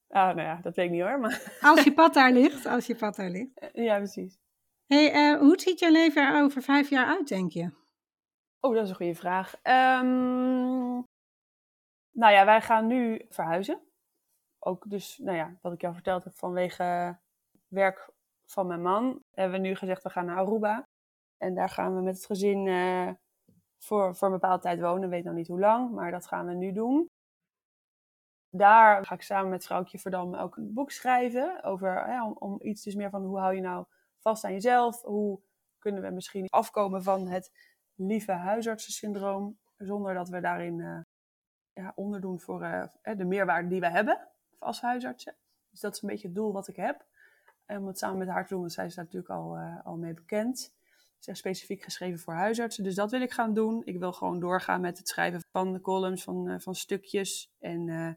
Ah, 0.07 0.35
nou 0.35 0.41
ja, 0.41 0.59
dat 0.61 0.75
weet 0.75 0.85
ik 0.85 0.91
niet 0.91 1.01
hoor, 1.01 1.19
maar 1.19 1.57
Als 1.71 1.83
je 1.83 1.93
pad 1.93 2.13
daar 2.13 2.31
ligt, 2.31 2.65
als 2.65 2.85
je 2.85 2.95
pad 2.95 3.15
daar 3.15 3.29
ligt. 3.29 3.69
ja, 3.73 3.97
precies. 3.97 4.37
Hey, 4.85 5.11
eh, 5.11 5.39
hoe 5.39 5.59
ziet 5.59 5.79
je 5.79 5.91
leven 5.91 6.27
er 6.27 6.43
over 6.43 6.61
vijf 6.61 6.89
jaar 6.89 7.05
uit, 7.05 7.27
denk 7.27 7.51
je? 7.51 7.71
Oh, 8.59 8.73
dat 8.73 8.83
is 8.83 8.89
een 8.89 8.95
goede 8.95 9.15
vraag. 9.15 9.55
Ehm, 9.61 11.01
nou 12.11 12.33
ja, 12.33 12.45
wij 12.45 12.61
gaan 12.61 12.87
nu 12.87 13.25
verhuizen. 13.29 13.88
Ook 14.59 14.89
dus, 14.89 15.17
nou 15.17 15.37
ja, 15.37 15.57
wat 15.61 15.73
ik 15.73 15.81
jou 15.81 15.93
verteld 15.93 16.23
heb 16.23 16.33
vanwege 16.33 17.17
werk 17.67 18.09
van 18.45 18.67
mijn 18.67 18.81
man, 18.81 19.23
hebben 19.31 19.61
we 19.61 19.67
nu 19.67 19.75
gezegd 19.75 20.03
we 20.03 20.09
gaan 20.09 20.25
naar 20.25 20.37
Aruba. 20.37 20.87
En 21.37 21.55
daar 21.55 21.69
gaan 21.69 21.95
we 21.95 22.01
met 22.01 22.15
het 22.15 22.25
gezin 22.25 22.67
eh, 22.67 23.09
voor, 23.77 24.15
voor 24.15 24.27
een 24.27 24.33
bepaalde 24.33 24.61
tijd 24.61 24.79
wonen. 24.79 25.09
Weet 25.09 25.23
nog 25.23 25.33
niet 25.33 25.47
hoe 25.47 25.59
lang, 25.59 25.91
maar 25.91 26.11
dat 26.11 26.27
gaan 26.27 26.45
we 26.45 26.53
nu 26.53 26.71
doen. 26.71 27.09
Daar 28.49 29.05
ga 29.05 29.15
ik 29.15 29.21
samen 29.21 29.49
met 29.49 29.65
vrouwtje 29.65 29.99
Verdam 29.99 30.35
ook 30.35 30.57
een 30.57 30.73
boek 30.73 30.91
schrijven. 30.91 31.63
Over, 31.63 31.87
ja, 31.87 32.25
om, 32.25 32.33
om 32.33 32.57
iets 32.61 32.83
dus 32.83 32.95
meer 32.95 33.09
van 33.09 33.23
hoe 33.23 33.39
hou 33.39 33.55
je 33.55 33.61
nou 33.61 33.85
vast 34.19 34.43
aan 34.43 34.53
jezelf? 34.53 35.01
Hoe 35.01 35.41
kunnen 35.79 36.01
we 36.01 36.09
misschien 36.09 36.47
afkomen 36.49 37.03
van 37.03 37.27
het 37.27 37.51
lieve 37.95 38.31
huisartsensyndroom. 38.31 39.59
Zonder 39.77 40.13
dat 40.13 40.29
we 40.29 40.39
daarin 40.39 40.79
eh, 40.79 40.99
ja, 41.73 41.91
onderdoen 41.95 42.39
voor 42.39 42.63
eh, 42.63 43.17
de 43.17 43.25
meerwaarde 43.25 43.67
die 43.67 43.79
we 43.79 43.89
hebben 43.89 44.27
als 44.59 44.81
huisartsen. 44.81 45.35
Dus 45.71 45.79
dat 45.79 45.95
is 45.95 46.01
een 46.01 46.09
beetje 46.09 46.27
het 46.27 46.35
doel 46.35 46.51
wat 46.51 46.67
ik 46.67 46.75
heb. 46.75 47.05
Om 47.67 47.87
het 47.87 47.97
samen 47.97 48.17
met 48.17 48.27
haar 48.27 48.43
te 48.43 48.49
doen, 48.53 48.59
want 48.59 48.73
zij 48.73 48.85
is 48.85 48.95
daar 48.95 49.05
natuurlijk 49.05 49.31
al, 49.31 49.55
eh, 49.55 49.85
al 49.85 49.97
mee 49.97 50.13
bekend. 50.13 50.73
Het 51.19 51.27
is 51.27 51.37
specifiek 51.37 51.83
geschreven 51.83 52.19
voor 52.19 52.33
huisartsen. 52.33 52.83
Dus 52.83 52.95
dat 52.95 53.11
wil 53.11 53.21
ik 53.21 53.31
gaan 53.31 53.53
doen. 53.53 53.81
Ik 53.85 53.99
wil 53.99 54.13
gewoon 54.13 54.39
doorgaan 54.39 54.81
met 54.81 54.97
het 54.97 55.07
schrijven 55.07 55.41
van 55.51 55.73
de 55.73 55.81
columns, 55.81 56.23
van, 56.23 56.49
eh, 56.49 56.59
van 56.59 56.75
stukjes. 56.75 57.51
En 57.59 57.89
eh, 57.89 58.13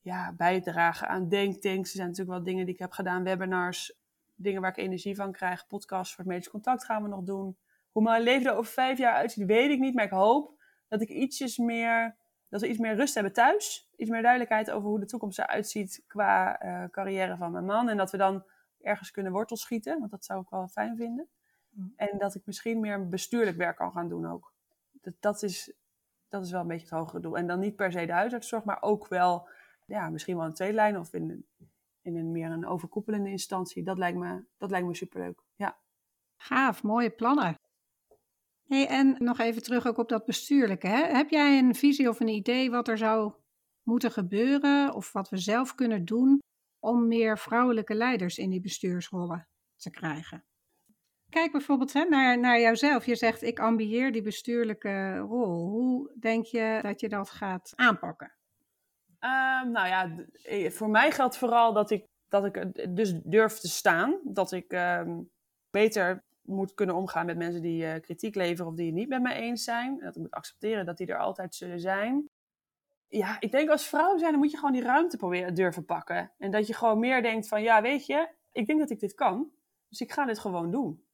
ja, 0.00 0.32
bijdragen 0.32 1.08
aan 1.08 1.28
denktanks. 1.28 1.90
Er 1.90 1.96
zijn 1.96 2.08
natuurlijk 2.08 2.36
wel 2.36 2.46
dingen 2.46 2.64
die 2.64 2.74
ik 2.74 2.80
heb 2.80 2.92
gedaan. 2.92 3.24
Webinars, 3.24 3.94
dingen 4.34 4.60
waar 4.60 4.70
ik 4.70 4.76
energie 4.76 5.16
van 5.16 5.32
krijg. 5.32 5.66
Podcasts 5.66 6.14
voor 6.14 6.24
het 6.24 6.32
medisch 6.32 6.50
contact 6.50 6.84
gaan 6.84 7.02
we 7.02 7.08
nog 7.08 7.22
doen. 7.22 7.56
Hoe 7.92 8.02
mijn 8.02 8.22
leven 8.22 8.50
er 8.50 8.56
over 8.56 8.72
vijf 8.72 8.98
jaar 8.98 9.14
uitziet, 9.14 9.46
weet 9.46 9.70
ik 9.70 9.78
niet. 9.78 9.94
Maar 9.94 10.04
ik 10.04 10.10
hoop 10.10 10.54
dat 10.88 11.00
ik 11.00 11.08
ietsjes 11.08 11.56
meer, 11.56 12.16
dat 12.52 12.60
we 12.60 12.68
iets 12.68 12.78
meer 12.78 12.94
rust 12.94 13.14
hebben 13.14 13.32
thuis. 13.32 13.90
Iets 13.96 14.10
meer 14.10 14.22
duidelijkheid 14.22 14.70
over 14.70 14.88
hoe 14.88 15.00
de 15.00 15.06
toekomst 15.06 15.38
eruit 15.38 15.68
ziet 15.68 16.04
qua 16.06 16.58
eh, 16.58 16.84
carrière 16.90 17.36
van 17.36 17.52
mijn 17.52 17.64
man. 17.64 17.88
En 17.88 17.96
dat 17.96 18.10
we 18.10 18.16
dan 18.16 18.44
ergens 18.80 19.10
kunnen 19.10 19.32
wortels 19.32 19.60
schieten, 19.60 19.98
want 19.98 20.10
dat 20.10 20.24
zou 20.24 20.40
ik 20.40 20.48
wel 20.48 20.68
fijn 20.68 20.96
vinden. 20.96 21.28
Mm. 21.70 21.92
En 21.96 22.18
dat 22.18 22.34
ik 22.34 22.42
misschien 22.44 22.80
meer 22.80 23.08
bestuurlijk 23.08 23.56
werk 23.56 23.76
kan 23.76 23.92
gaan 23.92 24.08
doen 24.08 24.26
ook. 24.30 24.52
Dat, 24.92 25.14
dat, 25.20 25.42
is, 25.42 25.72
dat 26.28 26.44
is 26.44 26.50
wel 26.50 26.60
een 26.60 26.66
beetje 26.66 26.86
het 26.86 26.94
hogere 26.98 27.20
doel. 27.20 27.36
En 27.36 27.46
dan 27.46 27.58
niet 27.60 27.76
per 27.76 27.92
se 27.92 28.06
de 28.06 28.12
huisartszorg, 28.12 28.64
maar 28.64 28.82
ook 28.82 29.08
wel, 29.08 29.48
ja, 29.86 30.08
misschien 30.10 30.36
wel 30.36 30.46
een 30.46 30.54
tweede 30.54 30.74
lijn 30.74 30.98
of 30.98 31.12
in, 31.12 31.30
een- 31.30 31.46
in 32.02 32.16
een 32.16 32.32
meer 32.32 32.50
een 32.50 32.66
overkoepelende 32.66 33.30
instantie. 33.30 33.82
Dat 33.82 33.98
lijkt 33.98 34.18
me, 34.18 34.44
dat 34.58 34.70
lijkt 34.70 34.86
me 34.86 34.94
superleuk. 34.94 35.40
Ja. 35.54 35.76
Gaaf, 36.36 36.82
mooie 36.82 37.10
plannen. 37.10 37.54
Hey, 38.72 38.88
en 38.88 39.16
nog 39.18 39.38
even 39.38 39.62
terug 39.62 39.86
ook 39.86 39.98
op 39.98 40.08
dat 40.08 40.24
bestuurlijke. 40.24 40.86
Hè? 40.86 41.16
Heb 41.16 41.30
jij 41.30 41.58
een 41.58 41.74
visie 41.74 42.08
of 42.08 42.20
een 42.20 42.28
idee 42.28 42.70
wat 42.70 42.88
er 42.88 42.98
zou 42.98 43.32
moeten 43.82 44.10
gebeuren 44.10 44.94
of 44.94 45.12
wat 45.12 45.28
we 45.28 45.36
zelf 45.36 45.74
kunnen 45.74 46.04
doen 46.04 46.38
om 46.78 47.08
meer 47.08 47.38
vrouwelijke 47.38 47.94
leiders 47.94 48.38
in 48.38 48.50
die 48.50 48.60
bestuursrollen 48.60 49.48
te 49.76 49.90
krijgen? 49.90 50.44
Kijk 51.28 51.52
bijvoorbeeld 51.52 51.92
hè, 51.92 52.04
naar, 52.04 52.38
naar 52.38 52.60
jouzelf. 52.60 53.06
Je 53.06 53.16
zegt 53.16 53.42
ik 53.42 53.60
ambieer 53.60 54.12
die 54.12 54.22
bestuurlijke 54.22 55.16
rol. 55.16 55.68
Hoe 55.68 56.12
denk 56.18 56.44
je 56.44 56.78
dat 56.82 57.00
je 57.00 57.08
dat 57.08 57.30
gaat 57.30 57.72
aanpakken? 57.74 58.32
Ehm, 59.18 59.70
nou 59.70 59.88
ja, 59.88 60.26
eh, 60.42 60.70
voor 60.70 60.90
mij 60.90 61.10
geldt 61.10 61.36
vooral 61.36 61.72
dat 61.72 61.90
ik, 61.90 62.04
dat 62.28 62.44
ik 62.44 62.56
er 62.56 62.94
dus 62.94 63.20
durf 63.24 63.58
te 63.58 63.68
staan. 63.68 64.20
Dat 64.24 64.52
ik 64.52 64.72
ehm, 64.72 65.20
beter 65.70 66.24
moet 66.42 66.74
kunnen 66.74 66.94
omgaan 66.94 67.26
met 67.26 67.36
mensen 67.36 67.62
die 67.62 67.86
eh, 67.86 68.00
kritiek 68.00 68.34
leveren 68.34 68.70
of 68.70 68.76
die 68.76 68.86
het 68.86 68.94
niet 68.94 69.08
met 69.08 69.22
mij 69.22 69.36
eens 69.36 69.64
zijn. 69.64 69.98
Dat 69.98 70.16
ik 70.16 70.22
moet 70.22 70.30
accepteren 70.30 70.86
dat 70.86 70.96
die 70.96 71.06
er 71.06 71.18
altijd 71.18 71.54
zullen 71.54 71.80
zijn. 71.80 72.28
Ja, 73.08 73.36
ik 73.40 73.50
denk 73.50 73.68
als 73.70 73.88
vrouw 73.88 74.18
zijn, 74.18 74.30
dan 74.30 74.40
moet 74.40 74.50
je 74.50 74.56
gewoon 74.56 74.72
die 74.72 74.82
ruimte 74.82 75.16
proberen 75.16 75.54
durven 75.54 75.84
pakken. 75.84 76.32
En 76.38 76.50
dat 76.50 76.66
je 76.66 76.74
gewoon 76.74 76.98
meer 76.98 77.22
denkt 77.22 77.48
van, 77.48 77.62
ja, 77.62 77.82
weet 77.82 78.06
je, 78.06 78.28
ik 78.52 78.66
denk 78.66 78.78
dat 78.78 78.90
ik 78.90 79.00
dit 79.00 79.14
kan. 79.14 79.50
Dus 79.88 80.00
ik 80.00 80.12
ga 80.12 80.24
dit 80.24 80.38
gewoon 80.38 80.70
doen. 80.70 81.04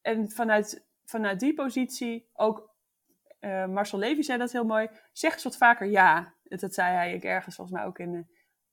En 0.00 0.30
vanuit, 0.30 0.86
vanuit 1.04 1.40
die 1.40 1.54
positie 1.54 2.28
ook 2.32 2.74
eh, 3.44 3.66
Marcel 3.66 3.98
Levy 3.98 4.22
zei 4.22 4.38
dat 4.38 4.52
heel 4.52 4.64
mooi. 4.64 4.88
Zeg 5.12 5.32
eens 5.32 5.44
wat 5.44 5.56
vaker 5.56 5.86
ja. 5.86 6.34
Dat 6.42 6.60
dat 6.60 6.74
zei 6.74 6.94
hij 6.94 7.14
ik 7.14 7.24
ergens 7.24 7.54
volgens 7.54 7.76
mij 7.76 7.86
ook 7.86 7.98
in 7.98 8.12
de 8.12 8.24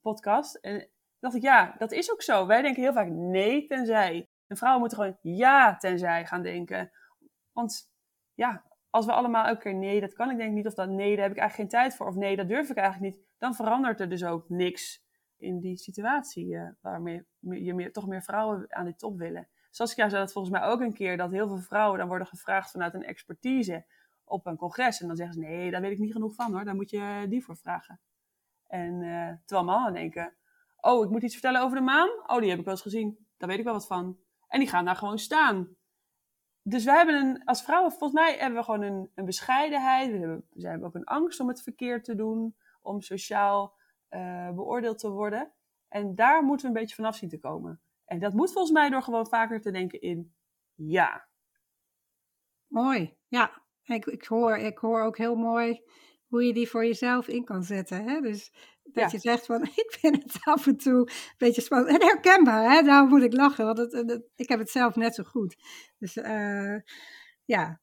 podcast. 0.01 0.55
En 0.55 0.88
dacht 1.19 1.36
ik, 1.36 1.41
ja, 1.41 1.75
dat 1.77 1.91
is 1.91 2.11
ook 2.11 2.21
zo. 2.21 2.45
Wij 2.45 2.61
denken 2.61 2.82
heel 2.82 2.93
vaak 2.93 3.09
nee 3.09 3.67
tenzij. 3.67 4.29
En 4.52 4.58
vrouwen 4.58 4.82
moeten 4.82 4.97
gewoon 4.97 5.18
ja 5.22 5.76
tenzij 5.76 6.26
gaan 6.26 6.41
denken. 6.41 6.91
Want 7.52 7.91
ja, 8.34 8.64
als 8.89 9.06
we 9.06 9.12
allemaal 9.12 9.45
elke 9.45 9.62
keer 9.62 9.74
nee, 9.74 9.99
dat 10.02 10.14
kan 10.14 10.30
ik 10.30 10.38
denk 10.38 10.54
niet. 10.54 10.68
Of 10.68 10.74
dat 10.74 10.89
nee, 10.89 11.16
daar 11.16 11.24
heb 11.24 11.32
ik 11.32 11.39
eigenlijk 11.39 11.54
geen 11.72 11.82
tijd 11.82 11.95
voor. 11.95 12.08
Of 12.08 12.16
nee, 12.16 12.36
dat 12.36 12.47
durf 12.47 12.70
ik 12.70 12.78
eigenlijk 12.78 13.14
niet. 13.14 13.26
Dan 13.38 13.56
verandert 13.56 13.99
er 13.99 14.10
dus 14.10 14.24
ook 14.24 14.49
niks 14.49 15.04
in 15.38 15.60
die 15.60 15.78
situatie. 15.78 16.56
eh, 16.56 16.70
waarmee 16.82 17.26
je 17.39 17.74
meer, 17.74 17.91
toch 17.91 18.08
meer 18.08 18.22
vrouwen 18.22 18.66
aan 18.76 18.86
die 18.86 18.95
top 18.95 19.18
willen. 19.18 19.47
Saskia 19.70 20.10
zei 20.10 20.22
dat 20.22 20.32
volgens 20.32 20.54
mij 20.54 20.64
ook 20.64 20.82
een 20.82 20.93
keer. 20.93 21.18
Dat 21.18 21.32
heel 21.32 21.47
veel 21.47 21.58
vrouwen 21.58 21.99
dan 21.99 22.08
worden 22.08 22.28
gevraagd 22.28 22.72
vanuit 22.72 22.93
een 22.93 23.06
expertise 23.06 23.86
op 24.24 24.45
een 24.45 24.58
congres. 24.58 25.02
En 25.02 25.08
dan 25.08 25.16
zeggen 25.16 25.34
ze, 25.36 25.39
nee, 25.39 25.72
daar 25.72 25.82
weet 25.82 25.91
ik 25.91 25.99
niet 25.99 26.12
genoeg 26.12 26.36
van 26.36 26.54
hoor. 26.54 26.64
Daar 26.64 26.76
moet 26.76 26.89
je 26.89 27.26
die 27.30 27.43
voor 27.43 27.58
vragen. 27.58 27.99
En 28.68 29.02
eh, 29.02 29.34
terwijl 29.45 29.68
mannen 29.68 29.93
denken, 29.93 30.34
oh, 30.78 31.04
ik 31.04 31.10
moet 31.10 31.24
iets 31.24 31.34
vertellen 31.34 31.62
over 31.62 31.78
de 31.78 31.84
maan. 31.84 32.10
Oh, 32.26 32.39
die 32.39 32.49
heb 32.49 32.60
ik 32.60 32.66
wel 32.66 32.74
eens 32.74 32.84
gezien. 32.84 33.28
Daar 33.38 33.49
weet 33.49 33.60
ik 33.60 33.64
wel 33.64 33.74
wat 33.74 33.88
van. 33.88 34.18
En 34.52 34.60
die 34.60 34.70
gaan 34.70 34.86
daar 34.86 34.95
gewoon 34.95 35.20
staan. 35.20 35.76
Dus 36.62 36.84
wij 36.84 36.95
hebben 36.95 37.16
een, 37.16 37.43
als 37.43 37.64
vrouwen, 37.64 37.91
volgens 37.91 38.14
mij 38.14 38.38
hebben 38.38 38.60
we 38.60 38.66
gewoon 38.66 38.82
een, 38.82 39.12
een 39.16 39.26
bescheidenheid. 39.26 40.12
We 40.12 40.18
hebben, 40.18 40.45
we 40.49 40.68
hebben 40.68 40.88
ook 40.88 40.95
een 40.95 41.04
angst 41.04 41.39
om 41.39 41.47
het 41.47 41.62
verkeerd 41.62 42.04
te 42.04 42.16
doen. 42.16 42.56
Om 42.82 43.02
sociaal 43.02 43.76
eh, 44.08 44.49
beoordeeld 44.52 44.99
te 44.99 45.10
worden. 45.10 45.52
En 45.88 46.16
daar 46.16 46.43
moeten 46.43 46.66
we 46.66 46.74
een 46.74 46.82
beetje 46.82 46.95
vanaf 46.95 47.16
zien 47.16 47.30
te 47.30 47.39
komen. 47.39 47.82
En 48.06 48.20
dat 48.20 48.34
moet 48.34 48.52
volgens 48.52 48.74
mij 48.74 48.89
door 48.89 49.02
gewoon 49.02 49.28
vaker 49.28 49.62
te 49.62 49.72
denken 49.72 50.02
in 50.02 50.34
ja. 50.74 51.28
Mooi, 52.68 53.18
ja. 53.28 53.62
Ik, 53.84 54.06
ik, 54.06 54.26
hoor, 54.26 54.58
ik 54.58 54.78
hoor 54.78 55.02
ook 55.02 55.18
heel 55.18 55.36
mooi 55.36 55.84
hoe 56.28 56.43
je 56.43 56.54
die 56.54 56.70
voor 56.70 56.86
jezelf 56.86 57.28
in 57.28 57.43
kan 57.43 57.64
zetten. 57.64 58.04
Hè? 58.04 58.22
Dus 58.22 58.54
dat 58.93 59.03
Ja. 59.03 59.09
je 59.11 59.19
zegt 59.19 59.45
van, 59.45 59.61
ik 59.85 59.95
vind 59.99 60.23
het 60.23 60.37
af 60.41 60.67
en 60.67 60.77
toe 60.77 60.99
een 60.99 61.33
beetje 61.37 61.61
spannend. 61.61 62.01
En 62.01 62.07
herkenbaar, 62.07 62.71
hè? 62.71 62.81
daarom 62.81 63.09
moet 63.09 63.21
ik 63.23 63.33
lachen, 63.33 63.65
want 63.65 63.77
het, 63.77 63.91
het- 63.91 64.29
ik 64.35 64.49
heb 64.49 64.59
het 64.59 64.69
zelf 64.69 64.95
net 64.95 65.15
zo 65.15 65.23
goed. 65.23 65.55
Dus 65.97 66.17
eh, 66.17 66.75
ja. 67.45 67.81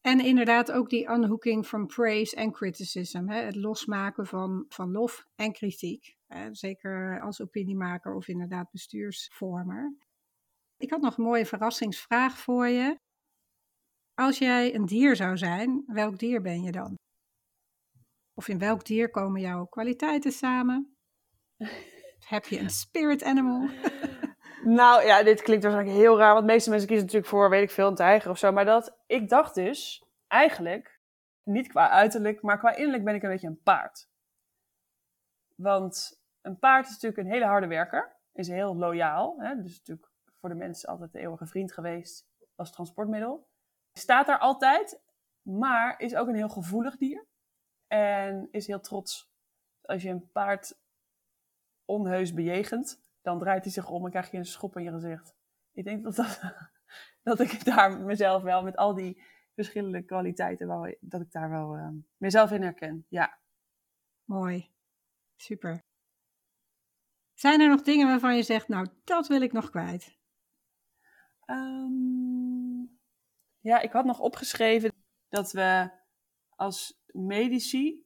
En 0.00 0.20
inderdaad 0.20 0.72
ook 0.72 0.90
die 0.90 1.08
unhooking 1.10 1.66
from 1.66 1.86
praise 1.86 2.36
en 2.36 2.52
criticism. 2.52 3.28
Hè? 3.28 3.42
Het 3.42 3.56
losmaken 3.56 4.26
van, 4.26 4.64
van 4.68 4.90
lof 4.90 5.26
en 5.34 5.52
kritiek. 5.52 6.16
Hè? 6.26 6.54
Zeker 6.54 7.20
als 7.20 7.40
opiniemaker 7.40 8.14
of 8.14 8.28
inderdaad 8.28 8.70
bestuursvormer. 8.70 9.96
Ik 10.76 10.90
had 10.90 11.00
nog 11.00 11.16
een 11.16 11.24
mooie 11.24 11.46
verrassingsvraag 11.46 12.38
voor 12.38 12.66
je. 12.68 12.98
Als 14.14 14.38
jij 14.38 14.74
een 14.74 14.84
dier 14.86 15.16
zou 15.16 15.36
zijn, 15.36 15.82
welk 15.86 16.18
dier 16.18 16.42
ben 16.42 16.62
je 16.62 16.72
dan? 16.72 16.94
Of 18.38 18.48
in 18.48 18.58
welk 18.58 18.84
dier 18.84 19.10
komen 19.10 19.40
jouw 19.40 19.64
kwaliteiten 19.64 20.32
samen? 20.32 20.96
Heb 22.26 22.44
je 22.44 22.58
een 22.58 22.70
spirit 22.70 23.22
animal? 23.24 23.68
Nou 24.64 25.04
ja, 25.04 25.22
dit 25.22 25.42
klinkt 25.42 25.62
waarschijnlijk 25.62 25.98
heel 25.98 26.18
raar, 26.18 26.32
want 26.34 26.46
de 26.46 26.52
meeste 26.52 26.70
mensen 26.70 26.88
kiezen 26.88 27.06
natuurlijk 27.06 27.32
voor, 27.32 27.50
weet 27.50 27.62
ik 27.62 27.70
veel, 27.70 27.88
een 27.88 27.94
tijger 27.94 28.30
of 28.30 28.38
zo. 28.38 28.52
Maar 28.52 28.64
dat, 28.64 28.98
ik 29.06 29.28
dacht 29.28 29.54
dus, 29.54 30.06
eigenlijk, 30.26 31.00
niet 31.42 31.68
qua 31.68 31.90
uiterlijk, 31.90 32.42
maar 32.42 32.58
qua 32.58 32.74
innerlijk 32.74 33.04
ben 33.04 33.14
ik 33.14 33.22
een 33.22 33.30
beetje 33.30 33.46
een 33.46 33.62
paard. 33.62 34.08
Want 35.54 36.22
een 36.40 36.58
paard 36.58 36.86
is 36.86 36.92
natuurlijk 36.92 37.20
een 37.22 37.32
hele 37.32 37.44
harde 37.44 37.66
werker, 37.66 38.16
is 38.32 38.48
heel 38.48 38.76
loyaal. 38.76 39.34
Hè? 39.38 39.62
Dus 39.62 39.76
natuurlijk 39.78 40.08
voor 40.40 40.48
de 40.48 40.54
mensen 40.54 40.88
altijd 40.88 41.12
de 41.12 41.18
eeuwige 41.18 41.46
vriend 41.46 41.72
geweest 41.72 42.26
als 42.56 42.72
transportmiddel. 42.72 43.48
Staat 43.92 44.26
daar 44.26 44.38
altijd, 44.38 45.02
maar 45.42 46.00
is 46.00 46.14
ook 46.14 46.28
een 46.28 46.34
heel 46.34 46.48
gevoelig 46.48 46.96
dier. 46.96 47.26
En 47.88 48.48
is 48.50 48.66
heel 48.66 48.80
trots. 48.80 49.30
Als 49.82 50.02
je 50.02 50.08
een 50.08 50.30
paard 50.32 50.78
onheus 51.84 52.34
bejegend, 52.34 53.02
dan 53.22 53.38
draait 53.38 53.64
hij 53.64 53.72
zich 53.72 53.88
om 53.88 54.04
en 54.04 54.10
krijg 54.10 54.30
je 54.30 54.36
een 54.36 54.44
schop 54.44 54.76
in 54.76 54.82
je 54.82 54.90
gezicht. 54.90 55.34
Ik 55.72 55.84
denk 55.84 56.04
dat, 56.04 56.14
dat, 56.16 56.40
dat 57.22 57.40
ik 57.40 57.64
daar 57.64 58.00
mezelf 58.00 58.42
wel 58.42 58.62
met 58.62 58.76
al 58.76 58.94
die 58.94 59.22
verschillende 59.54 60.02
kwaliteiten, 60.02 60.66
wel, 60.66 60.96
dat 61.00 61.20
ik 61.20 61.32
daar 61.32 61.50
wel 61.50 61.76
uh, 61.76 61.88
mezelf 62.16 62.50
in 62.50 62.62
herken. 62.62 63.06
Ja. 63.08 63.38
Mooi. 64.24 64.70
Super. 65.36 65.84
Zijn 67.34 67.60
er 67.60 67.68
nog 67.68 67.82
dingen 67.82 68.06
waarvan 68.06 68.36
je 68.36 68.42
zegt, 68.42 68.68
nou, 68.68 68.86
dat 69.04 69.26
wil 69.26 69.42
ik 69.42 69.52
nog 69.52 69.70
kwijt? 69.70 70.16
Um, 71.46 72.98
ja, 73.60 73.80
ik 73.80 73.92
had 73.92 74.04
nog 74.04 74.20
opgeschreven 74.20 74.92
dat 75.28 75.52
we 75.52 75.90
als 76.58 77.00
medici, 77.12 78.04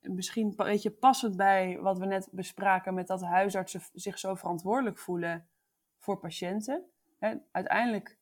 misschien 0.00 0.46
een 0.46 0.66
beetje 0.66 0.90
passend 0.90 1.36
bij 1.36 1.78
wat 1.80 1.98
we 1.98 2.06
net 2.06 2.28
bespraken 2.30 2.94
met 2.94 3.06
dat 3.06 3.22
huisartsen 3.22 3.80
zich 3.92 4.18
zo 4.18 4.34
verantwoordelijk 4.34 4.98
voelen 4.98 5.48
voor 5.98 6.18
patiënten. 6.18 6.84
Hè, 7.18 7.34
uiteindelijk 7.52 8.18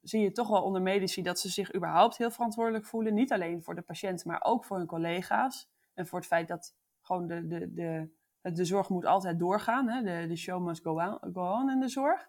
zie 0.00 0.20
je 0.20 0.32
toch 0.32 0.48
wel 0.48 0.62
onder 0.62 0.82
medici 0.82 1.22
dat 1.22 1.40
ze 1.40 1.48
zich 1.48 1.74
überhaupt 1.74 2.16
heel 2.16 2.30
verantwoordelijk 2.30 2.84
voelen. 2.84 3.14
Niet 3.14 3.32
alleen 3.32 3.62
voor 3.62 3.74
de 3.74 3.82
patiënt, 3.82 4.24
maar 4.24 4.44
ook 4.44 4.64
voor 4.64 4.76
hun 4.76 4.86
collega's. 4.86 5.70
En 5.94 6.06
voor 6.06 6.18
het 6.18 6.28
feit 6.28 6.48
dat 6.48 6.74
gewoon 7.00 7.26
de, 7.26 7.46
de, 7.46 7.72
de, 7.72 8.10
de 8.52 8.64
zorg 8.64 8.88
moet 8.88 9.04
altijd 9.04 9.38
doorgaan. 9.38 9.88
Hè? 9.88 10.02
De, 10.02 10.26
de 10.26 10.36
show 10.36 10.64
must 10.64 10.82
go 10.82 11.00
on, 11.00 11.32
go 11.32 11.68
in 11.68 11.80
de 11.80 11.88
zorg. 11.88 12.28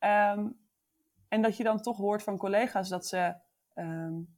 Um, 0.00 0.60
en 1.28 1.42
dat 1.42 1.56
je 1.56 1.62
dan 1.62 1.80
toch 1.80 1.96
hoort 1.96 2.22
van 2.22 2.36
collega's 2.36 2.88
dat 2.88 3.06
ze 3.06 3.34
um, 3.74 4.36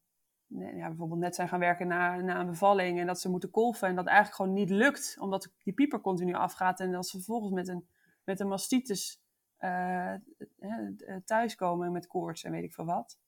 ja, 0.48 0.88
bijvoorbeeld 0.88 1.20
net 1.20 1.34
zijn 1.34 1.48
gaan 1.48 1.58
werken 1.58 1.86
na, 1.86 2.16
na 2.16 2.40
een 2.40 2.46
bevalling 2.46 3.00
en 3.00 3.06
dat 3.06 3.20
ze 3.20 3.28
moeten 3.28 3.50
kolven 3.50 3.88
en 3.88 3.94
dat 3.94 4.06
eigenlijk 4.06 4.36
gewoon 4.36 4.52
niet 4.52 4.70
lukt, 4.70 5.16
omdat 5.18 5.52
die 5.62 5.72
pieper 5.72 6.00
continu 6.00 6.34
afgaat 6.34 6.80
en 6.80 6.92
dat 6.92 7.06
ze 7.06 7.16
vervolgens 7.16 7.52
met 7.52 7.68
een, 7.68 7.88
met 8.24 8.40
een 8.40 8.48
mastitis 8.48 9.22
uh, 9.58 10.14
thuiskomen 11.24 11.92
met 11.92 12.06
koorts 12.06 12.42
en 12.42 12.52
weet 12.52 12.64
ik 12.64 12.74
veel 12.74 12.84
wat. 12.84 13.18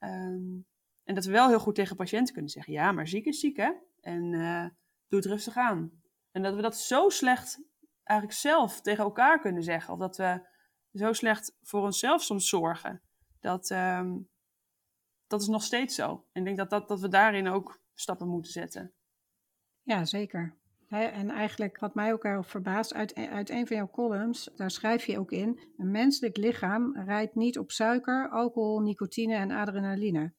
Um, 0.00 0.66
en 1.04 1.14
dat 1.14 1.24
we 1.24 1.30
wel 1.30 1.48
heel 1.48 1.60
goed 1.60 1.74
tegen 1.74 1.96
patiënten 1.96 2.32
kunnen 2.32 2.50
zeggen, 2.50 2.72
ja, 2.72 2.92
maar 2.92 3.08
ziek 3.08 3.24
is 3.24 3.40
ziek 3.40 3.56
hè, 3.56 3.72
en 4.00 4.32
uh, 4.32 4.66
doe 5.08 5.18
het 5.18 5.24
rustig 5.28 5.56
aan. 5.56 5.90
En 6.30 6.42
dat 6.42 6.54
we 6.54 6.62
dat 6.62 6.76
zo 6.76 7.08
slecht 7.08 7.62
eigenlijk 8.02 8.38
zelf 8.38 8.80
tegen 8.80 9.04
elkaar 9.04 9.40
kunnen 9.40 9.62
zeggen, 9.62 9.92
of 9.92 9.98
dat 9.98 10.16
we 10.16 10.48
zo 10.92 11.12
slecht 11.12 11.56
voor 11.62 11.82
onszelf 11.82 12.22
soms 12.22 12.48
zorgen. 12.48 13.02
Dat, 13.40 13.70
um, 13.70 14.28
dat 15.26 15.40
is 15.40 15.46
nog 15.46 15.62
steeds 15.62 15.94
zo. 15.94 16.24
En 16.32 16.40
ik 16.40 16.44
denk 16.44 16.56
dat, 16.56 16.70
dat, 16.70 16.88
dat 16.88 17.00
we 17.00 17.08
daarin 17.08 17.48
ook 17.48 17.80
stappen 17.94 18.28
moeten 18.28 18.52
zetten. 18.52 18.92
Ja, 19.82 20.04
zeker. 20.04 20.56
en 20.88 21.30
eigenlijk 21.30 21.78
wat 21.78 21.94
mij 21.94 22.12
ook 22.12 22.24
erg 22.24 22.48
verbaast, 22.48 22.94
uit, 22.94 23.14
uit 23.14 23.50
een 23.50 23.66
van 23.66 23.76
jouw 23.76 23.90
columns, 23.90 24.50
daar 24.56 24.70
schrijf 24.70 25.06
je 25.06 25.18
ook 25.18 25.30
in: 25.30 25.60
een 25.76 25.90
menselijk 25.90 26.36
lichaam 26.36 26.96
rijdt 26.96 27.34
niet 27.34 27.58
op 27.58 27.70
suiker, 27.70 28.28
alcohol, 28.30 28.80
nicotine 28.80 29.34
en 29.34 29.50
adrenaline. 29.50 30.32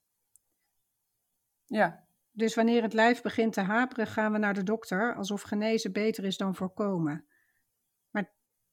Ja. 1.66 2.06
Dus 2.32 2.56
wanneer 2.56 2.82
het 2.82 2.94
lijf 2.94 3.22
begint 3.22 3.54
te 3.54 3.62
haperen, 3.62 4.08
gaan 4.08 4.32
we 4.32 4.38
naar 4.38 4.54
de 4.54 4.64
dokter, 4.64 5.16
alsof 5.16 5.42
genezen 5.42 5.92
beter 5.92 6.24
is 6.24 6.38
dan 6.38 6.56
voorkomen 6.56 7.27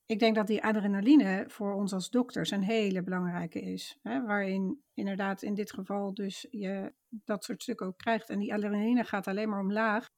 ik 0.07 0.19
denk 0.19 0.35
dat 0.35 0.47
die 0.47 0.63
adrenaline 0.63 1.45
voor 1.49 1.73
ons 1.75 1.93
als 1.93 2.11
dokters 2.11 2.51
een 2.51 2.63
hele 2.63 3.03
belangrijke 3.03 3.61
is. 3.61 3.99
Hè? 4.03 4.23
Waarin 4.23 4.83
inderdaad 4.95 5.43
in 5.43 5.55
dit 5.55 5.73
geval 5.73 6.15
dus 6.15 6.47
je 6.51 6.93
dat 7.09 7.45
soort 7.45 7.63
stukken 7.63 7.87
ook 7.87 7.99
krijgt. 7.99 8.29
En 8.29 8.39
die 8.39 8.55
adrenaline 8.55 9.05
gaat 9.05 9.27
alleen 9.27 9.49
maar 9.49 9.61
omlaag 9.61 10.09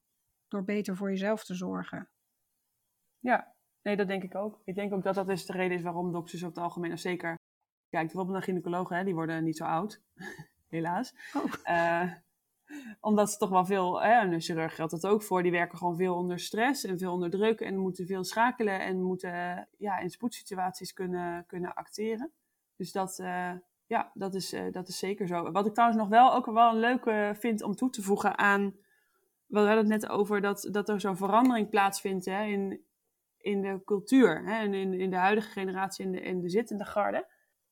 door 0.47 0.63
beter 0.63 0.95
voor 0.95 1.09
jezelf 1.09 1.43
te 1.43 1.55
zorgen. 1.55 2.09
Ja, 3.19 3.55
nee, 3.81 3.95
dat 3.95 4.07
denk 4.07 4.23
ik 4.23 4.35
ook. 4.35 4.61
Ik 4.63 4.75
denk 4.75 4.93
ook 4.93 5.03
dat 5.03 5.15
dat 5.15 5.27
dus 5.27 5.45
de 5.45 5.53
reden 5.53 5.77
is 5.77 5.83
waarom 5.83 6.11
dokters 6.11 6.43
op 6.43 6.49
het 6.49 6.57
algemeen, 6.57 6.91
of 6.91 6.99
zeker, 6.99 7.35
kijk 7.89 8.05
bijvoorbeeld 8.05 8.35
naar 8.35 8.43
gynaecologen, 8.43 8.97
hè, 8.97 9.03
die 9.03 9.15
worden 9.15 9.43
niet 9.43 9.57
zo 9.57 9.63
oud, 9.63 10.01
helaas. 10.67 11.13
Oh. 11.33 11.53
Uh, 11.65 12.13
omdat 12.99 13.31
ze 13.31 13.37
toch 13.37 13.49
wel 13.49 13.65
veel, 13.65 14.01
hè, 14.01 14.21
een 14.21 14.41
chirurg 14.41 14.75
geldt 14.75 14.91
dat 14.91 15.07
ook 15.07 15.23
voor, 15.23 15.43
die 15.43 15.51
werken 15.51 15.77
gewoon 15.77 15.95
veel 15.95 16.15
onder 16.15 16.39
stress 16.39 16.85
en 16.85 16.97
veel 16.97 17.13
onder 17.13 17.29
druk 17.29 17.59
en 17.59 17.77
moeten 17.77 18.05
veel 18.05 18.23
schakelen 18.23 18.79
en 18.79 19.01
moeten 19.01 19.67
ja, 19.77 19.99
in 19.99 20.09
spoedsituaties 20.09 20.93
kunnen, 20.93 21.45
kunnen 21.45 21.73
acteren. 21.73 22.31
Dus 22.75 22.91
dat, 22.91 23.19
uh, 23.19 23.51
ja, 23.85 24.11
dat 24.13 24.35
is, 24.35 24.53
uh, 24.53 24.71
dat 24.71 24.87
is 24.87 24.97
zeker 24.97 25.27
zo. 25.27 25.51
Wat 25.51 25.65
ik 25.65 25.73
trouwens 25.73 25.99
nog 25.99 26.09
wel 26.09 26.33
ook 26.33 26.45
wel 26.45 26.69
een 26.69 26.79
leuke 26.79 27.35
vind 27.39 27.61
om 27.61 27.75
toe 27.75 27.89
te 27.89 28.01
voegen 28.01 28.37
aan, 28.37 28.75
we 29.45 29.57
hadden 29.57 29.77
het 29.77 29.87
net 29.87 30.09
over 30.09 30.41
dat, 30.41 30.67
dat 30.71 30.89
er 30.89 30.99
zo'n 30.99 31.17
verandering 31.17 31.69
plaatsvindt 31.69 32.25
hè, 32.25 32.43
in, 32.43 32.81
in 33.37 33.61
de 33.61 33.81
cultuur 33.85 34.45
hè, 34.45 34.59
en 34.59 34.73
in, 34.73 34.93
in 34.93 35.09
de 35.09 35.15
huidige 35.15 35.49
generatie 35.49 36.05
en 36.05 36.11
de, 36.11 36.21
in 36.21 36.39
de 36.39 36.49
zittende 36.49 36.85
garde. 36.85 37.27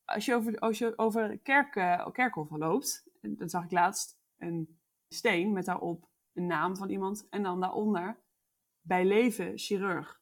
Als 0.06 0.26
je 0.26 0.36
over, 0.36 0.60
als 0.60 0.78
je 0.78 0.98
over 0.98 1.38
kerk, 1.38 1.72
kerkhoven 2.12 2.58
loopt, 2.58 3.08
dat 3.22 3.52
zag 3.52 3.64
ik 3.64 3.72
laatst, 3.72 4.18
een 4.38 4.78
steen 5.16 5.53
met 5.53 5.66
daarop 5.66 6.09
een 6.34 6.45
naam 6.45 6.76
van 6.76 6.89
iemand 6.89 7.28
en 7.30 7.43
dan 7.43 7.59
daaronder 7.59 8.20
bij 8.82 9.05
leven 9.05 9.57
chirurg. 9.57 10.22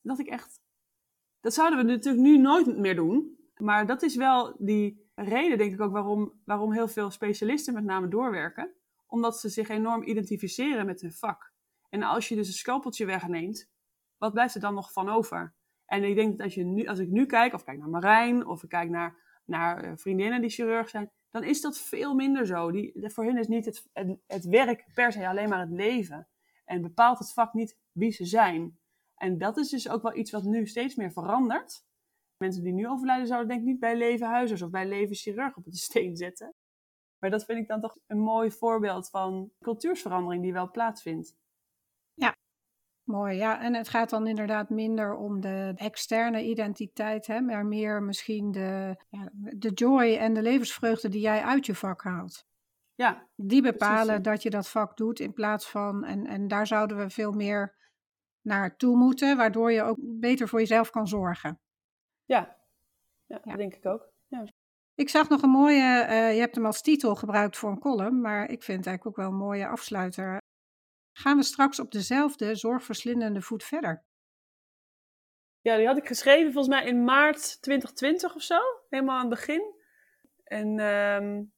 Dat 0.00 0.18
ik 0.18 0.26
echt, 0.26 0.60
dat 1.40 1.54
zouden 1.54 1.78
we 1.78 1.92
natuurlijk 1.92 2.24
nu 2.24 2.38
nooit 2.38 2.76
meer 2.76 2.94
doen. 2.94 3.36
Maar 3.56 3.86
dat 3.86 4.02
is 4.02 4.16
wel 4.16 4.56
die 4.58 5.10
reden, 5.14 5.58
denk 5.58 5.72
ik 5.72 5.80
ook, 5.80 5.92
waarom, 5.92 6.40
waarom 6.44 6.72
heel 6.72 6.88
veel 6.88 7.10
specialisten 7.10 7.74
met 7.74 7.84
name 7.84 8.08
doorwerken. 8.08 8.74
Omdat 9.06 9.38
ze 9.38 9.48
zich 9.48 9.68
enorm 9.68 10.02
identificeren 10.02 10.86
met 10.86 11.00
hun 11.00 11.12
vak. 11.12 11.52
En 11.88 12.02
als 12.02 12.28
je 12.28 12.34
dus 12.34 12.48
een 12.48 12.54
scalpeltje 12.54 13.06
wegneemt, 13.06 13.70
wat 14.16 14.32
blijft 14.32 14.54
er 14.54 14.60
dan 14.60 14.74
nog 14.74 14.92
van 14.92 15.08
over? 15.08 15.54
En 15.86 16.04
ik 16.04 16.14
denk 16.14 16.30
dat 16.30 16.40
als, 16.40 16.54
je 16.54 16.64
nu, 16.64 16.86
als 16.86 16.98
ik 16.98 17.08
nu 17.08 17.26
kijk, 17.26 17.54
of 17.54 17.64
kijk 17.64 17.78
naar 17.78 17.88
Marijn, 17.88 18.46
of 18.46 18.62
ik 18.62 18.68
kijk 18.68 18.90
naar, 18.90 19.40
naar 19.44 19.84
eh, 19.84 19.92
vriendinnen 19.94 20.40
die 20.40 20.50
chirurg 20.50 20.88
zijn, 20.88 21.10
dan 21.30 21.44
is 21.44 21.60
dat 21.60 21.78
veel 21.78 22.14
minder 22.14 22.46
zo. 22.46 22.70
Die, 22.70 23.10
voor 23.10 23.24
hen 23.24 23.36
is 23.36 23.48
niet 23.48 23.64
het, 23.64 23.88
het, 24.26 24.44
werk 24.44 24.84
per 24.94 25.12
se 25.12 25.28
alleen 25.28 25.48
maar 25.48 25.60
het 25.60 25.70
leven. 25.70 26.28
En 26.64 26.82
bepaalt 26.82 27.18
het 27.18 27.32
vak 27.32 27.52
niet 27.52 27.78
wie 27.92 28.10
ze 28.10 28.24
zijn. 28.24 28.78
En 29.14 29.38
dat 29.38 29.56
is 29.56 29.68
dus 29.68 29.88
ook 29.88 30.02
wel 30.02 30.16
iets 30.16 30.30
wat 30.30 30.42
nu 30.42 30.66
steeds 30.66 30.94
meer 30.94 31.12
verandert. 31.12 31.86
Mensen 32.36 32.62
die 32.62 32.72
nu 32.72 32.88
overlijden 32.88 33.26
zouden 33.26 33.48
denk 33.48 33.60
ik 33.60 33.66
niet 33.66 33.80
bij 33.80 33.96
leven 33.96 34.26
huizers 34.26 34.62
of 34.62 34.70
bij 34.70 34.88
leven 34.88 35.16
chirurg 35.16 35.56
op 35.56 35.64
de 35.64 35.76
steen 35.88 36.16
zetten. 36.16 36.54
Maar 37.18 37.30
dat 37.30 37.44
vind 37.44 37.58
ik 37.58 37.68
dan 37.68 37.80
toch 37.80 37.98
een 38.06 38.18
mooi 38.18 38.50
voorbeeld 38.50 39.10
van 39.10 39.50
cultuursverandering 39.60 40.42
die 40.42 40.52
wel 40.52 40.70
plaatsvindt. 40.70 41.36
Mooi, 43.08 43.36
ja. 43.36 43.60
En 43.60 43.74
het 43.74 43.88
gaat 43.88 44.10
dan 44.10 44.26
inderdaad 44.26 44.70
minder 44.70 45.14
om 45.14 45.40
de 45.40 45.72
externe 45.76 46.44
identiteit, 46.44 47.26
hè, 47.26 47.40
maar 47.40 47.66
meer 47.66 48.02
misschien 48.02 48.50
de, 48.50 48.96
ja, 49.08 49.28
de 49.32 49.70
joy 49.70 50.16
en 50.16 50.34
de 50.34 50.42
levensvreugde 50.42 51.08
die 51.08 51.20
jij 51.20 51.42
uit 51.42 51.66
je 51.66 51.74
vak 51.74 52.02
haalt. 52.02 52.46
Ja. 52.94 53.28
Die 53.36 53.62
bepalen 53.62 54.22
dat 54.22 54.42
je 54.42 54.50
dat 54.50 54.68
vak 54.68 54.96
doet 54.96 55.20
in 55.20 55.32
plaats 55.32 55.70
van, 55.70 56.04
en, 56.04 56.26
en 56.26 56.48
daar 56.48 56.66
zouden 56.66 56.96
we 56.96 57.10
veel 57.10 57.32
meer 57.32 57.76
naartoe 58.40 58.96
moeten, 58.96 59.36
waardoor 59.36 59.72
je 59.72 59.82
ook 59.82 59.96
beter 60.00 60.48
voor 60.48 60.58
jezelf 60.58 60.90
kan 60.90 61.08
zorgen. 61.08 61.60
Ja, 62.24 62.56
ja, 63.26 63.40
dat 63.42 63.56
denk 63.56 63.74
ik 63.74 63.86
ook. 63.86 64.12
Ja. 64.26 64.44
Ik 64.94 65.08
zag 65.08 65.28
nog 65.28 65.42
een 65.42 65.50
mooie, 65.50 66.06
uh, 66.08 66.34
je 66.34 66.40
hebt 66.40 66.54
hem 66.54 66.66
als 66.66 66.82
titel 66.82 67.14
gebruikt 67.14 67.56
voor 67.56 67.70
een 67.70 67.80
column, 67.80 68.20
maar 68.20 68.42
ik 68.42 68.62
vind 68.62 68.78
het 68.78 68.86
eigenlijk 68.86 69.06
ook 69.06 69.24
wel 69.24 69.32
een 69.32 69.46
mooie 69.46 69.68
afsluiter 69.68 70.38
gaan 71.18 71.36
we 71.36 71.42
straks 71.42 71.80
op 71.80 71.92
dezelfde 71.92 72.54
zorgverslindende 72.54 73.40
voet 73.40 73.64
verder. 73.64 74.04
Ja, 75.60 75.76
die 75.76 75.86
had 75.86 75.96
ik 75.96 76.06
geschreven 76.06 76.52
volgens 76.52 76.74
mij 76.74 76.86
in 76.86 77.04
maart 77.04 77.62
2020 77.62 78.34
of 78.34 78.42
zo, 78.42 78.60
helemaal 78.88 79.14
aan 79.14 79.30
het 79.30 79.30
begin. 79.30 79.74
En 80.44 80.78
een 80.78 81.52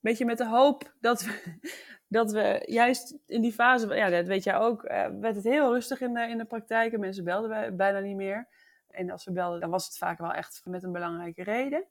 beetje 0.00 0.24
met 0.24 0.38
de 0.38 0.46
hoop 0.46 0.94
dat 1.00 1.22
we, 1.22 1.58
dat 2.18 2.32
we 2.32 2.62
juist 2.66 3.18
in 3.26 3.40
die 3.40 3.52
fase, 3.52 3.94
ja, 3.94 4.10
dat 4.10 4.26
weet 4.26 4.44
jij 4.44 4.56
ook, 4.56 4.84
uh, 4.84 5.06
werd 5.20 5.34
het 5.34 5.44
heel 5.44 5.72
rustig 5.72 6.00
in 6.00 6.14
de, 6.14 6.20
in 6.20 6.38
de 6.38 6.44
praktijk 6.44 6.92
en 6.92 7.00
mensen 7.00 7.24
belden 7.24 7.76
bijna 7.76 7.98
niet 7.98 8.16
meer. 8.16 8.48
En 8.88 9.10
als 9.10 9.22
ze 9.22 9.32
belden, 9.32 9.60
dan 9.60 9.70
was 9.70 9.86
het 9.86 9.98
vaak 9.98 10.18
wel 10.18 10.32
echt 10.32 10.60
met 10.64 10.82
een 10.82 10.92
belangrijke 10.92 11.42
reden. 11.42 11.86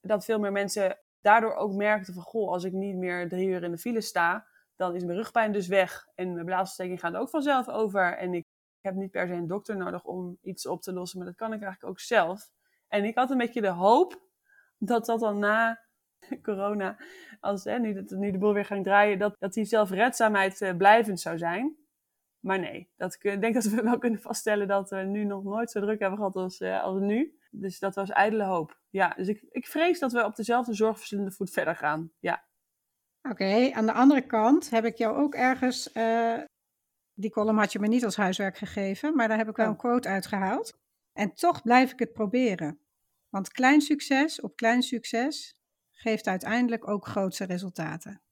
Dat 0.00 0.24
veel 0.24 0.38
meer 0.38 0.52
mensen 0.52 0.98
daardoor 1.20 1.54
ook 1.54 1.72
merkten 1.72 2.14
van, 2.14 2.22
goh, 2.22 2.50
als 2.50 2.64
ik 2.64 2.72
niet 2.72 2.96
meer 2.96 3.28
drie 3.28 3.48
uur 3.48 3.62
in 3.62 3.70
de 3.70 3.78
file 3.78 4.00
sta, 4.00 4.46
dan 4.78 4.94
is 4.94 5.04
mijn 5.04 5.18
rugpijn 5.18 5.52
dus 5.52 5.66
weg. 5.66 6.08
En 6.14 6.32
mijn 6.32 6.44
blaasontsteking 6.44 7.00
gaat 7.00 7.14
ook 7.14 7.28
vanzelf 7.28 7.68
over. 7.68 8.16
En 8.16 8.34
ik 8.34 8.46
heb 8.80 8.94
niet 8.94 9.10
per 9.10 9.26
se 9.26 9.32
een 9.32 9.46
dokter 9.46 9.76
nodig 9.76 10.04
om 10.04 10.38
iets 10.42 10.66
op 10.66 10.82
te 10.82 10.92
lossen, 10.92 11.18
maar 11.18 11.26
dat 11.26 11.36
kan 11.36 11.52
ik 11.52 11.62
eigenlijk 11.62 11.92
ook 11.92 12.00
zelf. 12.00 12.50
En 12.88 13.04
ik 13.04 13.14
had 13.14 13.30
een 13.30 13.38
beetje 13.38 13.60
de 13.60 13.68
hoop 13.68 14.22
dat 14.78 15.06
dat 15.06 15.20
dan 15.20 15.38
na 15.38 15.80
corona, 16.42 16.96
als 17.40 17.64
hè, 17.64 17.78
nu, 17.78 17.94
dat, 17.94 18.08
de 18.08 18.38
boel 18.38 18.52
weer 18.52 18.64
gaan 18.64 18.82
draaien, 18.82 19.18
dat, 19.18 19.36
dat 19.38 19.52
die 19.52 19.64
zelfredzaamheid 19.64 20.60
uh, 20.60 20.76
blijvend 20.76 21.20
zou 21.20 21.38
zijn. 21.38 21.76
Maar 22.40 22.58
nee, 22.58 22.90
dat, 22.96 23.18
ik 23.20 23.40
denk 23.40 23.54
dat 23.54 23.64
we 23.64 23.82
wel 23.90 23.98
kunnen 23.98 24.20
vaststellen 24.20 24.68
dat 24.68 24.90
we 24.90 24.96
nu 24.96 25.24
nog 25.24 25.44
nooit 25.44 25.70
zo 25.70 25.80
druk 25.80 26.00
hebben 26.00 26.18
gehad 26.18 26.36
als, 26.36 26.60
uh, 26.60 26.82
als 26.82 27.00
nu. 27.00 27.38
Dus 27.50 27.78
dat 27.78 27.94
was 27.94 28.10
ijdele 28.10 28.44
hoop. 28.44 28.80
Ja, 28.90 29.14
dus 29.16 29.28
ik, 29.28 29.42
ik 29.50 29.66
vrees 29.66 29.98
dat 29.98 30.12
we 30.12 30.24
op 30.24 30.36
dezelfde 30.36 30.74
zorgverslindende 30.74 31.34
voet 31.34 31.50
verder 31.50 31.76
gaan. 31.76 32.12
Ja. 32.18 32.47
Oké, 33.30 33.70
aan 33.72 33.86
de 33.86 33.92
andere 33.92 34.26
kant 34.26 34.70
heb 34.70 34.84
ik 34.84 34.96
jou 34.98 35.16
ook 35.16 35.34
ergens 35.34 35.90
uh, 35.94 36.38
Die 37.14 37.30
column 37.30 37.58
had 37.58 37.72
je 37.72 37.78
me 37.78 37.86
niet 37.88 38.04
als 38.04 38.16
huiswerk 38.16 38.56
gegeven, 38.58 39.14
maar 39.16 39.28
daar 39.28 39.38
heb 39.38 39.48
ik 39.48 39.56
wel 39.56 39.66
Oh. 39.66 39.72
een 39.72 39.78
quote 39.78 40.08
uitgehaald. 40.08 40.78
En 41.12 41.34
toch 41.34 41.62
blijf 41.62 41.92
ik 41.92 41.98
het 41.98 42.12
proberen. 42.12 42.78
Want 43.28 43.48
klein 43.52 43.80
succes 43.80 44.40
op 44.40 44.56
klein 44.56 44.82
succes 44.82 45.56
geeft 45.92 46.26
uiteindelijk 46.26 46.88
ook 46.88 47.06
grootse 47.06 47.44
resultaten. 47.44 48.22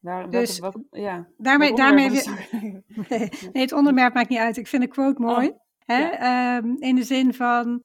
Waar, 0.00 0.30
Dus 0.30 0.58
wat, 0.58 0.78
ja. 0.90 1.28
Daarmee, 1.36 1.74
daarmee? 1.74 2.10
Nee, 2.10 2.82
nee, 3.52 3.62
het 3.62 3.72
onderwerp 3.72 4.14
maakt 4.14 4.28
niet 4.28 4.38
uit. 4.38 4.56
Ik 4.56 4.66
vind 4.66 4.82
de 4.82 4.88
quote 4.88 5.20
mooi. 5.20 5.48
Oh, 5.48 5.58
hè? 5.84 5.98
ja. 5.98 6.56
Ehm, 6.56 6.74
in 6.78 6.94
de 6.94 7.04
zin 7.04 7.34
van, 7.34 7.82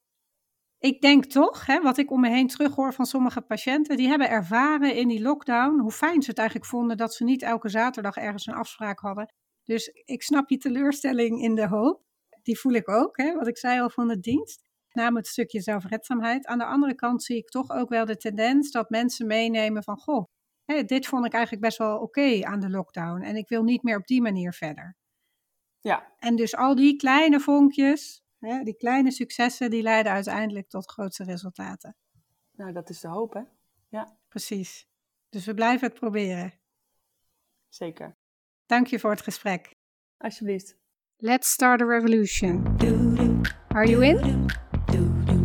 ik 0.79 1.01
denk 1.01 1.25
toch, 1.25 1.65
hè, 1.65 1.81
wat 1.81 1.97
ik 1.97 2.11
om 2.11 2.19
me 2.19 2.29
heen 2.29 2.47
terughoor 2.47 2.93
van 2.93 3.05
sommige 3.05 3.41
patiënten, 3.41 3.97
die 3.97 4.07
hebben 4.07 4.29
ervaren 4.29 4.95
in 4.95 5.07
die 5.07 5.21
lockdown 5.21 5.79
hoe 5.79 5.91
fijn 5.91 6.21
ze 6.21 6.29
het 6.29 6.37
eigenlijk 6.39 6.69
vonden 6.69 6.97
dat 6.97 7.13
ze 7.13 7.23
niet 7.23 7.41
elke 7.41 7.69
zaterdag 7.69 8.15
ergens 8.15 8.45
een 8.45 8.53
afspraak 8.53 8.99
hadden. 8.99 9.33
Dus 9.63 9.87
ik 9.87 10.23
snap 10.23 10.49
je 10.49 10.57
teleurstelling 10.57 11.41
in 11.41 11.55
de 11.55 11.67
hoop. 11.67 12.05
Die 12.43 12.59
voel 12.59 12.73
ik 12.73 12.89
ook, 12.89 13.17
hè, 13.17 13.33
wat 13.33 13.47
ik 13.47 13.57
zei 13.57 13.81
al 13.81 13.89
van 13.89 14.07
de 14.07 14.19
dienst. 14.19 14.65
Namelijk 14.91 15.25
het 15.25 15.33
stukje 15.33 15.61
zelfredzaamheid. 15.61 16.45
Aan 16.45 16.57
de 16.57 16.65
andere 16.65 16.95
kant 16.95 17.23
zie 17.23 17.37
ik 17.37 17.49
toch 17.49 17.69
ook 17.69 17.89
wel 17.89 18.05
de 18.05 18.17
tendens 18.17 18.71
dat 18.71 18.89
mensen 18.89 19.27
meenemen 19.27 19.83
van, 19.83 19.97
goh, 19.97 20.25
hè, 20.65 20.83
dit 20.83 21.07
vond 21.07 21.25
ik 21.25 21.33
eigenlijk 21.33 21.63
best 21.63 21.77
wel 21.77 21.97
oké 21.97 22.43
aan 22.43 22.59
de 22.59 22.69
lockdown. 22.69 23.21
En 23.21 23.35
ik 23.35 23.47
wil 23.49 23.63
niet 23.63 23.83
meer 23.83 23.97
op 23.97 24.05
die 24.05 24.21
manier 24.21 24.53
verder. 24.53 24.95
Ja, 25.79 26.13
En 26.17 26.35
dus 26.35 26.55
al 26.55 26.75
die 26.75 26.95
kleine 26.95 27.39
vonkjes, 27.39 28.23
hè, 28.39 28.63
die 28.63 28.75
kleine 28.75 29.11
successen, 29.11 29.69
die 29.69 29.81
leiden 29.81 30.11
uiteindelijk 30.11 30.69
tot 30.69 30.91
grootste 30.91 31.23
resultaten. 31.23 31.95
nou 32.51 32.71
dat 32.71 32.89
is 32.89 32.99
de 32.99 33.07
hoop 33.07 33.33
hè. 33.33 33.41
Precies. 34.27 34.87
Dus 35.29 35.45
we 35.45 35.53
blijven 35.53 35.87
het 35.87 35.99
proberen. 35.99 36.53
Zeker. 37.69 38.17
Dank 38.65 38.87
je 38.87 38.99
voor 38.99 39.11
het 39.11 39.21
gesprek. 39.21 39.75
Alsjeblieft. 40.17 40.77
Let's 41.17 41.51
start 41.51 41.81
a 41.81 41.85
revolution. 41.85 42.77
Are 43.67 43.87
you 43.89 44.05
in? 44.05 45.36